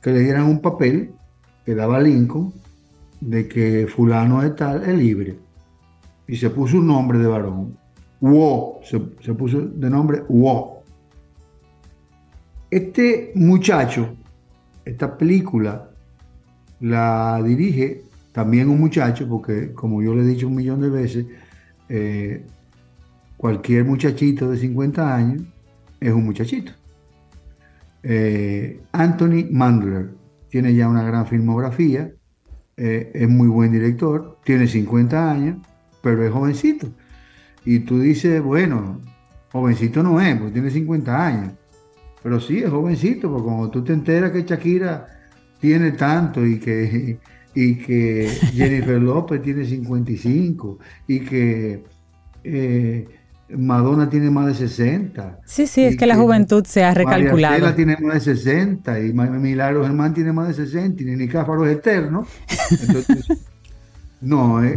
que 0.02 0.12
le 0.12 0.20
dieran 0.20 0.44
un 0.44 0.60
papel 0.60 1.14
que 1.66 1.76
daba 1.76 2.02
Lincoln 2.02 2.54
de 3.22 3.48
que 3.48 3.88
fulano 3.88 4.42
de 4.42 4.50
tal 4.50 4.84
es 4.84 4.98
libre. 4.98 5.38
Y 6.28 6.36
se 6.36 6.50
puso 6.50 6.78
un 6.78 6.88
nombre 6.88 7.20
de 7.20 7.28
varón. 7.28 7.78
Wo, 8.20 8.80
se, 8.84 9.02
se 9.22 9.34
puso 9.34 9.62
de 9.62 9.90
nombre 9.90 10.24
Wo 10.28 10.76
este 12.76 13.32
muchacho, 13.36 14.18
esta 14.84 15.18
película, 15.18 15.92
la 16.82 17.42
dirige 17.42 18.04
también 18.34 18.70
un 18.70 18.80
muchacho, 18.82 19.30
porque 19.30 19.72
como 19.72 20.02
yo 20.02 20.14
le 20.14 20.24
he 20.24 20.26
dicho 20.26 20.48
un 20.48 20.56
millón 20.56 20.82
de 20.82 20.90
veces, 20.90 21.26
eh, 21.88 22.46
cualquier 23.38 23.86
muchachito 23.86 24.52
de 24.52 24.58
50 24.58 25.16
años 25.16 25.44
es 26.02 26.12
un 26.12 26.26
muchachito. 26.26 26.74
Eh, 28.04 28.82
Anthony 28.92 29.46
Mandler 29.50 30.10
tiene 30.50 30.76
ya 30.76 30.90
una 30.90 31.04
gran 31.04 31.26
filmografía, 31.28 32.12
eh, 32.76 33.12
es 33.14 33.30
muy 33.30 33.48
buen 33.48 33.72
director, 33.72 34.40
tiene 34.44 34.68
50 34.68 35.32
años, 35.32 35.58
pero 36.06 36.24
es 36.24 36.32
jovencito. 36.32 36.88
Y 37.66 37.80
tú 37.80 38.00
dices, 38.00 38.44
bueno, 38.44 39.02
jovencito 39.52 40.04
no 40.04 40.22
es, 40.22 40.36
porque 40.38 40.54
tiene 40.54 40.70
50 40.70 41.26
años. 41.26 41.54
Pero 42.22 42.40
sí, 42.40 42.60
es 42.60 42.70
jovencito, 42.70 43.30
porque 43.30 43.44
cuando 43.44 43.72
tú 43.72 43.84
te 43.84 43.92
enteras 43.92 44.32
que 44.32 44.44
Shakira 44.44 45.08
tiene 45.60 45.94
tanto 45.94 46.46
y 46.46 46.60
que, 46.60 47.18
y 47.56 47.76
que 47.76 48.30
Jennifer 48.54 49.02
López 49.02 49.42
tiene 49.42 49.66
55 49.66 50.78
y 51.08 51.20
que 51.22 51.84
eh, 52.44 53.08
Madonna 53.50 54.08
tiene 54.08 54.30
más 54.30 54.46
de 54.46 54.54
60. 54.54 55.40
Sí, 55.44 55.66
sí, 55.66 55.86
es 55.86 55.98
que 55.98 56.06
la 56.06 56.18
juventud 56.18 56.64
se 56.66 56.84
ha 56.84 56.94
recalculado. 56.94 57.60
María 57.60 57.76
tiene 57.76 57.98
más 57.98 58.14
de 58.26 58.36
60 58.36 59.00
y 59.00 59.12
Milagro 59.12 59.84
Germán 59.84 60.14
tiene 60.14 60.34
más 60.34 60.50
de 60.50 60.66
60 60.66 61.02
y 61.02 61.06
Nini 61.08 61.28
Cáfaro 61.28 61.66
es 61.66 61.78
eterno. 61.78 62.28
Entonces, 62.70 63.48
no, 64.26 64.64
eh, 64.64 64.74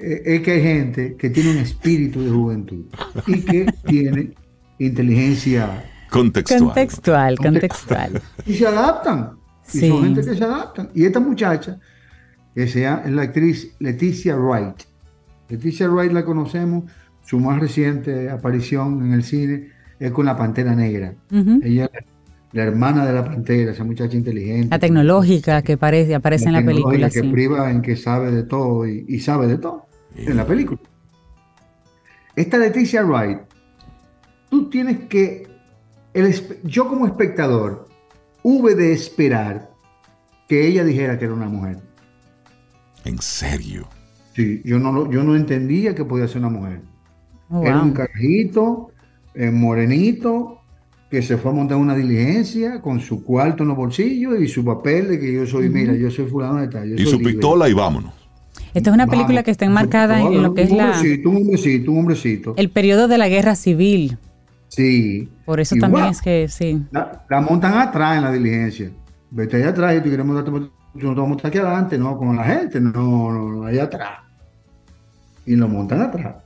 eh, 0.00 0.22
es 0.24 0.42
que 0.42 0.52
hay 0.52 0.62
gente 0.62 1.16
que 1.16 1.28
tiene 1.30 1.50
un 1.50 1.58
espíritu 1.58 2.22
de 2.22 2.30
juventud 2.30 2.84
y 3.26 3.40
que 3.40 3.66
tiene 3.86 4.32
inteligencia 4.78 5.84
contextual. 6.08 6.60
Contextual, 6.66 7.36
contextual. 7.36 8.22
Y 8.46 8.54
se 8.54 8.66
adaptan. 8.66 9.32
Y 9.74 9.80
son 9.80 10.04
gente 10.04 10.20
que 10.20 10.36
se 10.36 10.44
adaptan. 10.44 10.90
Y 10.94 11.04
esta 11.04 11.18
muchacha, 11.18 11.80
que 12.54 12.68
sea, 12.68 13.02
es 13.04 13.10
la 13.10 13.22
actriz 13.22 13.74
Leticia 13.80 14.36
Wright. 14.36 14.84
Leticia 15.48 15.88
Wright 15.88 16.12
la 16.12 16.24
conocemos, 16.24 16.84
su 17.24 17.40
más 17.40 17.58
reciente 17.58 18.30
aparición 18.30 19.04
en 19.04 19.14
el 19.14 19.24
cine 19.24 19.72
es 19.98 20.12
con 20.12 20.26
la 20.26 20.36
Pantera 20.36 20.76
Negra. 20.76 21.12
Ella 21.62 21.90
la 22.52 22.62
hermana 22.62 23.04
de 23.04 23.12
la 23.12 23.24
Pantera, 23.24 23.72
esa 23.72 23.84
muchacha 23.84 24.16
inteligente. 24.16 24.68
La 24.70 24.78
tecnológica 24.78 25.62
que 25.62 25.74
aparece, 25.74 26.14
aparece 26.14 26.46
en 26.46 26.52
la 26.52 26.64
película. 26.64 27.10
Que 27.10 27.22
priva 27.22 27.70
en 27.70 27.82
que 27.82 27.96
sabe 27.96 28.30
de 28.30 28.44
todo 28.44 28.86
y, 28.86 29.20
sabe 29.20 29.46
de 29.46 29.58
todo 29.58 29.86
en 30.14 30.36
la 30.36 30.46
película. 30.46 30.80
Esta 32.34 32.58
Leticia 32.58 33.02
Wright, 33.02 33.38
tú 34.50 34.68
tienes 34.68 35.00
que, 35.08 35.48
yo 36.64 36.88
como 36.88 37.06
espectador, 37.06 37.88
hube 38.42 38.74
de 38.74 38.92
esperar 38.92 39.70
que 40.48 40.66
ella 40.66 40.84
dijera 40.84 41.18
que 41.18 41.24
era 41.24 41.34
una 41.34 41.48
mujer. 41.48 41.78
¿En 43.04 43.18
serio? 43.20 43.88
Sí, 44.34 44.60
yo 44.64 44.78
no, 44.78 45.10
yo 45.10 45.22
no 45.24 45.34
entendía 45.34 45.94
que 45.94 46.04
podía 46.04 46.28
ser 46.28 46.38
una 46.38 46.50
mujer. 46.50 46.80
Oh, 47.48 47.64
era 47.64 47.80
un 47.80 47.92
carajito, 47.92 48.90
eh, 49.34 49.50
morenito, 49.50 50.55
que 51.10 51.22
se 51.22 51.36
fue 51.36 51.52
a 51.52 51.54
montar 51.54 51.78
una 51.78 51.94
diligencia 51.94 52.80
con 52.80 53.00
su 53.00 53.22
cuarto 53.22 53.62
en 53.62 53.68
los 53.68 53.76
bolsillos 53.76 54.40
y 54.40 54.48
su 54.48 54.64
papel 54.64 55.08
de 55.08 55.20
que 55.20 55.32
yo 55.32 55.46
soy, 55.46 55.68
mira, 55.68 55.94
yo 55.94 56.10
soy 56.10 56.26
fulano 56.26 56.60
de 56.60 56.68
tal. 56.68 56.98
Y 56.98 57.06
su 57.06 57.18
pistola 57.18 57.68
y 57.68 57.74
vámonos. 57.74 58.12
Esta 58.74 58.90
es 58.90 58.94
una 58.94 59.06
película 59.06 59.42
que 59.42 59.50
está 59.50 59.64
enmarcada 59.64 60.20
en 60.20 60.42
lo 60.42 60.52
que 60.52 60.62
es 60.62 60.70
la... 60.70 61.00
Un 61.24 61.36
hombrecito, 61.36 61.90
un 61.92 61.98
hombrecito. 61.98 62.54
El 62.56 62.70
periodo 62.70 63.08
de 63.08 63.18
la 63.18 63.28
guerra 63.28 63.54
civil. 63.54 64.18
Sí. 64.68 65.30
Por 65.44 65.60
eso 65.60 65.76
también 65.76 66.06
es 66.06 66.20
que, 66.20 66.48
sí. 66.48 66.82
La, 66.90 67.40
montan 67.40 67.78
atrás 67.78 68.18
en 68.18 68.24
la 68.24 68.32
diligencia. 68.32 68.90
Vete 69.30 69.56
allá 69.56 69.70
atrás 69.70 69.96
y 69.96 70.02
tú 70.02 70.10
queremos 70.10 70.34
darte... 70.34 70.50
No 70.50 71.14
te 71.14 71.20
vamos 71.20 71.44
a 71.44 71.48
aquí 71.48 71.58
adelante, 71.58 71.98
no, 71.98 72.16
con 72.16 72.34
la 72.36 72.44
gente, 72.44 72.80
no, 72.80 72.92
no, 73.30 73.50
no, 73.50 73.64
allá 73.64 73.84
atrás. 73.84 74.20
Y 75.44 75.54
lo 75.54 75.68
montan 75.68 76.00
atrás 76.00 76.36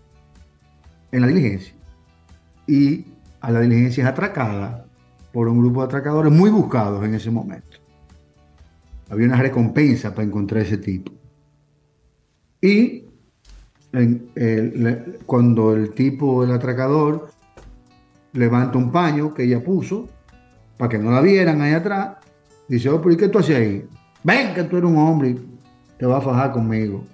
en 1.12 1.20
la 1.20 1.26
diligencia. 1.26 1.72
Y 2.66 3.06
a 3.40 3.50
la 3.50 3.60
diligencia 3.60 4.04
es 4.04 4.08
atracada 4.08 4.86
por 5.32 5.48
un 5.48 5.58
grupo 5.60 5.80
de 5.80 5.86
atracadores 5.86 6.32
muy 6.32 6.50
buscados 6.50 7.04
en 7.04 7.14
ese 7.14 7.30
momento. 7.30 7.78
Había 9.08 9.26
una 9.26 9.36
recompensa 9.36 10.14
para 10.14 10.26
encontrar 10.26 10.62
ese 10.62 10.78
tipo. 10.78 11.12
Y 12.60 13.06
cuando 15.26 15.74
el 15.74 15.92
tipo, 15.94 16.44
el 16.44 16.52
atracador, 16.52 17.28
levanta 18.32 18.78
un 18.78 18.92
paño 18.92 19.34
que 19.34 19.44
ella 19.44 19.64
puso 19.64 20.08
para 20.76 20.88
que 20.88 20.98
no 20.98 21.10
la 21.10 21.20
vieran 21.20 21.60
ahí 21.60 21.72
atrás, 21.72 22.18
dice, 22.68 22.88
oh, 22.88 23.00
pero 23.00 23.14
¿y 23.14 23.16
qué 23.16 23.28
tú 23.28 23.38
haces 23.38 23.56
ahí? 23.56 23.88
Ven, 24.22 24.54
que 24.54 24.64
tú 24.64 24.76
eres 24.76 24.90
un 24.90 24.98
hombre, 24.98 25.36
te 25.98 26.06
vas 26.06 26.18
a 26.18 26.30
fajar 26.30 26.52
conmigo. 26.52 27.04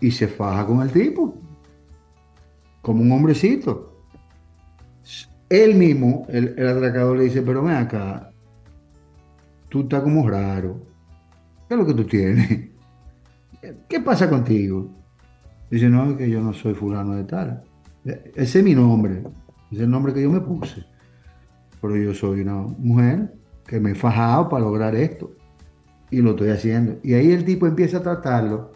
Y 0.00 0.10
se 0.12 0.28
faja 0.28 0.64
con 0.64 0.80
el 0.82 0.92
tipo 0.92 1.34
como 2.80 3.02
un 3.02 3.12
hombrecito. 3.12 3.87
Él 5.48 5.74
mismo, 5.74 6.26
el, 6.28 6.54
atracador, 6.66 7.16
le 7.16 7.24
dice, 7.24 7.42
pero 7.42 7.62
ven 7.62 7.76
acá, 7.76 8.30
tú 9.68 9.82
estás 9.82 10.02
como 10.02 10.28
raro. 10.28 10.82
¿Qué 11.66 11.74
es 11.74 11.80
lo 11.80 11.86
que 11.86 11.94
tú 11.94 12.04
tienes? 12.04 12.70
¿Qué 13.88 14.00
pasa 14.00 14.28
contigo? 14.28 14.90
Dice, 15.70 15.88
no, 15.88 16.10
es 16.10 16.16
que 16.16 16.28
yo 16.28 16.40
no 16.40 16.52
soy 16.52 16.74
fulano 16.74 17.14
de 17.14 17.24
tal. 17.24 17.62
Ese 18.34 18.58
es 18.58 18.64
mi 18.64 18.74
nombre, 18.74 19.22
es 19.70 19.80
el 19.80 19.90
nombre 19.90 20.12
que 20.12 20.22
yo 20.22 20.30
me 20.30 20.40
puse. 20.40 20.84
Pero 21.80 21.96
yo 21.96 22.14
soy 22.14 22.40
una 22.40 22.56
mujer 22.56 23.34
que 23.66 23.80
me 23.80 23.92
he 23.92 23.94
fajado 23.94 24.48
para 24.48 24.64
lograr 24.64 24.94
esto. 24.94 25.32
Y 26.10 26.22
lo 26.22 26.30
estoy 26.30 26.50
haciendo. 26.50 26.98
Y 27.02 27.14
ahí 27.14 27.30
el 27.32 27.44
tipo 27.44 27.66
empieza 27.66 27.98
a 27.98 28.02
tratarlo. 28.02 28.72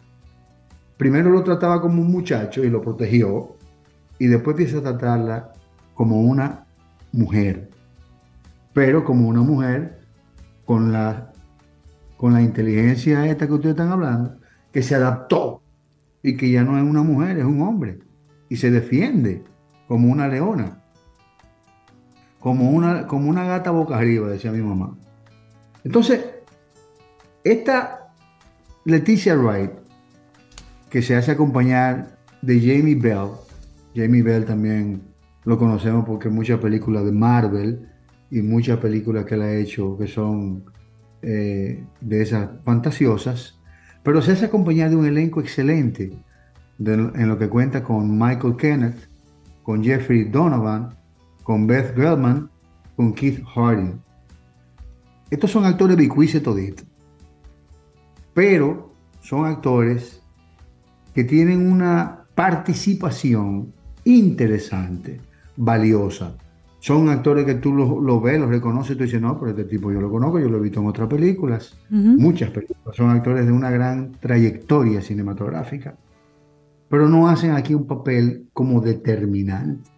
Primero 0.97 1.31
lo 1.31 1.43
trataba 1.43 1.81
como 1.81 2.03
un 2.03 2.13
muchacho 2.13 2.63
y 2.63 2.71
lo 2.71 2.81
protegió 2.83 3.57
y 4.19 4.27
después 4.27 4.57
empieza 4.57 4.79
a 4.79 4.83
tratarla 4.83 5.53
como 5.95 6.21
una 6.21 6.67
mujer, 7.13 7.71
pero 8.73 9.05
como 9.05 9.29
una 9.29 9.43
mujer 9.43 10.01
con 10.65 10.93
la, 10.93 11.33
con 12.17 12.33
la 12.33 12.43
inteligencia 12.43 13.27
esta 13.27 13.47
que 13.47 13.53
ustedes 13.53 13.75
están 13.75 13.91
hablando, 13.91 14.37
que 14.73 14.83
se 14.83 14.95
adaptó 14.95 15.63
y 16.23 16.37
que 16.37 16.51
ya 16.51 16.63
no 16.63 16.79
es 16.79 16.85
una 16.85 17.03
mujer, 17.03 17.39
es 17.39 17.45
un 17.45 17.61
hombre, 17.63 17.99
y 18.49 18.57
se 18.57 18.71
defiende 18.71 19.43
como 19.89 20.11
una 20.11 20.29
leona, 20.29 20.83
como 22.39 22.71
una, 22.71 23.07
como 23.07 23.29
una 23.29 23.45
gata 23.45 23.71
boca 23.71 23.97
arriba, 23.97 24.29
decía 24.29 24.53
mi 24.53 24.63
mamá. 24.63 24.97
Entonces, 25.85 26.25
esta 27.45 28.13
Leticia 28.85 29.37
Wright, 29.37 29.73
que 30.91 31.03
se 31.03 31.17
hace 31.17 31.33
acompañar 31.33 32.19
de 32.41 32.59
Jamie 32.61 32.95
Bell, 32.95 33.31
Jamie 33.95 34.23
Bell 34.23 34.45
también 34.45 35.12
lo 35.45 35.59
conocemos 35.59 36.05
porque 36.05 36.29
muchas 36.29 36.61
películas 36.61 37.05
de 37.05 37.13
Marvel 37.13 37.89
y 38.31 38.43
muchas 38.43 38.79
películas 38.79 39.25
que 39.25 39.35
él 39.35 39.43
ha 39.43 39.55
hecho 39.55 39.97
que 39.99 40.07
son 40.07 40.65
eh, 41.23 41.85
de 42.01 42.23
esas 42.23 42.51
fantasiosas, 42.65 43.59
pero 44.03 44.23
se 44.23 44.33
hace 44.33 44.47
acompañar 44.47 44.91
de 44.91 44.97
un 44.97 45.07
elenco 45.07 45.41
excelente 45.41 46.13
en 46.79 47.29
lo 47.29 47.39
que 47.39 47.49
cuenta 47.49 47.83
con 47.83 48.19
Michael 48.19 48.57
Kenneth, 48.57 49.09
con 49.63 49.85
Jeffrey 49.85 50.25
Donovan, 50.25 50.97
con 51.43 51.67
Beth 51.67 51.95
Gelman, 51.95 52.51
con 52.97 53.13
Keith 53.13 53.45
Harding. 53.55 54.01
Estos 55.31 55.51
son 55.51 55.65
actores 55.65 55.97
bicuice 55.97 56.41
todito, 56.41 56.83
pero 58.35 58.93
son 59.21 59.47
actores 59.47 60.23
que 61.15 61.25
tienen 61.25 61.71
una 61.71 62.25
participación 62.35 63.73
interesante, 64.05 65.21
valiosa. 65.57 66.35
Son 66.79 67.09
actores 67.11 67.45
que 67.45 67.55
tú 67.55 67.73
los 67.73 68.23
ves, 68.23 68.41
los 68.41 68.49
reconoces, 68.49 68.97
tú 68.97 69.05
dices, 69.05 69.21
no, 69.21 69.39
pero 69.39 69.53
este 69.53 69.65
tipo 69.65 69.93
yo 69.93 70.01
lo 70.01 70.11
conozco, 70.11 70.41
yo 70.41 70.49
lo 70.49 70.59
he 70.59 70.63
visto 70.63 70.81
en 70.81 70.87
otras 70.89 71.09
películas, 71.09 71.79
muchas 71.91 72.51
películas. 72.51 72.97
Son 72.97 73.09
actores 73.11 73.47
de 73.47 73.53
una 73.53 73.71
gran 73.71 74.13
trayectoria 74.13 75.01
cinematográfica, 75.01 75.95
pero 76.89 77.09
no 77.09 77.29
hacen 77.29 77.53
aquí 77.53 77.73
un 77.73 77.87
papel 77.87 78.49
como 78.53 78.81
determinante. 78.81 79.89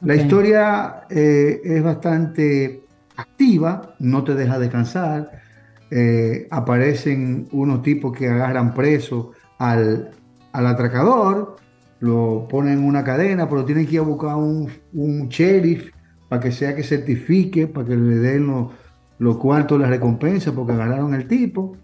La 0.00 0.16
historia 0.16 1.02
eh, 1.10 1.60
es 1.62 1.82
bastante 1.82 2.82
activa, 3.16 3.94
no 3.98 4.24
te 4.24 4.34
deja 4.34 4.58
descansar. 4.58 5.30
Eh, 5.90 6.48
aparecen 6.50 7.46
unos 7.52 7.82
tipos 7.82 8.16
que 8.16 8.28
agarran 8.28 8.72
preso 8.72 9.32
al, 9.58 10.10
al 10.52 10.66
atracador, 10.66 11.56
lo 12.00 12.46
ponen 12.48 12.78
en 12.78 12.84
una 12.84 13.04
cadena, 13.04 13.48
pero 13.48 13.64
tienen 13.64 13.86
que 13.86 13.94
ir 13.94 14.00
a 14.00 14.04
buscar 14.04 14.36
un, 14.36 14.68
un 14.92 15.28
sheriff 15.28 15.90
para 16.28 16.40
que 16.40 16.52
sea 16.52 16.74
que 16.74 16.82
certifique, 16.82 17.66
para 17.66 17.86
que 17.86 17.96
le 17.96 18.16
den 18.16 18.46
los 18.46 18.68
lo 19.18 19.38
cuartos 19.38 19.78
de 19.78 19.84
la 19.84 19.90
recompensa 19.90 20.52
porque 20.52 20.72
agarraron 20.72 21.14
el 21.14 21.28
tipo 21.28 21.76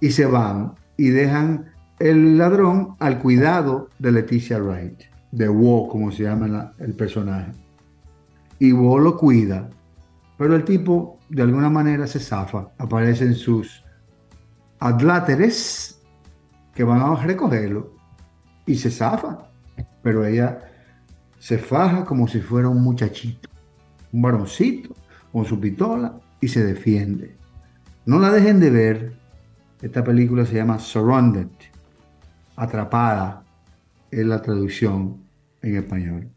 y 0.00 0.10
se 0.12 0.26
van 0.26 0.74
y 0.96 1.08
dejan 1.08 1.66
el 1.98 2.38
ladrón 2.38 2.94
al 3.00 3.18
cuidado 3.18 3.88
de 3.98 4.12
Leticia 4.12 4.58
Wright, 4.58 5.00
de 5.32 5.48
Wo, 5.48 5.88
como 5.88 6.12
se 6.12 6.22
llama 6.22 6.72
el 6.78 6.94
personaje. 6.94 7.50
Y 8.60 8.70
Wo 8.70 9.00
lo 9.00 9.16
cuida, 9.16 9.68
pero 10.36 10.54
el 10.54 10.64
tipo 10.64 11.18
de 11.28 11.42
alguna 11.42 11.68
manera 11.68 12.06
se 12.06 12.20
zafa, 12.20 12.68
aparecen 12.78 13.34
sus 13.34 13.84
adláteres 14.78 16.00
que 16.74 16.84
van 16.84 17.00
a 17.00 17.16
recogerlo 17.16 17.97
y 18.68 18.76
se 18.76 18.90
zafa 18.90 19.48
pero 20.02 20.24
ella 20.24 20.60
se 21.38 21.58
faja 21.58 22.04
como 22.04 22.28
si 22.28 22.40
fuera 22.40 22.68
un 22.68 22.82
muchachito, 22.82 23.48
un 24.12 24.22
varoncito 24.22 24.94
con 25.32 25.44
su 25.44 25.60
pistola 25.60 26.18
y 26.40 26.48
se 26.48 26.64
defiende. 26.64 27.36
No 28.06 28.18
la 28.18 28.30
dejen 28.30 28.60
de 28.60 28.70
ver. 28.70 29.12
Esta 29.82 30.02
película 30.02 30.44
se 30.44 30.54
llama 30.54 30.78
Surrounded, 30.78 31.48
Atrapada, 32.56 33.44
es 34.10 34.26
la 34.26 34.42
traducción 34.42 35.18
en 35.62 35.76
español. 35.76 36.28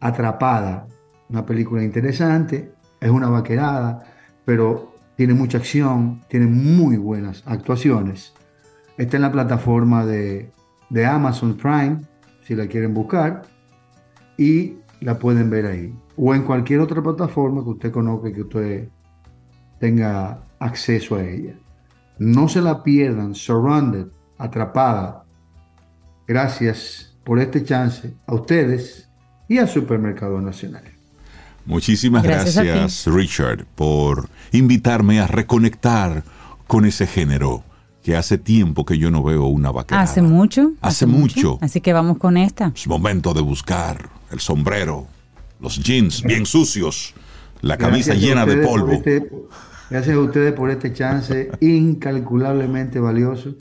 Atrapada, 0.00 0.86
una 1.30 1.46
película 1.46 1.82
interesante, 1.82 2.72
es 3.00 3.08
una 3.08 3.30
vaquerada, 3.30 4.04
pero 4.44 4.94
tiene 5.16 5.32
mucha 5.32 5.58
acción, 5.58 6.22
tiene 6.28 6.46
muy 6.46 6.96
buenas 6.96 7.42
actuaciones. 7.46 8.34
Está 8.98 9.16
en 9.16 9.22
la 9.22 9.32
plataforma 9.32 10.04
de, 10.04 10.50
de 10.90 11.06
Amazon 11.06 11.56
Prime, 11.56 11.98
si 12.44 12.54
la 12.54 12.66
quieren 12.66 12.94
buscar, 12.94 13.42
y 14.36 14.76
la 15.00 15.18
pueden 15.18 15.50
ver 15.50 15.66
ahí. 15.66 15.94
O 16.16 16.34
en 16.34 16.42
cualquier 16.42 16.80
otra 16.80 17.02
plataforma 17.02 17.62
que 17.62 17.70
usted 17.70 17.92
conozca 17.92 18.28
y 18.28 18.32
que 18.32 18.42
usted 18.42 18.88
tenga 19.78 20.42
acceso 20.58 21.16
a 21.16 21.22
ella. 21.22 21.54
No 22.18 22.48
se 22.48 22.60
la 22.60 22.82
pierdan, 22.82 23.34
Surrounded, 23.34 24.06
atrapada. 24.38 25.24
Gracias 26.26 27.16
por 27.24 27.38
este 27.38 27.62
chance 27.64 28.14
a 28.26 28.34
ustedes 28.34 29.08
y 29.48 29.58
al 29.58 29.68
Supermercado 29.68 30.40
Nacional. 30.40 30.84
Muchísimas 31.64 32.22
gracias, 32.22 33.06
Richard, 33.06 33.66
por 33.74 34.28
invitarme 34.52 35.20
a 35.20 35.26
reconectar 35.26 36.24
con 36.66 36.86
ese 36.86 37.06
género 37.06 37.62
que 38.08 38.16
hace 38.16 38.38
tiempo 38.38 38.86
que 38.86 38.96
yo 38.96 39.10
no 39.10 39.22
veo 39.22 39.44
una 39.44 39.70
vaquera. 39.70 40.00
¿Hace 40.00 40.22
mucho? 40.22 40.72
Hace, 40.80 41.04
mucho. 41.04 41.58
Así 41.60 41.82
que 41.82 41.92
vamos 41.92 42.16
con 42.16 42.38
esta. 42.38 42.72
Es 42.74 42.86
momento 42.86 43.34
de 43.34 43.42
buscar 43.42 44.08
el 44.30 44.40
sombrero, 44.40 45.06
los 45.60 45.78
jeans 45.78 46.22
bien 46.22 46.46
sucios, 46.46 47.12
la 47.60 47.76
camisa 47.76 48.14
llena 48.14 48.46
de 48.46 48.66
polvo. 48.66 48.92
Este, 48.92 49.30
gracias 49.90 50.16
a 50.16 50.20
ustedes 50.20 50.54
por 50.54 50.70
este 50.70 50.94
chance 50.94 51.50
incalculablemente 51.60 52.98
valioso 52.98 53.56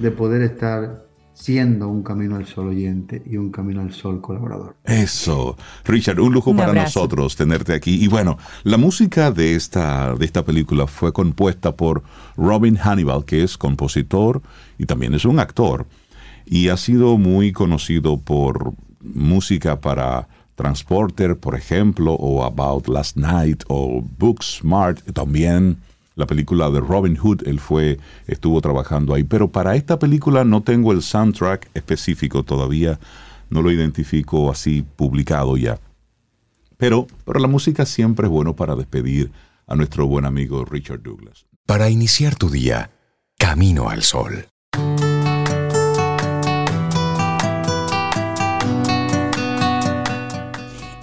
de 0.00 0.10
poder 0.10 0.42
estar 0.42 1.03
siendo 1.34 1.88
un 1.88 2.02
Camino 2.02 2.36
al 2.36 2.46
Sol 2.46 2.68
oyente 2.68 3.22
y 3.26 3.36
un 3.36 3.50
Camino 3.50 3.82
al 3.82 3.92
Sol 3.92 4.20
colaborador. 4.20 4.76
Eso, 4.84 5.56
Richard, 5.84 6.20
un 6.20 6.32
lujo 6.32 6.54
para 6.56 6.72
nosotros 6.72 7.36
tenerte 7.36 7.74
aquí. 7.74 8.02
Y 8.02 8.08
bueno, 8.08 8.38
la 8.62 8.78
música 8.78 9.30
de 9.30 9.54
esta, 9.54 10.14
de 10.14 10.24
esta 10.24 10.44
película 10.44 10.86
fue 10.86 11.12
compuesta 11.12 11.76
por 11.76 12.02
Robin 12.36 12.76
Hannibal, 12.76 13.24
que 13.24 13.42
es 13.42 13.58
compositor 13.58 14.40
y 14.78 14.86
también 14.86 15.14
es 15.14 15.24
un 15.24 15.40
actor. 15.40 15.86
Y 16.46 16.68
ha 16.68 16.76
sido 16.76 17.18
muy 17.18 17.52
conocido 17.52 18.18
por 18.18 18.72
música 19.00 19.80
para 19.80 20.28
Transporter, 20.54 21.36
por 21.36 21.56
ejemplo, 21.56 22.14
o 22.14 22.44
About 22.44 22.86
Last 22.86 23.16
Night, 23.16 23.64
o 23.66 24.02
Booksmart, 24.18 25.02
también 25.12 25.78
la 26.16 26.26
película 26.26 26.70
de 26.70 26.80
Robin 26.80 27.16
Hood, 27.16 27.46
él 27.46 27.60
fue, 27.60 27.98
estuvo 28.26 28.60
trabajando 28.60 29.14
ahí. 29.14 29.24
Pero 29.24 29.50
para 29.50 29.76
esta 29.76 29.98
película 29.98 30.44
no 30.44 30.62
tengo 30.62 30.92
el 30.92 31.02
soundtrack 31.02 31.70
específico 31.74 32.42
todavía, 32.42 32.98
no 33.50 33.62
lo 33.62 33.70
identifico 33.70 34.50
así 34.50 34.84
publicado 34.96 35.56
ya. 35.56 35.78
Pero, 36.76 37.06
pero 37.24 37.40
la 37.40 37.48
música 37.48 37.86
siempre 37.86 38.26
es 38.26 38.30
bueno 38.30 38.54
para 38.54 38.76
despedir 38.76 39.30
a 39.66 39.74
nuestro 39.74 40.06
buen 40.06 40.24
amigo 40.24 40.64
Richard 40.64 41.02
Douglas. 41.02 41.46
Para 41.66 41.88
iniciar 41.88 42.36
tu 42.36 42.50
día, 42.50 42.90
camino 43.38 43.88
al 43.88 44.02
sol. 44.02 44.46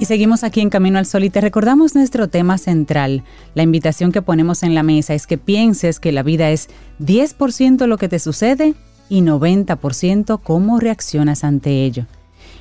Y 0.02 0.06
seguimos 0.06 0.44
aquí 0.44 0.62
en 0.62 0.72
Camino 0.72 0.98
al 0.98 1.06
Sol 1.06 1.26
y 1.26 1.30
te 1.30 1.42
recordamos 1.42 1.94
nuestro 1.94 2.28
tema 2.28 2.58
central. 2.58 3.24
La 3.54 3.62
invitación 3.62 4.12
que 4.12 4.24
ponemos 4.24 4.64
en 4.64 4.74
la 4.74 4.82
mesa 4.82 5.14
es 5.14 5.28
que 5.28 5.38
pienses 5.38 6.00
que 6.00 6.12
la 6.12 6.24
vida 6.24 6.50
es 6.50 6.70
10% 7.00 7.86
lo 7.86 8.00
que 8.00 8.10
te 8.10 8.18
sucede 8.18 8.74
y 9.10 9.22
90% 9.22 10.40
cómo 10.42 10.80
reaccionas 10.80 11.44
ante 11.44 11.86
ello. 11.86 12.08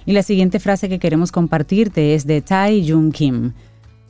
Y 0.04 0.12
la 0.12 0.22
siguiente 0.22 0.60
frase 0.60 0.90
que 0.90 0.98
queremos 0.98 1.32
compartirte 1.32 2.14
es 2.14 2.26
de 2.26 2.42
Tai 2.42 2.86
Jung 2.86 3.10
Kim. 3.10 3.54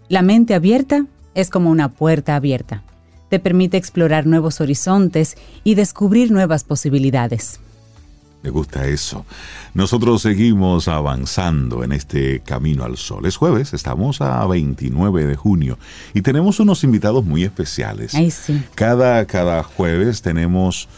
La 0.08 0.22
mente 0.22 0.54
abierta 0.54 1.06
es 1.36 1.50
como 1.50 1.70
una 1.70 1.88
puerta 1.88 2.34
abierta. 2.34 2.82
Te 3.28 3.38
permite 3.38 3.76
explorar 3.76 4.26
nuevos 4.26 4.60
horizontes 4.60 5.36
y 5.62 5.76
descubrir 5.76 6.32
nuevas 6.32 6.64
posibilidades. 6.64 7.60
Me 8.42 8.48
gusta 8.48 8.86
eso. 8.86 9.26
Nosotros 9.74 10.22
seguimos 10.22 10.88
avanzando 10.88 11.84
en 11.84 11.92
este 11.92 12.40
camino 12.40 12.84
al 12.84 12.96
sol. 12.96 13.26
Es 13.26 13.36
jueves, 13.36 13.74
estamos 13.74 14.22
a 14.22 14.46
29 14.46 15.26
de 15.26 15.36
junio 15.36 15.78
y 16.14 16.22
tenemos 16.22 16.58
unos 16.58 16.82
invitados 16.82 17.24
muy 17.24 17.44
especiales. 17.44 18.12
sí. 18.30 18.62
Cada, 18.74 19.26
cada 19.26 19.62
jueves 19.62 20.22
tenemos, 20.22 20.88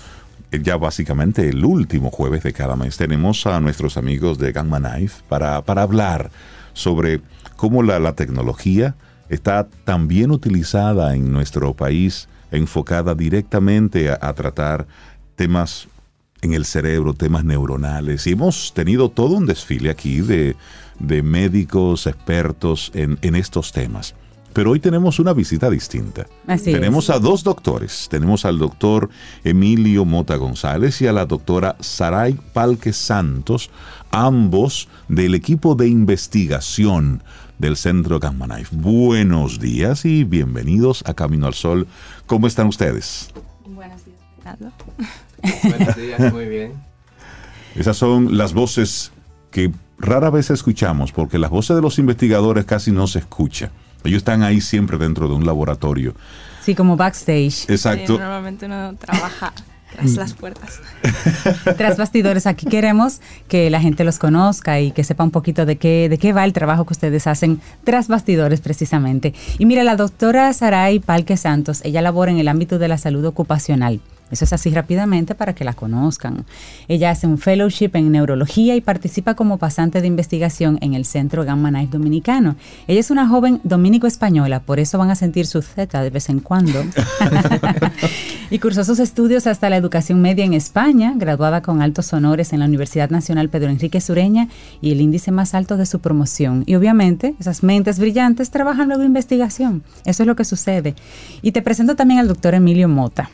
eh, 0.53 0.61
ya 0.63 0.77
básicamente 0.77 1.49
el 1.49 1.65
último 1.65 2.11
jueves 2.11 2.45
de 2.45 2.53
cada 2.53 2.77
mes, 2.77 2.97
tenemos 2.97 3.45
a 3.47 3.59
nuestros 3.59 3.97
amigos 3.97 4.39
de 4.39 4.53
Gamma 4.53 4.79
Knife 4.79 5.23
para, 5.29 5.63
para 5.63 5.83
hablar 5.83 6.31
sobre 6.75 7.23
cómo 7.57 7.83
la, 7.83 7.99
la 7.99 8.15
tecnología 8.15 8.95
está 9.29 9.67
tan 9.85 10.07
bien 10.07 10.31
utilizada 10.31 11.17
en 11.17 11.33
nuestro 11.33 11.75
país, 11.75 12.29
enfocada 12.53 13.17
directamente 13.17 14.11
a 14.11 14.33
tratar 14.35 14.87
temas 15.35 15.89
en 16.43 16.53
el 16.53 16.65
cerebro, 16.65 17.15
temas 17.15 17.45
neuronales. 17.45 18.27
Y 18.27 18.33
hemos 18.33 18.75
tenido 18.75 19.09
todo 19.09 19.37
un 19.37 19.47
desfile 19.47 19.91
aquí 19.91 20.21
de, 20.21 20.55
médicos 21.23 22.07
expertos 22.07 22.91
en, 22.95 23.35
estos 23.35 23.73
temas. 23.73 24.15
Pero 24.53 24.73
hoy 24.73 24.81
tenemos 24.81 25.19
una 25.19 25.33
visita 25.33 25.71
distinta. 25.71 26.27
tenemos 26.63 27.09
a 27.09 27.19
dos 27.19 27.43
doctores. 27.43 28.09
Tenemos 28.11 28.45
al 28.45 28.59
doctor 28.59 29.09
Emilio 29.45 30.05
Mota 30.05 30.37
González 30.37 31.01
y 31.01 31.07
a 31.07 31.13
la 31.13 31.25
doctora 31.25 31.77
Saray 31.81 32.35
Palque 32.53 32.93
Santos, 32.93 33.71
ambos 34.11 34.89
del 35.09 35.35
equipo 35.35 35.75
de 35.75 35.89
investigación 35.89 37.23
del 37.59 37.77
Centro 37.77 38.19
Gamma 38.19 38.47
Knife. 38.47 38.77
Buenos 38.77 39.59
días 39.59 40.05
y 40.05 40.25
bienvenidos 40.25 41.03
a 41.07 41.15
Camino 41.15 41.47
al 41.47 41.55
Sol. 41.55 41.87
¿Cómo 42.27 42.47
están 42.47 42.67
ustedes? 42.67 43.31
Buenos 43.65 44.05
días, 44.05 44.59
Buenos 45.43 45.97
días, 45.97 46.33
muy 46.33 46.47
bien. 46.47 46.73
Esas 47.75 47.97
son 47.97 48.37
las 48.37 48.53
voces 48.53 49.13
que 49.51 49.73
rara 49.99 50.31
vez 50.31 50.51
escuchamos, 50.51 51.13
porque 51.13 51.39
las 51.39 51.51
voces 51.51 51.77
de 51.77 51.83
los 51.83 51.99
investigadores 51.99 52.65
casi 52.65 52.91
no 52.91 53.07
se 53.07 53.21
escuchan. 53.21 53.71
Ellos 54.05 54.19
están 54.19 54.43
ahí 54.43 54.61
siempre 54.61 54.99
dentro 54.99 55.29
de 55.29 55.35
un 55.35 55.47
laboratorio. 55.47 56.15
Sí, 56.65 56.75
como 56.75 56.97
backstage. 56.97 57.69
Exacto. 57.69 58.19
normalmente 58.19 58.67
uno 58.67 58.95
trabaja 58.95 59.53
tras 59.93 60.17
las 60.17 60.33
puertas. 60.35 60.81
tras 61.77 61.97
bastidores, 61.97 62.47
aquí 62.47 62.67
queremos 62.67 63.21
que 63.49 63.71
la 63.71 63.81
gente 63.81 64.05
los 64.05 64.19
conozca 64.19 64.81
y 64.81 64.91
que 64.91 65.05
sepa 65.05 65.23
un 65.25 65.31
poquito 65.31 65.67
de 65.67 65.77
qué, 65.77 66.09
de 66.09 66.19
qué 66.19 66.33
va 66.33 66.45
el 66.45 66.53
trabajo 66.53 66.85
que 66.85 66.93
ustedes 66.93 67.27
hacen 67.27 67.61
tras 67.85 68.09
bastidores 68.09 68.61
precisamente. 68.61 69.35
Y 69.59 69.67
mira, 69.67 69.85
la 69.85 69.97
doctora 69.97 70.53
Saray 70.53 70.99
Palque 70.99 71.37
Santos, 71.37 71.83
ella 71.85 72.03
labora 72.03 72.33
en 72.33 72.39
el 72.39 72.49
ámbito 72.49 72.79
de 72.79 72.89
la 72.89 72.99
salud 72.99 73.25
ocupacional. 73.25 74.01
Eso 74.33 74.45
es 74.45 74.53
así 74.53 74.71
rápidamente 74.71 75.35
para 75.35 75.55
que 75.55 75.65
la 75.65 75.75
conozcan. 75.75 76.45
Ella 76.89 77.11
hace 77.11 77.27
un 77.27 77.39
fellowship 77.39 77.91
en 77.95 78.11
neurología 78.11 78.75
y 78.75 78.81
participa 78.81 79.35
como 79.35 79.59
pasante 79.59 80.01
de 80.01 80.07
investigación 80.07 80.79
en 80.81 80.95
el 80.95 81.05
Centro 81.05 81.45
Gamma 81.45 81.69
Knife 81.69 81.93
Dominicano. 81.93 82.57
Ella 82.89 83.01
es 83.01 83.11
una 83.11 83.29
joven 83.29 83.61
dominico-española, 83.63 84.61
por 84.61 84.81
eso 84.81 84.99
van 84.99 85.11
a 85.11 85.15
sentir 85.15 85.47
su 85.47 85.63
Z 85.63 86.03
de 86.03 86.11
vez 86.11 86.29
en 86.31 86.41
cuando. 86.41 86.83
y 88.51 88.59
cursó 88.59 88.85
sus 88.85 88.99
estudios 88.99 89.47
hasta 89.47 89.71
la 89.71 89.77
educación 89.77 90.23
media 90.23 90.45
en 90.45 90.55
España, 90.55 91.13
graduada 91.17 91.63
con 91.63 91.83
altos 91.83 92.13
honores 92.13 92.53
en 92.53 92.61
la 92.61 92.67
Universidad 92.67 93.11
Nacional 93.11 93.51
Pedro 93.51 93.71
Enrique 93.71 94.01
Sureña 94.01 94.49
y 94.81 94.93
el 94.93 95.01
índice 95.01 95.31
más 95.31 95.55
alto 95.55 95.77
de 95.77 95.87
su 95.87 96.01
promoción. 96.01 96.65
Y 96.67 96.75
obviamente, 96.75 97.35
esas 97.39 97.63
mentes 97.63 97.99
brillantes 97.99 98.51
trabajan 98.51 98.89
luego 98.89 99.03
en 99.03 99.09
investigación. 99.09 99.83
Eso 100.05 100.23
es 100.23 100.27
lo 100.27 100.37
que 100.37 100.45
sucede. 100.45 100.95
Y 101.43 101.53
te 101.53 101.63
presento 101.63 101.97
también 101.97 102.21
al 102.21 102.29
doctor 102.29 102.55
Emilio 102.55 102.89
Mota. 102.89 103.31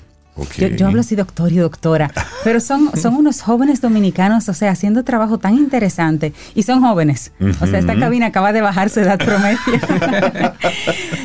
Yo, 0.76 0.86
hablo 0.86 1.00
así 1.00 1.16
doctor 1.16 1.52
y 1.52 1.56
doctora, 1.56 2.12
pero 2.44 2.60
son, 2.60 2.90
son 2.96 3.14
unos 3.16 3.42
jóvenes 3.42 3.80
dominicanos, 3.80 4.48
o 4.48 4.54
sea, 4.54 4.70
haciendo 4.70 5.02
trabajo 5.02 5.38
tan 5.38 5.54
interesante 5.54 6.32
y 6.54 6.62
son 6.62 6.80
jóvenes. 6.80 7.32
O 7.60 7.66
sea, 7.66 7.78
esta 7.78 7.98
cabina 7.98 8.26
acaba 8.26 8.52
de 8.52 8.60
bajar 8.60 8.88
su 8.90 9.00
edad 9.00 9.18
promedio. 9.18 9.58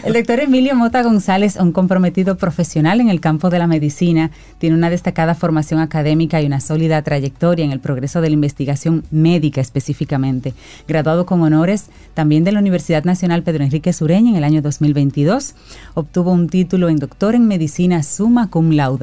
el 0.03 0.13
doctor 0.13 0.39
Emilio 0.39 0.75
Mota 0.75 1.03
González, 1.03 1.57
un 1.57 1.71
comprometido 1.71 2.37
profesional 2.37 3.01
en 3.01 3.09
el 3.09 3.19
campo 3.19 3.49
de 3.49 3.59
la 3.59 3.67
medicina, 3.67 4.31
tiene 4.57 4.75
una 4.75 4.89
destacada 4.89 5.35
formación 5.35 5.79
académica 5.79 6.41
y 6.41 6.45
una 6.45 6.59
sólida 6.59 7.01
trayectoria 7.01 7.65
en 7.65 7.71
el 7.71 7.79
progreso 7.79 8.21
de 8.21 8.29
la 8.29 8.33
investigación 8.33 9.03
médica 9.11 9.61
específicamente. 9.61 10.53
Graduado 10.87 11.25
con 11.25 11.41
honores 11.41 11.87
también 12.13 12.43
de 12.43 12.51
la 12.51 12.59
Universidad 12.59 13.03
Nacional 13.03 13.43
Pedro 13.43 13.63
Enrique 13.63 13.93
Sureña 13.93 14.31
en 14.31 14.37
el 14.37 14.43
año 14.43 14.61
2022, 14.61 15.55
obtuvo 15.93 16.31
un 16.31 16.49
título 16.49 16.89
en 16.89 16.97
doctor 16.97 17.35
en 17.35 17.47
medicina 17.47 18.01
summa 18.03 18.49
cum 18.49 18.71
laude 18.71 19.02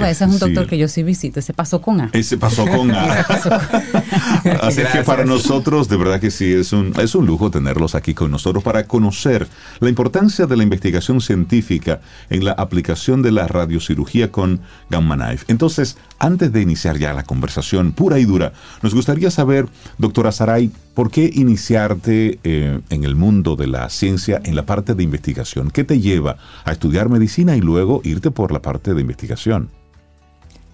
ese 0.00 0.24
es 0.24 0.30
un 0.30 0.38
doctor 0.38 0.66
que 0.66 0.78
yo 0.78 0.88
sí 0.88 1.02
visito, 1.02 1.40
ese 1.40 1.52
pasó 1.52 1.80
con 1.80 2.00
A. 2.00 2.10
Ese 2.12 2.38
pasó 2.38 2.66
con 2.66 2.90
A. 2.90 3.04
Así 4.62 4.82
que 4.92 5.02
para 5.02 5.24
nosotros, 5.24 5.88
de 5.88 5.96
verdad 5.96 6.20
que 6.20 6.30
sí, 6.30 6.52
es 6.52 6.72
un, 6.72 6.92
es 6.98 7.14
un 7.14 7.26
lujo 7.26 7.50
tenerlos 7.50 7.94
aquí 7.94 8.14
con 8.14 8.30
nosotros 8.30 8.62
para 8.64 8.84
conocer 8.86 9.46
la 9.80 9.88
importancia 9.88 10.46
de 10.46 10.56
la 10.56 10.62
investigación 10.62 11.20
científica 11.20 12.00
en 12.30 12.44
la 12.44 12.52
aplicación 12.52 13.22
de 13.22 13.32
la 13.32 13.46
radiocirugía 13.46 14.30
con 14.30 14.60
Gamma 14.90 15.16
Knife. 15.16 15.44
Entonces, 15.48 15.96
antes 16.18 16.52
de 16.52 16.60
iniciar 16.60 16.98
ya 16.98 17.12
la 17.12 17.24
conversación 17.24 17.92
pura 17.92 18.18
y 18.18 18.24
dura, 18.24 18.52
nos 18.82 18.94
gustaría 18.94 19.30
saber, 19.30 19.66
doctora 19.98 20.32
Saray, 20.32 20.70
¿por 20.94 21.10
qué 21.10 21.30
iniciarte 21.32 22.38
eh, 22.44 22.80
en 22.90 23.04
el 23.04 23.16
mundo 23.16 23.56
de 23.56 23.66
la 23.66 23.88
ciencia 23.90 24.40
en 24.44 24.56
la 24.56 24.66
parte 24.66 24.94
de 24.94 25.02
investigación? 25.02 25.70
¿Qué 25.70 25.84
te 25.84 26.00
lleva 26.00 26.36
a 26.64 26.72
estudiar 26.72 27.08
medicina 27.08 27.56
y 27.56 27.60
luego 27.60 28.00
irte 28.04 28.30
por 28.30 28.52
la 28.52 28.62
parte 28.62 28.94
de 28.94 29.00
investigación? 29.00 29.70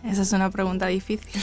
Esa 0.05 0.23
es 0.23 0.33
una 0.33 0.51
pregunta 0.51 0.87
difícil. 0.87 1.43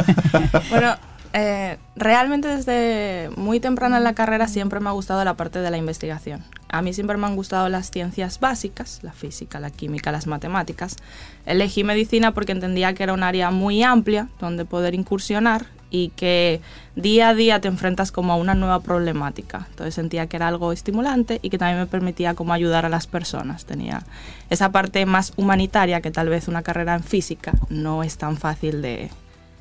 bueno, 0.70 0.96
Eh, 1.38 1.76
realmente 1.96 2.48
desde 2.48 3.28
muy 3.36 3.60
temprano 3.60 3.98
en 3.98 4.04
la 4.04 4.14
carrera 4.14 4.48
siempre 4.48 4.80
me 4.80 4.88
ha 4.88 4.92
gustado 4.92 5.22
la 5.22 5.34
parte 5.34 5.58
de 5.58 5.70
la 5.70 5.76
investigación. 5.76 6.42
A 6.70 6.80
mí 6.80 6.94
siempre 6.94 7.18
me 7.18 7.26
han 7.26 7.36
gustado 7.36 7.68
las 7.68 7.90
ciencias 7.90 8.40
básicas, 8.40 9.00
la 9.02 9.12
física, 9.12 9.60
la 9.60 9.70
química, 9.70 10.12
las 10.12 10.26
matemáticas. 10.26 10.96
Elegí 11.44 11.84
medicina 11.84 12.32
porque 12.32 12.52
entendía 12.52 12.94
que 12.94 13.02
era 13.02 13.12
un 13.12 13.22
área 13.22 13.50
muy 13.50 13.82
amplia 13.82 14.28
donde 14.40 14.64
poder 14.64 14.94
incursionar 14.94 15.66
y 15.90 16.08
que 16.10 16.60
día 16.94 17.28
a 17.28 17.34
día 17.34 17.60
te 17.60 17.68
enfrentas 17.68 18.12
como 18.12 18.32
a 18.32 18.36
una 18.36 18.54
nueva 18.54 18.80
problemática. 18.80 19.66
Entonces 19.70 19.94
sentía 19.94 20.26
que 20.26 20.36
era 20.36 20.48
algo 20.48 20.72
estimulante 20.72 21.38
y 21.42 21.50
que 21.50 21.58
también 21.58 21.78
me 21.78 21.86
permitía 21.86 22.34
como 22.34 22.52
ayudar 22.52 22.84
a 22.84 22.88
las 22.88 23.06
personas. 23.06 23.64
Tenía 23.64 24.02
esa 24.50 24.72
parte 24.72 25.06
más 25.06 25.32
humanitaria 25.36 26.00
que 26.00 26.10
tal 26.10 26.28
vez 26.28 26.48
una 26.48 26.62
carrera 26.62 26.94
en 26.94 27.04
física 27.04 27.52
no 27.68 28.02
es 28.02 28.16
tan 28.18 28.36
fácil 28.36 28.82
de, 28.82 29.10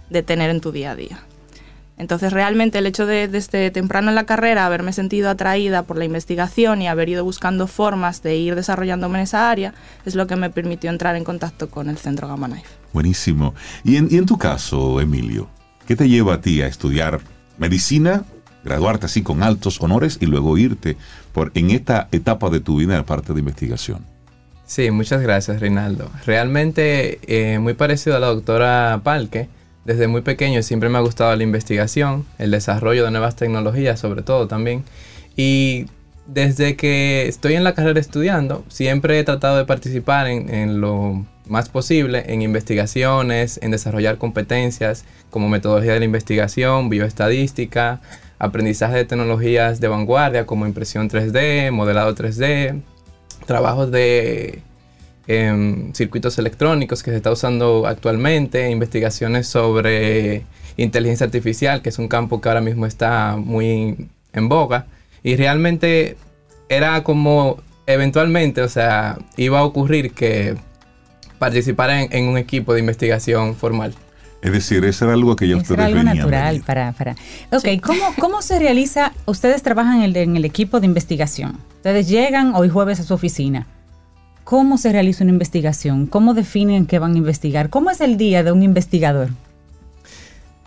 de 0.10 0.24
tener 0.24 0.50
en 0.50 0.62
tu 0.62 0.72
día 0.72 0.92
a 0.92 0.96
día. 0.96 1.20
Entonces 1.98 2.34
realmente 2.34 2.80
el 2.80 2.88
hecho 2.88 3.06
de 3.06 3.30
desde 3.30 3.72
temprano 3.72 4.10
en 4.10 4.16
la 4.16 4.26
carrera 4.26 4.66
haberme 4.66 4.92
sentido 4.92 5.30
atraída 5.30 5.84
por 5.84 5.98
la 5.98 6.04
investigación 6.04 6.82
y 6.82 6.90
haber 6.90 7.08
ido 7.08 7.24
buscando 7.24 7.68
formas 7.68 8.22
de 8.22 8.36
ir 8.36 8.56
desarrollándome 8.56 9.20
en 9.20 9.24
esa 9.24 9.50
área 9.50 9.74
es 10.06 10.16
lo 10.16 10.28
que 10.28 10.36
me 10.36 10.50
permitió 10.50 10.90
entrar 10.90 11.16
en 11.16 11.24
contacto 11.24 11.70
con 11.70 11.90
el 11.90 11.98
Centro 11.98 12.28
Gamma 12.28 12.48
Knife. 12.48 12.68
Buenísimo. 12.92 13.56
Y 13.86 13.96
en, 13.96 14.10
y 14.12 14.18
en 14.18 14.26
tu 14.26 14.38
caso, 14.38 15.00
Emilio, 15.00 15.48
¿qué 15.88 15.95
te 15.95 16.10
lleva 16.10 16.36
a 16.36 16.41
ti 16.41 16.62
a 16.62 16.68
estudiar 16.68 17.22
medicina, 17.57 18.24
graduarte 18.64 19.06
así 19.06 19.22
con 19.22 19.44
altos 19.44 19.82
honores 19.82 20.18
y 20.22 20.26
luego 20.26 20.57
irte 20.57 20.98
por, 21.34 21.52
en 21.56 21.72
esta 21.72 22.07
etapa 22.12 22.49
de 22.49 22.60
tu 22.60 22.78
vida 22.78 22.94
en 22.94 22.99
la 22.99 23.06
parte 23.06 23.34
de 23.34 23.40
investigación? 23.40 24.06
Sí, 24.66 24.90
muchas 24.91 25.22
gracias, 25.22 25.60
Reinaldo. 25.60 26.10
Realmente 26.26 27.20
eh, 27.28 27.60
muy 27.60 27.76
parecido 27.76 28.16
a 28.16 28.20
la 28.20 28.28
doctora 28.28 29.02
Palque 29.03 29.48
desde 29.86 30.07
muy 30.07 30.22
pequeño 30.22 30.64
siempre 30.64 30.90
me 30.90 30.98
ha 30.98 31.02
gustado 31.02 31.34
la 31.36 31.44
investigación, 31.44 32.26
el 32.40 32.49
desarrollo 32.49 33.06
de 33.06 33.12
nuevas 33.12 33.36
tecnologías 33.36 33.99
sobre 33.99 34.24
todo 34.24 34.48
también. 34.48 34.84
Y 35.38 35.86
desde 36.26 36.76
que 36.76 37.28
estoy 37.28 37.53
en 37.53 37.64
la 37.64 37.76
carrera 37.76 37.99
estudiando, 37.99 38.66
siempre 38.68 39.20
he 39.20 39.24
tratado 39.24 39.57
de 39.57 39.66
participar 39.66 40.28
en, 40.28 40.82
lo 40.82 41.24
más 41.48 41.70
posible 41.70 42.24
en 42.28 42.42
investigaciones, 42.42 43.60
en 43.62 43.72
desarrollar 43.72 44.18
competencias 44.18 45.06
como 45.30 45.50
metodología 45.50 45.94
de 45.94 46.00
la 46.00 46.06
investigación, 46.06 46.90
bioestadística, 46.90 48.02
aprendizaje 48.40 48.98
de 48.98 49.06
tecnologías 49.06 49.80
de 49.80 49.88
vanguardia 49.88 50.46
como 50.46 50.66
impresión 50.66 51.10
3D, 51.10 51.72
modelado 51.72 52.14
3D, 52.16 52.82
trabajos 53.46 53.92
de 53.92 54.62
circuitos 55.94 56.38
electrónicos 56.38 57.02
que 57.02 57.10
se 57.10 57.18
está 57.18 57.32
usando 57.32 57.88
actualmente, 57.88 58.70
investigaciones 58.70 59.48
sobre 59.48 60.44
inteligencia 60.78 61.26
artificial, 61.26 61.82
que 61.82 61.90
es 61.90 61.98
un 61.98 62.08
campo 62.08 62.42
que 62.42 62.50
ahora 62.50 62.62
mismo 62.62 62.86
está 62.86 63.36
muy 63.38 64.08
en 64.34 64.50
boga. 64.50 64.86
Y 65.24 65.36
realmente 65.36 66.18
era 66.70 67.04
como 67.04 67.58
eventualmente, 67.88 68.62
o 68.62 68.70
sea, 68.70 69.18
iba 69.38 69.60
a 69.60 69.64
ocurrir 69.64 70.12
que 70.14 70.56
participara 71.40 72.03
en, 72.03 72.28
un 72.28 72.38
equipo 72.38 72.74
de 72.74 72.80
investigación 72.80 73.56
formal. 73.56 73.94
Es 74.41 74.52
decir, 74.52 74.86
eso 74.86 75.06
era 75.06 75.16
algo 75.16 75.36
que 75.36 75.48
ya 75.48 75.57
ustedes 75.57 75.80
era 75.80 75.86
algo 75.86 76.03
natural 76.03 76.62
para, 76.66 76.91
para... 76.91 77.16
Ok, 77.52 77.82
¿cómo, 77.82 78.03
¿cómo 78.20 78.41
se 78.41 78.60
realiza? 78.60 79.12
Ustedes 79.26 79.64
trabajan 79.64 79.98
en 79.98 80.03
el, 80.03 80.18
en 80.18 80.36
el 80.36 80.45
equipo 80.45 80.80
de 80.80 80.86
investigación. 80.86 81.57
Ustedes 81.78 82.07
llegan 82.07 82.53
hoy 82.53 82.70
jueves 82.70 82.99
a 82.99 83.03
su 83.03 83.14
oficina 83.14 83.66
¿Cómo 84.45 84.78
se 84.78 84.91
realiza 84.91 85.24
una 85.24 85.34
investigación? 85.34 86.06
¿Cómo 86.06 86.36
definen 86.36 86.86
qué 86.86 86.99
van 86.99 87.16
a 87.16 87.18
investigar? 87.18 87.72
¿Cómo 87.72 87.90
es 87.90 87.99
el 87.99 88.16
día 88.16 88.44
de 88.44 88.52
un 88.52 88.62
investigador? 88.62 89.30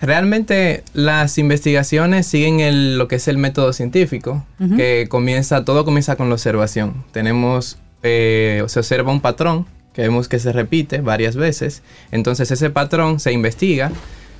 Realmente 0.01 0.82
las 0.95 1.39
investigaciones 1.39 2.27
siguen 2.27 2.99
lo 2.99 3.07
que 3.07 3.16
es 3.16 3.28
el 3.28 3.39
método 3.39 3.73
científico, 3.73 4.45
que 4.77 5.07
comienza, 5.09 5.65
todo 5.65 5.85
comienza 5.85 6.16
con 6.16 6.28
la 6.28 6.35
observación. 6.35 7.05
Tenemos, 7.12 7.78
eh, 8.03 8.65
se 8.66 8.81
observa 8.81 9.12
un 9.12 9.20
patrón 9.20 9.65
que 9.99 10.03
vemos 10.03 10.29
que 10.29 10.39
se 10.39 10.53
repite 10.53 11.01
varias 11.01 11.35
veces, 11.35 11.83
entonces 12.12 12.53
ese 12.53 12.70
patrón 12.70 13.19
se 13.19 13.33
investiga, 13.33 13.91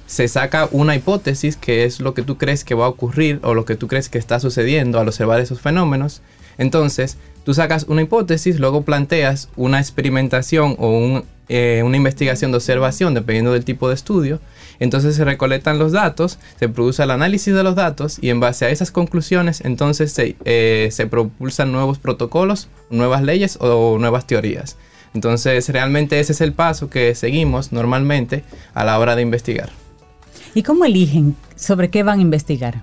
se 0.06 0.28
saca 0.28 0.68
una 0.70 0.94
hipótesis 0.94 1.56
que 1.56 1.82
es 1.82 1.98
lo 1.98 2.14
que 2.14 2.22
tú 2.22 2.39
crees 2.39 2.62
que 2.62 2.76
va 2.76 2.85
a 2.85 2.89
ocurrir 2.89 3.40
o 3.43 3.55
lo 3.55 3.64
que 3.64 3.74
tú 3.74 3.89
crees 3.89 4.09
que 4.09 4.18
está 4.18 4.39
sucediendo 4.39 5.01
al 5.01 5.09
observar 5.09 5.40
esos 5.40 5.60
fenómenos. 5.60 6.22
Entonces, 6.59 7.18
Tú 7.48 7.55
sacas 7.55 7.86
una 7.89 8.02
hipótesis, 8.02 8.60
luego 8.60 8.82
planteas 8.82 9.48
una 9.56 9.80
experimentación 9.80 10.76
o 10.78 11.22
eh, 11.48 11.80
una 11.82 11.97
investigación 11.97 12.51
de 12.51 12.59
observación, 12.59 13.14
dependiendo 13.14 13.55
del 13.55 13.64
tipo 13.64 13.89
de 13.89 13.94
estudio. 13.94 14.39
Entonces 14.80 15.16
se 15.16 15.24
recolectan 15.24 15.78
los 15.78 15.93
datos, 15.93 16.39
se 16.60 16.68
produce 16.68 17.02
el 17.02 17.10
análisis 17.10 17.55
de 17.55 17.62
los 17.62 17.74
datos 17.74 18.18
y 18.20 18.28
en 18.28 18.40
base 18.40 18.66
a 18.66 18.68
esas 18.68 18.90
conclusiones 18.90 19.62
entonces 19.62 20.12
se, 20.12 20.36
eh, 20.44 20.90
se 20.93 21.06
propulsan 21.06 21.72
nuevos 21.72 21.98
protocolos, 21.98 22.68
nuevas 22.90 23.22
leyes 23.22 23.56
o 23.62 23.97
nuevas 23.98 24.26
teorías. 24.26 24.76
Entonces 25.14 25.68
realmente 25.68 26.20
ese 26.20 26.32
es 26.32 26.40
el 26.40 26.52
paso 26.52 26.90
que 26.90 27.14
seguimos 27.14 27.72
normalmente 27.72 28.44
a 28.74 28.85
la 28.85 28.98
hora 28.98 29.16
de 29.16 29.22
investigar. 29.22 29.70
¿Y 30.55 30.62
cómo 30.62 30.85
eligen 30.85 31.36
sobre 31.56 31.90
qué 31.90 32.02
van 32.02 32.18
a 32.18 32.22
investigar? 32.22 32.82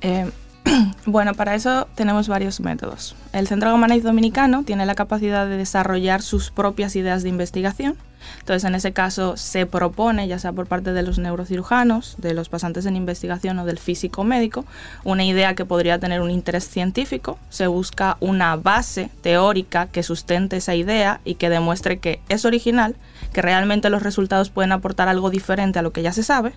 Eh, 0.00 0.26
bueno, 1.06 1.34
para 1.34 1.54
eso 1.54 1.88
tenemos 1.94 2.28
varios 2.28 2.60
métodos. 2.60 3.14
El 3.32 3.46
Centro 3.46 3.70
Gomanais 3.70 4.02
Dominicano 4.02 4.62
tiene 4.64 4.86
la 4.86 4.94
capacidad 4.94 5.46
de 5.46 5.56
desarrollar 5.56 6.22
sus 6.22 6.50
propias 6.50 6.96
ideas 6.96 7.22
de 7.22 7.28
investigación. 7.28 7.96
Entonces, 8.38 8.64
en 8.64 8.74
ese 8.74 8.92
caso, 8.94 9.36
se 9.36 9.66
propone, 9.66 10.26
ya 10.26 10.38
sea 10.38 10.52
por 10.52 10.66
parte 10.66 10.94
de 10.94 11.02
los 11.02 11.18
neurocirujanos, 11.18 12.16
de 12.16 12.32
los 12.32 12.48
pasantes 12.48 12.86
en 12.86 12.96
investigación 12.96 13.58
o 13.58 13.66
del 13.66 13.78
físico 13.78 14.24
médico, 14.24 14.64
una 15.04 15.24
idea 15.24 15.54
que 15.54 15.66
podría 15.66 15.98
tener 15.98 16.22
un 16.22 16.30
interés 16.30 16.66
científico. 16.66 17.38
Se 17.50 17.66
busca 17.66 18.16
una 18.20 18.56
base 18.56 19.10
teórica 19.20 19.88
que 19.88 20.02
sustente 20.02 20.56
esa 20.56 20.74
idea 20.74 21.20
y 21.26 21.34
que 21.34 21.50
demuestre 21.50 21.98
que 21.98 22.20
es 22.30 22.46
original, 22.46 22.96
que 23.34 23.42
realmente 23.42 23.90
los 23.90 24.02
resultados 24.02 24.48
pueden 24.48 24.72
aportar 24.72 25.08
algo 25.08 25.28
diferente 25.28 25.78
a 25.78 25.82
lo 25.82 25.92
que 25.92 26.02
ya 26.02 26.12
se 26.12 26.22
sabe 26.22 26.54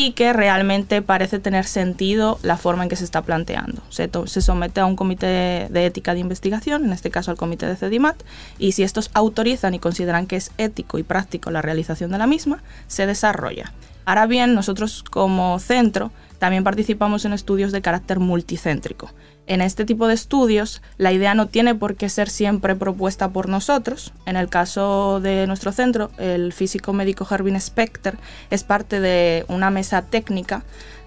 y 0.00 0.12
que 0.12 0.32
realmente 0.32 1.02
parece 1.02 1.40
tener 1.40 1.64
sentido 1.64 2.38
la 2.44 2.56
forma 2.56 2.84
en 2.84 2.88
que 2.88 2.94
se 2.94 3.02
está 3.02 3.22
planteando. 3.22 3.82
Se, 3.88 4.08
se, 4.26 4.40
somete 4.40 4.78
a 4.78 4.86
un 4.86 4.94
comité 4.94 5.66
de 5.68 5.86
ética 5.86 6.14
de 6.14 6.20
investigación, 6.20 6.84
en 6.84 6.92
este 6.92 7.10
caso 7.10 7.32
al 7.32 7.36
comité 7.36 7.66
de 7.66 7.74
CEDIMAT, 7.74 8.14
y 8.60 8.72
si 8.72 8.84
estos 8.84 9.10
autorizan 9.12 9.74
y 9.74 9.80
consideran 9.80 10.28
que 10.28 10.36
es 10.36 10.52
ético 10.56 11.00
y 11.00 11.02
práctico 11.02 11.50
la 11.50 11.62
realización 11.62 12.12
de 12.12 12.18
la 12.18 12.28
misma, 12.28 12.62
se 12.86 13.06
desarrolla. 13.06 13.72
Ahora 14.04 14.28
bien, 14.28 14.54
nosotros 14.54 15.02
como 15.02 15.58
centro 15.58 16.12
también 16.38 16.62
participamos 16.62 17.24
en 17.24 17.32
estudios 17.32 17.72
de 17.72 17.82
carácter 17.82 18.20
multicéntrico. 18.20 19.10
En 19.48 19.62
este 19.62 19.86
tipo 19.86 20.06
de 20.06 20.14
estudios, 20.14 20.82
la 20.98 21.10
idea 21.10 21.34
no 21.34 21.46
tiene 21.46 21.74
por 21.74 21.96
qué 21.96 22.10
ser 22.10 22.28
siempre 22.28 22.76
propuesta 22.76 23.30
por 23.30 23.48
nosotros. 23.48 24.12
En 24.26 24.36
el 24.36 24.50
caso 24.50 25.20
de 25.20 25.46
nuestro 25.46 25.72
centro, 25.72 26.10
el 26.18 26.52
físico 26.52 26.92
médico 26.92 27.26
Hervin 27.28 27.58
Specter 27.58 28.18
es 28.50 28.62
parte 28.62 29.00
de 29.00 29.46
una 29.48 29.70
mesa 29.70 30.02
técnica 30.02 30.64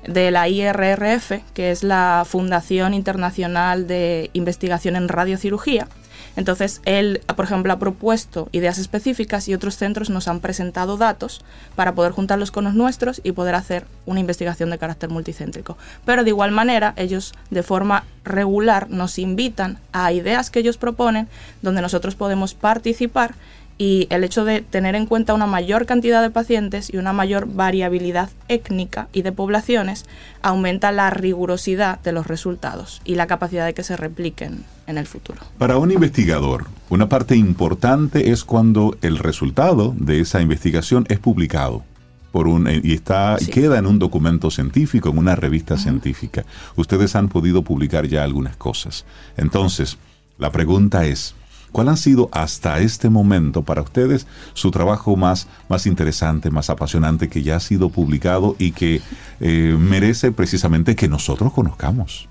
de 0.08 0.32
la 0.32 0.50
IRRF, 0.50 1.44
que 1.54 1.70
es 1.70 1.84
la 1.84 2.26
Fundación 2.28 2.96
Internacional 2.96 3.86
de 3.86 4.32
Investigación 4.34 4.96
en 4.96 5.08
Radiocirugía, 5.08 5.88
entonces, 6.36 6.82
él, 6.86 7.22
por 7.36 7.46
ejemplo, 7.46 7.74
ha 7.74 7.80
propuesto 7.80 8.50
ideas 8.52 8.78
específicas 8.78 9.48
y 9.48 9.54
otros 9.54 9.76
centros 9.78 10.10
nos 10.10 10.28
han 10.28 10.40
presentado 10.40 10.98
datos 10.98 11.44
para 11.76 11.94
poder 11.94 12.14
juntarlos 12.14 12.52
con 12.52 12.64
los 12.64 12.74
nuestros 12.74 13.22
y 13.24 13.34
poder 13.34 13.56
hacer 13.56 13.86
una 14.06 14.20
investigación 14.20 14.70
de 14.70 14.78
carácter 14.78 15.10
multicéntrico. 15.10 15.78
Pero 16.06 16.24
de 16.24 16.30
igual 16.30 16.52
manera, 16.52 16.94
ellos 16.96 17.34
de 17.50 17.64
forma 17.64 18.06
regular 18.24 18.90
nos 18.90 19.20
invitan 19.20 19.80
a 19.92 20.12
ideas 20.12 20.50
que 20.50 20.60
ellos 20.60 20.78
proponen 20.78 21.28
donde 21.62 21.82
nosotros 21.82 22.16
podemos 22.16 22.54
participar 22.54 23.36
y 23.78 24.08
el 24.10 24.24
hecho 24.24 24.46
de 24.46 24.62
tener 24.62 24.96
en 24.96 25.06
cuenta 25.06 25.34
una 25.34 25.48
mayor 25.48 25.86
cantidad 25.86 26.22
de 26.22 26.30
pacientes 26.30 26.94
y 26.94 26.98
una 26.98 27.14
mayor 27.14 27.48
variabilidad 27.48 28.30
étnica 28.48 29.08
y 29.14 29.24
de 29.24 29.32
poblaciones 29.32 30.06
aumenta 30.42 30.92
la 30.92 31.10
rigurosidad 31.10 32.00
de 32.02 32.12
los 32.12 32.28
resultados 32.28 33.02
y 33.06 33.16
la 33.16 33.28
capacidad 33.28 33.66
de 33.66 33.74
que 33.74 33.84
se 33.84 33.98
repliquen 33.98 34.64
en 34.88 34.98
el 34.98 35.08
futuro. 35.08 35.40
Para 35.58 35.78
un 35.78 35.92
investigador, 35.92 36.68
una 36.90 37.10
parte 37.10 37.36
importante 37.36 38.32
es 38.32 38.44
cuando 38.44 38.98
el 39.02 39.18
resultado 39.18 39.94
de 39.98 40.20
esa 40.20 40.42
investigación 40.42 41.06
es 41.10 41.20
publicado 41.20 41.84
por 42.32 42.48
un 42.48 42.68
y 42.70 42.94
está 42.94 43.38
queda 43.52 43.78
en 43.78 43.86
un 43.86 44.00
documento 44.00 44.50
científico, 44.52 45.10
en 45.10 45.18
una 45.18 45.36
revista 45.36 45.78
científica. 45.78 46.46
Ustedes 46.76 47.16
han 47.16 47.28
podido 47.28 47.62
publicar 47.62 48.08
ya 48.08 48.24
algunas 48.24 48.56
cosas. 48.56 49.06
Entonces, 49.38 49.98
la 50.38 50.52
pregunta 50.52 51.06
es, 51.06 51.36
¿Cuál 51.72 51.90
ha 51.90 51.96
sido 51.96 52.30
hasta 52.32 52.80
este 52.80 53.10
momento 53.10 53.64
para 53.64 53.82
ustedes 53.82 54.28
su 54.54 54.72
trabajo 54.72 55.16
más, 55.16 55.48
más 55.70 55.86
interesante, 55.86 56.52
más 56.52 56.70
apasionante 56.70 57.30
que 57.30 57.44
ya 57.44 57.56
ha 57.56 57.60
sido 57.60 57.90
publicado 57.90 58.56
y 58.60 58.72
que 58.72 59.02
eh, 59.40 59.78
merece 59.80 60.32
precisamente 60.32 60.96
que 60.96 61.08
nosotros 61.08 61.54
conozcamos? 61.54 62.28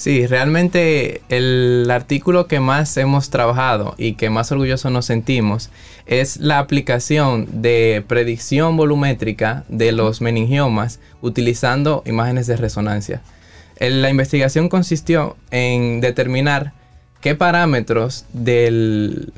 Sí, 0.00 0.26
realmente 0.26 1.20
el 1.28 1.86
artículo 1.90 2.46
que 2.46 2.58
más 2.58 2.96
hemos 2.96 3.28
trabajado 3.28 3.94
y 3.98 4.14
que 4.14 4.30
más 4.30 4.50
orgullosos 4.50 4.90
nos 4.90 5.04
sentimos 5.04 5.68
es 6.06 6.38
la 6.38 6.58
aplicación 6.58 7.60
de 7.60 8.02
predicción 8.08 8.78
volumétrica 8.78 9.64
de 9.68 9.92
los 9.92 10.22
meningiomas 10.22 11.00
utilizando 11.20 12.02
imágenes 12.06 12.46
de 12.46 12.56
resonancia. 12.56 13.20
La 13.78 14.08
investigación 14.08 14.70
consistió 14.70 15.36
en 15.50 16.00
determinar 16.00 16.72
qué 17.20 17.34
parámetros 17.34 18.24
del, 18.32 19.32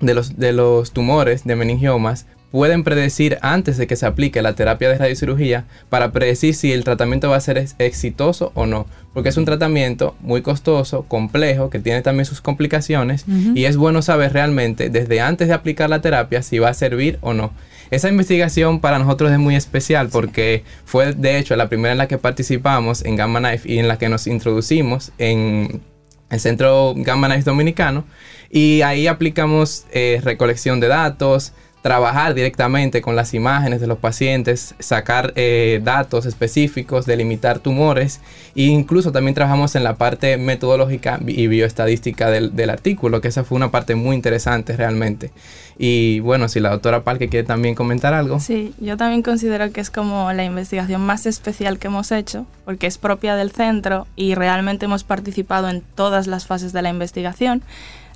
de, 0.00 0.14
los, 0.14 0.38
de 0.38 0.52
los 0.52 0.92
tumores 0.92 1.44
de 1.44 1.56
meningiomas 1.56 2.26
pueden 2.50 2.84
predecir 2.84 3.38
antes 3.42 3.76
de 3.76 3.86
que 3.86 3.96
se 3.96 4.06
aplique 4.06 4.40
la 4.40 4.54
terapia 4.54 4.88
de 4.88 4.96
radiocirugía 4.96 5.64
para 5.90 6.12
predecir 6.12 6.54
si 6.54 6.72
el 6.72 6.84
tratamiento 6.84 7.28
va 7.28 7.36
a 7.36 7.40
ser 7.40 7.66
exitoso 7.78 8.52
o 8.54 8.66
no. 8.66 8.86
Porque 9.12 9.28
es 9.30 9.36
un 9.36 9.44
tratamiento 9.44 10.14
muy 10.20 10.42
costoso, 10.42 11.02
complejo, 11.02 11.70
que 11.70 11.80
tiene 11.80 12.02
también 12.02 12.24
sus 12.24 12.40
complicaciones 12.40 13.24
y 13.54 13.64
es 13.64 13.76
bueno 13.76 14.00
saber 14.02 14.32
realmente 14.32 14.90
desde 14.90 15.20
antes 15.20 15.48
de 15.48 15.54
aplicar 15.54 15.90
la 15.90 16.00
terapia 16.00 16.42
si 16.42 16.58
va 16.58 16.68
a 16.68 16.74
servir 16.74 17.18
o 17.20 17.34
no. 17.34 17.52
Esa 17.90 18.08
investigación 18.08 18.80
para 18.80 18.98
nosotros 18.98 19.30
es 19.32 19.38
muy 19.38 19.54
especial 19.54 20.08
porque 20.10 20.64
fue 20.84 21.12
de 21.12 21.38
hecho 21.38 21.56
la 21.56 21.68
primera 21.68 21.92
en 21.92 21.98
la 21.98 22.08
que 22.08 22.18
participamos 22.18 23.04
en 23.04 23.16
Gamma 23.16 23.38
Knife 23.38 23.70
y 23.70 23.78
en 23.78 23.88
la 23.88 23.98
que 23.98 24.08
nos 24.08 24.26
introducimos 24.26 25.12
en 25.18 25.82
el 26.30 26.40
Centro 26.40 26.94
Gamma 26.96 27.36
Dominicano 27.38 28.04
y 28.50 28.82
ahí 28.82 29.06
aplicamos 29.06 29.86
eh, 29.92 30.20
recolección 30.22 30.80
de 30.80 30.88
datos, 30.88 31.52
trabajar 31.82 32.34
directamente 32.34 33.00
con 33.00 33.14
las 33.14 33.32
imágenes 33.32 33.80
de 33.80 33.86
los 33.86 33.98
pacientes, 33.98 34.74
sacar 34.80 35.32
eh, 35.36 35.80
datos 35.84 36.26
específicos, 36.26 37.06
delimitar 37.06 37.60
tumores 37.60 38.20
e 38.56 38.62
incluso 38.62 39.12
también 39.12 39.34
trabajamos 39.34 39.76
en 39.76 39.84
la 39.84 39.94
parte 39.94 40.36
metodológica 40.36 41.20
y 41.24 41.46
bioestadística 41.46 42.28
del, 42.30 42.70
artículo, 42.70 43.20
que 43.20 43.28
esa 43.28 43.44
fue 43.44 43.54
una 43.54 43.70
parte 43.70 43.94
muy 43.94 44.16
interesante 44.16 44.76
realmente. 44.76 45.30
Y 45.78 46.20
bueno, 46.20 46.48
si 46.48 46.60
la 46.60 46.70
doctora 46.70 47.04
Parque 47.04 47.28
quiere 47.28 47.46
también 47.46 47.74
comentar 47.74 48.14
algo. 48.14 48.40
Sí, 48.40 48.74
yo 48.80 48.96
también 48.96 49.22
considero 49.22 49.70
que 49.72 49.80
es 49.80 49.90
como 49.90 50.32
la 50.32 50.44
investigación 50.44 51.02
más 51.02 51.26
especial 51.26 51.78
que 51.78 51.88
hemos 51.88 52.12
hecho, 52.12 52.46
porque 52.64 52.86
es 52.86 52.96
propia 52.96 53.36
del 53.36 53.50
centro 53.50 54.06
y 54.16 54.34
realmente 54.34 54.86
hemos 54.86 55.04
participado 55.04 55.68
en 55.68 55.82
todas 55.94 56.26
las 56.26 56.46
fases 56.46 56.72
de 56.72 56.82
la 56.82 56.88
investigación. 56.88 57.62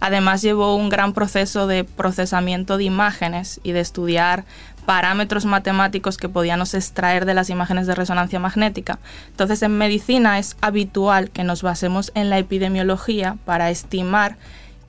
Además 0.00 0.40
llevó 0.40 0.76
un 0.76 0.88
gran 0.88 1.12
proceso 1.12 1.66
de 1.66 1.84
procesamiento 1.84 2.78
de 2.78 2.84
imágenes 2.84 3.60
y 3.62 3.72
de 3.72 3.80
estudiar 3.80 4.44
parámetros 4.86 5.44
matemáticos 5.44 6.16
que 6.16 6.30
podíamos 6.30 6.72
extraer 6.72 7.26
de 7.26 7.34
las 7.34 7.50
imágenes 7.50 7.86
de 7.86 7.94
resonancia 7.94 8.40
magnética. 8.40 8.98
Entonces 9.28 9.62
en 9.62 9.76
medicina 9.76 10.38
es 10.38 10.56
habitual 10.62 11.28
que 11.30 11.44
nos 11.44 11.62
basemos 11.62 12.10
en 12.14 12.30
la 12.30 12.38
epidemiología 12.38 13.36
para 13.44 13.70
estimar 13.70 14.38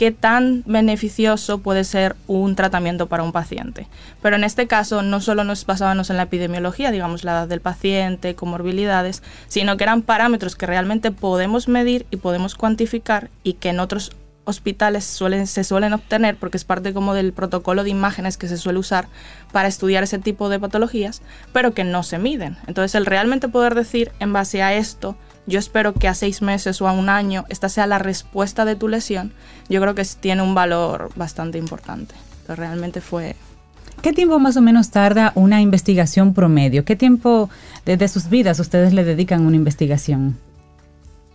qué 0.02 0.10
tan 0.10 0.64
beneficioso 0.66 1.60
puede 1.60 1.84
ser 1.84 2.16
un 2.26 2.56
tratamiento 2.56 3.06
para 3.06 3.22
un 3.22 3.32
paciente. 3.32 3.86
Pero 4.20 4.36
en 4.36 4.44
este 4.44 4.66
caso 4.66 5.04
no 5.04 5.22
solo 5.22 5.44
nos 5.44 5.64
basábamos 5.68 6.10
en 6.10 6.18
la 6.18 6.24
epidemiología, 6.24 6.90
digamos 6.90 7.24
la 7.24 7.34
edad 7.34 7.48
del 7.48 7.62
paciente, 7.62 8.34
comorbilidades, 8.34 9.22
sino 9.48 9.78
que 9.78 9.84
eran 9.84 10.02
parámetros 10.02 10.56
que 10.56 10.66
realmente 10.66 11.12
podemos 11.12 11.68
medir 11.68 12.08
y 12.10 12.18
podemos 12.18 12.56
cuantificar 12.56 13.30
y 13.44 13.54
que 13.54 13.70
en 13.70 13.80
otros 13.80 14.12
hospitales 14.44 15.06
suelen, 15.06 15.46
se 15.46 15.64
suelen 15.64 15.94
obtener 15.94 16.36
porque 16.36 16.58
es 16.58 16.66
parte 16.66 16.96
como 16.96 17.14
del 17.14 17.32
protocolo 17.32 17.84
de 17.84 17.92
imágenes 17.92 18.38
que 18.38 18.48
se 18.48 18.58
suele 18.58 18.80
usar 18.80 19.08
para 19.52 19.68
estudiar 19.68 20.02
ese 20.02 20.18
tipo 20.18 20.50
de 20.50 20.60
patologías, 20.60 21.22
pero 21.54 21.76
que 21.76 21.84
no 21.84 22.02
se 22.02 22.18
miden. 22.18 22.58
Entonces 22.66 22.96
el 22.96 23.06
realmente 23.06 23.50
poder 23.50 23.76
decir 23.76 24.12
en 24.20 24.34
base 24.34 24.64
a 24.64 24.74
esto, 24.74 25.16
yo 25.48 25.60
espero 25.60 25.94
que 25.94 26.08
a 26.08 26.14
seis 26.14 26.42
meses 26.42 26.82
o 26.82 26.88
a 26.88 26.92
un 26.92 27.10
año 27.10 27.46
esta 27.50 27.70
sea 27.70 27.88
la 27.88 28.00
respuesta 28.00 28.66
de 28.66 28.76
tu 28.76 28.88
lesión, 28.88 29.34
yo 29.70 29.82
creo 29.82 29.96
que 29.96 30.06
tiene 30.20 30.42
un 30.42 30.56
valor 30.56 31.10
bastante 31.16 31.58
importante. 31.58 32.16
Entonces 32.42 32.60
realmente 32.60 33.02
fue... 33.02 33.36
¿Qué 34.02 34.14
tiempo 34.14 34.40
más 34.40 34.58
o 34.58 34.62
menos 34.62 34.90
tarda 34.90 35.32
una 35.36 35.62
investigación 35.62 36.34
promedio? 36.34 36.86
¿Qué 36.86 36.96
tiempo 36.96 37.50
de 37.86 38.08
sus 38.08 38.30
vidas 38.30 38.60
ustedes 38.60 38.94
le 38.94 39.04
dedican 39.04 39.44
a 39.44 39.48
una 39.48 39.58
investigación? 39.58 40.38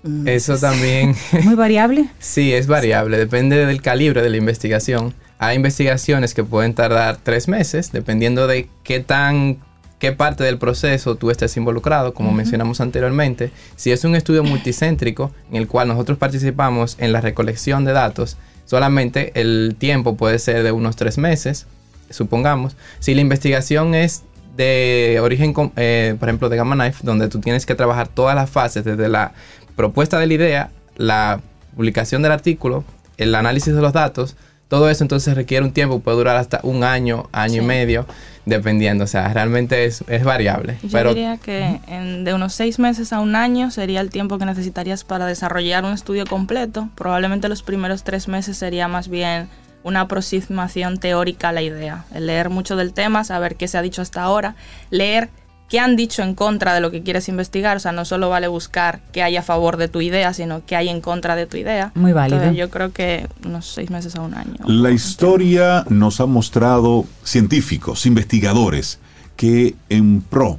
Mm. 0.03 0.29
Eso 0.29 0.59
también. 0.59 1.15
¿Muy 1.45 1.55
variable? 1.55 2.09
sí, 2.19 2.53
es 2.53 2.67
variable, 2.67 3.19
depende 3.19 3.67
del 3.67 3.83
calibre 3.83 4.23
de 4.23 4.31
la 4.31 4.37
investigación. 4.37 5.15
Hay 5.39 5.57
investigaciones 5.57 6.33
que 6.33 6.45
pueden 6.45 6.75
tardar 6.75 7.19
tres 7.23 7.47
meses, 7.47 7.93
dependiendo 7.93 8.47
de 8.47 8.69
qué 8.83 9.01
tan 9.01 9.59
qué 9.99 10.13
parte 10.13 10.45
del 10.45 10.59
proceso 10.59 11.15
tú 11.15 11.31
estés 11.31 11.57
involucrado, 11.57 12.15
como 12.15 12.33
mencionamos 12.33 12.81
anteriormente. 12.81 13.51
Si 13.77 13.93
es 13.93 14.05
un 14.05 14.15
estudio 14.15 14.45
multicéntrico 14.45 15.33
en 15.51 15.57
el 15.57 15.69
cual 15.69 15.89
nosotros 15.89 16.19
participamos 16.19 16.97
en 16.99 17.13
la 17.13 17.21
recolección 17.21 17.85
de 17.85 17.93
datos, 17.93 18.37
solamente 18.65 19.33
el 19.35 19.77
tiempo 19.79 20.17
puede 20.17 20.39
ser 20.39 20.63
de 20.63 20.73
unos 20.73 20.97
tres 20.97 21.19
meses, 21.19 21.67
supongamos. 22.11 22.77
Si 23.01 23.15
la 23.15 23.21
investigación 23.21 23.95
es 23.95 24.23
de 24.57 25.19
origen, 25.23 25.55
eh, 25.77 26.17
por 26.19 26.29
ejemplo, 26.29 26.49
de 26.49 26.57
Gamma 26.57 26.75
Knife, 26.75 27.01
donde 27.03 27.29
tú 27.29 27.41
tienes 27.41 27.67
que 27.67 27.75
trabajar 27.75 28.09
todas 28.09 28.35
las 28.35 28.49
fases, 28.51 28.85
desde 28.85 29.09
la 29.09 29.33
propuesta 29.77 30.19
de 30.19 30.27
la 30.27 30.35
idea, 30.35 30.71
la 30.97 31.41
publicación 31.75 32.23
del 32.23 32.33
artículo, 32.33 32.85
el 33.19 33.35
análisis 33.35 33.75
de 33.75 33.83
los 33.83 33.93
datos, 33.93 34.37
todo 34.69 34.91
eso 34.91 35.05
entonces 35.05 35.35
requiere 35.35 35.65
un 35.65 35.73
tiempo, 35.73 36.01
puede 36.01 36.17
durar 36.17 36.37
hasta 36.37 36.61
un 36.63 36.83
año, 36.83 37.29
año 37.33 37.63
y 37.63 37.65
medio, 37.67 38.07
dependiendo, 38.47 39.05
o 39.05 39.07
sea, 39.07 39.29
realmente 39.35 39.85
es, 39.85 40.03
es 40.09 40.25
variable. 40.25 40.79
Yo 40.83 41.09
diría 41.09 41.37
que 41.37 41.81
en, 41.89 42.25
de 42.25 42.33
unos 42.33 42.55
seis 42.55 42.79
meses 42.79 43.13
a 43.13 43.21
un 43.21 43.35
año 43.37 43.71
sería 43.71 44.01
el 44.01 44.09
tiempo 44.09 44.39
que 44.39 44.47
necesitarías 44.47 45.05
para 45.05 45.27
desarrollar 45.27 45.85
un 45.85 45.93
estudio 45.93 46.25
completo. 46.25 46.89
Probablemente 46.95 47.49
los 47.49 47.63
primeros 47.63 48.05
tres 48.05 48.29
meses 48.29 48.57
sería 48.57 48.89
más 48.89 49.09
bien 49.09 49.49
una 49.83 50.03
aproximación 50.03 50.99
teórica 50.99 51.51
a 51.51 51.53
la 51.53 51.63
idea, 51.63 52.05
el 52.15 52.27
leer 52.27 52.49
mucho 52.49 52.77
del 52.77 52.93
tema, 52.93 53.25
saber 53.25 53.57
qué 53.57 53.69
se 53.69 53.79
ha 53.79 53.83
dicho 53.83 54.01
hasta 54.01 54.23
ahora, 54.23 54.55
leer 54.91 55.29
qué 55.69 55.81
han 55.81 55.97
dicho 55.97 56.23
en 56.23 56.35
contra 56.35 56.75
de 56.75 56.81
lo 56.81 56.91
que 56.91 57.03
quieres 57.03 57.29
investigar. 57.29 57.77
O 57.77 57.81
sea, 57.81 57.93
no 57.93 58.05
solo 58.05 58.29
vale 58.29 58.49
buscar 58.49 59.01
qué 59.13 59.23
hay 59.23 59.37
a 59.37 59.43
favor 59.43 59.77
de 59.77 59.89
tu 59.89 60.01
idea, 60.01 60.33
sino 60.33 60.65
qué 60.65 60.77
hay 60.77 60.89
en 60.89 61.01
contra 61.01 61.37
de 61.37 61.47
tu 61.47 61.57
idea. 61.57 61.93
Muy 61.95 62.13
válido. 62.13 62.53
yo 62.53 62.71
creo 62.71 62.93
que 62.93 63.27
unos 63.45 63.67
seis 63.67 63.91
meses 63.91 64.17
a 64.17 64.23
un 64.23 64.35
año. 64.35 64.57
La 64.67 64.91
historia 64.91 65.85
nos 65.89 66.21
ha 66.21 66.27
mostrado 66.27 67.05
científicos, 67.25 68.07
investigadores, 68.07 68.99
que 69.37 69.75
en 69.89 70.23
pro 70.23 70.59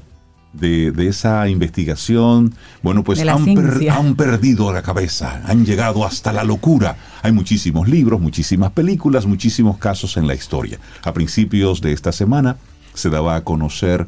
de, 0.54 1.08
esa 1.08 1.48
investigación, 1.50 2.54
bueno, 2.82 3.04
pues 3.04 3.22
han, 3.22 3.30
han, 3.90 4.16
perdido 4.16 4.74
la 4.74 4.82
cabeza, 4.82 5.42
han 5.46 5.66
llegado 5.66 6.06
hasta 6.06 6.34
la 6.34 6.44
locura. 6.44 6.98
Hay 7.22 7.32
muchísimos 7.32 7.88
libros, 7.88 8.20
muchísimas 8.20 8.72
películas, 8.72 9.26
muchísimos 9.26 9.78
casos 9.78 10.18
en 10.18 10.28
la 10.28 10.34
historia. 10.34 10.80
A 11.04 11.14
principios 11.14 11.82
de 11.82 11.94
esta 11.94 12.12
semana 12.12 12.58
se 12.94 13.10
daba 13.10 13.36
a 13.36 13.44
conocer 13.44 14.08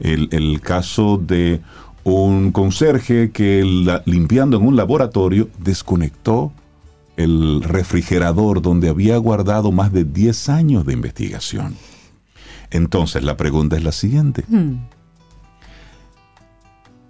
el, 0.00 0.60
caso 0.60 1.18
de 1.18 1.60
un 2.04 2.52
conserje 2.52 3.30
que 3.30 3.62
limpiando 4.06 4.56
en 4.56 4.66
un 4.66 4.76
laboratorio 4.76 5.48
desconectó 5.58 6.52
el 7.16 7.62
refrigerador 7.62 8.62
donde 8.62 8.88
había 8.88 9.16
guardado 9.18 9.72
más 9.72 9.92
de 9.92 10.04
10 10.04 10.48
años 10.48 10.86
de 10.86 10.94
investigación. 10.94 11.76
Entonces 12.70 13.22
la 13.22 13.36
pregunta 13.36 13.76
es 13.76 13.84
la 13.84 13.92
siguiente. 13.92 14.44
Hmm. 14.48 14.76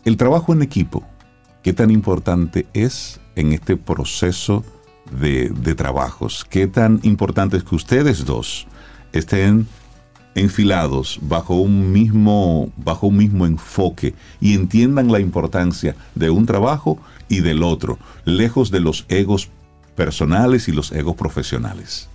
El 0.05 0.17
trabajo 0.17 0.53
en 0.53 0.63
equipo, 0.63 1.05
¿qué 1.63 1.73
tan 1.73 1.91
importante 1.91 2.67
es 2.73 3.21
en 3.37 3.53
este 3.53 3.77
proceso 3.77 4.65
de, 5.21 5.51
de 5.51 5.75
trabajos? 5.75 6.45
¿Qué 6.49 6.67
tan 6.67 6.99
importante 7.03 7.59
es 7.59 7.65
que 7.65 7.75
ustedes 7.75 8.25
dos 8.25 8.67
estén 9.13 9.69
enfilados 10.35 11.19
bajo 11.23 11.55
un 11.55 11.93
mismo 11.93 12.71
bajo 12.77 13.09
un 13.09 13.17
mismo 13.17 13.47
enfoque 13.47 14.15
y 14.41 14.55
entiendan 14.55 15.11
la 15.11 15.21
importancia 15.21 15.97
de 16.15 16.31
un 16.31 16.47
trabajo 16.47 16.99
y 17.29 17.41
del 17.41 17.63
otro, 17.63 17.99
lejos 18.25 18.71
de 18.71 18.81
los 18.81 19.07
egos 19.09 19.49
personales 19.97 20.69
y 20.69 20.73
los 20.73 20.93
egos 20.93 21.17
profesionales. 21.17 22.09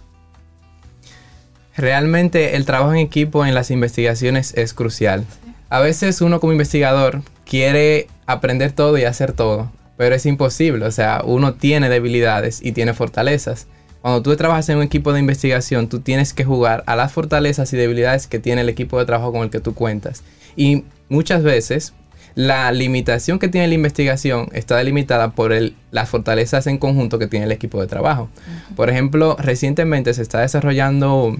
Realmente 1.77 2.55
el 2.55 2.65
trabajo 2.65 2.91
en 2.91 2.99
equipo 2.99 3.45
en 3.45 3.53
las 3.53 3.69
investigaciones 3.69 4.53
es 4.55 4.73
crucial. 4.73 5.25
A 5.69 5.79
veces 5.79 6.21
uno 6.21 6.39
como 6.39 6.53
investigador 6.53 7.21
quiere 7.45 8.07
aprender 8.27 8.71
todo 8.71 8.97
y 8.97 9.03
hacer 9.03 9.33
todo, 9.33 9.71
pero 9.97 10.15
es 10.15 10.25
imposible, 10.25 10.85
o 10.85 10.91
sea, 10.91 11.21
uno 11.25 11.55
tiene 11.55 11.89
debilidades 11.89 12.61
y 12.61 12.71
tiene 12.71 12.93
fortalezas 12.93 13.67
cuando 14.05 14.21
tú 14.21 14.35
trabajas 14.35 14.69
en 14.69 14.77
un 14.77 14.83
equipo 14.83 15.13
de 15.13 15.19
investigación, 15.19 15.89
tú 15.89 15.99
tienes 15.99 16.35
que 16.35 16.43
jugar 16.43 16.83
a 16.85 16.95
las 16.95 17.11
fortalezas 17.11 17.73
y 17.73 17.77
debilidades 17.77 18.27
que 18.27 18.37
tiene 18.37 18.61
el 18.61 18.69
equipo 18.69 18.99
de 18.99 19.05
trabajo 19.07 19.31
con 19.31 19.41
el 19.41 19.49
que 19.49 19.59
tú 19.59 19.73
cuentas. 19.73 20.21
Y 20.55 20.83
muchas 21.09 21.41
veces 21.41 21.95
la 22.35 22.71
limitación 22.71 23.39
que 23.39 23.47
tiene 23.47 23.67
la 23.67 23.73
investigación 23.73 24.49
está 24.51 24.77
delimitada 24.77 25.31
por 25.31 25.51
las 25.89 26.07
fortalezas 26.07 26.67
en 26.67 26.77
conjunto 26.77 27.17
que 27.17 27.25
tiene 27.25 27.47
el 27.47 27.51
equipo 27.51 27.81
de 27.81 27.87
trabajo. 27.87 28.29
Por 28.75 28.91
ejemplo, 28.91 29.37
recientemente 29.39 30.13
se 30.13 30.21
está 30.21 30.41
desarrollando 30.41 31.37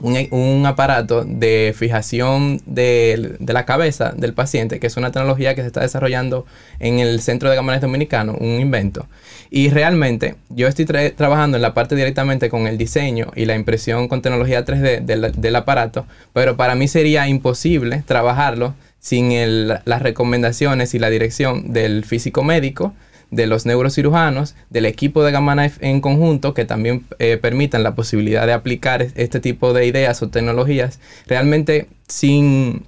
un, 0.00 0.66
aparato 0.66 1.24
de 1.24 1.74
fijación 1.76 2.60
de, 2.66 3.36
la 3.46 3.64
cabeza 3.64 4.12
del 4.16 4.34
paciente, 4.34 4.80
que 4.80 4.88
es 4.88 4.96
una 4.96 5.12
tecnología 5.12 5.54
que 5.54 5.60
se 5.60 5.68
está 5.68 5.80
desarrollando 5.80 6.44
en 6.80 6.98
el 6.98 7.20
Centro 7.20 7.48
de 7.48 7.56
Gamma 7.56 7.78
Dominicano, 7.78 8.34
un 8.40 8.60
invento. 8.60 9.06
Y 9.50 9.70
realmente 9.70 10.34
yo 10.48 10.66
estoy 10.66 10.86
trabajando 10.86 11.56
en 11.56 11.62
la 11.62 11.74
parte 11.74 11.94
directamente 11.94 12.48
con 12.48 12.66
el 12.66 12.78
diseño 12.78 13.30
y 13.36 13.44
la 13.44 13.54
impresión 13.54 14.08
con 14.08 14.22
tecnología 14.22 14.64
3D 14.64 15.04
del, 15.04 15.56
aparato, 15.56 16.06
pero 16.32 16.56
para 16.56 16.74
mí 16.74 16.88
sería 16.88 17.28
imposible 17.28 18.02
trabajarlo 18.06 18.74
sin 18.98 19.68
las 19.68 20.02
recomendaciones 20.02 20.94
y 20.94 20.98
la 20.98 21.10
dirección 21.10 21.72
del 21.72 22.04
físico 22.04 22.42
médico, 22.44 22.94
de 23.32 23.46
los 23.46 23.66
neurocirujanos, 23.66 24.54
del 24.70 24.84
equipo 24.84 25.24
de 25.24 25.32
Gamma 25.32 25.54
Knife 25.54 25.88
en 25.88 26.00
conjunto, 26.00 26.54
que 26.54 26.64
también 26.64 27.04
eh, 27.18 27.38
permitan 27.38 27.82
la 27.82 27.96
posibilidad 27.96 28.46
de 28.46 28.52
aplicar 28.52 29.08
este 29.14 29.40
tipo 29.40 29.72
de 29.72 29.86
ideas 29.86 30.22
o 30.22 30.28
tecnologías, 30.28 31.00
realmente 31.26 31.88
sin, 32.06 32.84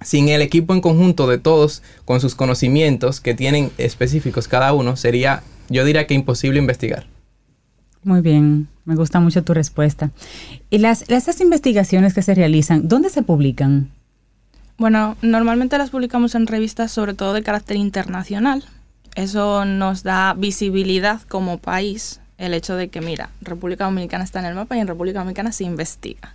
sin 0.00 0.28
el 0.28 0.40
equipo 0.42 0.72
en 0.72 0.80
conjunto 0.80 1.26
de 1.26 1.38
todos, 1.38 1.82
con 2.04 2.20
sus 2.20 2.36
conocimientos 2.36 3.20
que 3.20 3.34
tienen 3.34 3.70
específicos 3.78 4.48
cada 4.48 4.72
uno, 4.72 4.96
sería, 4.96 5.42
yo 5.68 5.84
diría 5.84 6.06
que 6.06 6.14
imposible 6.14 6.60
investigar. 6.60 7.06
Muy 8.04 8.20
bien, 8.22 8.68
me 8.84 8.94
gusta 8.94 9.18
mucho 9.18 9.42
tu 9.42 9.52
respuesta. 9.54 10.12
¿Y 10.70 10.78
las, 10.78 11.02
esas 11.10 11.40
investigaciones 11.40 12.14
que 12.14 12.22
se 12.22 12.34
realizan, 12.34 12.88
dónde 12.88 13.10
se 13.10 13.22
publican? 13.22 13.90
Bueno, 14.78 15.16
normalmente 15.20 15.76
las 15.76 15.90
publicamos 15.90 16.36
en 16.36 16.46
revistas 16.46 16.92
sobre 16.92 17.12
todo 17.12 17.34
de 17.34 17.42
carácter 17.42 17.76
internacional, 17.76 18.64
eso 19.14 19.64
nos 19.64 20.02
da 20.02 20.34
visibilidad 20.34 21.20
como 21.22 21.58
país, 21.58 22.20
el 22.38 22.54
hecho 22.54 22.76
de 22.76 22.88
que, 22.88 23.00
mira, 23.00 23.30
República 23.42 23.84
Dominicana 23.84 24.24
está 24.24 24.40
en 24.40 24.46
el 24.46 24.54
mapa 24.54 24.76
y 24.76 24.80
en 24.80 24.86
República 24.86 25.18
Dominicana 25.18 25.52
se 25.52 25.64
investiga. 25.64 26.34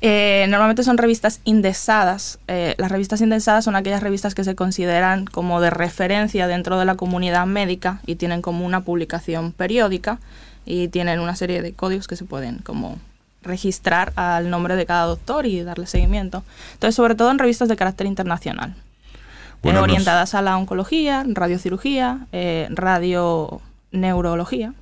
Eh, 0.00 0.46
normalmente 0.48 0.82
son 0.82 0.98
revistas 0.98 1.40
indexadas. 1.44 2.38
Eh, 2.48 2.74
las 2.78 2.90
revistas 2.90 3.20
indexadas 3.20 3.64
son 3.64 3.76
aquellas 3.76 4.02
revistas 4.02 4.34
que 4.34 4.44
se 4.44 4.54
consideran 4.54 5.24
como 5.24 5.60
de 5.60 5.70
referencia 5.70 6.46
dentro 6.46 6.78
de 6.78 6.84
la 6.84 6.96
comunidad 6.96 7.46
médica 7.46 8.00
y 8.06 8.16
tienen 8.16 8.42
como 8.42 8.66
una 8.66 8.82
publicación 8.84 9.52
periódica 9.52 10.18
y 10.64 10.88
tienen 10.88 11.20
una 11.20 11.36
serie 11.36 11.62
de 11.62 11.72
códigos 11.72 12.08
que 12.08 12.16
se 12.16 12.24
pueden 12.24 12.58
como 12.58 12.98
registrar 13.42 14.12
al 14.16 14.50
nombre 14.50 14.76
de 14.76 14.84
cada 14.84 15.06
doctor 15.06 15.46
y 15.46 15.62
darle 15.62 15.86
seguimiento. 15.86 16.42
Entonces, 16.74 16.94
sobre 16.94 17.14
todo 17.14 17.30
en 17.30 17.38
revistas 17.38 17.68
de 17.68 17.76
carácter 17.76 18.06
internacional. 18.06 18.74
Eh, 19.62 19.76
orientadas 19.76 20.34
a 20.34 20.42
la 20.42 20.56
oncología, 20.56 21.24
radiocirugía, 21.26 22.26
eh, 22.32 22.68
radioneurología. 22.70 24.74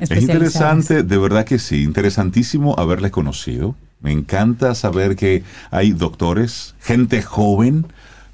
Es 0.00 0.10
interesante, 0.10 1.02
de 1.02 1.18
verdad 1.18 1.44
que 1.44 1.58
sí, 1.58 1.82
interesantísimo 1.82 2.74
haberles 2.78 3.10
conocido. 3.10 3.74
Me 4.00 4.12
encanta 4.12 4.74
saber 4.74 5.16
que 5.16 5.42
hay 5.70 5.92
doctores, 5.92 6.74
gente 6.80 7.22
joven, 7.22 7.86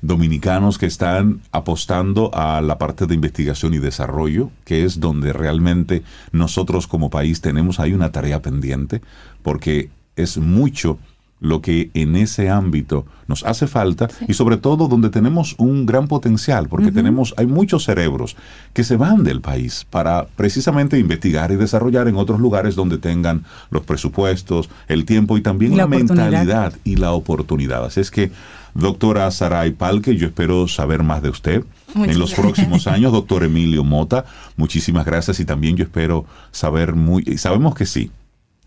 dominicanos 0.02 0.78
que 0.78 0.86
están 0.86 1.40
apostando 1.52 2.30
a 2.34 2.60
la 2.60 2.78
parte 2.78 3.06
de 3.06 3.14
investigación 3.14 3.74
y 3.74 3.78
desarrollo, 3.78 4.50
que 4.64 4.84
es 4.84 4.98
donde 4.98 5.32
realmente 5.32 6.02
nosotros 6.32 6.88
como 6.88 7.10
país 7.10 7.40
tenemos 7.40 7.78
ahí 7.78 7.92
una 7.92 8.10
tarea 8.10 8.42
pendiente, 8.42 9.00
porque 9.42 9.90
es 10.16 10.38
mucho 10.38 10.98
lo 11.43 11.60
que 11.60 11.90
en 11.94 12.14
ese 12.14 12.48
ámbito 12.48 13.05
nos 13.27 13.44
hace 13.44 13.66
falta 13.66 14.09
y 14.28 14.35
sobre 14.35 14.56
todo 14.56 14.86
donde 14.86 15.10
tenemos 15.10 15.56
un 15.59 15.86
gran 15.86 16.06
potencial, 16.06 16.69
porque 16.69 16.93
tenemos, 16.93 17.35
hay 17.36 17.47
muchos 17.47 17.85
cerebros 17.85 18.36
que 18.73 18.85
se 18.85 18.97
van 18.97 19.24
del 19.24 19.40
país 19.40 19.85
para 19.90 20.27
precisamente 20.36 20.98
investigar 20.98 21.51
y 21.51 21.56
desarrollar 21.56 22.06
en 22.06 22.16
otros 22.16 22.39
lugares 22.39 22.77
donde 22.77 22.97
tengan 22.97 23.44
los 23.70 23.82
presupuestos, 23.82 24.70
el 24.86 25.05
tiempo 25.05 25.36
y 25.36 25.43
también 25.43 25.77
la, 25.77 25.89
mentalidad 25.89 26.74
y 26.85 26.97
la 26.97 27.10
oportunidad. 27.10 27.85
Así 27.85 28.01
es 28.01 28.12
que, 28.12 28.31
doctora 28.74 29.28
Saray 29.32 29.73
Palque, 29.73 30.16
yo 30.16 30.28
espero 30.28 30.69
saber 30.69 31.02
más 31.02 31.23
de 31.23 31.31
usted. 31.31 31.64
en 31.97 32.19
los 32.20 32.35
próximos 32.35 32.86
años, 32.86 33.12
doctor 33.12 33.43
Emilio 33.43 33.82
Mota, 33.82 34.24
muchísimas 34.56 35.05
gracias 35.05 35.40
y 35.40 35.44
también 35.44 35.77
yo 35.77 35.85
espero 35.85 36.24
saber 36.52 36.94
muy, 36.94 37.36
sabemos 37.36 37.74
que 37.74 37.85
sí, 37.85 38.12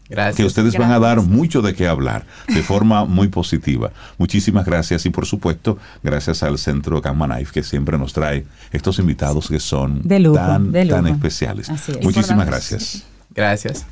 Gracias. 0.09 0.37
Que 0.37 0.45
ustedes 0.45 0.77
van 0.77 0.91
a 0.91 0.99
dar 0.99 1.21
mucho 1.21 1.61
de 1.61 1.73
qué 1.73 1.87
hablar 1.87 2.25
de 2.47 2.61
forma 2.61 3.05
muy 3.05 3.27
positiva. 3.27 3.91
Muchísimas 4.17 4.65
gracias 4.65 5.05
y 5.05 5.09
por 5.09 5.25
supuesto, 5.25 5.77
gracias 6.03 6.43
al 6.43 6.57
Centro 6.57 7.01
Gamma 7.01 7.27
Knife 7.27 7.51
que 7.53 7.63
siempre 7.63 7.97
nos 7.97 8.13
trae 8.13 8.45
estos 8.71 8.99
invitados 8.99 9.47
que 9.47 9.59
son 9.59 10.03
tan, 10.03 10.71
tan 10.71 11.07
especiales. 11.07 11.71
Muchísimas 12.01 12.45
gracias. 12.45 13.03
Gracias. 13.33 13.85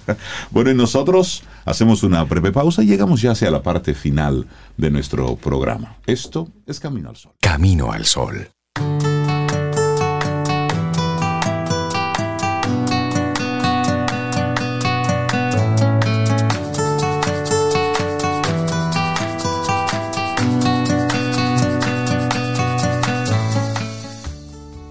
bueno, 0.50 0.70
y 0.70 0.74
nosotros 0.74 1.44
hacemos 1.64 2.02
una 2.02 2.22
breve 2.24 2.52
pausa 2.52 2.82
y 2.82 2.86
llegamos 2.86 3.22
ya 3.22 3.30
hacia 3.30 3.50
la 3.50 3.62
parte 3.62 3.94
final 3.94 4.46
de 4.76 4.90
nuestro 4.90 5.34
programa. 5.36 5.96
Esto 6.06 6.48
es 6.66 6.78
Camino 6.78 7.08
al 7.08 7.16
Sol. 7.16 7.32
Camino 7.40 7.90
al 7.90 8.04
Sol. 8.04 8.50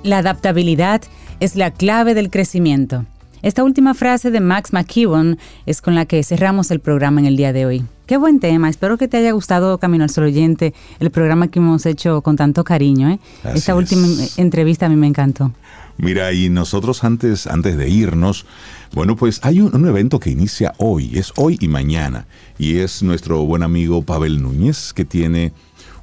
La 0.04 0.18
adaptabilidad 0.18 1.04
es 1.40 1.56
la 1.56 1.70
clave 1.70 2.16
del 2.16 2.32
crecimiento. 2.32 3.06
Esta 3.44 3.64
última 3.64 3.94
frase 3.94 4.32
de 4.32 4.40
Max 4.40 4.74
McKeown 4.74 5.38
es 5.68 5.82
con 5.82 5.94
la 5.94 6.06
que 6.06 6.24
cerramos 6.24 6.72
el 6.72 6.80
programa 6.80 7.22
en 7.22 7.28
el 7.28 7.38
día 7.38 7.54
de 7.54 7.68
hoy. 7.68 7.84
Qué 8.08 8.18
buen 8.18 8.40
tema. 8.40 8.68
Espero 8.68 8.98
que 8.98 9.08
te 9.08 9.18
haya 9.18 9.32
gustado, 9.32 9.78
Camino 9.78 10.04
al 10.04 10.10
Sol 10.10 10.26
Oyente, 10.26 10.74
el 11.00 11.12
programa 11.12 11.50
que 11.50 11.60
hemos 11.60 11.86
hecho 11.86 12.22
con 12.22 12.36
tanto 12.36 12.64
cariño. 12.64 13.10
¿eh? 13.10 13.20
Esta 13.54 13.76
última 13.76 14.08
entrevista 14.38 14.88
a 14.88 14.90
mí 14.90 14.96
me 14.96 15.08
encantó. 15.08 15.52
Mira, 15.98 16.34
y 16.34 16.50
nosotros 16.50 17.04
antes, 17.04 17.46
antes 17.46 17.78
de 17.78 17.88
irnos, 17.88 18.46
bueno, 18.94 19.16
pues 19.16 19.40
hay 19.44 19.62
un, 19.62 19.88
evento 19.88 20.20
que 20.20 20.32
inicia 20.32 20.74
hoy, 20.78 21.18
es 21.18 21.32
hoy 21.36 21.58
y 21.62 21.68
mañana, 21.68 22.26
y 22.58 22.78
es 22.78 23.04
nuestro 23.04 23.46
buen 23.46 23.62
amigo 23.62 24.02
Pavel 24.02 24.42
Núñez, 24.42 24.94
que 24.94 25.06
tiene 25.06 25.54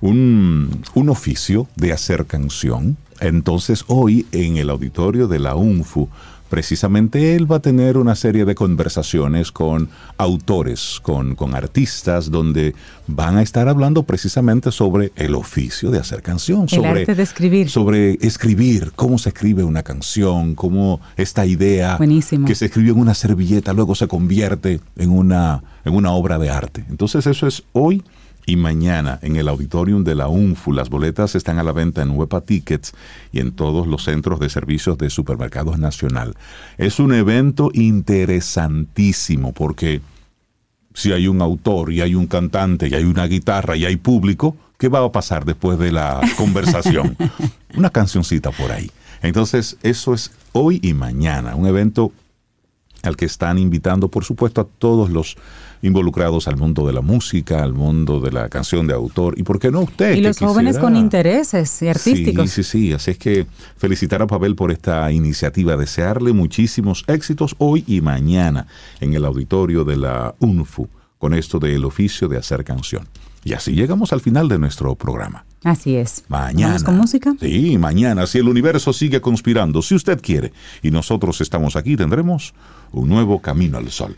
un, 0.01 0.83
un 0.95 1.09
oficio 1.09 1.66
de 1.77 1.93
hacer 1.93 2.27
canción 2.27 2.97
entonces 3.20 3.85
hoy 3.89 4.27
en 4.33 4.57
el 4.57 4.70
auditorio 4.70 5.27
de 5.29 5.39
la 5.39 5.57
UNFU, 5.57 6.09
precisamente 6.49 7.35
él 7.35 7.51
va 7.51 7.57
a 7.57 7.61
tener 7.61 7.99
una 7.99 8.15
serie 8.15 8.45
de 8.45 8.55
conversaciones 8.55 9.53
con 9.53 9.89
autores, 10.16 11.01
con, 11.03 11.35
con, 11.35 11.55
artistas, 11.55 12.31
donde 12.31 12.75
van 13.07 13.37
a 13.37 13.43
estar 13.43 13.69
hablando 13.69 14.05
precisamente 14.05 14.70
sobre 14.70 15.12
el 15.16 15.35
oficio 15.35 15.91
de 15.91 15.99
hacer 15.99 16.23
canción, 16.23 16.62
el 16.62 16.69
sobre, 16.69 17.01
arte 17.01 17.15
de 17.15 17.23
escribir. 17.23 17.69
sobre 17.69 18.12
escribir, 18.20 18.93
cómo 18.95 19.19
se 19.19 19.31
escribe 19.31 19.65
una 19.65 19.83
canción, 19.83 20.55
cómo 20.55 21.01
esta 21.16 21.45
idea 21.45 21.99
que 22.47 22.55
se 22.55 22.66
escribió 22.66 22.95
en 22.95 23.01
una 23.01 23.15
servilleta 23.15 23.73
luego 23.73 23.95
se 23.95 24.07
convierte 24.07 24.81
en 24.97 25.11
una, 25.11 25.62
en 25.85 25.95
una 25.95 26.12
obra 26.12 26.39
de 26.39 26.51
arte. 26.51 26.85
Entonces 26.89 27.27
eso 27.27 27.47
es 27.47 27.65
hoy 27.73 28.03
y 28.49 28.57
mañana 28.57 29.19
en 29.20 29.37
el 29.37 29.47
auditorium 29.47 30.05
de 30.05 30.15
la 30.15 30.29
UNFU. 30.29 30.73
Las 30.73 30.89
boletas 30.89 31.35
están 31.35 31.59
a 31.59 31.62
la 31.62 31.73
venta 31.73 32.01
en 32.01 32.12
Huepa 32.12 32.41
Tickets 32.41 32.95
y 33.31 33.41
en 33.41 33.53
todos 33.53 33.87
los 33.87 34.05
centros 34.05 34.41
de 34.41 34.49
servicios 34.49 34.97
de 34.97 35.11
Supermercados 35.11 35.79
Nacional. 35.79 36.35
Es 36.79 36.99
un 36.99 37.12
evento 37.12 37.70
interesantísimo 37.75 39.53
porque 39.53 40.01
si 40.95 41.12
hay 41.12 41.29
un 41.29 41.43
autor 41.43 41.93
y 41.93 42.01
hay 42.01 42.15
un 42.15 42.27
cantante 42.27 42.89
y 42.89 42.95
hay 42.95 43.05
una 43.05 43.27
guitarra 43.27 43.77
y 43.77 43.85
hay 43.85 43.97
público, 43.97 44.57
¿qué 44.79 44.89
va 44.89 45.05
a 45.05 45.12
pasar 45.12 45.45
después 45.45 45.79
de 45.79 45.93
la 45.93 46.19
conversación? 46.39 47.19
una 47.77 47.91
cancioncita 47.91 48.51
por 48.51 48.73
ahí. 48.73 48.91
Entonces, 49.20 49.77
eso 49.83 50.15
es 50.15 50.31
hoy 50.53 50.81
y 50.83 50.95
mañana, 50.95 51.55
un 51.55 51.66
evento 51.66 52.12
al 53.03 53.15
que 53.15 53.27
están 53.27 53.59
invitando, 53.59 54.09
por 54.09 54.25
supuesto, 54.25 54.62
a 54.62 54.66
todos 54.79 55.11
los 55.11 55.37
involucrados 55.82 56.48
al 56.48 56.56
mundo 56.56 56.86
de 56.86 56.92
la 56.92 57.00
música, 57.00 57.62
al 57.62 57.74
mundo 57.74 58.20
de 58.20 58.32
la 58.32 58.48
canción 58.48 58.86
de 58.86 58.94
autor, 58.94 59.38
y 59.38 59.42
por 59.42 59.59
qué 59.59 59.70
no 59.70 59.80
usted. 59.80 60.14
Y 60.14 60.20
los 60.20 60.38
jóvenes 60.38 60.78
con 60.78 60.96
intereses 60.96 61.82
y 61.82 61.88
artísticos. 61.88 62.50
Sí, 62.50 62.62
sí, 62.62 62.70
sí, 62.70 62.92
así 62.92 63.10
es 63.12 63.18
que 63.18 63.46
felicitar 63.76 64.22
a 64.22 64.26
Pavel 64.26 64.55
por 64.55 64.70
esta 64.70 65.10
iniciativa, 65.12 65.76
desearle 65.76 66.32
muchísimos 66.32 67.05
éxitos 67.06 67.55
hoy 67.59 67.84
y 67.86 68.00
mañana 68.00 68.66
en 69.00 69.14
el 69.14 69.24
auditorio 69.24 69.84
de 69.84 69.96
la 69.96 70.34
UNFU 70.38 70.88
con 71.18 71.34
esto 71.34 71.59
del 71.59 71.84
oficio 71.84 72.28
de 72.28 72.38
hacer 72.38 72.64
canción. 72.64 73.09
Y 73.44 73.52
así 73.52 73.72
llegamos 73.72 74.12
al 74.12 74.20
final 74.20 74.48
de 74.48 74.59
nuestro 74.59 74.94
programa. 74.94 75.44
Así 75.64 75.96
es. 75.96 76.24
Mañana. 76.28 76.68
¿Vamos 76.68 76.84
con 76.84 76.96
música? 76.96 77.34
Sí, 77.40 77.78
mañana, 77.78 78.26
si 78.26 78.38
el 78.38 78.48
universo 78.48 78.92
sigue 78.92 79.20
conspirando, 79.20 79.82
si 79.82 79.94
usted 79.94 80.20
quiere, 80.20 80.52
y 80.82 80.90
nosotros 80.90 81.40
estamos 81.40 81.76
aquí, 81.76 81.96
tendremos 81.96 82.55
un 82.92 83.09
nuevo 83.09 83.40
camino 83.40 83.78
al 83.78 83.90
sol. 83.90 84.16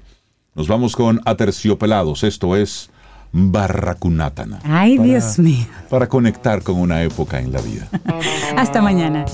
Nos 0.61 0.69
vamos 0.69 0.95
con 0.95 1.23
Aterciopelados, 1.25 2.23
esto 2.23 2.55
es 2.55 2.91
Barracunátana. 3.33 4.61
Ay, 4.63 4.99
Dios 4.99 5.39
mío. 5.39 5.65
Para 5.89 6.07
conectar 6.07 6.63
con 6.63 6.77
una 6.77 7.03
época 7.03 7.41
en 7.41 7.51
la 7.51 7.63
vida. 7.63 7.89
Hasta 8.59 8.83
mañana. 8.83 9.25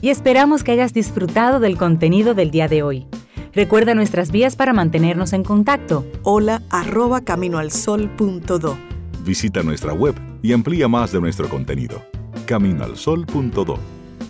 Y 0.00 0.08
esperamos 0.08 0.64
que 0.64 0.72
hayas 0.72 0.94
disfrutado 0.94 1.60
del 1.60 1.76
contenido 1.76 2.32
del 2.32 2.50
día 2.50 2.68
de 2.68 2.82
hoy. 2.82 3.06
Recuerda 3.52 3.94
nuestras 3.94 4.30
vías 4.30 4.56
para 4.56 4.72
mantenernos 4.72 5.34
en 5.34 5.44
contacto. 5.44 6.06
Hola 6.22 6.62
arroba 6.70 7.20
caminoalsol.do. 7.20 8.78
Visita 9.26 9.62
nuestra 9.62 9.92
web 9.92 10.14
y 10.40 10.54
amplía 10.54 10.88
más 10.88 11.12
de 11.12 11.20
nuestro 11.20 11.50
contenido. 11.50 12.02
Caminoalsol.do. 12.46 13.78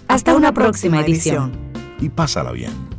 Hasta, 0.08 0.34
una, 0.34 0.52
próxima, 0.52 1.02
edición. 1.02 1.52
Y 2.00 2.08
pásala 2.08 2.50
bien. 2.50 2.93